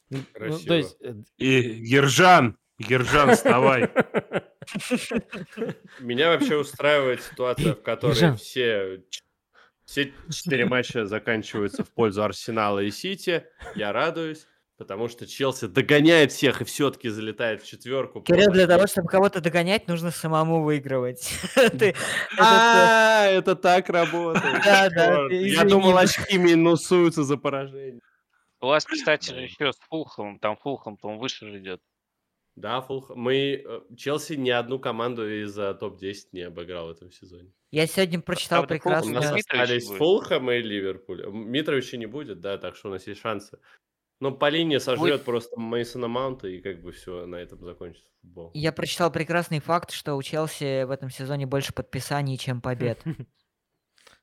Ну, 0.10 0.20
ну, 0.39 0.60
то 0.60 0.74
есть... 0.76 0.97
э, 1.01 1.16
И 1.38 1.47
Ержан, 1.86 2.57
Ержан, 2.78 3.36
вставай. 3.36 3.89
Меня 5.99 6.30
вообще 6.30 6.57
устраивает 6.57 7.22
ситуация, 7.24 7.74
в 7.74 7.82
которой 7.82 8.36
все, 8.36 9.03
все 9.86 10.14
четыре 10.30 10.66
матча 10.66 11.05
заканчиваются 11.05 11.84
в 11.84 11.89
пользу 11.89 12.24
Арсенала 12.24 12.80
и 12.80 12.91
Сити. 12.91 13.45
Я 13.76 13.91
радуюсь, 13.91 14.47
потому 14.78 15.07
что 15.07 15.26
Челси 15.28 15.68
догоняет 15.68 16.32
всех 16.32 16.62
и 16.62 16.64
все-таки 16.66 17.10
залетает 17.10 17.62
в 17.62 17.68
четверку. 17.68 18.22
Кирилл, 18.22 18.51
для 18.51 18.68
того, 18.68 18.88
чтобы 18.88 19.07
кого-то 19.07 19.41
догонять, 19.41 19.88
нужно 19.88 20.12
самому 20.12 20.64
выигрывать. 20.64 21.34
А, 22.38 23.26
это 23.26 23.55
так 23.55 23.89
работает. 23.89 24.64
Да, 24.64 24.89
да, 24.89 25.28
Я 25.30 25.66
думал, 25.66 25.97
очки 25.97 26.38
минусуются 26.38 27.24
за 27.24 27.38
поражение. 27.38 28.01
У 28.62 28.68
вас, 28.68 28.86
кстати, 28.86 29.30
же 29.30 29.41
еще 29.41 29.72
с 29.72 29.78
Фулхэмом, 29.89 30.39
там 30.39 30.57
Фулхэм, 30.57 30.97
по-моему, 30.97 31.22
выше 31.22 31.47
же 31.47 31.60
идет. 31.60 31.82
Да, 32.60 32.82
Фулх... 32.82 33.12
мы... 33.16 33.64
э, 33.66 33.82
Челси 33.95 34.34
ни 34.34 34.49
одну 34.49 34.80
команду 34.80 35.30
из-за 35.43 35.74
топ-10 35.74 36.28
не 36.34 36.41
обыграл 36.41 36.88
в 36.88 36.91
этом 36.91 37.10
сезоне. 37.10 37.53
Я 37.72 37.88
сегодня 37.88 38.20
прочитал 38.20 38.66
правда, 38.66 38.84
Фулхэм 38.84 39.12
У 39.12 39.14
нас 39.14 39.32
прекрасно. 39.32 39.64
Остались 39.64 39.88
будет. 39.88 39.97
Фулхэм 39.97 40.51
и 40.51 40.62
Ливерпуль. 40.62 41.26
Митровича 41.32 41.95
не 41.97 42.05
будет, 42.05 42.41
да, 42.41 42.57
так 42.57 42.76
что 42.76 42.89
у 42.89 42.91
нас 42.91 43.07
есть 43.07 43.22
шансы. 43.22 43.60
Ну, 44.20 44.36
по 44.36 44.49
линии 44.49 44.78
сожрет 44.80 45.24
просто 45.24 45.57
Мейсона 45.57 46.10
Маунта, 46.10 46.49
и 46.49 46.60
как 46.60 46.82
бы 46.82 46.91
все, 46.91 47.26
на 47.26 47.38
этом 47.38 47.64
закончится 47.64 48.10
футбол. 48.22 48.51
Я 48.53 48.74
прочитал 48.74 49.10
прекрасный 49.10 49.62
факт, 49.62 49.91
что 49.91 50.16
у 50.16 50.22
Челси 50.22 50.84
в 50.84 50.91
этом 50.91 51.10
сезоне 51.10 51.45
больше 51.45 51.74
подписаний, 51.74 52.38
чем 52.38 52.60
побед. 52.60 52.99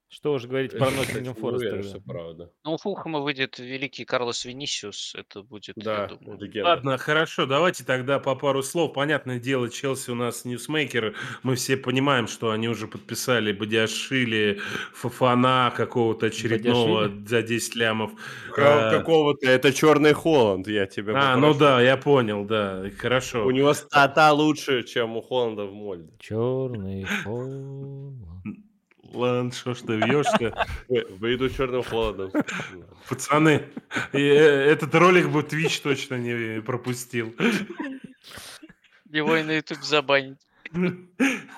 Что 0.09 0.33
уж 0.35 0.45
говорить 0.47 0.73
Я, 0.73 0.79
про 0.79 0.91
Ноттингем 0.93 1.35
Форест 1.35 1.89
что 1.91 2.01
правда. 2.01 2.51
Ну, 2.65 2.75
у 2.75 2.79
Фулхэма 2.79 3.19
выйдет 3.21 3.59
великий 3.59 4.05
Карлос 4.05 4.45
Винисиус. 4.45 5.15
Это 5.17 5.43
будет, 5.43 5.75
я 5.77 5.83
Да, 5.85 6.07
думаю. 6.07 6.39
легенда. 6.41 6.69
Ладно, 6.71 6.97
хорошо, 6.97 7.45
давайте 7.45 7.85
тогда 7.85 8.21
по 8.21 8.37
пару 8.37 8.63
слов. 8.63 8.93
Понятное 8.95 9.41
дело, 9.41 9.69
Челси 9.69 10.11
у 10.11 10.15
нас 10.15 10.45
ньюсмейкер. 10.45 11.17
Мы 11.43 11.57
все 11.57 11.77
понимаем, 11.77 12.29
что 12.29 12.53
они 12.53 12.69
уже 12.69 12.87
подписали 12.87 13.53
Бадиашили, 13.53 14.61
Фафана 14.95 15.73
какого-то 15.77 16.27
очередного 16.27 17.03
Бадиашвили? 17.09 17.27
за 17.27 17.43
10 17.43 17.75
лямов. 17.75 18.13
А, 18.57 18.91
Какого-то, 18.97 19.49
это 19.51 19.73
черный 19.73 20.13
Холланд, 20.13 20.69
я 20.69 20.87
тебя 20.87 21.15
А, 21.17 21.37
ну 21.37 21.53
да, 21.53 21.83
я 21.83 21.97
понял, 21.97 22.45
да, 22.45 22.85
хорошо. 22.97 23.45
У 23.45 23.51
него 23.51 23.75
стата 23.75 24.33
лучше, 24.33 24.85
чем 24.85 25.17
у 25.17 25.21
Холланда 25.21 25.65
в 25.65 25.75
Мольде. 25.75 26.13
Черный 26.21 27.05
фон. 27.05 28.36
Ладно, 29.13 29.53
что 29.53 29.75
ж 29.75 29.79
ты 29.81 29.97
вьешься? 29.97 30.55
Выйду 30.89 31.49
черным 31.51 31.83
Холландом. 31.83 32.33
Пацаны, 33.09 33.65
э, 34.13 34.19
этот 34.21 34.95
ролик 34.95 35.29
бы 35.29 35.41
Twitch 35.41 35.81
точно 35.83 36.17
не 36.17 36.61
пропустил. 36.61 37.35
Его 39.11 39.37
и 39.37 39.43
на 39.43 39.53
YouTube 39.57 39.83
забанить. 39.83 40.39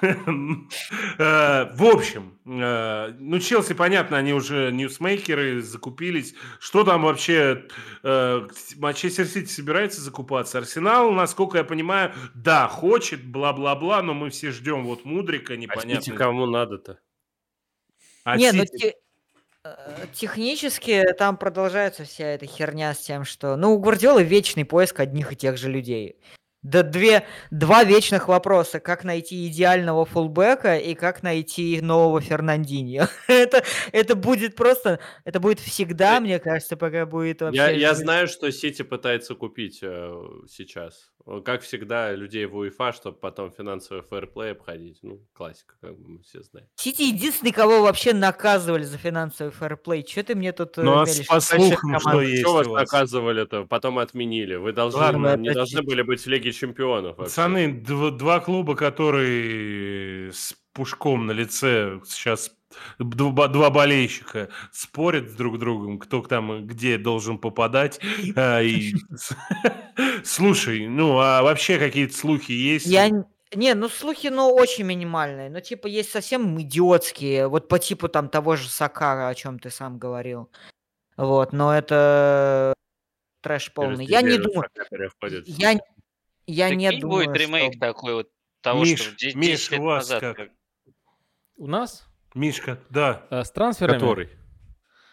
Э, 0.01 1.73
В 1.75 1.83
общем, 1.83 2.39
э, 2.47 3.15
ну, 3.19 3.39
Челси, 3.41 3.75
понятно, 3.75 4.17
они 4.19 4.33
уже 4.33 4.71
ньюсмейкеры, 4.71 5.63
закупились. 5.63 6.35
Что 6.61 6.85
там 6.85 7.03
вообще? 7.03 7.67
Манчестер 8.03 9.27
Сити 9.27 9.49
собирается 9.51 10.01
закупаться? 10.01 10.59
Арсенал, 10.59 11.11
насколько 11.13 11.59
я 11.59 11.65
понимаю, 11.65 12.13
да, 12.35 12.69
хочет, 12.69 13.25
бла-бла-бла, 13.25 14.03
но 14.03 14.15
мы 14.15 14.31
все 14.31 14.51
ждем 14.51 14.85
вот 14.85 15.05
Мудрика, 15.05 15.55
А 15.55 15.57
непонятно. 15.57 16.15
кому 16.15 16.47
надо-то? 16.47 16.99
А 18.25 18.37
Не, 18.37 18.53
ну 18.53 18.65
Сити- 18.65 18.79
те- 18.79 18.95
э, 19.65 20.07
технически 20.13 21.05
там 21.19 21.37
продолжается 21.37 22.05
вся 22.05 22.27
эта 22.27 22.47
херня 22.47 22.95
с 22.95 22.99
тем, 22.99 23.25
что... 23.25 23.57
Ну, 23.57 23.75
у 23.75 23.79
Гвардиолы 23.79 24.23
вечный 24.23 24.65
поиск 24.65 25.01
одних 25.01 25.33
и 25.33 25.37
тех 25.37 25.57
же 25.57 25.69
людей. 25.71 26.17
Да 26.63 26.83
две, 26.83 27.25
два 27.53 27.85
вечных 27.85 28.27
вопроса. 28.27 28.81
Как 28.81 29.05
найти 29.05 29.47
идеального 29.47 30.05
фулбека 30.05 30.77
и 30.77 30.95
как 30.95 31.23
найти 31.23 31.81
нового 31.81 32.21
Фернандиньо. 32.21 33.07
это, 33.29 33.63
это 33.93 34.17
будет 34.17 34.57
просто... 34.57 34.99
Это 35.25 35.39
будет 35.39 35.61
всегда, 35.61 36.19
мне 36.19 36.41
кажется, 36.41 36.77
пока 36.77 37.07
будет 37.07 37.43
вообще... 37.43 37.59
Я, 37.59 37.71
я 37.71 37.95
знаю, 37.95 38.27
что 38.27 38.51
Сити 38.51 38.83
пытается 38.83 39.37
купить 39.37 39.79
э, 39.83 40.13
сейчас. 40.51 41.13
Э, 41.31 41.41
Как 41.45 41.61
всегда, 41.63 42.13
людей 42.15 42.47
в 42.47 42.57
УЕФА, 42.57 42.93
чтобы 42.93 43.19
потом 43.19 43.51
финансовый 43.53 44.03
фэрплей 44.03 44.53
обходить. 44.53 44.99
Ну, 45.03 45.21
классика, 45.35 45.75
как 45.81 45.99
бы 45.99 46.09
мы 46.09 46.23
все 46.23 46.43
знаем. 46.43 46.67
Сити 46.77 47.03
единственный, 47.03 47.53
кого 47.53 47.83
вообще 47.83 48.15
наказывали 48.15 48.85
за 48.85 48.97
финансовый 48.97 49.51
фэрплей. 49.51 50.03
Че 50.03 50.23
ты 50.23 50.35
мне 50.35 50.53
тут 50.53 50.79
э, 50.79 50.83
Ну, 50.83 50.93
а 50.99 51.05
по 51.29 51.41
слухам, 51.41 51.99
что 52.01 52.21
есть 52.23 52.41
Что 52.43 52.55
вас 52.55 52.67
наказывали-то? 52.67 53.65
Потом 53.67 53.99
отменили. 53.99 54.55
Вы 54.57 54.73
должны, 54.73 55.01
Ладно, 55.01 55.37
не 55.37 55.49
это 55.49 55.59
должны 55.59 55.83
были 55.83 56.03
быть 56.03 56.23
в 56.23 56.27
Лиге 56.27 56.53
Чемпионов. 56.53 57.19
вообще. 57.19 57.25
Пацаны, 57.35 57.67
дв- 57.87 58.13
два 58.17 58.41
клуба, 58.41 58.75
которые 58.75 60.33
с 60.33 60.55
пушком 60.73 61.27
на 61.27 61.33
лице 61.33 62.01
сейчас 62.07 62.51
два, 62.99 63.49
два 63.49 63.71
болельщика 63.71 64.49
спорят 64.73 65.31
с 65.31 65.35
друг 65.35 65.59
другом, 65.59 65.99
кто 65.99 66.23
там 66.23 66.67
где 66.67 66.99
должен 66.99 67.39
попадать. 67.39 68.01
А, 68.37 68.61
и- 68.63 68.95
Слушай, 70.25 70.87
ну 70.89 71.19
а 71.19 71.43
вообще 71.43 71.79
какие-то 71.79 72.17
слухи 72.17 72.53
есть? 72.53 72.87
Я... 72.87 73.09
Не, 73.55 73.75
ну 73.75 73.89
слухи, 73.89 74.27
ну, 74.27 74.53
очень 74.55 74.85
минимальные. 74.85 75.49
Ну, 75.49 75.61
типа, 75.63 75.87
есть 75.87 76.11
совсем 76.11 76.61
идиотские. 76.61 77.49
Вот 77.49 77.67
по 77.67 77.79
типу 77.79 78.09
там 78.09 78.29
того 78.29 78.57
же 78.57 78.69
Сакара, 78.69 79.29
о 79.29 79.35
чем 79.35 79.59
ты 79.59 79.71
сам 79.71 79.99
говорил. 79.99 80.51
Вот, 81.17 81.55
но 81.55 81.75
это 81.75 82.75
трэш 83.43 83.73
полный. 83.73 84.05
Я 84.05 84.21
не 84.21 84.37
думаю... 84.37 84.69
Я, 85.47 85.79
я 86.47 86.75
не 86.75 87.01
думаю, 87.01 87.27
будет 87.29 87.41
ремейк 87.41 87.81
такой 87.81 88.15
вот 88.15 88.29
того, 88.61 88.83
Миш, 88.85 89.01
что 89.01 89.11
Миш, 89.39 89.69
10 89.69 89.71
лет 89.73 89.81
у 89.81 89.83
вас 89.85 90.05
назад. 90.11 90.21
как? 90.21 90.37
как- 90.37 90.51
У 91.57 91.67
нас 91.67 92.07
Мишка, 92.39 92.79
да, 92.91 93.27
э, 93.31 93.43
с 93.43 93.51
трансферами. 93.51 93.99
Который? 93.99 94.29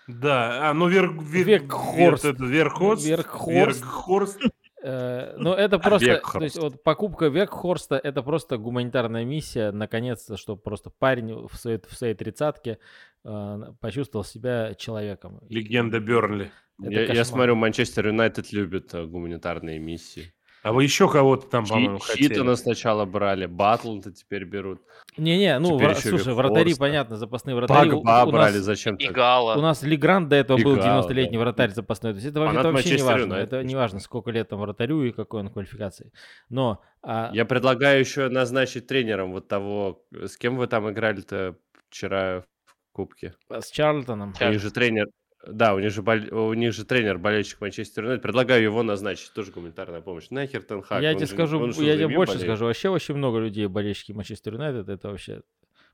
да. 0.08 0.70
А, 0.70 0.74
ну 0.74 0.88
Вер, 0.88 1.10
Вер- 1.12 1.44
Верххорст. 1.44 2.24
Вер- 2.26 2.34
это 2.34 2.46
Верххорст. 2.46 3.06
Верххорст. 3.06 3.80
Верххорст. 3.82 4.40
Э, 4.84 5.34
Ну, 5.38 5.52
это 5.54 5.80
просто, 5.80 6.06
то 6.08 6.14
Векхорст. 6.14 6.44
есть 6.44 6.58
вот 6.60 6.84
покупка 6.84 7.26
Векхорста, 7.26 7.96
это 7.96 8.22
просто 8.22 8.58
гуманитарная 8.58 9.26
миссия, 9.26 9.72
наконец-то, 9.72 10.38
чтобы 10.38 10.62
просто 10.62 10.92
парень 10.92 11.48
в 11.48 11.56
своей, 11.56 11.80
в 11.80 11.94
своей 11.98 12.14
тридцатке 12.14 12.78
э, 13.24 13.60
почувствовал 13.82 14.24
себя 14.24 14.76
человеком. 14.76 15.40
Легенда 15.50 16.00
Бернли. 16.00 16.52
Я, 16.80 17.06
я 17.06 17.26
смотрю, 17.26 17.56
Манчестер 17.56 18.06
Юнайтед 18.08 18.52
любит 18.54 18.94
э, 18.94 19.06
гуманитарные 19.06 19.80
миссии. 19.80 20.34
А 20.66 20.74
вы 20.74 20.84
еще 20.84 21.08
кого-то 21.08 21.48
там, 21.48 21.64
Чи- 21.66 21.70
по-моему, 21.74 22.00
хотели? 22.00 22.30
Читона 22.30 22.56
сначала 22.56 23.06
брали, 23.06 23.46
Батлта 23.46 24.12
теперь 24.12 24.46
берут. 24.46 24.82
Не-не, 25.16 25.60
ну, 25.60 25.78
вра- 25.78 25.94
слушай, 25.94 26.34
вратари, 26.34 26.74
понятно, 26.74 27.18
запасные 27.18 27.56
вратари. 27.56 27.92
У- 27.92 27.98
Погба 28.02 28.26
у, 28.26 28.32
брали 28.32 28.56
нас, 28.56 28.64
зачем-то. 28.66 29.06
у 29.06 29.08
Игала. 29.12 29.62
нас 29.62 29.84
Легранд 29.84 30.28
до 30.30 30.38
этого 30.38 30.58
был 30.58 30.74
Играл, 30.76 31.08
90-летний 31.08 31.38
да. 31.38 31.44
вратарь 31.44 31.70
запасной. 31.70 32.14
То 32.14 32.16
есть 32.16 32.28
это, 32.30 32.40
Фанат 32.44 32.66
это 32.66 32.72
вообще 32.72 32.96
не 32.96 33.04
важно. 33.04 33.24
Юнайтед, 33.26 33.54
Это 33.54 33.64
не 33.64 33.76
важно, 33.76 34.00
сколько 34.00 34.32
лет 34.32 34.50
там 34.50 34.60
вратарю 34.60 35.04
и 35.04 35.12
какой 35.12 35.42
он 35.42 35.50
квалификации. 35.50 36.12
Но 36.50 36.82
а, 37.04 37.30
Я 37.32 37.46
предлагаю 37.46 38.00
еще 38.00 38.28
назначить 38.30 38.88
тренером 38.88 39.34
вот 39.34 39.48
того, 39.48 40.04
с 40.12 40.36
кем 40.36 40.58
вы 40.58 40.66
там 40.66 40.90
играли-то 40.90 41.58
вчера 41.92 42.42
в 42.66 42.74
Кубке. 42.92 43.36
с 43.52 43.70
Чарльтоном... 43.70 44.34
У 44.42 44.44
них 44.46 44.60
же 44.60 44.72
тренер, 44.72 45.06
да, 45.48 45.74
у 45.76 45.80
них 45.80 45.92
же, 45.92 46.02
боль- 46.02 46.30
у 46.32 46.54
них 46.54 46.74
же 46.74 46.86
тренер 46.86 47.18
болельщик 47.18 47.62
Манчестер 47.62 48.04
Юнайтед. 48.04 48.24
Предлагаю 48.24 48.64
его 48.64 48.84
назначить, 48.84 49.32
тоже 49.34 49.52
гуманитарная 49.52 50.02
помощь. 50.02 50.30
Нахер 50.30 50.64
Тенхак. 50.64 51.02
я 51.02 51.10
он 51.12 51.16
тебе 51.18 51.26
же- 51.28 51.32
скажу, 51.34 51.66
я 51.82 51.96
тебе 51.96 52.08
больше 52.10 52.34
болеет. 52.34 52.48
скажу. 52.50 52.66
Вообще 52.66 52.90
очень 52.90 53.16
много 53.16 53.40
людей, 53.40 53.68
болельщики 53.68 54.12
Манчестер 54.12 54.54
Юнайтед. 54.54 54.90
Это 54.90 55.10
вообще 55.10 55.42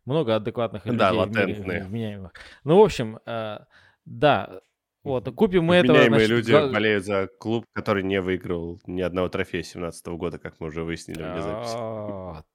много 0.06 0.36
адекватных 0.36 0.84
Да, 0.86 1.12
людей 1.12 1.30
мире, 1.30 1.42
латентные. 1.54 1.84
вменяемых. 1.84 2.32
Ну, 2.64 2.78
в 2.80 2.82
общем, 2.84 3.20
э, 3.26 3.60
да, 4.06 4.62
вот, 5.04 5.30
купим 5.36 5.64
мы 5.66 5.76
этого... 5.78 5.94
Вменяемые 5.98 6.28
значит, 6.28 6.30
люди 6.48 6.52
га- 6.52 6.72
болеют 6.72 7.06
за 7.06 7.28
клуб, 7.40 7.66
который 7.74 8.04
не 8.04 8.22
выиграл 8.22 8.80
ни 8.88 9.02
одного 9.02 9.30
трофея 9.30 9.64
17 9.64 10.08
года, 10.18 10.38
как 10.40 10.60
мы 10.60 10.68
уже 10.68 10.84
выяснили 10.84 11.22
вне 11.24 11.42
записи. 11.42 12.46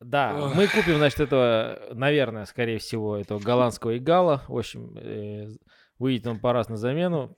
Да, 0.00 0.50
мы 0.54 0.66
купим, 0.66 0.96
значит, 0.96 1.20
этого, 1.20 1.80
наверное, 1.92 2.44
скорее 2.44 2.78
всего, 2.78 3.16
этого 3.16 3.38
голландского 3.38 3.96
игала. 3.96 4.42
В 4.48 4.58
общем, 4.58 4.96
э, 4.98 5.48
выйдет 5.98 6.26
он 6.26 6.38
по 6.40 6.52
раз 6.52 6.68
на 6.68 6.76
замену. 6.76 7.36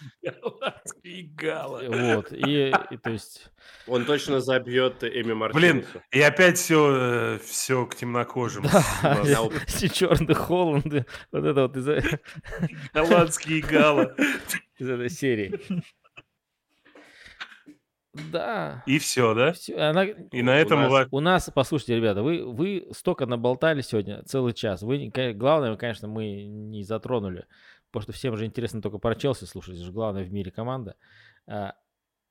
Голландский 0.22 1.22
гала. 1.34 1.82
Вот, 1.88 2.32
и, 2.32 2.72
и 2.90 2.96
то 2.98 3.10
есть... 3.10 3.50
Он 3.88 4.04
точно 4.04 4.40
забьет 4.40 5.02
Эми 5.02 5.22
Блин, 5.22 5.38
Мартинесу. 5.38 6.02
и 6.12 6.20
опять 6.20 6.56
все, 6.58 7.38
все 7.44 7.84
к 7.86 7.96
темнокожим. 7.96 8.64
Да, 9.02 9.48
все 9.66 9.88
черные 9.88 10.34
Холланды, 10.36 11.04
вот 11.32 11.44
это 11.44 11.62
вот 11.62 11.76
из, 11.76 11.88
э- 11.88 12.20
Голландские 12.92 13.60
гала. 13.62 14.14
из 14.78 14.88
этой 14.88 15.10
серии. 15.10 15.58
Да. 18.32 18.82
И 18.86 18.98
все, 18.98 19.32
да? 19.34 19.52
всё, 19.52 19.80
она- 19.80 20.04
И 20.04 20.42
на 20.42 20.56
этом 20.58 20.78
у 20.78 20.82
нас- 20.82 20.90
вас... 20.90 21.08
У 21.12 21.20
нас, 21.20 21.50
послушайте, 21.54 21.96
ребята, 21.96 22.22
вы, 22.22 22.44
вы 22.44 22.88
столько 22.92 23.26
наболтали 23.26 23.80
сегодня, 23.80 24.22
целый 24.24 24.54
час. 24.54 24.82
Вы, 24.82 25.10
главное, 25.34 25.76
конечно, 25.76 26.08
мы 26.08 26.44
не 26.44 26.82
затронули, 26.82 27.46
потому 27.90 28.02
что 28.04 28.12
всем 28.12 28.36
же 28.36 28.44
интересно 28.46 28.80
только 28.82 28.98
про 28.98 29.14
Челси 29.14 29.44
слушать, 29.44 29.74
это 29.76 29.84
же 29.84 29.92
главная 29.92 30.24
в 30.24 30.32
мире 30.32 30.50
команда. 30.50 30.96
А, 31.46 31.74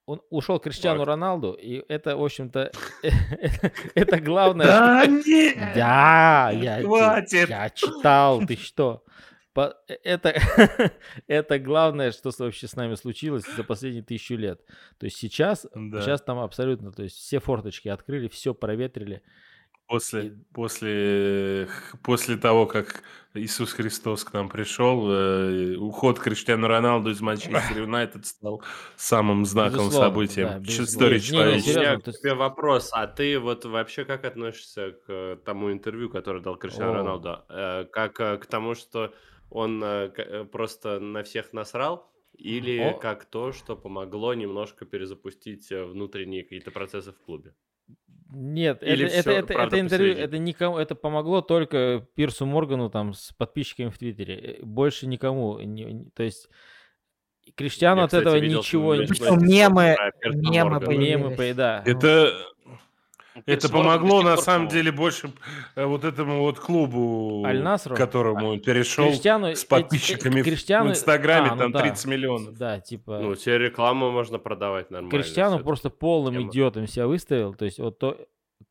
Он 0.05 0.21
ушел 0.29 0.59
Криштиану 0.59 0.99
Так. 0.99 1.07
Роналду, 1.07 1.51
и 1.53 1.83
это, 1.89 2.15
в 2.15 2.23
общем-то, 2.23 2.71
это 3.95 4.19
главное. 4.19 4.67
Да 4.67 5.05
нет! 5.05 5.57
Да, 5.75 6.51
я, 6.53 6.81
Хватит! 6.81 7.49
я 7.49 7.69
читал, 7.69 8.45
ты 8.45 8.55
что? 8.57 9.03
Э, 9.55 9.71
Это, 10.03 10.39
это 11.27 11.57
главное, 11.59 12.11
что 12.11 12.31
вообще 12.37 12.67
с 12.67 12.75
нами 12.75 12.93
случилось 12.95 13.43
за 13.55 13.63
последние 13.63 14.03
тысячу 14.03 14.35
лет. 14.35 14.61
То 14.99 15.05
есть 15.07 15.17
сейчас, 15.17 15.65
Да. 15.73 16.01
сейчас 16.01 16.21
там 16.21 16.39
абсолютно, 16.39 16.91
то 16.91 17.03
есть 17.03 17.15
все 17.17 17.39
форточки 17.39 17.89
открыли, 17.89 18.27
все 18.27 18.53
проветрили. 18.53 19.23
После, 19.87 20.37
после, 20.53 21.69
после 22.03 22.35
того, 22.35 22.65
как 22.65 23.03
Иисус 23.33 23.71
Христос 23.71 24.25
к 24.25 24.33
нам 24.33 24.49
пришел, 24.49 25.09
э, 25.09 25.75
уход 25.77 26.19
Криштиану 26.19 26.67
Роналду 26.67 27.11
из 27.11 27.21
Манчестер 27.21 27.51
Юнайтед 27.77 28.25
стал 28.25 28.61
самым 28.97 29.45
знаковым 29.45 29.87
Безусловно, 29.87 30.09
событием 30.09 30.47
да, 30.47 30.59
безусловно. 30.59 30.89
истории 30.89 31.17
У 31.17 31.21
человечества. 31.21 31.71
серьезно, 31.73 31.91
меня 31.91 31.99
к 32.01 32.17
тебе 32.19 32.33
вопрос, 32.33 32.89
а 32.91 33.07
ты 33.07 33.39
вот 33.39 33.63
вообще 33.65 34.03
как 34.03 34.25
относишься 34.25 34.91
к 35.07 35.39
тому 35.45 35.71
интервью, 35.71 36.09
которое 36.09 36.41
дал 36.41 36.57
Криштиану. 36.57 36.93
Роналду? 36.93 37.37
Э, 37.49 37.85
Как 37.85 38.19
э, 38.19 38.37
к 38.39 38.45
тому, 38.45 38.75
что 38.75 39.13
он 39.49 39.81
э, 39.83 40.45
просто 40.51 40.99
на 40.99 41.23
всех 41.23 41.53
насрал? 41.53 42.11
или 42.37 42.77
О. 42.77 42.93
как 42.93 43.25
то, 43.25 43.51
что 43.51 43.75
помогло 43.75 44.35
немножко 44.35 44.85
перезапустить 44.85 45.71
внутренние 45.71 46.43
какие-то 46.43 46.69
процессы 46.69 47.11
в 47.11 47.17
клубе? 47.17 47.55
Нет, 48.29 48.83
Или 48.83 49.05
это, 49.05 49.13
это, 49.15 49.21
всё, 49.21 49.31
это, 49.39 49.53
правда, 49.53 49.75
это 49.77 49.85
интервью, 49.85 50.13
это 50.15 50.37
никому, 50.37 50.77
это 50.77 50.95
помогло 50.95 51.41
только 51.41 52.05
Пирсу 52.15 52.45
Моргану 52.45 52.89
там 52.89 53.13
с 53.13 53.31
подписчиками 53.33 53.89
в 53.89 53.97
Твиттере, 53.97 54.35
э, 54.59 54.63
больше 54.63 55.07
никому. 55.07 55.59
не- 55.59 55.85
не- 55.85 56.09
то 56.13 56.23
есть 56.23 56.49
Криштиану 57.55 58.01
Я, 58.01 58.05
от 58.05 58.09
кстати, 58.09 58.23
этого 58.23 58.37
видел 58.37 58.59
ничего 58.59 58.95
не... 58.95 59.05
мемы, 59.37 59.95
мемы. 60.25 60.97
Мемы, 60.97 61.53
да. 61.53 61.83
Это, 61.85 62.33
это 63.45 63.67
Морган 63.71 63.83
до 63.93 63.99
помогло 63.99 64.21
на 64.23 64.37
самом 64.37 64.67
деле 64.67 64.91
больше 64.91 65.31
э, 65.75 65.85
вот 65.85 66.03
этому 66.03 66.39
вот 66.41 66.59
клубу, 66.59 67.43
к 67.43 67.95
которому 67.95 68.47
он 68.47 68.59
перешел 68.59 69.07
Криштиану, 69.07 69.55
с 69.55 69.63
подписчиками 69.65 70.41
в- 70.41 70.45
Криштиану- 70.45 70.87
в 70.87 70.91
Инстаграме, 70.91 71.49
а, 71.49 71.55
ну 71.55 71.61
там 71.61 71.71
да. 71.71 71.81
30 71.81 72.05
миллионов. 72.07 72.57
Да, 72.57 72.79
типа... 72.79 73.19
Ну, 73.19 73.35
тебе 73.35 73.57
рекламу 73.57 74.11
можно 74.11 74.39
продавать 74.39 74.89
нормально. 74.91 75.11
Криштиану 75.11 75.59
просто 75.63 75.89
полным 75.89 76.33
тема. 76.35 76.49
идиотом 76.49 76.87
себя 76.87 77.07
выставил. 77.07 77.53
То 77.53 77.65
есть 77.65 77.79
вот 77.79 77.99
то, 77.99 78.17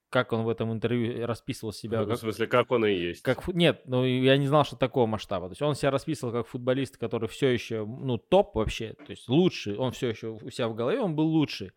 как 0.09 0.33
он 0.33 0.45
в 0.45 0.49
этом 0.49 0.73
интервью 0.73 1.27
расписывал 1.27 1.73
себя, 1.73 1.99
Ну, 2.01 2.05
В 2.07 2.09
как, 2.11 2.19
смысле, 2.21 2.47
как 2.47 2.71
он 2.71 2.87
и 2.87 2.93
есть. 2.95 3.23
как 3.23 3.47
нет, 3.49 3.83
ну 3.87 4.05
я 4.05 4.37
не 4.37 4.47
знал, 4.47 4.65
что 4.65 4.77
такого 4.77 5.07
масштаба. 5.07 5.49
То 5.49 5.53
есть 5.53 5.63
он 5.63 5.75
себя 5.75 5.91
расписывал 5.91 6.33
как 6.33 6.47
футболист, 6.47 6.97
который 6.97 7.29
все 7.29 7.49
еще, 7.49 7.85
ну 7.85 8.17
топ 8.17 8.55
вообще, 8.55 8.95
то 8.95 9.11
есть 9.11 9.29
лучший. 9.29 9.77
Он 9.77 9.93
все 9.93 10.09
еще 10.11 10.29
у 10.29 10.51
себя 10.51 10.69
в 10.69 10.75
голове, 10.75 11.01
он 11.01 11.15
был 11.15 11.27
лучший. 11.27 11.73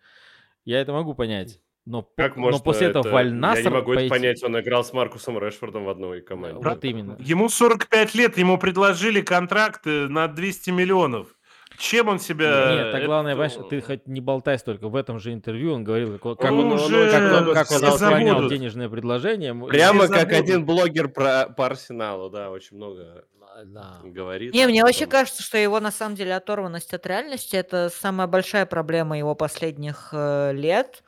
Я 0.65 0.79
это 0.81 0.93
могу 0.93 1.15
понять. 1.15 1.59
Но, 1.89 2.03
по- 2.03 2.09
Как 2.17 2.35
но 2.37 2.59
после 2.59 2.87
это- 2.89 2.99
этого 2.99 3.13
в 3.13 3.15
Аль-Насср 3.17 3.63
Я 3.63 3.69
не 3.69 3.75
могу 3.75 3.91
это 3.93 3.99
пойти- 4.01 4.09
понять, 4.09 4.43
он 4.43 4.59
играл 4.59 4.83
с 4.83 4.93
Маркусом 4.93 5.39
Решфордом 5.39 5.85
в 5.85 5.89
одной 5.89 6.21
команде. 6.21 6.59
Вот 6.63 6.83
именно. 6.85 7.17
Ему 7.19 7.49
45 7.49 8.13
лет, 8.13 8.37
ему 8.37 8.59
предложили 8.59 9.21
контракт 9.21 9.87
э, 9.87 10.07
на 10.07 10.27
200 10.27 10.69
миллионов. 10.69 11.35
Чем 11.79 12.09
он 12.09 12.19
себя... 12.19 12.71
Нет, 12.75 12.91
так 12.91 13.05
главное, 13.05 13.33
это- 13.33 13.41
понимаешь, 13.41 13.69
ты 13.69 13.81
хоть 13.81 14.05
не 14.05 14.21
болтай 14.21 14.59
столько. 14.59 14.87
В 14.87 14.95
этом 14.95 15.17
же 15.19 15.33
интервью 15.33 15.73
он 15.73 15.83
говорил, 15.83 16.13
как, 16.13 16.25
он- 16.25 16.35
как 16.35 16.51
он, 16.51 16.71
уже 16.73 17.09
как 17.09 17.47
он, 17.47 17.53
как 17.55 17.71
он 17.71 17.83
отклонял 17.85 18.47
денежное 18.49 18.87
предложение. 18.89 19.55
Прямо 19.55 20.03
Все 20.03 20.13
как 20.13 20.29
забудут. 20.29 20.39
один 20.43 20.65
блогер 20.65 21.07
про, 21.09 21.47
по 21.49 21.65
Арсеналу, 21.65 22.29
да, 22.29 22.51
очень 22.51 22.77
много 22.77 23.23
Да. 23.65 23.97
говорит. 24.03 24.53
Не, 24.53 24.67
мне 24.67 24.83
вообще 24.83 25.07
кажется, 25.07 25.41
что 25.41 25.57
его 25.57 25.79
на 25.79 25.91
самом 25.91 26.15
деле 26.15 26.35
оторванность 26.35 26.93
от 26.93 27.03
реальности 27.07 27.55
это 27.55 27.89
самая 27.89 28.27
большая 28.27 28.67
проблема 28.67 29.17
его 29.17 29.33
последних 29.33 30.09
э, 30.11 30.51
лет. 30.53 31.01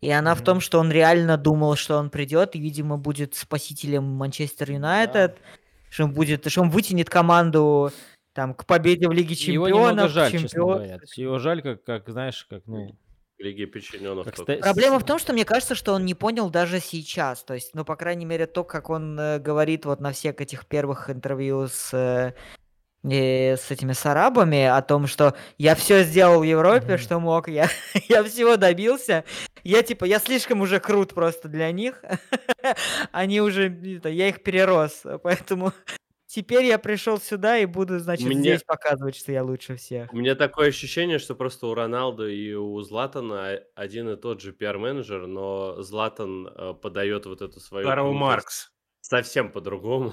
И 0.00 0.10
она 0.10 0.34
в 0.34 0.42
том, 0.42 0.60
что 0.60 0.78
он 0.78 0.90
реально 0.90 1.36
думал, 1.36 1.74
что 1.76 1.96
он 1.96 2.10
придет 2.10 2.54
и, 2.54 2.60
видимо, 2.60 2.98
будет 2.98 3.34
спасителем 3.34 4.04
Манчестер 4.04 4.70
Юнайтед, 4.70 5.38
что 5.88 6.04
он 6.04 6.12
будет, 6.12 6.50
что 6.50 6.60
он 6.62 6.70
вытянет 6.70 7.08
команду 7.08 7.90
там 8.34 8.52
к 8.52 8.66
победе 8.66 9.08
в 9.08 9.12
Лиге 9.12 9.34
Его 9.34 9.66
немного 9.68 10.08
Чемпионов. 10.08 10.10
жаль, 10.10 10.30
честно 10.32 10.48
чемпион- 10.48 10.74
говоря. 10.74 10.96
То 10.98 11.02
есть 11.04 11.16
Его 11.18 11.38
жаль, 11.38 11.62
как, 11.62 11.82
как 11.84 12.08
знаешь, 12.08 12.46
как, 12.48 12.62
ну... 12.66 12.96
Лиги 13.38 13.66
подчиненных. 13.66 14.28
Ста- 14.34 14.56
Проблема 14.56 14.98
в 14.98 15.04
том, 15.04 15.18
что 15.18 15.34
мне 15.34 15.44
кажется, 15.44 15.74
что 15.74 15.92
он 15.92 16.06
не 16.06 16.14
понял 16.14 16.48
даже 16.48 16.80
сейчас. 16.80 17.44
То 17.44 17.52
есть, 17.52 17.74
ну, 17.74 17.84
по 17.84 17.94
крайней 17.94 18.24
мере, 18.24 18.46
то, 18.46 18.64
как 18.64 18.88
он 18.88 19.18
э, 19.20 19.38
говорит 19.38 19.84
вот 19.84 20.00
на 20.00 20.12
всех 20.12 20.40
этих 20.40 20.64
первых 20.64 21.10
интервью 21.10 21.68
с, 21.68 21.92
э, 21.92 22.32
э, 23.10 23.56
с 23.56 23.70
этими 23.70 23.92
с 23.92 24.04
арабами 24.06 24.64
о 24.64 24.80
том, 24.82 25.06
что 25.06 25.34
я 25.58 25.74
все 25.74 26.02
сделал 26.04 26.40
в 26.40 26.44
Европе, 26.44 26.94
Мгм. 26.94 26.98
что 26.98 27.20
мог, 27.20 27.48
я, 27.48 27.68
я 28.08 28.22
всего 28.24 28.56
добился. 28.56 29.24
Я 29.64 29.82
типа, 29.82 30.04
я 30.04 30.18
слишком 30.18 30.60
уже 30.60 30.78
крут 30.80 31.14
просто 31.14 31.48
для 31.48 31.70
них. 31.72 32.02
Они 33.12 33.40
уже, 33.40 33.68
это, 33.96 34.08
я 34.08 34.28
их 34.28 34.42
перерос. 34.42 35.02
Поэтому 35.22 35.72
теперь 36.26 36.64
я 36.64 36.78
пришел 36.78 37.18
сюда 37.18 37.58
и 37.58 37.66
буду, 37.66 37.98
значит, 37.98 38.26
Мне- 38.26 38.38
здесь 38.40 38.62
показывать, 38.64 39.16
что 39.16 39.32
я 39.32 39.42
лучше 39.42 39.76
всех. 39.76 40.12
У 40.12 40.16
меня 40.16 40.34
такое 40.34 40.68
ощущение, 40.68 41.18
что 41.18 41.34
просто 41.34 41.66
у 41.66 41.74
Роналду 41.74 42.28
и 42.28 42.54
у 42.54 42.80
Златана 42.82 43.60
один 43.74 44.08
и 44.10 44.16
тот 44.16 44.40
же 44.40 44.52
пиар-менеджер, 44.52 45.26
но 45.26 45.82
Златан 45.82 46.46
э, 46.48 46.74
подает 46.80 47.26
вот 47.26 47.42
эту 47.42 47.58
свою 47.60 47.86
Карл 47.86 48.12
Маркс. 48.12 48.70
совсем 49.00 49.50
по-другому. 49.50 50.12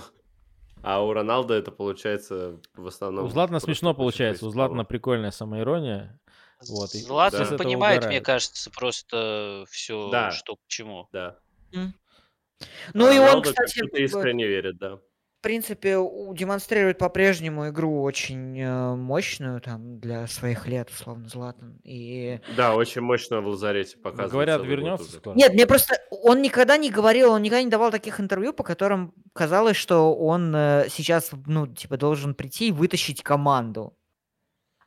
А 0.84 1.02
у 1.02 1.14
Роналда 1.14 1.54
это 1.56 1.72
получается 1.72 2.60
в 2.76 2.88
основном... 2.88 3.26
У 3.26 3.30
Златана 3.30 3.60
просто 3.60 3.72
смешно 3.72 3.94
получается. 3.94 4.46
У. 4.46 4.52
Златана 4.52 4.84
прикольная 4.86 5.32
самоирония. 5.32 6.20
Вот, 6.68 6.90
Златан 6.92 7.48
Да. 7.50 7.58
понимает, 7.58 8.00
мне 8.02 8.06
угорает. 8.20 8.26
кажется, 8.26 8.70
просто 8.70 9.66
все, 9.70 10.10
Да. 10.12 10.32
что 10.32 10.56
к 10.58 10.60
чему. 10.68 11.08
Да. 11.12 11.38
Ну 12.94 13.12
и 13.12 13.18
он, 13.18 13.26
Роналду 13.28 13.50
кстати, 13.50 13.80
искренне 14.02 14.46
верит, 14.48 14.78
да. 14.78 15.00
В 15.44 15.46
принципе, 15.46 15.98
демонстрирует 16.32 16.98
по-прежнему 16.98 17.68
игру 17.68 18.02
очень 18.02 18.58
э, 18.58 18.96
мощную 18.96 19.60
там 19.60 20.00
для 20.00 20.26
своих 20.28 20.68
лет, 20.68 20.90
условно, 20.90 21.28
Златан. 21.28 21.82
И 21.84 22.40
Да, 22.56 22.76
очень 22.76 23.02
мощно 23.02 23.42
в 23.42 23.48
лазарете 23.48 23.98
показывает. 23.98 24.32
Говорят, 24.32 24.64
вернется 24.64 25.12
скоро. 25.12 25.36
нет, 25.36 25.54
мне 25.54 25.68
просто 25.68 25.98
он 26.10 26.42
никогда 26.42 26.78
не 26.78 26.90
говорил, 26.90 27.34
он 27.34 27.42
никогда 27.42 27.62
не 27.62 27.70
давал 27.70 27.92
таких 27.92 28.22
интервью, 28.22 28.54
по 28.54 28.64
которым 28.64 29.14
казалось, 29.34 29.76
что 29.76 30.16
он 30.16 30.56
э, 30.56 30.86
сейчас, 30.90 31.32
ну, 31.46 31.68
типа, 31.68 31.98
должен 31.98 32.36
прийти 32.36 32.70
и 32.70 32.72
вытащить 32.72 33.22
команду. 33.22 33.98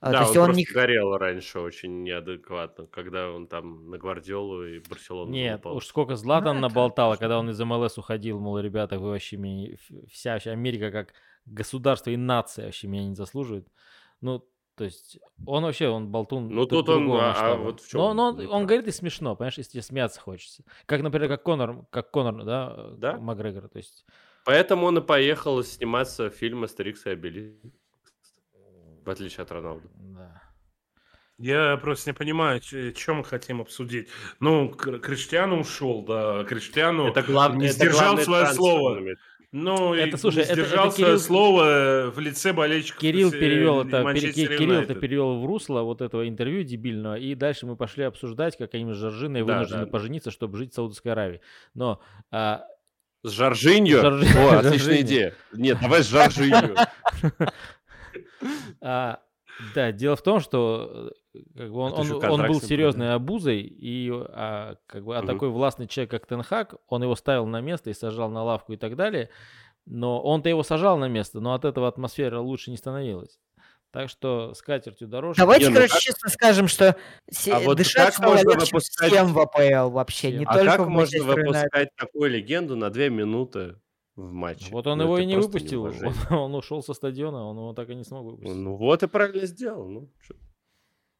А, 0.06 0.12
Да, 0.12 0.18
то 0.18 0.24
есть 0.24 0.36
он, 0.36 0.42
он 0.42 0.46
просто 0.48 0.58
не 0.60 0.64
горел 0.74 1.16
раньше 1.16 1.60
очень 1.60 2.02
неадекватно, 2.02 2.86
когда 2.86 3.30
он 3.30 3.46
там 3.46 3.90
на 3.90 3.98
Гвардиолу 3.98 4.64
и 4.66 4.78
Барселону 4.78 5.30
Нет, 5.32 5.62
залупал. 5.62 5.76
уж 5.76 5.86
сколько 5.86 6.16
Златан 6.16 6.58
это 6.58 6.68
наболтал, 6.68 7.06
а 7.06 7.08
можно. 7.10 7.20
когда 7.20 7.38
он 7.38 7.50
из 7.50 7.60
МЛС 7.60 7.98
уходил, 7.98 8.38
мол, 8.38 8.58
ребята, 8.58 8.98
вы 8.98 9.10
вообще 9.10 9.36
меня... 9.36 9.76
Вся 10.10 10.34
вообще 10.34 10.50
Америка 10.50 10.90
как 10.90 11.14
государство 11.44 12.10
и 12.10 12.16
нация 12.16 12.66
вообще 12.66 12.88
меня 12.88 13.06
не 13.08 13.14
заслуживает. 13.14 13.68
Ну, 14.20 14.44
то 14.76 14.84
есть 14.84 15.18
он 15.46 15.62
вообще, 15.64 15.88
он 15.88 16.10
болтун 16.10 16.48
Ну, 16.50 16.66
тут 16.66 16.88
он, 16.88 17.10
а- 17.12 17.32
а 17.32 17.54
вот 17.56 17.80
в 17.80 17.94
Но, 17.94 18.08
чём 18.08 18.16
но 18.16 18.28
он, 18.28 18.46
он 18.46 18.66
говорит 18.66 18.86
и 18.86 18.92
смешно, 18.92 19.34
понимаешь, 19.34 19.58
если 19.58 19.72
тебе 19.72 19.82
смеяться 19.82 20.20
хочется. 20.20 20.64
Как, 20.86 21.02
например, 21.02 21.28
как 21.28 21.42
Конор, 21.42 21.86
как 21.90 22.10
Конор, 22.10 22.44
да, 22.44 22.90
Да. 22.96 23.16
Макгрегор, 23.18 23.68
то 23.68 23.78
есть... 23.78 24.04
Поэтому 24.44 24.86
он 24.86 24.98
и 24.98 25.00
поехал 25.00 25.62
сниматься 25.64 26.30
в 26.30 26.34
фильм 26.34 26.62
«Астерикс 26.64 27.06
и 27.06 27.10
Обеликс». 27.10 27.58
В 29.06 29.10
отличие 29.10 29.42
от 29.42 29.50
Роналду. 29.52 29.88
Да. 29.96 30.42
Я 31.38 31.76
просто 31.76 32.10
не 32.10 32.14
понимаю, 32.14 32.60
что 32.62 33.14
мы 33.14 33.24
хотим 33.24 33.60
обсудить. 33.60 34.08
Ну, 34.40 34.68
Кр- 34.70 34.98
Криштиану 35.00 35.60
ушел, 35.60 36.02
да. 36.04 36.44
Криштиану 36.44 37.08
это 37.08 37.22
главное. 37.22 37.60
не 37.60 37.66
это 37.66 37.74
сдержал 37.76 38.00
главный 38.16 38.24
свое 38.24 38.46
слово. 38.46 39.00
Ну, 39.52 39.94
Это, 39.94 40.16
слушай, 40.16 40.38
не 40.38 40.42
это- 40.42 40.52
это 40.54 40.62
сдержал 40.64 40.90
свое 40.92 41.12
Кирилл- 41.14 41.18
слово 41.18 42.10
в 42.14 42.18
лице 42.18 42.52
болельщиков. 42.52 43.00
Кирилл 43.00 43.28
э, 43.28 43.32
перевел 43.32 43.80
это, 43.86 44.02
пере- 44.12 44.32
Кирилл 44.32 44.72
это 44.80 44.94
перевел 44.94 45.40
в 45.40 45.46
русло 45.46 45.82
вот 45.82 46.02
этого 46.02 46.28
интервью 46.28 46.62
дебильного, 46.64 47.16
и 47.16 47.34
дальше 47.34 47.64
мы 47.64 47.76
пошли 47.76 48.04
обсуждать, 48.04 48.56
как 48.58 48.74
они 48.74 48.92
с 48.92 48.96
Жоржиной 48.96 49.44
Да, 49.44 49.54
вынуждены 49.54 49.84
да. 49.84 49.90
пожениться, 49.90 50.30
чтобы 50.30 50.58
жить 50.58 50.72
в 50.72 50.74
Саудовской 50.74 51.12
Аравии. 51.12 51.40
Но 51.74 52.02
а, 52.30 52.64
С 53.22 53.30
Жоржиньо? 53.30 54.00
Жоржи- 54.02 54.36
О, 54.36 54.58
отличная 54.58 55.00
идея. 55.02 55.34
Нет, 55.52 55.78
давай 55.80 56.02
с 56.02 56.08
Жоржиньо. 56.10 56.74
А, 58.80 59.20
да, 59.74 59.92
дело 59.92 60.16
в 60.16 60.22
том, 60.22 60.40
что 60.40 61.12
э, 61.34 61.38
как 61.56 61.70
бы 61.72 61.78
он, 61.78 61.92
Это 61.92 62.28
он, 62.30 62.40
он 62.40 62.46
был 62.46 62.60
серьезной 62.60 63.14
обузой, 63.14 63.60
и 63.62 64.10
а, 64.12 64.76
как 64.86 65.04
бы, 65.04 65.16
а 65.16 65.20
Мгм. 65.22 65.26
такой 65.28 65.48
властный 65.50 65.86
человек, 65.86 66.10
как 66.10 66.26
Тенхак, 66.26 66.74
он 66.88 67.02
его 67.02 67.16
ставил 67.16 67.46
на 67.46 67.60
место 67.60 67.90
и 67.90 67.94
сажал 67.94 68.30
на 68.30 68.42
лавку 68.44 68.72
и 68.72 68.76
так 68.76 68.96
далее. 68.96 69.30
Но 69.86 70.20
он-то 70.20 70.48
его 70.48 70.62
сажал 70.64 70.98
на 70.98 71.08
место, 71.08 71.40
но 71.40 71.54
от 71.54 71.64
этого 71.64 71.86
атмосфера 71.88 72.40
лучше 72.40 72.70
не 72.70 72.76
становилась. 72.76 73.38
Так 73.92 74.10
что 74.10 74.52
с 74.52 74.60
катертью 74.60 75.06
дорожка. 75.08 75.40
Давайте, 75.42 75.66
Не, 75.66 75.70
ну 75.70 75.76
короче, 75.76 75.92
как- 75.94 76.02
честно 76.02 76.28
скажем, 76.28 76.68
что 76.68 76.96
се- 77.30 77.52
А 77.52 77.60
вот 77.60 77.76
дышать 77.78 78.14
как 78.16 78.26
можно 78.26 78.50
легче 78.50 78.66
выпускать- 78.74 79.10
всем 79.12 79.32
в 79.32 79.38
АПЛ 79.38 79.90
вообще, 79.90 80.28
Всем. 80.28 80.38
не 80.40 80.44
А 80.44 80.54
только 80.54 80.76
как 80.76 80.88
можно 80.88 81.24
выпускать 81.24 81.88
такую 81.96 82.30
легенду 82.30 82.76
на 82.76 82.90
две 82.90 83.08
минуты 83.10 83.76
в 84.16 84.32
матче? 84.32 84.70
Вот 84.72 84.86
он 84.86 84.98
Ну, 84.98 85.04
его 85.04 85.18
и 85.18 85.26
не 85.26 85.36
выпустил. 85.36 85.84
Он, 86.30 86.36
он 86.38 86.54
ушел 86.54 86.82
со 86.82 86.94
стадиона, 86.94 87.44
он 87.44 87.56
его 87.56 87.72
так 87.74 87.88
и 87.90 87.94
не 87.94 88.04
смог 88.04 88.24
выпустить. 88.24 88.56
Ну 88.56 88.76
вот 88.76 89.02
и 89.02 89.06
правильно 89.06 89.46
сделал. 89.46 89.88
Ну, 89.88 90.10
чё. 90.26 90.34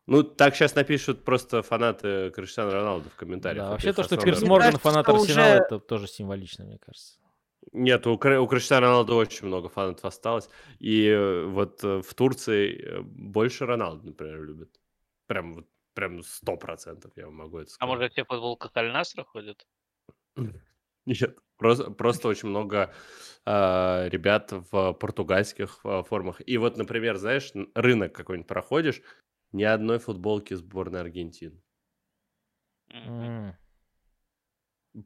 Ну, 0.06 0.22
так 0.22 0.54
сейчас 0.54 0.74
напишут 0.76 1.24
просто 1.24 1.62
фанаты 1.62 2.30
Криштиану 2.30 2.70
Роналду 2.70 3.10
в 3.10 3.16
комментариях. 3.16 3.64
Да, 3.64 3.70
вообще 3.72 3.92
то, 3.92 4.02
что 4.04 4.16
Пирс 4.16 4.40
Морган 4.42 4.72
фанат 4.78 5.04
что 5.06 5.14
Арсенала, 5.16 5.54
уже- 5.54 5.62
это 5.64 5.78
тоже 5.80 6.06
символично, 6.06 6.64
мне 6.64 6.78
кажется. 6.78 7.18
Нет, 7.72 8.06
у, 8.06 8.16
Кри- 8.16 8.36
у 8.38 8.46
Криштиану 8.46 8.86
Роналду 8.86 9.16
очень 9.16 9.46
много 9.48 9.68
фанатов 9.68 10.04
осталось. 10.04 10.48
И 10.78 11.08
э, 11.08 11.44
вот 11.46 11.82
э, 11.82 12.00
в 12.02 12.14
Турции 12.14 12.80
э, 12.80 13.00
больше 13.02 13.66
Роналду, 13.66 14.06
например, 14.06 14.42
любят. 14.44 14.70
Прям 15.26 15.54
вот 15.54 15.66
прям 15.94 16.22
сто 16.22 16.56
процентов 16.56 17.10
я 17.16 17.28
могу 17.28 17.58
это 17.58 17.66
А 17.70 17.74
сказать. 17.74 17.88
может, 17.96 18.12
все 18.12 18.22
в 18.24 18.28
футболках 18.28 18.70
Аль-Насра 18.76 19.24
ходят? 19.24 19.66
Нет, 21.06 21.36
просто, 21.56 21.90
просто 21.90 22.28
очень 22.28 22.48
много 22.48 22.92
а, 23.44 24.08
ребят 24.08 24.52
в 24.70 24.92
португальских 24.94 25.80
а, 25.84 26.02
формах. 26.02 26.42
И 26.44 26.58
вот, 26.58 26.76
например, 26.76 27.16
знаешь, 27.16 27.52
рынок 27.74 28.12
какой-нибудь 28.12 28.48
проходишь, 28.48 29.02
ни 29.52 29.62
одной 29.62 29.98
футболки 29.98 30.54
сборной 30.54 31.00
Аргентины. 31.00 31.62
М. 32.92 33.56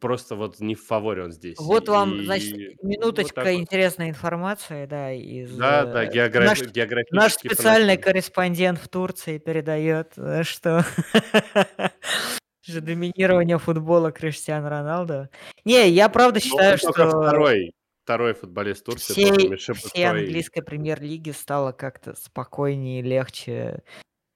просто 0.00 0.36
вот 0.36 0.60
не 0.60 0.74
в 0.74 0.84
фаворе 0.84 1.24
он 1.24 1.32
здесь. 1.32 1.56
Вот 1.58 1.88
вам, 1.88 2.24
значит, 2.24 2.82
минуточка 2.82 3.42
вот 3.42 3.50
интересной 3.50 4.10
информации, 4.10 4.86
да, 4.86 5.12
из... 5.12 5.56
Да, 5.56 5.84
да, 5.86 6.04
э, 6.04 6.12
географ... 6.12 6.48
наш, 6.48 6.60
географический 6.70 7.16
Наш 7.16 7.32
специальный 7.32 7.94
фанатизм. 7.94 8.02
корреспондент 8.02 8.78
в 8.78 8.88
Турции 8.88 9.38
передает, 9.38 10.12
э, 10.16 10.44
что 10.44 10.84
же 12.70 12.80
доминирование 12.80 13.58
футбола 13.58 14.12
Криштиану 14.12 14.68
Роналдо. 14.68 15.30
Не, 15.64 15.88
я 15.88 16.08
правда 16.08 16.40
ну, 16.42 16.48
считаю, 16.48 16.78
что... 16.78 16.92
второй, 16.92 17.72
второй 18.04 18.34
футболист 18.34 18.84
Турции 18.84 19.12
всей, 19.12 19.74
всей 19.74 20.04
английской 20.04 20.62
премьер-лиги 20.62 21.30
стало 21.30 21.72
как-то 21.72 22.14
спокойнее 22.14 23.00
и 23.00 23.02
легче 23.02 23.82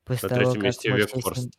после 0.05 0.29
На 0.29 0.35
того, 0.35 0.53
третьем 0.53 0.63
месте 0.65 0.91
Векфорст. 0.91 1.51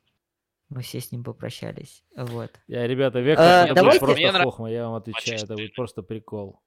Мы 0.69 0.81
все 0.81 0.99
с 0.99 1.11
ним 1.11 1.23
попрощались. 1.23 2.03
Вот. 2.15 2.51
Я, 2.67 2.87
ребята, 2.87 3.19
Вектор 3.19 3.45
а, 3.45 3.73
давайте... 3.73 3.99
просто 3.99 4.43
хохма, 4.43 4.71
я 4.71 4.85
вам 4.87 4.95
отвечаю, 4.95 5.39
это 5.39 5.53
будет 5.53 5.75
просто 5.75 6.01
прикол. 6.01 6.61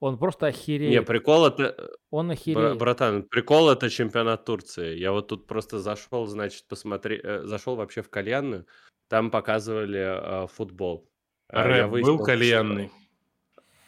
Он 0.00 0.16
просто 0.16 0.46
охереет. 0.46 0.92
Не, 0.92 1.02
прикол 1.02 1.46
это... 1.46 1.74
Э, 1.76 1.88
Он 2.10 2.30
охереет. 2.30 2.78
Братан, 2.78 3.24
прикол 3.24 3.68
это 3.68 3.90
чемпионат 3.90 4.44
Турции. 4.44 4.96
Я 4.96 5.10
вот 5.10 5.28
тут 5.28 5.46
просто 5.46 5.80
зашел, 5.80 6.26
значит, 6.26 6.66
посмотри... 6.68 7.20
Э, 7.22 7.42
зашел 7.44 7.74
вообще 7.74 8.02
в 8.02 8.08
кальянную. 8.08 8.66
Там 9.08 9.30
показывали 9.30 10.44
э, 10.44 10.46
футбол. 10.48 11.08
А 11.48 11.64
Рэп 11.64 11.90
выяснил, 11.90 12.18
был 12.18 12.24
кальянный? 12.24 12.90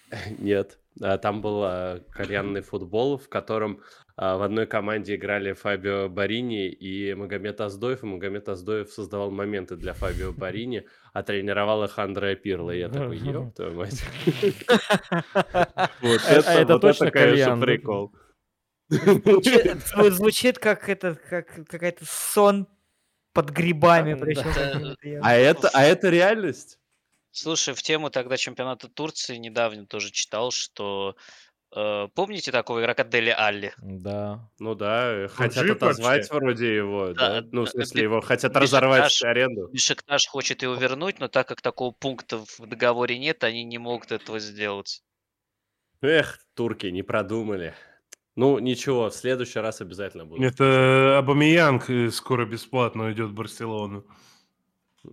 Что... 0.08 0.18
Нет. 0.38 0.78
А, 1.00 1.18
там 1.18 1.40
был 1.40 1.62
а, 1.64 2.00
кальянный 2.10 2.62
футбол, 2.62 3.18
в 3.18 3.28
котором 3.28 3.80
а, 4.16 4.36
в 4.36 4.42
одной 4.42 4.66
команде 4.66 5.14
играли 5.14 5.52
Фабио 5.52 6.08
Барини 6.08 6.68
и 6.68 7.14
Магомед 7.14 7.60
Аздоев, 7.60 8.02
и 8.02 8.06
Магомед 8.06 8.48
Аздоев 8.48 8.90
создавал 8.90 9.30
моменты 9.30 9.76
для 9.76 9.92
Фабио 9.92 10.32
Барини, 10.32 10.86
а 11.12 11.22
тренировал 11.22 11.84
их 11.84 11.98
Андреа 11.98 12.34
Пирло. 12.34 12.70
И 12.70 12.80
я 12.80 12.88
такой, 12.88 13.18
ёб 13.18 13.54
твою 13.54 13.74
мать. 13.74 14.02
Вот 16.00 16.20
это 16.28 16.78
точно 16.78 17.10
конечно, 17.10 17.58
прикол. 17.58 18.14
Звучит 18.88 20.58
как 20.58 20.88
это, 20.88 21.14
как 21.14 21.66
какая-то 21.68 22.04
сон 22.04 22.66
под 23.32 23.50
грибами. 23.50 24.12
А 25.22 25.34
это, 25.34 25.68
а 25.72 25.82
это 25.82 26.08
реальность? 26.08 26.78
Слушай, 27.32 27.74
в 27.74 27.82
тему 27.82 28.10
тогда 28.10 28.36
чемпионата 28.36 28.88
Турции 28.88 29.36
недавно 29.36 29.86
тоже 29.86 30.10
читал, 30.10 30.50
что 30.50 31.14
э, 31.74 32.08
помните 32.14 32.50
такого 32.50 32.80
игрока 32.80 33.04
Дели 33.04 33.30
Алли? 33.30 33.72
Да. 33.78 34.50
Ну 34.58 34.74
да, 34.74 35.28
хотят 35.28 35.64
жив 35.64 35.76
отозвать 35.76 36.28
вообще? 36.28 36.34
вроде 36.34 36.74
его, 36.74 37.12
да? 37.12 37.40
Да, 37.40 37.48
Ну, 37.52 37.64
в 37.66 37.70
смысле, 37.70 38.02
его 38.02 38.20
хотят 38.20 38.56
разорвать 38.56 39.04
Бешикташ, 39.04 39.22
аренду. 39.30 39.68
Бешикташ 39.68 40.26
хочет 40.26 40.62
его 40.62 40.74
вернуть, 40.74 41.20
но 41.20 41.28
так 41.28 41.46
как 41.46 41.62
такого 41.62 41.92
пункта 41.92 42.38
в 42.38 42.66
договоре 42.66 43.18
нет, 43.18 43.44
они 43.44 43.62
не 43.62 43.78
могут 43.78 44.10
этого 44.10 44.40
сделать. 44.40 45.04
Эх, 46.02 46.40
турки 46.54 46.86
не 46.86 47.02
продумали. 47.02 47.74
Ну, 48.36 48.58
ничего, 48.58 49.10
в 49.10 49.14
следующий 49.14 49.58
раз 49.58 49.80
обязательно 49.80 50.24
будет. 50.24 50.52
Это 50.52 51.18
Абамиянг 51.18 51.90
э, 51.90 52.10
скоро 52.10 52.46
бесплатно 52.46 53.06
уйдет 53.06 53.30
в 53.30 53.34
Барселону. 53.34 54.06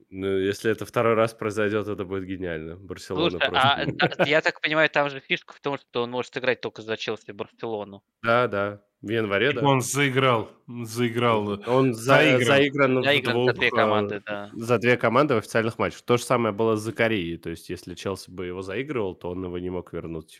Ну, 0.09 0.37
если 0.37 0.69
это 0.71 0.85
второй 0.85 1.13
раз 1.13 1.33
произойдет, 1.33 1.87
это 1.87 2.03
будет 2.03 2.25
гениально. 2.25 2.75
Барселона 2.75 3.31
Слушай, 3.31 3.49
а, 3.53 3.85
а, 3.99 4.25
я 4.25 4.41
так 4.41 4.59
понимаю, 4.61 4.89
там 4.89 5.09
же 5.09 5.19
фишка 5.21 5.53
в 5.53 5.59
том, 5.61 5.77
что 5.77 6.03
он 6.03 6.11
может 6.11 6.35
играть 6.37 6.59
только 6.61 6.81
за 6.81 6.97
Челси 6.97 7.31
Барселону. 7.31 8.03
Да, 8.21 8.47
да. 8.47 8.81
В 9.01 9.09
январе, 9.09 9.53
да. 9.53 9.61
Он 9.61 9.81
заиграл, 9.81 10.49
заиграл. 10.67 11.61
Он 11.67 11.93
за, 11.93 12.15
заигран, 12.15 12.45
заигран, 12.45 13.03
заигран 13.03 13.33
двух, 13.33 13.49
за 13.51 13.53
две 13.53 13.69
команды, 13.69 14.21
да. 14.25 14.49
За 14.53 14.77
две 14.79 14.97
команды 14.97 15.35
в 15.35 15.37
официальных 15.37 15.77
матчах. 15.77 16.01
То 16.01 16.17
же 16.17 16.23
самое 16.23 16.53
было 16.53 16.75
с 16.75 16.81
Закарией. 16.81 17.37
То 17.37 17.51
есть, 17.51 17.69
если 17.69 17.93
Челси 17.93 18.31
бы 18.31 18.47
его 18.47 18.63
заигрывал, 18.63 19.13
то 19.15 19.29
он 19.29 19.43
его 19.43 19.59
не 19.59 19.69
мог 19.69 19.93
вернуть. 19.93 20.39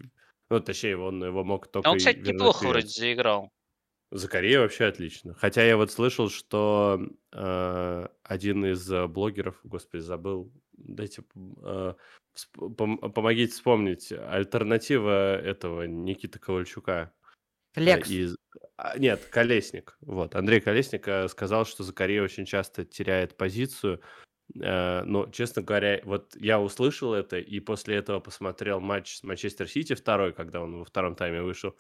Ну, 0.50 0.60
точнее, 0.60 0.98
он 0.98 1.24
его 1.24 1.44
мог 1.44 1.68
только... 1.68 1.90
А 1.90 1.92
он, 1.92 1.98
кстати, 1.98 2.20
неплохо 2.20 2.68
вроде 2.68 2.88
заиграл. 2.88 3.52
Закарея 4.12 4.62
вообще 4.62 4.86
отлично. 4.86 5.34
Хотя 5.34 5.64
я 5.64 5.76
вот 5.76 5.92
слышал, 5.92 6.30
что 6.30 7.00
э, 7.34 8.08
один 8.24 8.66
из 8.66 8.90
э, 8.90 9.06
блогеров, 9.08 9.60
господи, 9.64 10.02
забыл, 10.02 10.50
дайте, 10.72 11.24
э, 11.64 11.94
пом- 12.58 13.12
помогите 13.12 13.52
вспомнить, 13.52 14.14
альтернатива 14.14 15.36
этого 15.36 15.84
Никиты 15.84 16.40
Ковальчука. 16.40 17.12
Э, 17.76 17.82
Лекс. 17.82 18.10
Из... 18.10 18.38
А, 18.78 18.98
нет, 18.98 19.26
Колесник. 19.26 19.98
Вот, 20.00 20.36
Андрей 20.36 20.62
Колесник 20.62 21.06
э, 21.10 21.28
сказал, 21.28 21.66
что 21.66 21.84
Закарея 21.84 22.24
очень 22.24 22.46
часто 22.46 22.86
теряет 22.86 23.36
позицию, 23.36 24.02
но, 24.54 25.30
честно 25.32 25.62
говоря, 25.62 26.00
вот 26.04 26.36
я 26.36 26.60
услышал 26.60 27.14
это, 27.14 27.38
и 27.38 27.60
после 27.60 27.98
этого 27.98 28.20
посмотрел 28.20 28.80
матч 28.80 29.18
с 29.18 29.24
Манчестер 29.24 29.68
Сити 29.68 29.94
второй, 29.94 30.34
когда 30.34 30.62
он 30.62 30.80
во 30.80 30.86
втором 30.86 31.16
тайме 31.16 31.42
вышел, 31.42 31.76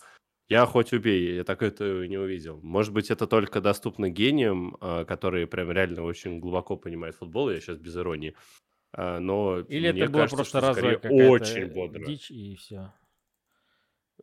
я 0.49 0.65
хоть 0.65 0.93
убей, 0.93 1.35
я 1.35 1.43
так 1.43 1.61
это 1.61 2.07
не 2.07 2.17
увидел. 2.17 2.59
Может 2.61 2.93
быть, 2.93 3.11
это 3.11 3.27
только 3.27 3.59
доступно 3.59 4.09
гениям, 4.09 4.77
а, 4.79 5.03
которые 5.03 5.45
прям 5.45 5.71
реально 5.71 6.03
очень 6.03 6.39
глубоко 6.39 6.77
понимают 6.77 7.17
футбол, 7.17 7.49
я 7.49 7.59
сейчас 7.59 7.77
без 7.77 7.97
иронии. 7.97 8.33
А, 8.93 9.19
но 9.19 9.59
Или 9.59 9.89
это 9.89 10.09
было 10.09 10.25
просто 10.27 10.61
разовая 10.61 10.97
очень 10.97 11.67
бодро. 11.67 12.05
дичь 12.05 12.31
и 12.31 12.55
все. 12.55 12.93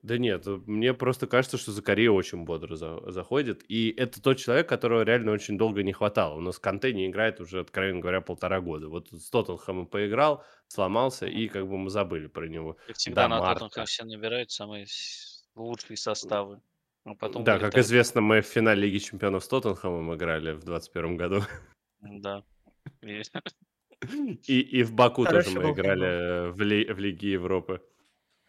Да 0.05 0.19
нет, 0.19 0.45
мне 0.67 0.93
просто 0.93 1.27
кажется, 1.27 1.57
что 1.57 1.73
Закари 1.73 2.11
очень 2.11 2.45
бодро 2.45 2.77
за, 2.77 3.11
заходит. 3.11 3.65
И 3.69 3.89
это 3.97 4.21
тот 4.21 4.37
человек, 4.37 4.69
которого 4.69 5.01
реально 5.01 5.33
очень 5.33 5.57
долго 5.57 5.83
не 5.83 5.95
хватало. 5.95 6.35
У 6.35 6.41
нас 6.43 6.59
Канте 6.59 6.93
не 6.93 7.07
играет 7.07 7.41
уже, 7.41 7.61
откровенно 7.61 8.01
говоря, 8.01 8.21
полтора 8.21 8.61
года. 8.61 8.89
Вот 8.91 9.09
с 9.11 9.31
Тоттенхэмом 9.31 9.87
поиграл, 9.87 10.45
сломался, 10.69 11.25
и 11.27 11.49
как 11.49 11.67
бы 11.67 11.79
мы 11.79 11.89
забыли 11.89 12.27
про 12.27 12.47
него. 12.47 12.77
И 12.87 12.93
всегда 12.93 13.29
да, 13.29 13.41
на 13.41 13.55
Тоттенхэм 13.55 13.87
все 13.87 14.05
набирают 14.05 14.51
самые 14.51 14.85
лучшие 15.55 15.97
составы. 15.97 16.61
А 17.07 17.15
потом 17.15 17.43
да, 17.43 17.59
как 17.59 17.79
известно, 17.79 18.21
мы 18.21 18.43
в 18.43 18.47
финале 18.47 18.83
Лиги 18.83 18.99
Чемпионов 18.99 19.43
с 19.43 19.49
Тоттенхэмом 19.49 20.15
играли 20.15 20.53
в 20.53 20.65
2021 20.65 21.17
году. 21.17 21.41
Да. 22.03 22.45
И, 24.47 24.61
и 24.61 24.83
в 24.83 24.93
Баку 24.93 25.25
Хорошо, 25.25 25.51
тоже 25.51 25.61
мы 25.67 25.73
играли 25.73 26.51
в, 26.51 26.61
ли, 26.61 26.93
в 26.93 26.99
Лиге 26.99 27.33
Европы. 27.33 27.81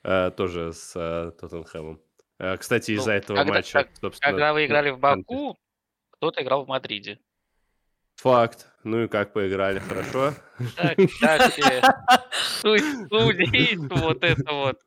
А, 0.08 0.30
тоже 0.30 0.72
с 0.72 0.94
а, 0.96 1.32
Тоттенхэмом. 1.32 2.00
А, 2.38 2.58
кстати, 2.58 2.92
из-за 2.92 3.12
ну, 3.12 3.18
этого 3.18 3.38
когда, 3.38 3.54
матча, 3.54 3.74
как, 3.74 3.90
собственно... 4.00 4.32
Когда 4.32 4.54
вы 4.54 4.68
играли 4.68 4.92
в 4.92 5.00
Баку, 5.00 5.58
кто-то 6.12 6.44
играл 6.44 6.66
в 6.66 6.68
Мадриде. 6.68 7.20
Факт. 8.18 8.68
Ну 8.84 9.04
и 9.04 9.08
как 9.08 9.34
поиграли, 9.34 9.80
хорошо? 9.80 10.36
Так, 10.76 10.98
так, 11.20 11.52
судить, 12.62 13.80
вот 13.80 14.24
это 14.24 14.54
вот. 14.54 14.80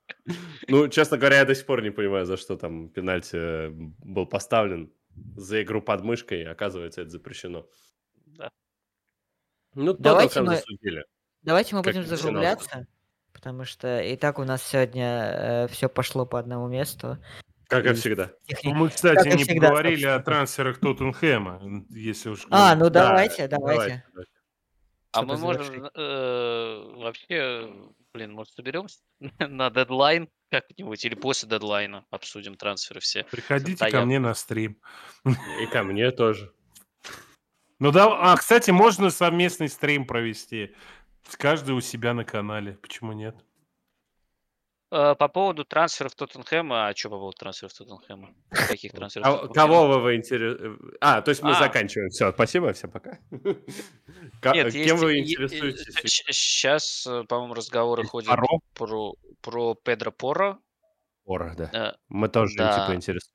Ну, 0.68 0.88
честно 0.88 1.18
говоря, 1.18 1.38
я 1.38 1.44
до 1.44 1.54
сих 1.56 1.66
пор 1.66 1.82
не 1.82 1.90
понимаю, 1.90 2.24
за 2.24 2.36
что 2.36 2.56
там 2.56 2.88
пенальти 2.88 3.70
был 3.70 4.26
поставлен. 4.26 4.92
За 5.36 5.60
игру 5.62 5.82
под 5.82 6.04
мышкой, 6.04 6.44
оказывается, 6.44 7.00
это 7.02 7.10
запрещено. 7.10 7.66
Да. 8.24 8.52
Ну, 9.74 9.94
давайте 9.94 10.42
мы, 10.42 10.54
засудили. 10.54 11.04
Давайте 11.42 11.74
мы 11.74 11.82
будем 11.82 12.04
закругляться, 12.04 12.86
потому 13.38 13.64
что 13.64 14.00
и 14.00 14.16
так 14.16 14.40
у 14.40 14.44
нас 14.44 14.64
сегодня 14.64 15.04
э, 15.06 15.68
все 15.68 15.88
пошло 15.88 16.26
по 16.26 16.40
одному 16.40 16.66
месту. 16.66 17.18
Как 17.68 17.86
и 17.86 17.92
всегда. 17.92 18.32
Ну, 18.64 18.74
мы, 18.74 18.88
кстати, 18.88 19.14
как 19.14 19.26
не 19.26 19.44
всегда, 19.44 19.68
поговорили 19.68 19.94
собственно. 19.94 20.14
о 20.16 20.22
трансферах 20.22 20.80
Тоттенхэма, 20.80 21.84
если 21.90 22.30
уж... 22.30 22.46
А, 22.50 22.74
ну 22.74 22.90
давайте, 22.90 23.46
да, 23.46 23.58
давайте. 23.58 24.04
давайте. 24.10 24.30
А 25.12 25.22
мы 25.22 25.36
можем 25.36 25.84
э, 25.94 26.92
вообще, 26.96 27.72
блин, 28.12 28.32
может, 28.32 28.54
соберемся 28.54 28.98
на 29.38 29.70
дедлайн 29.70 30.28
как-нибудь 30.50 31.04
или 31.04 31.14
после 31.14 31.48
дедлайна 31.48 32.04
обсудим 32.10 32.56
трансферы 32.56 32.98
все. 33.00 33.22
Приходите 33.24 33.88
ко 33.88 34.04
мне 34.04 34.18
на 34.18 34.34
стрим. 34.34 34.80
И 35.62 35.66
ко 35.66 35.84
мне 35.84 36.10
тоже. 36.10 36.52
Ну 37.78 37.92
да, 37.92 38.32
а, 38.32 38.36
кстати, 38.36 38.72
можно 38.72 39.10
совместный 39.10 39.68
стрим 39.68 40.04
провести. 40.04 40.74
Каждый 41.36 41.74
у 41.74 41.80
себя 41.80 42.14
на 42.14 42.24
канале. 42.24 42.72
Почему 42.74 43.12
нет? 43.12 43.34
Э, 44.90 45.14
по 45.14 45.28
поводу 45.28 45.64
трансферов 45.64 46.14
Тоттенхэма, 46.14 46.88
а 46.88 46.96
что 46.96 47.10
по 47.10 47.18
поводу 47.18 47.36
трансферов 47.36 47.74
Тоттенхэма? 47.74 48.34
Каких 48.50 48.92
трансферов? 48.94 49.26
А, 49.26 49.48
кого 49.48 50.00
вы, 50.00 50.16
интересуете? 50.16 50.78
А, 51.00 51.20
то 51.20 51.30
есть 51.30 51.42
мы 51.42 51.50
а. 51.50 51.54
заканчиваем. 51.54 52.08
Все, 52.08 52.32
спасибо, 52.32 52.72
всем 52.72 52.90
пока. 52.90 53.18
Нет, 53.30 53.62
Кем 54.40 54.64
есть, 54.64 55.02
вы 55.02 55.18
интересуетесь? 55.18 55.94
Сейчас, 56.04 57.06
э, 57.06 57.24
по-моему, 57.24 57.54
разговоры 57.54 58.04
ходят 58.04 58.34
про, 58.74 59.14
про 59.42 59.74
Педро 59.74 60.10
Пора. 60.10 60.58
Пора, 61.24 61.54
да. 61.54 61.70
Э, 61.72 61.96
мы 62.08 62.28
тоже 62.28 62.56
да. 62.56 62.80
типа 62.80 62.96
интересуемся. 62.96 63.28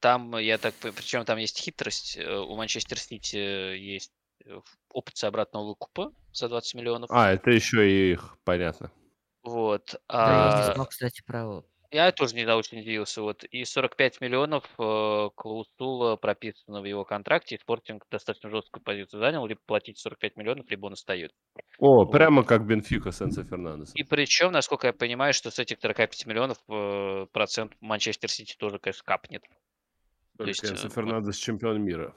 Там, 0.00 0.36
я 0.38 0.58
так, 0.58 0.74
причем 0.74 1.24
там 1.24 1.38
есть 1.38 1.60
хитрость. 1.60 2.18
У 2.18 2.56
Манчестер 2.56 2.98
Сити 2.98 3.36
есть 3.36 4.10
опция 4.92 5.28
обратного 5.28 5.68
выкупа 5.68 6.12
за 6.32 6.48
20 6.48 6.74
миллионов. 6.74 7.10
А, 7.10 7.32
это 7.32 7.50
еще 7.50 7.88
и 7.88 8.12
их, 8.12 8.36
понятно. 8.44 8.90
Вот. 9.42 9.96
Да, 10.08 10.52
я 10.52 10.56
не 10.56 10.70
а 10.70 10.74
знал, 10.74 10.86
кстати, 10.86 11.22
про 11.26 11.62
Я 11.90 12.12
тоже 12.12 12.36
недавно 12.36 12.58
очень 12.58 12.80
удивился. 12.80 13.22
Вот. 13.22 13.44
И 13.44 13.64
45 13.64 14.20
миллионов 14.20 14.64
э, 14.78 15.28
клаусула 15.34 16.16
прописано 16.16 16.80
в 16.80 16.84
его 16.84 17.04
контракте, 17.04 17.56
и 17.56 17.58
Спортинг 17.58 18.06
достаточно 18.10 18.50
жесткую 18.50 18.82
позицию 18.84 19.20
занял, 19.20 19.44
либо 19.46 19.60
платить 19.66 19.98
45 19.98 20.36
миллионов, 20.36 20.70
либо 20.70 20.86
он 20.86 20.92
остается. 20.92 21.36
О, 21.78 22.04
вот. 22.04 22.12
прямо 22.12 22.44
как 22.44 22.64
Бенфика 22.64 23.10
с 23.10 23.18
Фернандесом. 23.18 23.94
И 23.96 24.04
причем, 24.04 24.52
насколько 24.52 24.86
я 24.86 24.92
понимаю, 24.92 25.34
что 25.34 25.50
с 25.50 25.58
этих 25.58 25.80
45 25.80 26.26
миллионов 26.26 26.58
э, 26.68 27.26
процент 27.32 27.72
Манчестер 27.80 28.30
Сити 28.30 28.54
тоже, 28.56 28.78
конечно, 28.78 29.02
капнет. 29.04 29.42
Только 30.36 30.50
есть, 30.50 30.64
Энцо 30.64 30.86
э, 30.86 30.90
Фернандес 30.90 31.36
чемпион 31.36 31.82
мира. 31.82 32.14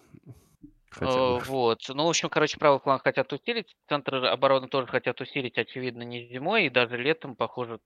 Хотя 0.99 1.39
Вот. 1.39 1.79
Ну, 1.89 2.05
в 2.05 2.09
общем, 2.09 2.29
короче, 2.29 2.57
правый 2.57 2.79
фланг 2.79 3.03
хотят 3.03 3.31
усилить, 3.33 3.75
центр 3.87 4.15
обороны 4.25 4.67
тоже 4.67 4.87
хотят 4.87 5.19
усилить, 5.21 5.57
очевидно, 5.57 6.03
не 6.03 6.27
зимой, 6.27 6.65
и 6.65 6.69
даже 6.69 6.97
летом, 6.97 7.35
похоже, 7.35 7.79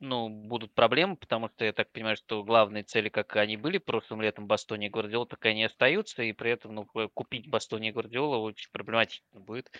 ну, 0.00 0.28
будут 0.28 0.74
проблемы, 0.74 1.16
потому 1.16 1.48
что 1.48 1.64
я 1.64 1.72
так 1.72 1.90
понимаю, 1.90 2.16
что 2.16 2.44
главные 2.44 2.82
цели, 2.82 3.08
как 3.08 3.34
они 3.36 3.56
были 3.56 3.78
прошлым 3.78 4.20
летом, 4.20 4.46
Бастони 4.46 4.86
и 4.86 4.90
Гвардиола, 4.90 5.26
так 5.26 5.44
они 5.46 5.64
остаются, 5.64 6.22
и 6.22 6.32
при 6.32 6.50
этом 6.50 6.74
ну, 6.74 6.86
купить 7.14 7.48
Бастони 7.48 7.88
и 7.88 7.92
Гвардиола 7.92 8.36
очень 8.36 8.70
проблематично 8.70 9.40
будет 9.40 9.70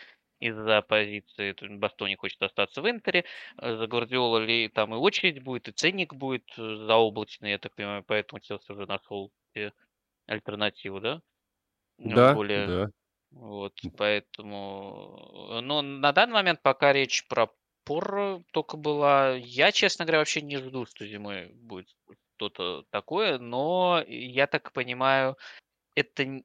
из-за 0.41 0.82
позиции. 0.82 1.55
Бастони 1.77 2.15
хочет 2.16 2.43
остаться 2.43 2.81
в 2.81 2.89
Интере, 2.89 3.24
э, 3.59 3.77
за 3.77 3.86
Гвардиола 3.86 4.39
ли 4.39 4.69
там 4.69 4.95
и 4.95 4.99
очередь 4.99 5.43
будет, 5.43 5.69
и 5.69 5.73
ценник 5.73 6.15
будет 6.15 6.45
э, 6.57 6.77
заоблачный, 6.86 7.51
я 7.51 7.59
так 7.59 7.74
понимаю, 7.74 8.05
поэтому 8.07 8.41
Челси 8.41 8.73
уже 8.73 8.86
нашел 8.86 9.31
альтернативу, 10.27 11.01
да? 11.01 11.23
Да, 11.99 12.35
более... 12.35 12.66
да. 12.66 12.91
Вот, 13.31 13.81
поэтому... 13.97 15.61
Ну, 15.62 15.83
на 15.83 16.12
данный 16.12 16.35
момент 16.35 16.62
пока 16.62 16.93
речь 16.93 17.27
про 17.27 17.51
пор 17.85 18.43
только 18.53 18.77
была. 18.77 19.33
Я, 19.35 19.73
честно 19.73 20.05
говоря, 20.05 20.19
вообще 20.19 20.41
не 20.43 20.57
жду, 20.57 20.87
что 20.87 21.07
зимой 21.07 21.49
будет 21.55 21.89
что-то 22.37 22.85
такое, 22.91 23.39
но 23.39 24.03
я 24.07 24.47
так 24.47 24.73
понимаю, 24.73 25.37
это 25.95 26.43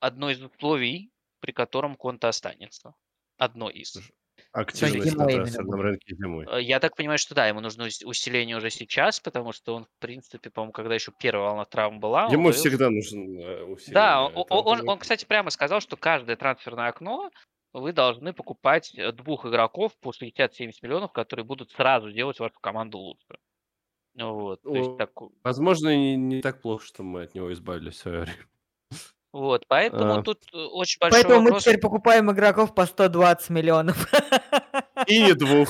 одно 0.00 0.30
из 0.30 0.42
условий, 0.42 1.10
при 1.40 1.52
котором 1.52 1.96
Конта 1.96 2.28
останется. 2.28 2.94
Одно 3.38 3.70
из. 3.70 3.98
Активность 4.56 5.14
на 5.16 5.26
трансферном 5.26 5.80
рынке 5.82 6.16
зимой. 6.16 6.46
Э, 6.48 6.62
я 6.62 6.80
так 6.80 6.96
понимаю, 6.96 7.18
что 7.18 7.34
да, 7.34 7.46
ему 7.46 7.60
нужно 7.60 7.88
усиление 8.04 8.56
уже 8.56 8.70
сейчас, 8.70 9.20
потому 9.20 9.52
что 9.52 9.74
он, 9.74 9.84
в 9.84 9.98
принципе, 9.98 10.48
по-моему, 10.48 10.72
когда 10.72 10.94
еще 10.94 11.12
первая 11.18 11.48
волна 11.48 11.66
травм 11.66 12.00
была... 12.00 12.28
Ему 12.28 12.52
всегда 12.52 12.88
нужно 12.88 13.18
э, 13.18 13.64
усиление. 13.64 13.92
Да, 13.94 14.24
он, 14.24 14.46
он, 14.48 14.88
он, 14.88 14.98
кстати, 14.98 15.26
прямо 15.26 15.50
сказал, 15.50 15.80
что 15.80 15.98
каждое 15.98 16.36
трансферное 16.36 16.88
окно 16.88 17.30
вы 17.74 17.92
должны 17.92 18.32
покупать 18.32 18.94
э, 18.94 19.12
двух 19.12 19.44
игроков 19.44 19.92
по 20.00 20.10
60-70 20.10 20.72
миллионов, 20.80 21.12
которые 21.12 21.44
будут 21.44 21.70
сразу 21.72 22.10
делать 22.10 22.40
вашу 22.40 22.58
команду 22.58 22.96
лучше. 22.96 23.38
Вот, 24.14 24.62
то 24.62 24.74
есть 24.74 24.96
так... 24.96 25.10
Возможно, 25.44 25.94
не, 25.94 26.16
не 26.16 26.40
так 26.40 26.62
плохо, 26.62 26.82
что 26.86 27.02
мы 27.02 27.24
от 27.24 27.34
него 27.34 27.52
избавились 27.52 27.96
в 27.96 27.98
свое 27.98 28.20
время. 28.20 28.46
Вот, 29.32 29.66
поэтому 29.68 30.14
а... 30.14 30.22
тут 30.22 30.44
э, 30.52 30.56
очень 30.56 30.98
большой 30.98 31.22
Поэтому 31.22 31.44
вопрос... 31.44 31.54
мы 31.54 31.60
теперь 31.60 31.80
покупаем 31.80 32.30
игроков 32.30 32.74
по 32.74 32.86
120 32.86 33.50
миллионов. 33.50 34.10
И 35.06 35.22
не 35.22 35.34
двух. 35.34 35.68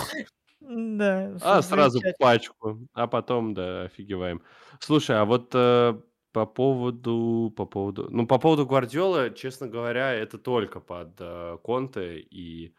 Да. 0.61 1.37
А 1.43 1.63
сразу 1.63 2.01
пачку, 2.19 2.79
а 2.93 3.07
потом, 3.07 3.55
да, 3.55 3.85
офигеваем. 3.85 4.43
Слушай, 4.81 5.21
а 5.21 5.25
вот 5.25 5.51
э, 5.55 6.01
по 6.33 6.45
поводу, 6.45 7.53
по 7.57 7.67
поводу, 7.67 8.09
ну, 8.11 8.27
по 8.27 8.39
поводу 8.39 8.67
Гвардиола, 8.67 9.31
честно 9.31 9.69
говоря, 9.69 10.13
это 10.13 10.39
только 10.39 10.81
под 10.81 11.15
э, 11.21 11.57
Конте 11.63 12.19
и, 12.19 12.75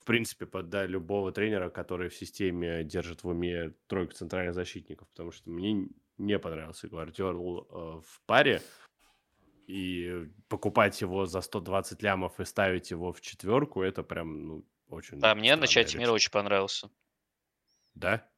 в 0.00 0.06
принципе, 0.06 0.46
под 0.46 0.70
да, 0.70 0.86
любого 0.86 1.30
тренера, 1.30 1.70
который 1.70 2.08
в 2.08 2.16
системе 2.16 2.82
держит 2.84 3.22
в 3.22 3.28
уме 3.28 3.74
тройку 3.86 4.14
центральных 4.14 4.54
защитников, 4.54 5.06
потому 5.08 5.30
что 5.30 5.50
мне 5.50 5.88
не 6.18 6.38
понравился 6.38 6.88
Гвардиол 6.88 7.68
э, 7.70 8.00
в 8.04 8.22
паре, 8.26 8.60
и 9.66 10.28
покупать 10.48 11.00
его 11.00 11.26
за 11.26 11.40
120 11.40 12.02
лямов 12.02 12.38
и 12.40 12.44
ставить 12.44 12.90
его 12.90 13.12
в 13.12 13.20
четверку, 13.20 13.82
это 13.82 14.02
прям, 14.02 14.46
ну, 14.46 14.64
очень... 14.88 15.18
Да, 15.18 15.34
мне 15.34 15.56
на 15.56 15.66
чате 15.66 15.98
мира 15.98 16.12
очень 16.12 16.30
понравился. 16.30 16.90
Да? 17.94 18.28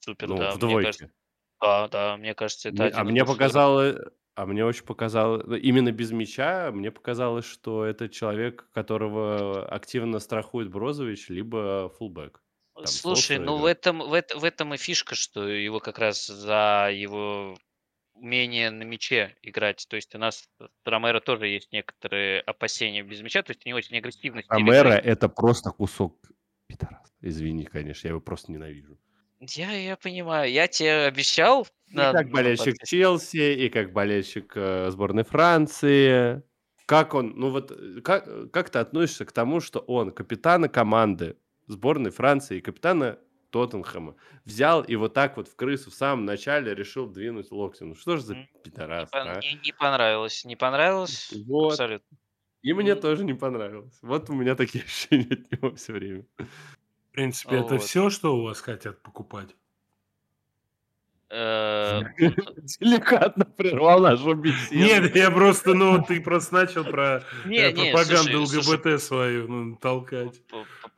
Супер, 0.00 0.28
ну, 0.28 0.38
да. 0.38 0.52
в 0.52 0.58
двойке. 0.58 0.86
Кажется, 0.86 1.12
да, 1.60 1.88
да, 1.88 2.16
мне 2.16 2.34
кажется, 2.34 2.70
это 2.70 2.90
А 2.94 3.04
мне 3.04 3.24
показалось, 3.24 3.96
а 4.34 4.46
мне 4.46 4.64
очень 4.64 4.84
показалось, 4.84 5.44
ну, 5.46 5.54
именно 5.56 5.92
без 5.92 6.10
мяча, 6.10 6.70
мне 6.72 6.90
показалось, 6.90 7.44
что 7.44 7.84
это 7.84 8.08
человек, 8.08 8.68
которого 8.72 9.66
активно 9.68 10.18
страхует 10.18 10.70
Брозович, 10.70 11.28
либо 11.28 11.90
фулбэк. 11.98 12.42
Там 12.74 12.86
Слушай, 12.86 13.38
ну 13.38 13.58
в 13.58 13.66
этом, 13.66 13.98
в, 14.00 14.10
в 14.10 14.44
этом 14.44 14.72
и 14.72 14.78
фишка, 14.78 15.14
что 15.14 15.46
его 15.46 15.78
как 15.78 15.98
раз 15.98 16.26
за 16.26 16.88
его 16.92 17.56
умение 18.14 18.70
на 18.70 18.82
мяче 18.82 19.36
играть. 19.42 19.86
То 19.88 19.96
есть 19.96 20.14
у 20.14 20.18
нас 20.18 20.48
с 20.58 20.68
Ромеро 20.84 21.20
тоже 21.20 21.48
есть 21.48 21.72
некоторые 21.72 22.40
опасения 22.40 23.02
без 23.02 23.20
мяча, 23.20 23.42
то 23.42 23.50
есть 23.50 23.64
не 23.66 23.74
очень 23.74 23.96
агрессивность. 23.96 24.48
Ромеро 24.48 24.90
это 24.90 25.28
просто 25.28 25.70
кусок 25.70 26.16
пидорас. 26.66 27.12
Извини, 27.20 27.64
конечно, 27.64 28.06
я 28.06 28.10
его 28.10 28.20
просто 28.20 28.52
ненавижу. 28.52 28.98
Я, 29.40 29.72
я 29.72 29.96
понимаю. 29.96 30.50
Я 30.50 30.68
тебе 30.68 31.06
обещал. 31.06 31.66
И 31.88 31.96
на, 31.96 32.12
как 32.12 32.30
болельщик 32.30 32.66
подкасте. 32.66 32.96
Челси, 32.96 33.64
и 33.64 33.68
как 33.70 33.92
болельщик 33.92 34.52
э, 34.54 34.90
сборной 34.90 35.24
Франции. 35.24 36.42
Как 36.86 37.14
он, 37.14 37.34
ну 37.36 37.50
вот, 37.50 37.72
э, 37.72 38.00
как, 38.02 38.52
как 38.52 38.70
ты 38.70 38.78
относишься 38.78 39.24
к 39.24 39.32
тому, 39.32 39.60
что 39.60 39.80
он 39.80 40.12
капитана 40.12 40.68
команды 40.68 41.36
сборной 41.66 42.12
Франции 42.12 42.58
и 42.58 42.60
капитана 42.60 43.18
Тоттенхэма 43.52 44.16
взял 44.44 44.82
и 44.82 44.96
вот 44.96 45.14
так 45.14 45.36
вот 45.36 45.46
в 45.46 45.54
крысу 45.54 45.90
в 45.90 45.94
самом 45.94 46.24
начале 46.24 46.74
решил 46.74 47.06
двинуть 47.06 47.52
локтем. 47.52 47.90
Ну 47.90 47.94
что 47.94 48.16
же 48.16 48.22
за 48.22 48.48
пидорас, 48.64 49.10
не, 49.12 49.18
а? 49.20 49.40
не, 49.40 49.60
не 49.62 49.72
понравилось, 49.72 50.44
не 50.44 50.56
понравилось 50.56 51.32
вот. 51.46 51.72
абсолютно. 51.72 52.18
И 52.62 52.72
мне 52.72 52.94
тоже 52.94 53.24
не 53.24 53.34
понравилось. 53.34 53.98
Вот 54.02 54.30
у 54.30 54.34
меня 54.34 54.54
такие 54.54 54.84
ощущения 54.84 55.34
от 55.34 55.52
него 55.52 55.74
все 55.76 55.92
время. 55.92 56.24
В 56.38 57.12
принципе, 57.12 57.56
это 57.56 57.78
все, 57.78 58.08
что 58.08 58.36
у 58.36 58.42
вас 58.42 58.60
хотят 58.60 59.02
покупать? 59.02 59.54
Э, 61.28 62.02
Деликатно 62.18 63.44
прервал 63.44 64.00
нашу 64.00 64.34
беседу. 64.34 64.74
Нет, 64.74 65.16
я 65.16 65.30
просто, 65.30 65.74
ну, 65.74 66.02
ты 66.02 66.20
просто 66.20 66.54
начал 66.54 66.84
про 66.84 67.22
э, 67.46 67.72
пропаганду 67.72 68.42
ЛГБТ 68.42 69.02
свою 69.02 69.48
ну, 69.48 69.76
толкать. 69.76 70.42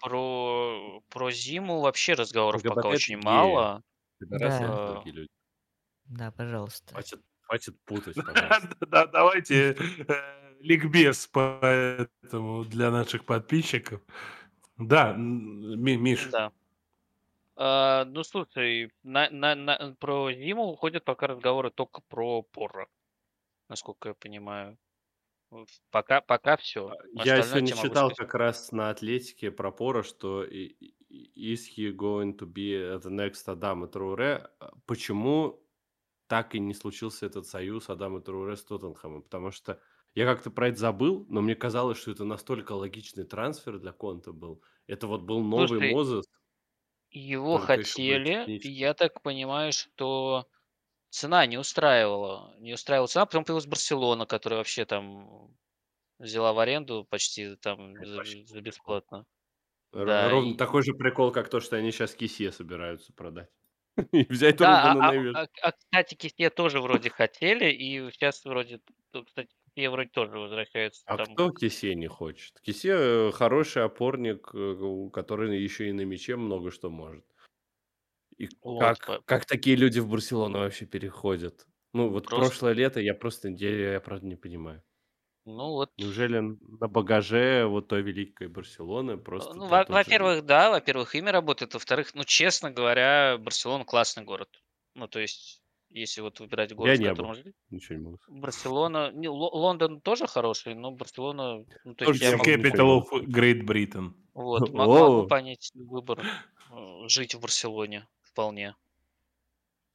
Про, 0.00 1.02
про 1.08 1.30
зиму 1.30 1.80
вообще 1.80 2.14
разговоров 2.14 2.62
пока 2.62 2.88
очень 2.88 3.18
мало. 3.18 3.82
Да. 4.20 5.02
Да, 6.06 6.30
пожалуйста. 6.32 6.92
Хватит, 6.92 7.20
хватит 7.42 7.80
путать, 7.84 8.16
Да, 8.88 9.06
давайте 9.06 9.76
э, 10.06 10.54
ликбез 10.60 11.28
поэтому 11.32 12.64
для 12.64 12.90
наших 12.90 13.24
подписчиков. 13.24 14.00
Да, 14.76 15.14
Миш. 15.14 16.28
Да. 16.30 16.52
А, 17.56 18.04
ну, 18.06 18.24
слушай, 18.24 18.92
на, 19.02 19.30
на, 19.30 19.54
на, 19.54 19.96
про 20.00 20.32
зиму 20.32 20.74
ходят 20.74 21.04
пока 21.04 21.28
разговоры 21.28 21.70
только 21.70 22.00
про 22.08 22.42
Порро, 22.42 22.88
насколько 23.68 24.08
я 24.08 24.14
понимаю. 24.14 24.76
Пока, 25.90 26.20
пока 26.20 26.56
все. 26.56 26.88
А, 26.88 27.24
я 27.24 27.42
сегодня 27.42 27.74
читал 27.74 28.10
как 28.10 28.34
раз 28.34 28.72
на 28.72 28.90
Атлетике 28.90 29.50
про 29.50 29.70
Пора, 29.70 30.02
что 30.02 30.44
is 30.44 31.60
he 31.76 31.94
going 31.94 32.36
to 32.38 32.46
be 32.46 32.98
the 33.00 33.10
next 33.10 33.42
Адам 33.46 33.84
и 33.84 33.90
Труре? 33.90 34.48
Почему 34.86 35.62
так 36.26 36.54
и 36.54 36.58
не 36.58 36.74
случился 36.74 37.26
этот 37.26 37.46
союз 37.46 37.88
Адама 37.88 38.20
Труре 38.20 38.56
с 38.56 38.64
Тоттенхэмом? 38.64 39.22
Потому 39.22 39.50
что 39.50 39.80
я 40.14 40.26
как-то 40.26 40.50
про 40.50 40.68
это 40.68 40.78
забыл, 40.78 41.26
но 41.28 41.40
мне 41.40 41.54
казалось, 41.54 41.98
что 41.98 42.12
это 42.12 42.24
настолько 42.24 42.72
логичный 42.72 43.24
трансфер 43.24 43.78
для 43.78 43.92
Конта 43.92 44.32
был. 44.32 44.62
Это 44.86 45.06
вот 45.06 45.22
был 45.22 45.40
новый 45.42 45.68
Слушай, 45.68 45.92
Мозес. 45.92 46.24
Его 47.10 47.58
хотели, 47.58 48.44
я 48.66 48.94
так 48.94 49.22
понимаю, 49.22 49.72
что 49.72 50.46
цена 51.14 51.46
не 51.46 51.58
устраивала. 51.58 52.56
Не 52.58 52.74
устраивала 52.74 53.06
цена, 53.06 53.26
потом 53.26 53.44
появилась 53.44 53.66
Барселона, 53.66 54.26
которая 54.26 54.58
вообще 54.58 54.84
там 54.84 55.48
взяла 56.18 56.52
в 56.52 56.58
аренду 56.58 57.06
почти 57.08 57.56
там 57.56 57.94
за, 58.04 58.22
за 58.24 58.60
бесплатно. 58.60 59.24
Да, 59.92 60.28
Ровно 60.28 60.54
и... 60.54 60.56
такой 60.56 60.82
же 60.82 60.92
прикол, 60.92 61.30
как 61.30 61.48
то, 61.48 61.60
что 61.60 61.76
они 61.76 61.92
сейчас 61.92 62.14
Кисе 62.14 62.50
собираются 62.50 63.12
продать. 63.12 63.48
И 64.10 64.24
взять 64.24 64.56
да, 64.56 64.92
Рубана 64.92 65.38
а, 65.38 65.42
а, 65.42 65.48
а, 65.62 65.72
кстати, 65.72 66.16
Кисе 66.16 66.50
тоже 66.50 66.80
вроде 66.80 67.10
хотели, 67.10 67.70
и 67.70 68.10
сейчас 68.10 68.44
вроде, 68.44 68.80
кстати, 69.12 69.50
Кисе 69.76 69.88
вроде 69.90 70.10
тоже 70.10 70.36
возвращается. 70.36 71.04
А 71.06 71.16
там... 71.16 71.32
кто 71.32 71.52
Кисе 71.52 71.94
не 71.94 72.08
хочет? 72.08 72.60
Кисе 72.60 72.90
э, 72.92 73.30
хороший 73.30 73.84
опорник, 73.84 74.50
э, 74.52 75.10
который 75.12 75.62
еще 75.62 75.88
и 75.88 75.92
на 75.92 76.04
мяче 76.04 76.34
много 76.34 76.72
что 76.72 76.90
может. 76.90 77.24
И 78.38 78.48
вот, 78.62 78.80
как, 78.80 79.06
по... 79.06 79.18
как 79.24 79.44
такие 79.46 79.76
люди 79.76 80.00
в 80.00 80.08
Барселону 80.08 80.58
вообще 80.58 80.86
переходят? 80.86 81.66
Ну, 81.92 82.08
вот 82.08 82.26
просто... 82.26 82.46
прошлое 82.46 82.72
лето 82.72 83.00
я 83.00 83.14
просто, 83.14 83.48
я, 83.48 83.92
я 83.92 84.00
правда 84.00 84.26
не 84.26 84.36
понимаю. 84.36 84.82
Ну 85.46 85.72
вот. 85.72 85.92
Неужели 85.98 86.38
на 86.38 86.88
багаже 86.88 87.66
вот 87.66 87.88
той 87.88 88.02
великой 88.02 88.48
Барселоны 88.48 89.18
просто... 89.18 89.54
Ну, 89.54 89.66
во- 89.66 89.84
во-первых, 89.86 90.44
да, 90.46 90.70
во-первых, 90.70 91.14
имя 91.14 91.32
работает, 91.32 91.74
во-вторых, 91.74 92.14
ну, 92.14 92.24
честно 92.24 92.70
говоря, 92.70 93.36
Барселона 93.38 93.84
классный 93.84 94.24
город. 94.24 94.48
Ну, 94.94 95.06
то 95.06 95.20
есть, 95.20 95.62
если 95.90 96.22
вот 96.22 96.40
выбирать 96.40 96.74
город, 96.74 96.96
в 96.96 97.00
не 97.00 97.08
котором 97.08 97.32
был. 97.32 97.52
Ничего 97.70 97.98
не 97.98 98.04
могу 98.04 98.18
Барселона, 98.26 99.12
не, 99.12 99.28
Лондон 99.28 100.00
тоже 100.00 100.26
хороший, 100.26 100.74
но 100.74 100.92
Барселона, 100.92 101.64
ну, 101.84 101.94
то 101.94 102.06
есть 102.06 102.22
я 102.22 102.32
могу, 102.32 102.44
Capital 102.44 103.02
of 103.02 103.26
Great 103.26 103.64
Britain. 103.66 104.14
вот, 104.32 104.70
могу 104.70 105.28
понять 105.28 105.70
выбор 105.74 106.20
э, 106.70 107.08
жить 107.08 107.34
в 107.34 107.40
Барселоне 107.40 108.08
вполне. 108.34 108.74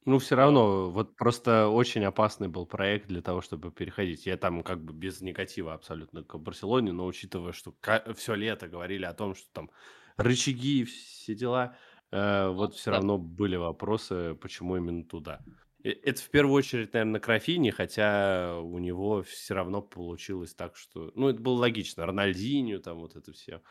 Ну, 0.06 0.18
все 0.18 0.34
равно, 0.34 0.90
вот 0.90 1.14
просто 1.14 1.68
очень 1.68 2.04
опасный 2.04 2.48
был 2.48 2.64
проект 2.64 3.06
для 3.06 3.20
того, 3.20 3.42
чтобы 3.42 3.70
переходить. 3.70 4.24
Я 4.24 4.38
там 4.38 4.62
как 4.62 4.82
бы 4.82 4.94
без 4.94 5.20
негатива 5.20 5.74
абсолютно 5.74 6.24
к 6.24 6.38
Барселоне, 6.38 6.90
но 6.92 7.04
учитывая, 7.04 7.52
что 7.52 7.74
все 8.16 8.34
лето 8.34 8.66
говорили 8.66 9.04
о 9.04 9.12
том, 9.12 9.34
что 9.34 9.46
там 9.52 9.70
рычаги 10.16 10.80
и 10.80 10.84
все 10.84 11.34
дела, 11.34 11.76
э, 12.12 12.48
вот 12.48 12.74
все 12.74 12.92
равно 12.92 13.18
были 13.18 13.56
вопросы, 13.56 14.34
почему 14.40 14.78
именно 14.78 15.04
туда. 15.04 15.40
Это 15.82 16.20
в 16.20 16.30
первую 16.30 16.54
очередь, 16.54 16.92
наверное, 16.94 17.20
к 17.20 17.28
Рафине, 17.28 17.70
хотя 17.70 18.58
у 18.58 18.78
него 18.78 19.22
все 19.22 19.54
равно 19.54 19.82
получилось 19.82 20.54
так, 20.54 20.76
что... 20.76 21.10
Ну, 21.14 21.28
это 21.28 21.40
было 21.40 21.58
логично. 21.58 22.06
Рональдиню, 22.06 22.80
там 22.80 22.98
вот 22.98 23.16
это 23.16 23.32
все 23.32 23.62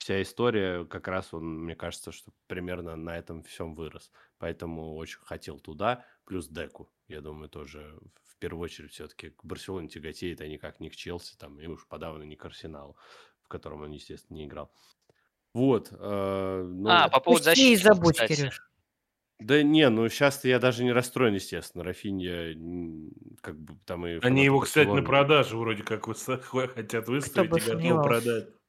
вся 0.00 0.22
история, 0.22 0.86
как 0.86 1.08
раз 1.08 1.34
он, 1.34 1.64
мне 1.64 1.76
кажется, 1.76 2.10
что 2.10 2.32
примерно 2.46 2.96
на 2.96 3.18
этом 3.18 3.42
всем 3.42 3.74
вырос. 3.74 4.10
Поэтому 4.38 4.96
очень 4.96 5.18
хотел 5.20 5.60
туда, 5.60 6.06
плюс 6.24 6.48
Деку. 6.48 6.90
Я 7.06 7.20
думаю, 7.20 7.50
тоже 7.50 7.98
в 8.24 8.38
первую 8.38 8.64
очередь 8.64 8.92
все-таки 8.92 9.30
к 9.30 9.44
Барселоне 9.44 9.88
тяготеет, 9.88 10.40
а 10.40 10.46
никак 10.46 10.80
не 10.80 10.88
к 10.88 10.96
Челси, 10.96 11.36
там, 11.36 11.60
и 11.60 11.66
уж 11.66 11.86
подавно 11.86 12.22
не 12.22 12.34
к 12.34 12.44
Арсеналу, 12.46 12.96
в 13.42 13.48
котором 13.48 13.82
он, 13.82 13.90
естественно, 13.90 14.38
не 14.38 14.46
играл. 14.46 14.72
Вот. 15.52 15.92
Э, 15.92 16.64
ну, 16.66 16.88
а, 16.88 17.08
по 17.10 17.20
поводу 17.20 17.44
защиты, 17.44 17.82
забудь, 17.82 18.14
кстати. 18.14 18.50
Да 19.38 19.62
не, 19.62 19.88
ну 19.88 20.08
сейчас 20.08 20.44
я 20.44 20.58
даже 20.58 20.82
не 20.82 20.92
расстроен, 20.92 21.34
естественно. 21.34 21.84
Рафинья, 21.84 22.54
как 23.42 23.58
бы 23.58 23.78
там 23.84 24.06
и... 24.06 24.18
Они 24.22 24.44
его, 24.44 24.60
кстати, 24.60 24.88
на 24.88 25.02
продажу 25.02 25.58
вроде 25.58 25.82
как 25.82 26.04
хотят 26.74 27.08
выставить 27.08 27.66
и 27.66 27.70
готовы 27.70 28.02
продать. 28.02 28.59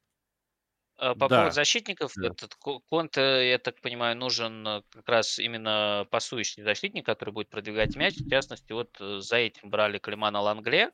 Э, 1.02 1.16
по 1.16 1.28
поводу 1.28 1.50
защитников, 1.50 2.12
да. 2.16 2.28
этот 2.28 2.54
Конте, 2.88 3.50
я 3.50 3.58
так 3.58 3.82
понимаю, 3.82 4.16
нужен 4.16 4.68
э, 4.68 4.82
как 4.92 5.10
раз 5.10 5.40
именно 5.40 6.06
пасующий 6.12 6.62
защитник, 6.62 7.08
который 7.08 7.32
будет 7.32 7.50
продвигать 7.50 7.96
мяч. 7.96 8.18
В 8.18 8.30
частности, 8.30 8.72
вот 8.72 8.96
э, 9.00 9.18
за 9.20 9.38
этим 9.38 9.72
брали 9.72 9.98
Климана 9.98 10.42
Лангле. 10.42 10.92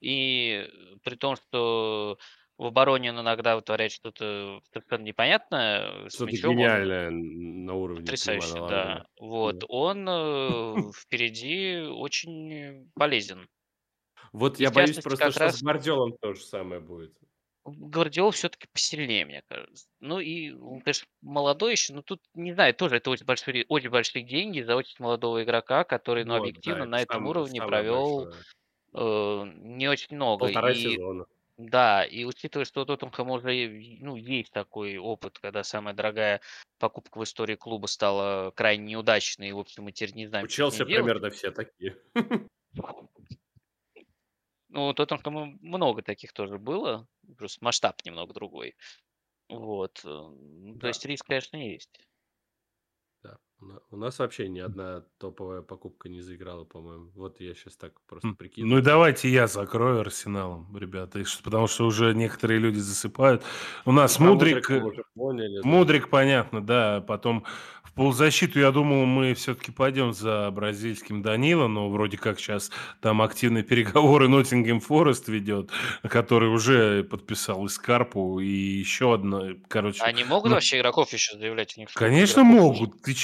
И 0.00 0.68
при 1.04 1.14
том, 1.14 1.36
что 1.36 2.18
в 2.58 2.66
обороне 2.66 3.12
он 3.12 3.20
иногда 3.20 3.54
вытворяет 3.54 3.92
что-то 3.92 4.60
совершенно 4.72 5.04
непонятное. 5.04 6.08
Что-то 6.08 6.32
гениальное 6.32 7.10
на 7.10 7.74
уровне 7.74 8.02
Потрясающе, 8.02 8.54
да. 8.54 9.06
Вот, 9.20 9.60
да. 9.60 9.66
он 9.68 10.92
впереди 10.92 11.78
очень 11.78 12.90
полезен. 12.96 13.48
Вот 14.32 14.58
я 14.58 14.72
боюсь 14.72 14.98
просто, 14.98 15.30
что 15.30 15.40
раз... 15.40 15.58
с 15.58 15.62
Гвардиолом 15.62 16.16
то 16.20 16.34
же 16.34 16.40
самое 16.40 16.80
будет. 16.80 17.16
Гвардиол 17.64 18.30
все-таки 18.30 18.66
посильнее, 18.72 19.24
мне 19.24 19.42
кажется. 19.48 19.86
Ну 20.00 20.20
и, 20.20 20.52
он, 20.52 20.80
конечно, 20.82 21.06
молодой 21.22 21.72
еще, 21.72 21.94
но 21.94 22.02
тут, 22.02 22.20
не 22.34 22.52
знаю, 22.52 22.74
тоже 22.74 22.96
это 22.96 23.10
очень 23.10 23.24
большие, 23.24 23.64
очень 23.68 23.90
большие 23.90 24.22
деньги 24.22 24.60
за 24.60 24.76
очень 24.76 24.96
молодого 24.98 25.42
игрока, 25.42 25.84
который, 25.84 26.24
ну, 26.24 26.34
вот, 26.34 26.40
объективно, 26.40 26.84
да, 26.84 26.90
на 26.90 27.00
этом 27.00 27.26
уровне 27.26 27.62
провел 27.62 28.32
э, 28.92 29.52
не 29.56 29.88
очень 29.88 30.14
много. 30.16 30.46
Полтора 30.46 30.72
и, 30.72 30.74
сезона. 30.74 31.26
Да, 31.56 32.04
и 32.04 32.24
учитывая, 32.24 32.64
что 32.64 32.82
у 32.82 32.84
Тоттенхэма 32.84 33.34
уже 33.34 33.98
ну, 34.00 34.16
есть 34.16 34.52
такой 34.52 34.98
опыт, 34.98 35.38
когда 35.38 35.62
самая 35.62 35.94
дорогая 35.94 36.40
покупка 36.78 37.18
в 37.18 37.24
истории 37.24 37.54
клуба 37.54 37.86
стала 37.86 38.50
крайне 38.50 38.84
неудачной, 38.84 39.48
и, 39.48 39.52
в 39.52 39.58
общем, 39.58 39.84
мы 39.84 39.92
теперь 39.92 40.14
не 40.14 40.26
знаем, 40.26 40.44
Учился 40.44 40.78
что 40.78 40.86
примерно 40.86 41.30
все 41.30 41.50
такие. 41.50 41.96
Ну, 44.70 44.92
Тоттенхэма 44.92 45.56
много 45.60 46.02
таких 46.02 46.32
тоже 46.32 46.58
было, 46.58 47.06
просто 47.36 47.64
масштаб 47.64 48.04
немного 48.04 48.34
другой. 48.34 48.74
Вот. 49.48 50.00
Э, 50.04 50.08
ну, 50.08 50.78
то 50.78 50.88
есть 50.88 51.04
риск, 51.04 51.26
конечно, 51.26 51.56
есть. 51.56 52.00
У 53.90 53.96
нас 53.96 54.18
вообще 54.18 54.48
ни 54.48 54.58
одна 54.58 55.04
топовая 55.18 55.62
покупка 55.62 56.08
не 56.08 56.20
заиграла, 56.20 56.64
по-моему. 56.64 57.10
Вот 57.14 57.40
я 57.40 57.54
сейчас 57.54 57.76
так 57.76 57.92
просто 58.08 58.30
прикидываю. 58.36 58.72
Ну 58.74 58.78
и 58.78 58.82
давайте 58.82 59.28
я 59.28 59.46
закрою 59.46 60.00
Арсеналом, 60.00 60.76
ребята, 60.76 61.22
потому 61.42 61.66
что 61.66 61.86
уже 61.86 62.14
некоторые 62.14 62.58
люди 62.58 62.78
засыпают. 62.78 63.42
У 63.84 63.92
нас 63.92 64.18
а 64.18 64.22
Мудрик... 64.24 64.66
Поняли, 65.14 65.60
да. 65.62 65.68
Мудрик, 65.68 66.10
понятно, 66.10 66.64
да. 66.64 67.00
Потом 67.06 67.44
полузащиту, 67.94 68.58
я 68.58 68.70
думал, 68.70 69.06
мы 69.06 69.34
все-таки 69.34 69.70
пойдем 69.70 70.12
за 70.12 70.50
бразильским 70.50 71.22
Данила, 71.22 71.68
но 71.68 71.88
вроде 71.88 72.16
как 72.16 72.38
сейчас 72.38 72.70
там 73.00 73.22
активные 73.22 73.62
переговоры 73.62 74.28
Ноттингем 74.28 74.80
Форест 74.80 75.28
ведет, 75.28 75.70
который 76.02 76.48
уже 76.48 77.04
подписал 77.04 77.64
и 77.64 77.68
Скарпу, 77.68 78.40
и 78.40 78.48
еще 78.48 79.14
одно, 79.14 79.50
короче. 79.68 80.02
Они 80.02 80.24
могут 80.24 80.50
ну, 80.50 80.54
вообще 80.56 80.78
игроков 80.78 81.12
еще 81.12 81.36
заявлять? 81.38 81.74
У 81.76 81.80
них 81.80 81.88
конечно 81.94 82.42
могут, 82.42 83.00
ты 83.02 83.14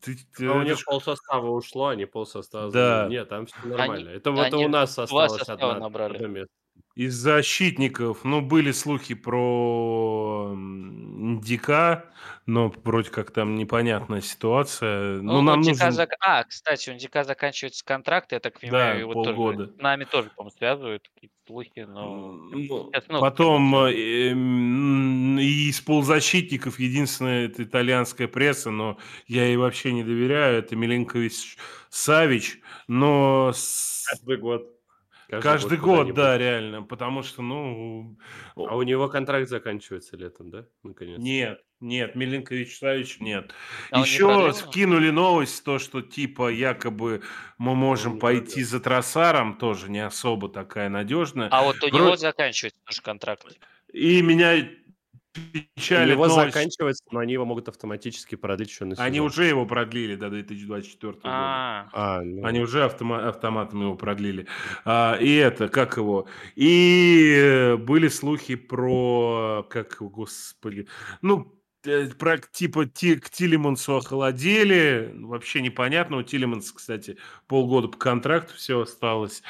Ты, 0.00 0.16
ты, 0.36 0.46
а 0.46 0.52
у 0.54 0.62
них 0.62 0.84
полсостава 0.84 1.50
ушло, 1.50 1.88
а 1.88 1.96
не 1.96 2.06
полсостава. 2.06 2.70
Да. 2.70 3.06
Нет, 3.08 3.28
там 3.28 3.46
все 3.46 3.56
нормально. 3.64 4.10
Они, 4.10 4.16
это 4.18 4.30
вот 4.30 4.52
у 4.52 4.68
нас 4.68 4.98
осталось 4.98 5.46
набрали. 5.48 6.16
одно 6.16 6.28
место. 6.28 6.52
Из 7.00 7.14
защитников, 7.14 8.24
ну, 8.24 8.42
были 8.42 8.72
слухи 8.72 9.14
про 9.14 10.54
Дика, 10.54 12.04
но 12.44 12.70
вроде 12.84 13.08
как 13.08 13.30
там 13.30 13.54
непонятная 13.54 14.20
ситуация. 14.20 15.22
Ну, 15.22 15.32
ну 15.32 15.40
нам 15.40 15.62
нужен... 15.62 15.92
зак... 15.92 16.10
А, 16.20 16.44
кстати, 16.44 16.90
у 16.90 16.94
Дика 16.94 17.24
заканчивается 17.24 17.82
контракт, 17.86 18.32
я 18.32 18.38
так 18.38 18.60
понимаю, 18.60 18.96
да, 18.96 19.00
его 19.00 19.12
полгода. 19.14 19.64
тоже 19.64 19.78
с 19.78 19.80
нами 19.80 20.04
тоже, 20.04 20.30
по-моему, 20.36 20.54
связывают 20.58 21.08
какие-то 21.14 21.36
слухи, 21.46 21.86
но... 21.88 22.32
Ну, 22.32 22.90
Сейчас 22.92 23.04
потом 23.08 23.76
э, 23.76 24.32
из 25.40 25.80
полузащитников 25.80 26.78
единственная 26.78 27.46
это 27.46 27.62
итальянская 27.62 28.28
пресса, 28.28 28.70
но 28.70 28.98
я 29.26 29.46
ей 29.46 29.56
вообще 29.56 29.94
не 29.94 30.04
доверяю, 30.04 30.58
это 30.58 30.76
Миленкович 30.76 31.56
Савич, 31.88 32.60
но... 32.88 33.54
Каждый 34.10 34.36
год. 34.36 34.79
Каждый, 35.30 35.42
Каждый 35.42 35.78
год, 35.78 36.06
год 36.06 36.16
да, 36.16 36.36
реально, 36.36 36.82
потому 36.82 37.22
что, 37.22 37.40
ну... 37.40 38.18
А 38.56 38.76
у 38.76 38.82
него 38.82 39.08
контракт 39.08 39.48
заканчивается 39.48 40.16
летом, 40.16 40.50
да? 40.50 40.66
Наконец. 40.82 41.18
Нет, 41.20 41.60
нет, 41.78 42.16
Миленкович 42.16 42.78
Савич 42.78 43.20
нет. 43.20 43.52
А 43.92 44.00
Еще 44.00 44.52
скинули 44.52 45.10
новость, 45.10 45.62
то, 45.62 45.78
что 45.78 46.02
типа 46.02 46.50
якобы 46.50 47.22
мы 47.58 47.76
можем 47.76 48.18
пойти 48.18 48.64
за 48.64 48.80
Тросаром, 48.80 49.56
тоже 49.56 49.88
не 49.88 50.04
особо 50.04 50.48
такая 50.48 50.88
надежная. 50.88 51.48
А 51.52 51.62
вот 51.62 51.76
у 51.76 51.88
Вроде... 51.88 51.96
него 51.96 52.16
заканчивается 52.16 52.80
тоже 52.84 53.00
контракт. 53.00 53.56
И 53.92 54.22
меня 54.22 54.68
печалит 55.32 56.14
его 56.14 56.26
новость. 56.26 56.54
заканчивается, 56.54 57.04
но 57.10 57.20
они 57.20 57.34
его 57.34 57.44
могут 57.44 57.68
автоматически 57.68 58.34
продлить 58.34 58.70
еще 58.70 58.84
на 58.84 58.94
сезон. 58.94 59.06
Они 59.06 59.20
уже 59.20 59.44
его 59.44 59.66
продлили 59.66 60.16
до 60.16 60.30
2024 60.30 61.12
года. 61.12 61.20
А, 61.24 61.88
а 61.92 62.20
ну... 62.22 62.44
Они 62.44 62.60
уже 62.60 62.84
автома- 62.84 63.28
автоматом 63.28 63.82
его 63.82 63.94
продлили. 63.94 64.46
А, 64.84 65.16
и 65.20 65.34
это, 65.34 65.68
как 65.68 65.96
его? 65.96 66.26
И 66.56 67.76
были 67.80 68.08
слухи 68.08 68.56
про, 68.56 69.66
как, 69.70 69.96
господи, 70.00 70.88
ну, 71.22 71.54
э, 71.84 72.08
про 72.08 72.38
типа 72.38 72.86
ти, 72.86 73.16
к 73.16 73.30
Тилимансу 73.30 73.96
охладели. 73.96 75.12
Вообще 75.14 75.62
непонятно. 75.62 76.16
У 76.16 76.22
Тилиманса, 76.22 76.74
кстати, 76.74 77.16
полгода 77.46 77.88
по 77.88 77.98
контракту 77.98 78.54
все 78.54 78.80
осталось. 78.80 79.42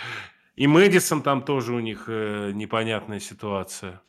И 0.56 0.66
Мэдисон 0.66 1.22
там 1.22 1.42
тоже 1.42 1.72
у 1.72 1.80
них 1.80 2.04
э, 2.08 2.50
непонятная 2.52 3.20
ситуация. 3.20 4.02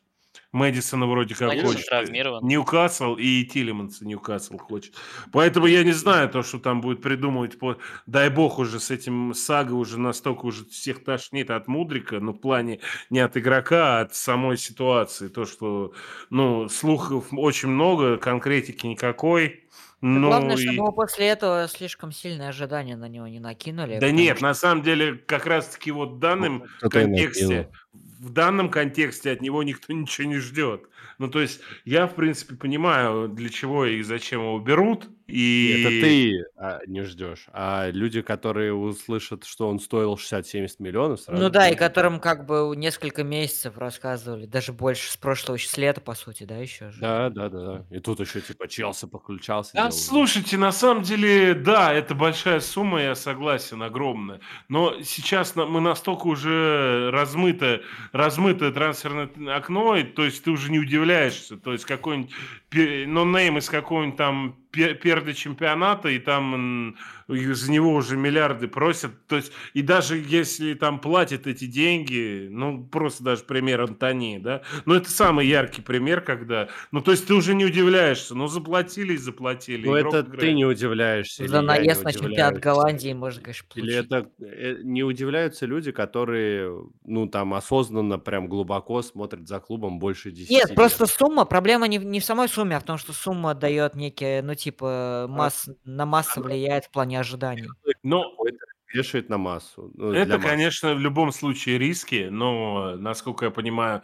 Мэдисона 0.51 1.07
вроде 1.07 1.35
как 1.35 1.49
Мэдисон 1.49 1.67
хочет. 1.67 1.85
Травмирован. 1.87 2.45
Ньюкасл 2.45 3.15
и 3.15 3.43
Тилеманс 3.45 4.01
Ньюкасл 4.01 4.57
хочет. 4.57 4.95
Поэтому 5.31 5.65
я 5.67 5.83
не 5.83 5.93
знаю 5.93 6.29
то, 6.29 6.43
что 6.43 6.59
там 6.59 6.81
будет 6.81 7.01
придумывать. 7.01 7.57
По... 7.57 7.77
Дай 8.05 8.29
бог 8.29 8.59
уже 8.59 8.79
с 8.79 8.91
этим 8.91 9.33
сагой 9.33 9.79
уже 9.79 9.99
настолько 9.99 10.45
уже 10.45 10.65
всех 10.65 11.03
тошнит 11.03 11.49
от 11.49 11.67
Мудрика, 11.67 12.19
но 12.19 12.33
в 12.33 12.39
плане 12.39 12.79
не 13.09 13.19
от 13.19 13.37
игрока, 13.37 13.99
а 13.99 14.01
от 14.01 14.15
самой 14.15 14.57
ситуации. 14.57 15.27
То, 15.27 15.45
что, 15.45 15.93
ну, 16.29 16.67
слухов 16.69 17.27
очень 17.31 17.69
много, 17.69 18.17
конкретики 18.17 18.87
никакой. 18.87 19.63
Ну, 20.01 20.27
Главное, 20.27 20.55
и... 20.55 20.59
чтобы 20.59 20.91
после 20.93 21.27
этого 21.27 21.67
слишком 21.67 22.11
сильное 22.11 22.49
ожидание 22.49 22.97
на 22.97 23.07
него 23.07 23.27
не 23.27 23.39
накинули. 23.39 23.99
Да 23.99 24.09
нет, 24.09 24.37
что... 24.37 24.47
на 24.47 24.53
самом 24.55 24.83
деле, 24.83 25.13
как 25.13 25.45
раз-таки 25.45 25.91
вот 25.91 26.13
в 26.13 26.19
данном 26.19 26.65
ну, 26.81 26.89
контексте, 26.89 27.69
в 27.93 28.31
данном 28.31 28.69
контексте 28.69 29.31
от 29.31 29.41
него 29.41 29.61
никто 29.61 29.93
ничего 29.93 30.27
не 30.27 30.37
ждет. 30.37 30.89
Ну, 31.19 31.29
то 31.29 31.39
есть, 31.39 31.61
я, 31.85 32.07
в 32.07 32.15
принципе, 32.15 32.55
понимаю, 32.55 33.29
для 33.29 33.49
чего 33.49 33.85
и 33.85 34.01
зачем 34.01 34.41
его 34.41 34.59
берут, 34.59 35.07
И 35.31 35.79
это 35.79 35.89
ты 35.89 36.45
а, 36.57 36.79
не 36.87 37.03
ждешь. 37.03 37.45
А 37.53 37.89
люди, 37.89 38.21
которые 38.21 38.73
услышат, 38.73 39.45
что 39.45 39.69
он 39.69 39.79
стоил 39.79 40.15
60-70 40.15 40.75
миллионов, 40.79 41.21
сразу 41.21 41.41
Ну 41.41 41.49
да, 41.49 41.69
и 41.69 41.75
которым 41.75 42.19
как 42.19 42.45
бы 42.45 42.73
несколько 42.75 43.23
месяцев 43.23 43.77
рассказывали, 43.77 44.45
даже 44.45 44.73
больше, 44.73 45.11
с 45.11 45.17
прошлого 45.17 45.57
с 45.57 45.77
лета, 45.77 46.01
по 46.01 46.13
сути, 46.13 46.43
да, 46.43 46.57
еще 46.57 46.91
же. 46.91 46.99
Да, 47.01 47.29
да, 47.29 47.49
да, 47.49 47.65
да. 47.65 47.85
И 47.95 47.99
тут 47.99 48.19
еще 48.19 48.41
типа 48.41 48.67
Челси 48.67 49.07
подключался, 49.07 49.71
А 49.73 49.75
делал. 49.75 49.91
слушайте, 49.91 50.57
на 50.57 50.71
самом 50.71 51.03
деле, 51.03 51.53
да, 51.53 51.93
это 51.93 52.15
большая 52.15 52.59
сумма, 52.59 53.01
я 53.01 53.15
согласен, 53.15 53.81
огромная. 53.83 54.39
Но 54.69 55.01
сейчас 55.03 55.55
мы 55.55 55.81
настолько 55.81 56.27
уже 56.27 57.09
размыто, 57.11 57.81
размытое 58.11 58.71
трансферное 58.71 59.29
окно, 59.55 59.95
и, 59.95 60.03
то 60.03 60.23
есть 60.23 60.43
ты 60.43 60.51
уже 60.51 60.71
не 60.71 60.79
удивляешься. 60.79 61.57
То 61.57 61.71
есть 61.73 61.85
какой-нибудь 61.85 62.31
нонейм 62.73 63.57
из 63.57 63.69
какого-нибудь 63.69 64.17
там 64.17 64.60
пе- 64.71 64.93
перда 64.95 65.33
чемпионата, 65.33 66.09
и 66.09 66.19
там 66.19 66.95
из 67.33 67.67
него 67.69 67.93
уже 67.93 68.17
миллиарды 68.17 68.67
просят. 68.67 69.11
То 69.27 69.35
есть, 69.37 69.51
и 69.73 69.81
даже 69.81 70.17
если 70.17 70.73
там 70.73 70.99
платят 70.99 71.47
эти 71.47 71.65
деньги, 71.65 72.47
ну, 72.49 72.83
просто 72.85 73.23
даже 73.23 73.43
пример 73.43 73.81
Антони, 73.81 74.39
да, 74.39 74.61
ну, 74.85 74.95
это 74.95 75.09
самый 75.09 75.47
яркий 75.47 75.81
пример, 75.81 76.21
когда, 76.21 76.69
ну, 76.91 77.01
то 77.01 77.11
есть 77.11 77.27
ты 77.27 77.33
уже 77.33 77.53
не 77.53 77.65
удивляешься, 77.65 78.35
ну, 78.35 78.47
заплатили 78.47 79.13
и 79.13 79.17
заплатили. 79.17 79.85
Ну, 79.87 79.95
это 79.95 80.23
ты 80.23 80.29
играет. 80.31 80.55
не 80.55 80.65
удивляешься. 80.65 81.43
или 81.43 81.49
За 81.51 81.61
наезд 81.61 82.03
на 82.03 82.13
чемпионат. 82.13 82.59
Голландии 82.59 83.13
можно, 83.13 83.41
конечно, 83.41 83.65
Или 83.75 84.01
получить. 84.01 84.05
это 84.11 84.29
э, 84.45 84.75
не 84.83 85.03
удивляются 85.03 85.65
люди, 85.65 85.91
которые, 85.91 86.83
ну, 87.05 87.27
там, 87.27 87.53
осознанно, 87.53 88.19
прям 88.19 88.47
глубоко 88.47 89.01
смотрят 89.01 89.47
за 89.47 89.59
клубом 89.59 89.99
больше 89.99 90.31
10 90.31 90.49
Нет, 90.49 90.67
лет. 90.69 90.75
просто 90.75 91.05
сумма, 91.05 91.45
проблема 91.45 91.87
не, 91.87 91.99
в- 91.99 92.05
не 92.05 92.19
в 92.19 92.25
самой 92.25 92.47
сумме, 92.49 92.77
а 92.77 92.79
в 92.79 92.83
том, 92.83 92.97
что 92.97 93.13
сумма 93.13 93.53
дает 93.53 93.95
некие, 93.95 94.41
ну, 94.41 94.55
типа, 94.55 94.87
А, 94.91 95.27
масс, 95.27 95.69
на 95.83 96.05
массу 96.05 96.41
влияет 96.41 96.85
в 96.85 96.91
плане 96.91 97.20
ожиданий. 97.21 97.67
Но 98.03 98.29
какой-то 98.31 98.65
вешает 98.93 99.29
на 99.29 99.37
массу. 99.37 99.91
ну, 99.95 100.11
это, 100.11 100.37
конечно, 100.39 100.93
в 100.93 100.99
любом 100.99 101.31
случае 101.31 101.77
риски, 101.77 102.27
но, 102.29 102.95
насколько 102.97 103.45
я 103.45 103.51
понимаю, 103.51 104.01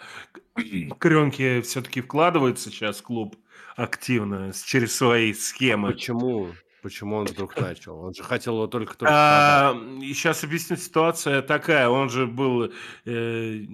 Кренки 0.99 1.61
все-таки 1.61 2.02
вкладывается 2.02 2.69
сейчас 2.69 2.99
в 2.99 3.03
клуб 3.03 3.35
активно 3.76 4.52
через 4.65 4.95
свои 4.95 5.34
схемы. 5.34 5.91
Почему? 5.91 6.48
Почему 6.81 7.18
он 7.18 7.26
вдруг 7.26 7.60
начал? 7.60 7.99
Он 7.99 8.14
же 8.14 8.23
хотел 8.23 8.53
его 8.56 8.68
только-только 8.68 9.06
продать. 9.06 9.15
А, 9.15 9.77
и 10.02 10.14
сейчас 10.14 10.44
объясню, 10.44 10.77
ситуация 10.77 11.41
такая. 11.41 11.89
Он 11.89 12.10
же 12.10 12.27
был 12.27 12.72
э, 13.06 13.65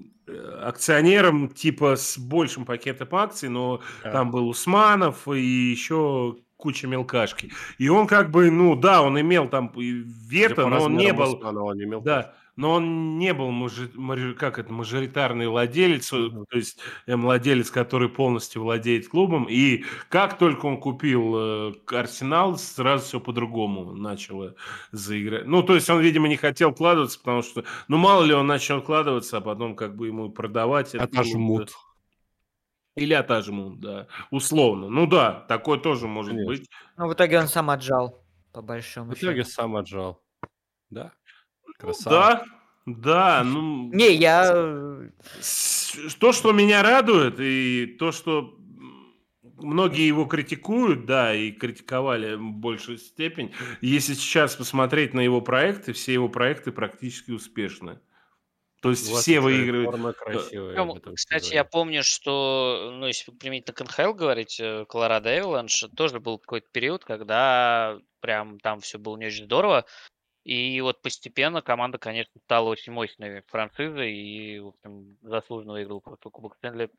акционером 0.62 1.50
типа 1.50 1.96
с 1.96 2.18
большим 2.18 2.66
пакетом 2.66 3.10
акций, 3.12 3.50
но 3.50 3.82
Так. 4.02 4.14
там 4.14 4.32
был 4.32 4.48
Усманов 4.50 5.28
и 5.28 5.42
еще 5.42 6.38
куча 6.64 6.88
мелкашки. 6.88 7.52
И 7.78 7.90
он 7.90 8.08
как 8.08 8.32
бы, 8.32 8.50
ну 8.50 8.78
да, 8.78 9.02
он 9.02 9.20
имел 9.20 9.50
там 9.50 9.70
вето, 9.76 10.66
но 10.66 10.84
он 10.84 10.96
не 10.96 11.12
был... 11.12 11.38
Он 11.44 11.78
не 11.78 12.00
Да, 12.00 12.36
но 12.56 12.72
он 12.72 13.18
не 13.18 13.34
был, 13.34 13.50
мажи- 13.52 13.92
мажи- 13.96 14.34
как 14.34 14.60
это, 14.60 14.72
мажоритарный 14.72 15.50
владелец, 15.50 16.14
э, 16.14 16.30
то 16.50 16.58
есть 16.58 16.80
э, 17.06 17.18
владелец, 17.18 17.70
который 17.70 18.08
полностью 18.08 18.62
владеет 18.62 19.10
клубом. 19.10 19.48
И 19.50 19.84
как 20.08 20.38
только 20.38 20.68
он 20.68 20.78
купил 20.78 21.34
э, 21.36 21.74
Арсенал, 21.88 22.58
сразу 22.58 23.04
все 23.04 23.20
по-другому 23.20 23.94
начало 23.94 24.56
заиграть. 24.94 25.46
Ну, 25.48 25.64
то 25.64 25.76
есть 25.76 25.90
он, 25.90 26.00
видимо, 26.00 26.30
не 26.30 26.38
хотел 26.38 26.72
вкладываться, 26.72 27.20
потому 27.20 27.42
что, 27.42 27.66
ну, 27.90 27.98
мало 27.98 28.24
ли 28.24 28.34
он 28.34 28.48
начал 28.48 28.80
вкладываться, 28.80 29.38
а 29.38 29.42
потом 29.42 29.76
как 29.76 29.98
бы 29.98 30.08
ему 30.08 30.30
продавать. 30.30 30.96
Отожмут. 30.96 31.66
да. 31.68 31.93
Или 32.96 33.14
отожмут, 33.14 33.80
да, 33.80 34.08
условно. 34.30 34.88
Ну 34.90 35.08
да, 35.08 35.46
такое 35.48 35.80
тоже 35.80 36.08
может 36.08 36.32
Конечно. 36.34 36.52
быть. 36.52 36.70
Ну, 36.98 37.08
в 37.08 37.14
итоге 37.14 37.40
он 37.40 37.48
сам 37.48 37.70
отжал, 37.72 38.24
по 38.52 38.62
В 38.62 38.66
большому 38.66 39.14
итоге 39.14 39.42
счету. 39.44 39.50
сам 39.50 39.76
отжал. 39.76 40.22
Да, 40.92 41.12
Ну, 41.66 41.74
красава. 41.80 42.16
да, 42.16 42.46
да, 42.86 43.44
ну... 43.44 43.90
Не, 43.92 44.14
я... 44.14 45.10
То, 46.20 46.32
что 46.34 46.52
меня 46.52 46.84
радует, 46.84 47.40
и 47.40 47.96
то, 48.00 48.12
что 48.12 48.56
многие 49.42 50.06
его 50.08 50.26
критикуют, 50.26 51.06
да, 51.08 51.34
и 51.34 51.52
критиковали 51.52 52.36
в 52.36 52.42
большую 52.54 53.00
степень, 53.00 53.54
если 53.82 54.14
сейчас 54.14 54.56
посмотреть 54.56 55.16
на 55.16 55.20
его 55.22 55.42
проекты, 55.42 55.94
все 55.94 56.14
его 56.14 56.30
проекты 56.30 56.72
практически 56.72 57.32
успешны. 57.32 58.00
То 58.84 58.90
есть 58.90 59.10
все 59.10 59.40
выигрывают. 59.40 59.92
форма 59.92 60.14
красивая 60.14 61.14
кстати, 61.16 61.54
я 61.54 61.64
помню, 61.64 62.04
что, 62.04 62.92
ну, 62.94 63.08
если 63.08 63.32
применительно 63.32 63.74
к 63.74 63.82
НХЛ 63.82 64.14
говорить, 64.14 64.60
э, 64.60 64.86
Колорадо 64.90 65.36
Эвиланш 65.36 65.86
тоже 65.96 66.20
был 66.20 66.38
какой-то 66.38 66.68
период, 66.72 67.06
когда 67.06 67.98
прям 68.20 68.60
там 68.60 68.82
все 68.82 69.00
было 69.00 69.16
не 69.18 69.28
очень 69.28 69.46
здорово. 69.46 69.86
И 70.44 70.82
вот 70.82 71.02
постепенно 71.02 71.62
команда, 71.62 71.98
конечно, 71.98 72.34
стала 72.44 72.68
очень 72.68 72.92
мощной 72.92 73.42
франшизой 73.48 74.14
и, 74.14 74.60
в 74.60 74.68
общем, 74.68 75.18
заслуженно 75.22 75.74
выиграла 75.74 76.02
просто 76.02 76.30
Кубок 76.30 76.56
Стэнли. 76.58 76.90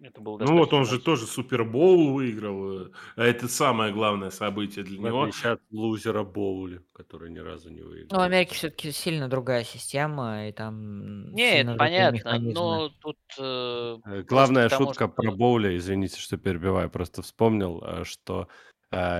Это 0.00 0.20
было 0.20 0.38
Ну 0.38 0.58
вот 0.58 0.72
он 0.74 0.84
же 0.84 1.00
тоже 1.00 1.26
Супербоул 1.26 2.12
выиграл. 2.12 2.86
э, 2.88 2.90
А 3.16 3.24
это 3.24 3.48
самое 3.48 3.92
главное 3.94 4.30
событие 4.30 4.84
для 4.84 4.98
него. 4.98 5.22
отличие 5.22 5.52
от 5.52 5.60
лузера 5.70 6.22
Боули, 6.22 6.82
который 6.92 7.30
ни 7.30 7.38
разу 7.38 7.70
не 7.70 7.80
Ну, 7.80 7.86
в 7.86 7.90
выиграл. 7.90 8.20
Америке 8.20 8.54
все-таки 8.54 8.92
сильно 8.92 9.28
другая 9.28 9.64
система, 9.64 10.48
и 10.48 10.52
там 10.52 11.32
Не, 11.32 11.60
это 11.62 11.74
понятно, 11.76 12.38
но 12.38 12.88
тут 13.00 13.16
э, 13.38 13.96
Э, 14.04 14.22
Главная 14.22 14.68
потому 14.68 14.86
шутка 14.86 15.08
про 15.08 15.30
что... 15.30 15.36
Боуля, 15.36 15.76
извините, 15.76 16.20
что 16.20 16.36
перебиваю, 16.36 16.90
просто 16.90 17.22
вспомнил, 17.22 17.82
э, 17.84 18.04
что 18.04 18.48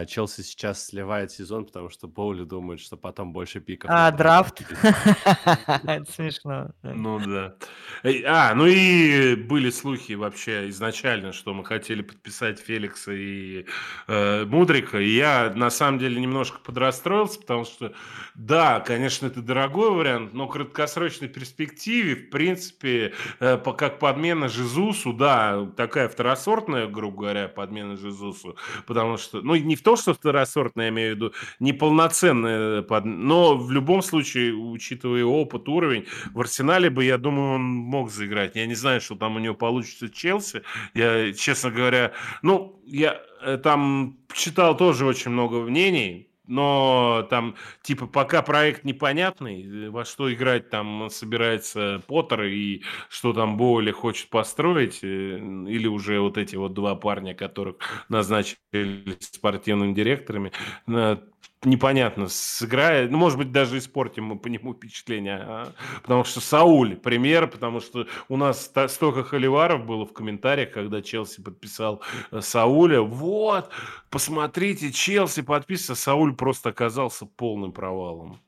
Челси 0.07 0.43
сейчас 0.43 0.87
сливает 0.87 1.31
сезон, 1.33 1.65
потому 1.67 1.91
что 1.91 2.09
Боули 2.09 2.45
думает, 2.45 2.81
что 2.81 2.97
потом 2.97 3.33
больше 3.33 3.61
пиков 3.61 3.91
А, 3.93 4.11
драфт? 4.11 4.63
Это 4.83 6.05
смешно. 6.11 6.71
Ну 6.83 7.19
да. 7.21 7.55
Э, 8.03 8.23
А, 8.27 8.55
ну 8.55 8.67
и 8.67 9.35
были 9.35 9.71
слухи 9.71 10.13
вообще 10.13 10.69
изначально, 10.71 11.33
что 11.33 11.53
мы 11.55 11.65
хотели 11.65 12.03
подписать 12.03 12.59
Феликса 12.61 13.13
и 13.13 13.67
э, 14.09 14.45
Мудрика. 14.45 14.99
И 14.99 15.09
я 15.15 15.53
на 15.55 15.71
самом 15.71 15.99
деле 15.99 16.21
немножко 16.21 16.59
подрастроился, 16.61 17.41
потому 17.41 17.65
что, 17.65 17.93
да, 18.35 18.81
конечно, 18.81 19.27
это 19.27 19.43
дорогой 19.43 19.91
вариант, 19.91 20.33
но 20.35 20.47
в 20.47 20.51
краткосрочной 20.51 21.29
перспективе, 21.29 22.15
в 22.17 22.31
принципе, 22.31 23.13
э, 23.41 23.57
по- 23.59 23.73
как 23.73 23.99
подмена 23.99 24.49
Жезусу, 24.49 25.13
да, 25.13 25.67
такая 25.77 26.09
второсортная, 26.09 26.87
грубо 26.87 27.17
говоря, 27.23 27.49
подмена 27.49 27.97
Жезусу, 27.97 28.57
потому 28.87 29.17
что, 29.17 29.43
ну, 29.43 29.55
не 29.67 29.77
в 29.77 29.83
том, 29.83 29.97
что 29.97 30.15
второсортная, 30.15 30.87
я 30.87 30.91
имею 30.91 31.13
в 31.13 31.17
виду, 31.17 31.33
неполноценная, 31.61 32.83
под... 32.83 33.05
но 33.05 33.57
в 33.57 33.71
любом 33.71 34.03
случае, 34.03 34.55
учитывая 34.55 35.25
опыт, 35.25 35.69
уровень, 35.69 36.07
в 36.33 36.41
Арсенале 36.41 36.91
бы, 36.91 37.05
я 37.05 37.19
думаю, 37.19 37.55
он 37.55 37.63
мог 37.63 38.11
заиграть. 38.11 38.57
Я 38.57 38.67
не 38.67 38.75
знаю, 38.75 39.01
что 39.01 39.17
там 39.17 39.37
у 39.37 39.39
него 39.39 39.55
получится 39.55 40.09
Челси. 40.09 40.63
Я, 40.95 41.33
честно 41.33 41.71
говоря, 41.71 42.13
ну, 42.43 42.81
я 42.87 43.21
э, 43.43 43.59
там 43.59 44.19
читал 44.33 44.77
тоже 44.77 45.05
очень 45.05 45.31
много 45.31 45.61
мнений, 45.61 46.29
но 46.47 47.27
там, 47.31 47.55
типа, 47.83 48.07
пока 48.07 48.43
проект 48.43 48.85
непонятный, 48.85 49.87
э, 49.87 49.91
во 49.91 50.05
что 50.05 50.33
играть 50.33 50.71
там 50.71 51.09
собирается 51.11 52.03
Поттер 52.07 52.45
и 52.45 52.83
что 53.09 53.33
там 53.33 53.57
Боули 53.57 53.91
хочет 53.91 54.29
построить, 54.31 55.01
э, 55.03 55.07
или 55.07 55.87
уже 55.87 56.21
вот 56.21 56.39
эти 56.39 56.57
вот 56.57 56.75
два 56.75 56.95
парня, 56.95 57.35
которых 57.35 57.77
назначили 58.09 59.17
спортивными 59.21 59.95
директорами, 59.95 60.53
э, 60.89 61.17
непонятно, 61.65 62.29
сыграет, 62.29 63.11
ну, 63.11 63.19
может 63.19 63.39
быть, 63.39 63.53
даже 63.53 63.79
испортим 63.79 64.25
мы 64.25 64.39
по 64.39 64.49
нему 64.49 64.75
впечатление, 64.75 65.39
а, 65.43 65.73
потому 66.03 66.25
что 66.25 66.41
Сауль 66.41 66.97
пример, 66.97 67.49
потому 67.49 67.81
что 67.81 68.07
у 68.29 68.37
нас 68.37 68.71
столько 68.89 69.25
холиваров 69.25 69.85
было 69.85 70.07
в 70.07 70.13
комментариях, 70.13 70.71
когда 70.71 71.03
Челси 71.03 71.43
подписал 71.43 72.03
э, 72.31 72.41
Сауля, 72.41 73.01
вот, 73.01 73.71
посмотрите, 74.11 74.93
Челси 74.93 75.43
подписывается, 75.43 75.95
Сауль 76.03 76.35
просто 76.35 76.71
оказался 76.71 77.27
полным 77.27 77.73
провалом. 77.73 78.41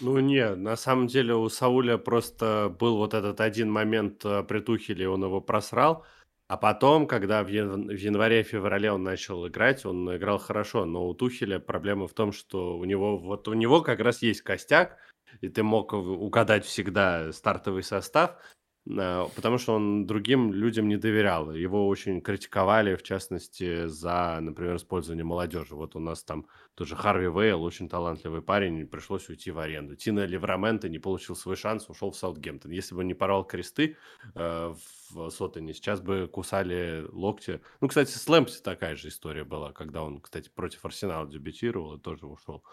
Ну 0.00 0.18
не, 0.20 0.54
на 0.54 0.76
самом 0.76 1.08
деле 1.08 1.34
у 1.34 1.48
Сауля 1.48 1.96
просто 1.96 2.74
был 2.78 2.98
вот 2.98 3.14
этот 3.14 3.40
один 3.40 3.70
момент 3.70 4.24
э, 4.24 4.42
при 4.44 4.60
Тухеле, 4.60 5.08
он 5.08 5.24
его 5.24 5.40
просрал, 5.40 6.04
а 6.52 6.58
потом, 6.58 7.06
когда 7.06 7.42
в, 7.42 7.48
ян- 7.48 7.86
в 7.88 7.98
январе-феврале 7.98 8.92
он 8.92 9.02
начал 9.02 9.48
играть, 9.48 9.86
он 9.86 10.14
играл 10.14 10.36
хорошо, 10.36 10.84
но 10.84 11.08
у 11.08 11.14
Тухеля 11.14 11.58
проблема 11.58 12.06
в 12.06 12.12
том, 12.12 12.30
что 12.30 12.76
у 12.76 12.84
него 12.84 13.16
вот 13.16 13.48
у 13.48 13.54
него 13.54 13.80
как 13.80 14.00
раз 14.00 14.20
есть 14.20 14.42
костяк, 14.42 14.98
и 15.40 15.48
ты 15.48 15.62
мог 15.62 15.94
в- 15.94 15.96
угадать 15.96 16.66
всегда 16.66 17.32
стартовый 17.32 17.82
состав, 17.82 18.36
а, 18.86 19.28
потому 19.34 19.56
что 19.56 19.72
он 19.74 20.06
другим 20.06 20.52
людям 20.52 20.88
не 20.88 20.98
доверял. 20.98 21.54
Его 21.54 21.88
очень 21.88 22.20
критиковали, 22.20 22.96
в 22.96 23.02
частности, 23.02 23.86
за, 23.86 24.38
например, 24.42 24.76
использование 24.76 25.24
молодежи. 25.24 25.74
Вот 25.74 25.96
у 25.96 26.00
нас 26.00 26.22
там 26.22 26.48
тоже 26.74 26.96
Харви 26.96 27.28
Вейл, 27.28 27.62
очень 27.62 27.88
талантливый 27.88 28.42
парень, 28.42 28.86
пришлось 28.86 29.26
уйти 29.30 29.50
в 29.50 29.58
аренду. 29.58 29.96
Тина 29.96 30.26
Левраменто 30.26 30.90
не 30.90 30.98
получил 30.98 31.34
свой 31.34 31.56
шанс, 31.56 31.88
ушел 31.88 32.10
в 32.10 32.16
Саутгемптон. 32.16 32.72
Если 32.72 32.94
бы 32.94 33.04
не 33.04 33.14
порвал 33.14 33.46
кресты 33.46 33.96
э, 34.34 34.74
в 35.12 35.30
Сотоне, 35.30 35.74
сейчас 35.74 36.00
бы 36.00 36.28
кусали 36.28 37.06
локти. 37.10 37.60
Ну, 37.80 37.88
кстати, 37.88 38.10
с 38.10 38.28
Лэмпси 38.28 38.62
такая 38.62 38.96
же 38.96 39.08
история 39.08 39.44
была, 39.44 39.72
когда 39.72 40.02
он, 40.02 40.20
кстати, 40.20 40.48
против 40.48 40.84
Арсенала 40.84 41.28
дебютировал 41.28 41.96
и 41.96 42.00
тоже 42.00 42.26
ушел. 42.26 42.64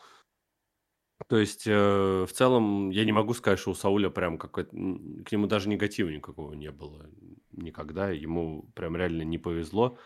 То 1.28 1.38
есть, 1.38 1.68
э, 1.68 2.26
в 2.26 2.32
целом, 2.32 2.90
я 2.92 3.04
не 3.04 3.12
могу 3.12 3.34
сказать, 3.34 3.60
что 3.60 3.72
у 3.72 3.76
Сауля 3.76 4.10
прям 4.10 4.38
какой-то... 4.38 4.72
К 4.72 5.32
нему 5.32 5.48
даже 5.48 5.68
негатива 5.68 6.10
никакого 6.10 6.54
не 6.54 6.72
было 6.72 7.10
никогда. 7.52 8.10
Ему 8.10 8.64
прям 8.74 8.96
реально 8.96 9.24
не 9.24 9.38
повезло 9.38 9.98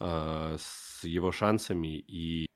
э, 0.00 0.56
с 0.58 1.02
его 1.04 1.32
шансами. 1.32 1.98
И 1.98 2.46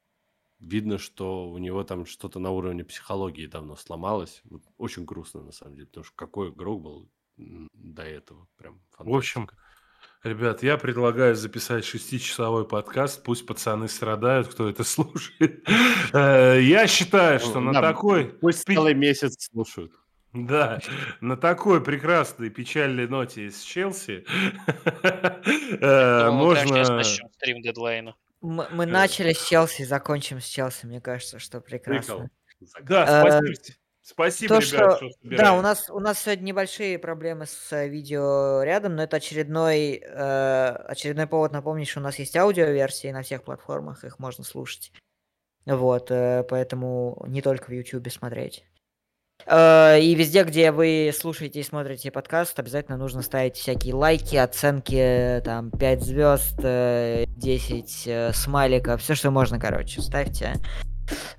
видно, 0.61 0.99
что 0.99 1.49
у 1.49 1.59
него 1.59 1.85
там 1.85 2.05
что-то 2.05 2.39
на 2.39 2.51
уровне 2.51 2.85
психологии 2.85 3.47
давно 3.47 3.77
сломалось. 3.77 4.43
Вот 4.45 4.63
очень 4.77 5.05
грустно, 5.05 5.43
на 5.43 5.53
самом 5.53 5.77
деле. 5.77 5.87
Потому 5.87 6.05
что 6.05 6.15
какой 6.15 6.51
игрок 6.51 6.83
был 6.83 7.11
до 7.37 8.03
этого. 8.03 8.47
Прям 8.57 8.81
В 8.99 9.15
общем, 9.15 9.49
Ребят, 10.23 10.63
я 10.63 10.77
предлагаю 10.77 11.35
записать 11.35 11.85
шестичасовой 11.85 12.65
подкаст. 12.65 13.25
Пусть 13.25 13.45
пацаны 13.45 13.89
страдают, 13.89 14.47
кто 14.47 14.69
это 14.69 14.85
слушает. 14.85 15.69
Э, 16.13 16.61
я 16.61 16.87
считаю, 16.87 17.41
что 17.41 17.59
на 17.59 17.73
такой... 17.81 18.27
Пусть 18.27 18.65
целый 18.65 18.95
месяц 18.95 19.49
слушают. 19.53 19.93
Да, 20.33 20.81
на 21.21 21.37
такой 21.37 21.83
прекрасной 21.83 22.51
печальной 22.51 23.07
ноте 23.07 23.47
из 23.47 23.61
Челси 23.61 24.25
э, 25.81 26.31
можно... 26.31 27.03
стрим 27.03 27.61
дедлайна. 27.61 28.15
Мы, 28.41 28.67
мы 28.71 28.87
начали 28.87 29.33
с 29.33 29.45
Челси, 29.47 29.83
закончим 29.83 30.41
с 30.41 30.47
Челси, 30.47 30.87
мне 30.87 31.01
кажется, 31.01 31.39
что 31.39 31.61
прекрасно. 31.61 32.31
Да, 32.83 33.41
спасибо. 33.41 33.77
Спасибо, 34.13 34.61
То, 34.61 34.61
ребят, 34.61 34.97
что, 34.97 35.09
что 35.09 35.11
Да, 35.23 35.55
у 35.55 35.63
нас, 35.63 35.89
у 35.89 35.99
нас 35.99 36.21
сегодня 36.21 36.45
небольшие 36.45 36.99
проблемы 36.99 37.47
с 37.47 37.73
э, 37.73 37.89
видео 37.89 38.63
рядом, 38.63 38.97
но 38.97 39.05
это 39.05 39.17
очередной, 39.17 40.03
э, 40.05 40.69
очередной 40.87 41.27
повод 41.27 41.53
напомнить, 41.53 41.89
что 41.89 42.01
у 42.01 42.03
нас 42.03 42.19
есть 42.19 42.37
аудиоверсии 42.37 43.11
на 43.11 43.23
всех 43.23 43.43
платформах, 43.43 44.05
их 44.05 44.19
можно 44.19 44.45
слушать. 44.45 44.93
Вот, 45.65 46.11
э, 46.11 46.45
поэтому 46.49 47.25
не 47.27 47.41
только 47.41 47.67
в 47.67 47.73
YouTube 47.73 48.11
смотреть. 48.13 48.65
Э, 49.47 49.99
и 49.99 50.15
везде, 50.15 50.45
где 50.45 50.73
вы 50.73 51.11
слушаете 51.17 51.61
и 51.61 51.65
смотрите 51.65 52.11
подкаст, 52.11 52.59
обязательно 52.59 52.99
нужно 52.99 53.23
ставить 53.23 53.57
всякие 53.57 53.95
лайки, 53.95 54.37
оценки, 54.37 55.41
там, 55.45 55.71
5 55.71 56.03
звезд, 56.03 56.57
10 56.59 58.03
э, 58.07 58.33
смайликов, 58.35 59.01
все, 59.01 59.15
что 59.15 59.31
можно, 59.31 59.59
короче, 59.59 60.03
ставьте. 60.03 60.55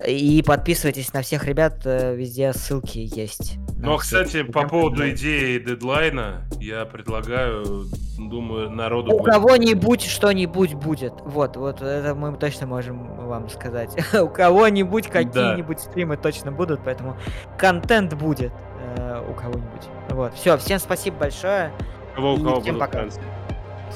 И 0.05 0.43
подписывайтесь 0.45 1.13
на 1.13 1.21
всех 1.21 1.45
ребят, 1.45 1.81
э, 1.85 2.15
везде 2.15 2.53
ссылки 2.53 2.97
есть. 2.97 3.57
Ну, 3.77 3.95
а, 3.95 3.97
кстати, 3.97 4.43
по 4.43 4.67
поводу 4.67 5.09
идеи 5.09 5.59
дедлайна, 5.59 6.47
я 6.59 6.85
предлагаю, 6.85 7.85
думаю, 8.17 8.69
народу... 8.69 9.13
У 9.13 9.23
кого-нибудь 9.23 10.03
что-нибудь 10.03 10.73
будет. 10.73 11.13
Вот, 11.21 11.57
вот 11.57 11.81
это 11.81 12.15
мы 12.15 12.35
точно 12.37 12.67
можем 12.67 13.27
вам 13.27 13.49
сказать. 13.49 13.95
У 14.13 14.27
кого-нибудь 14.27 15.07
какие-нибудь 15.07 15.79
стримы 15.79 16.17
точно 16.17 16.51
будут, 16.51 16.81
поэтому 16.83 17.17
контент 17.57 18.13
будет 18.13 18.53
э, 18.79 19.23
у 19.29 19.33
кого-нибудь. 19.33 19.89
Вот, 20.09 20.33
все, 20.35 20.57
всем 20.57 20.79
спасибо 20.79 21.17
большое. 21.17 21.71
Кого, 22.15 22.35
у 22.35 22.37
кого 22.37 22.61
всем 22.61 22.79
пока. 22.79 23.05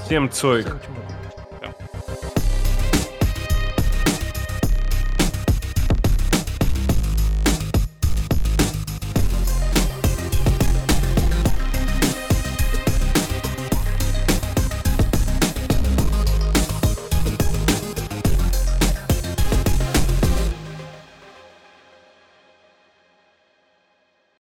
Всем 0.06 0.30
цойк. 0.30 0.66
Всем 0.66 0.80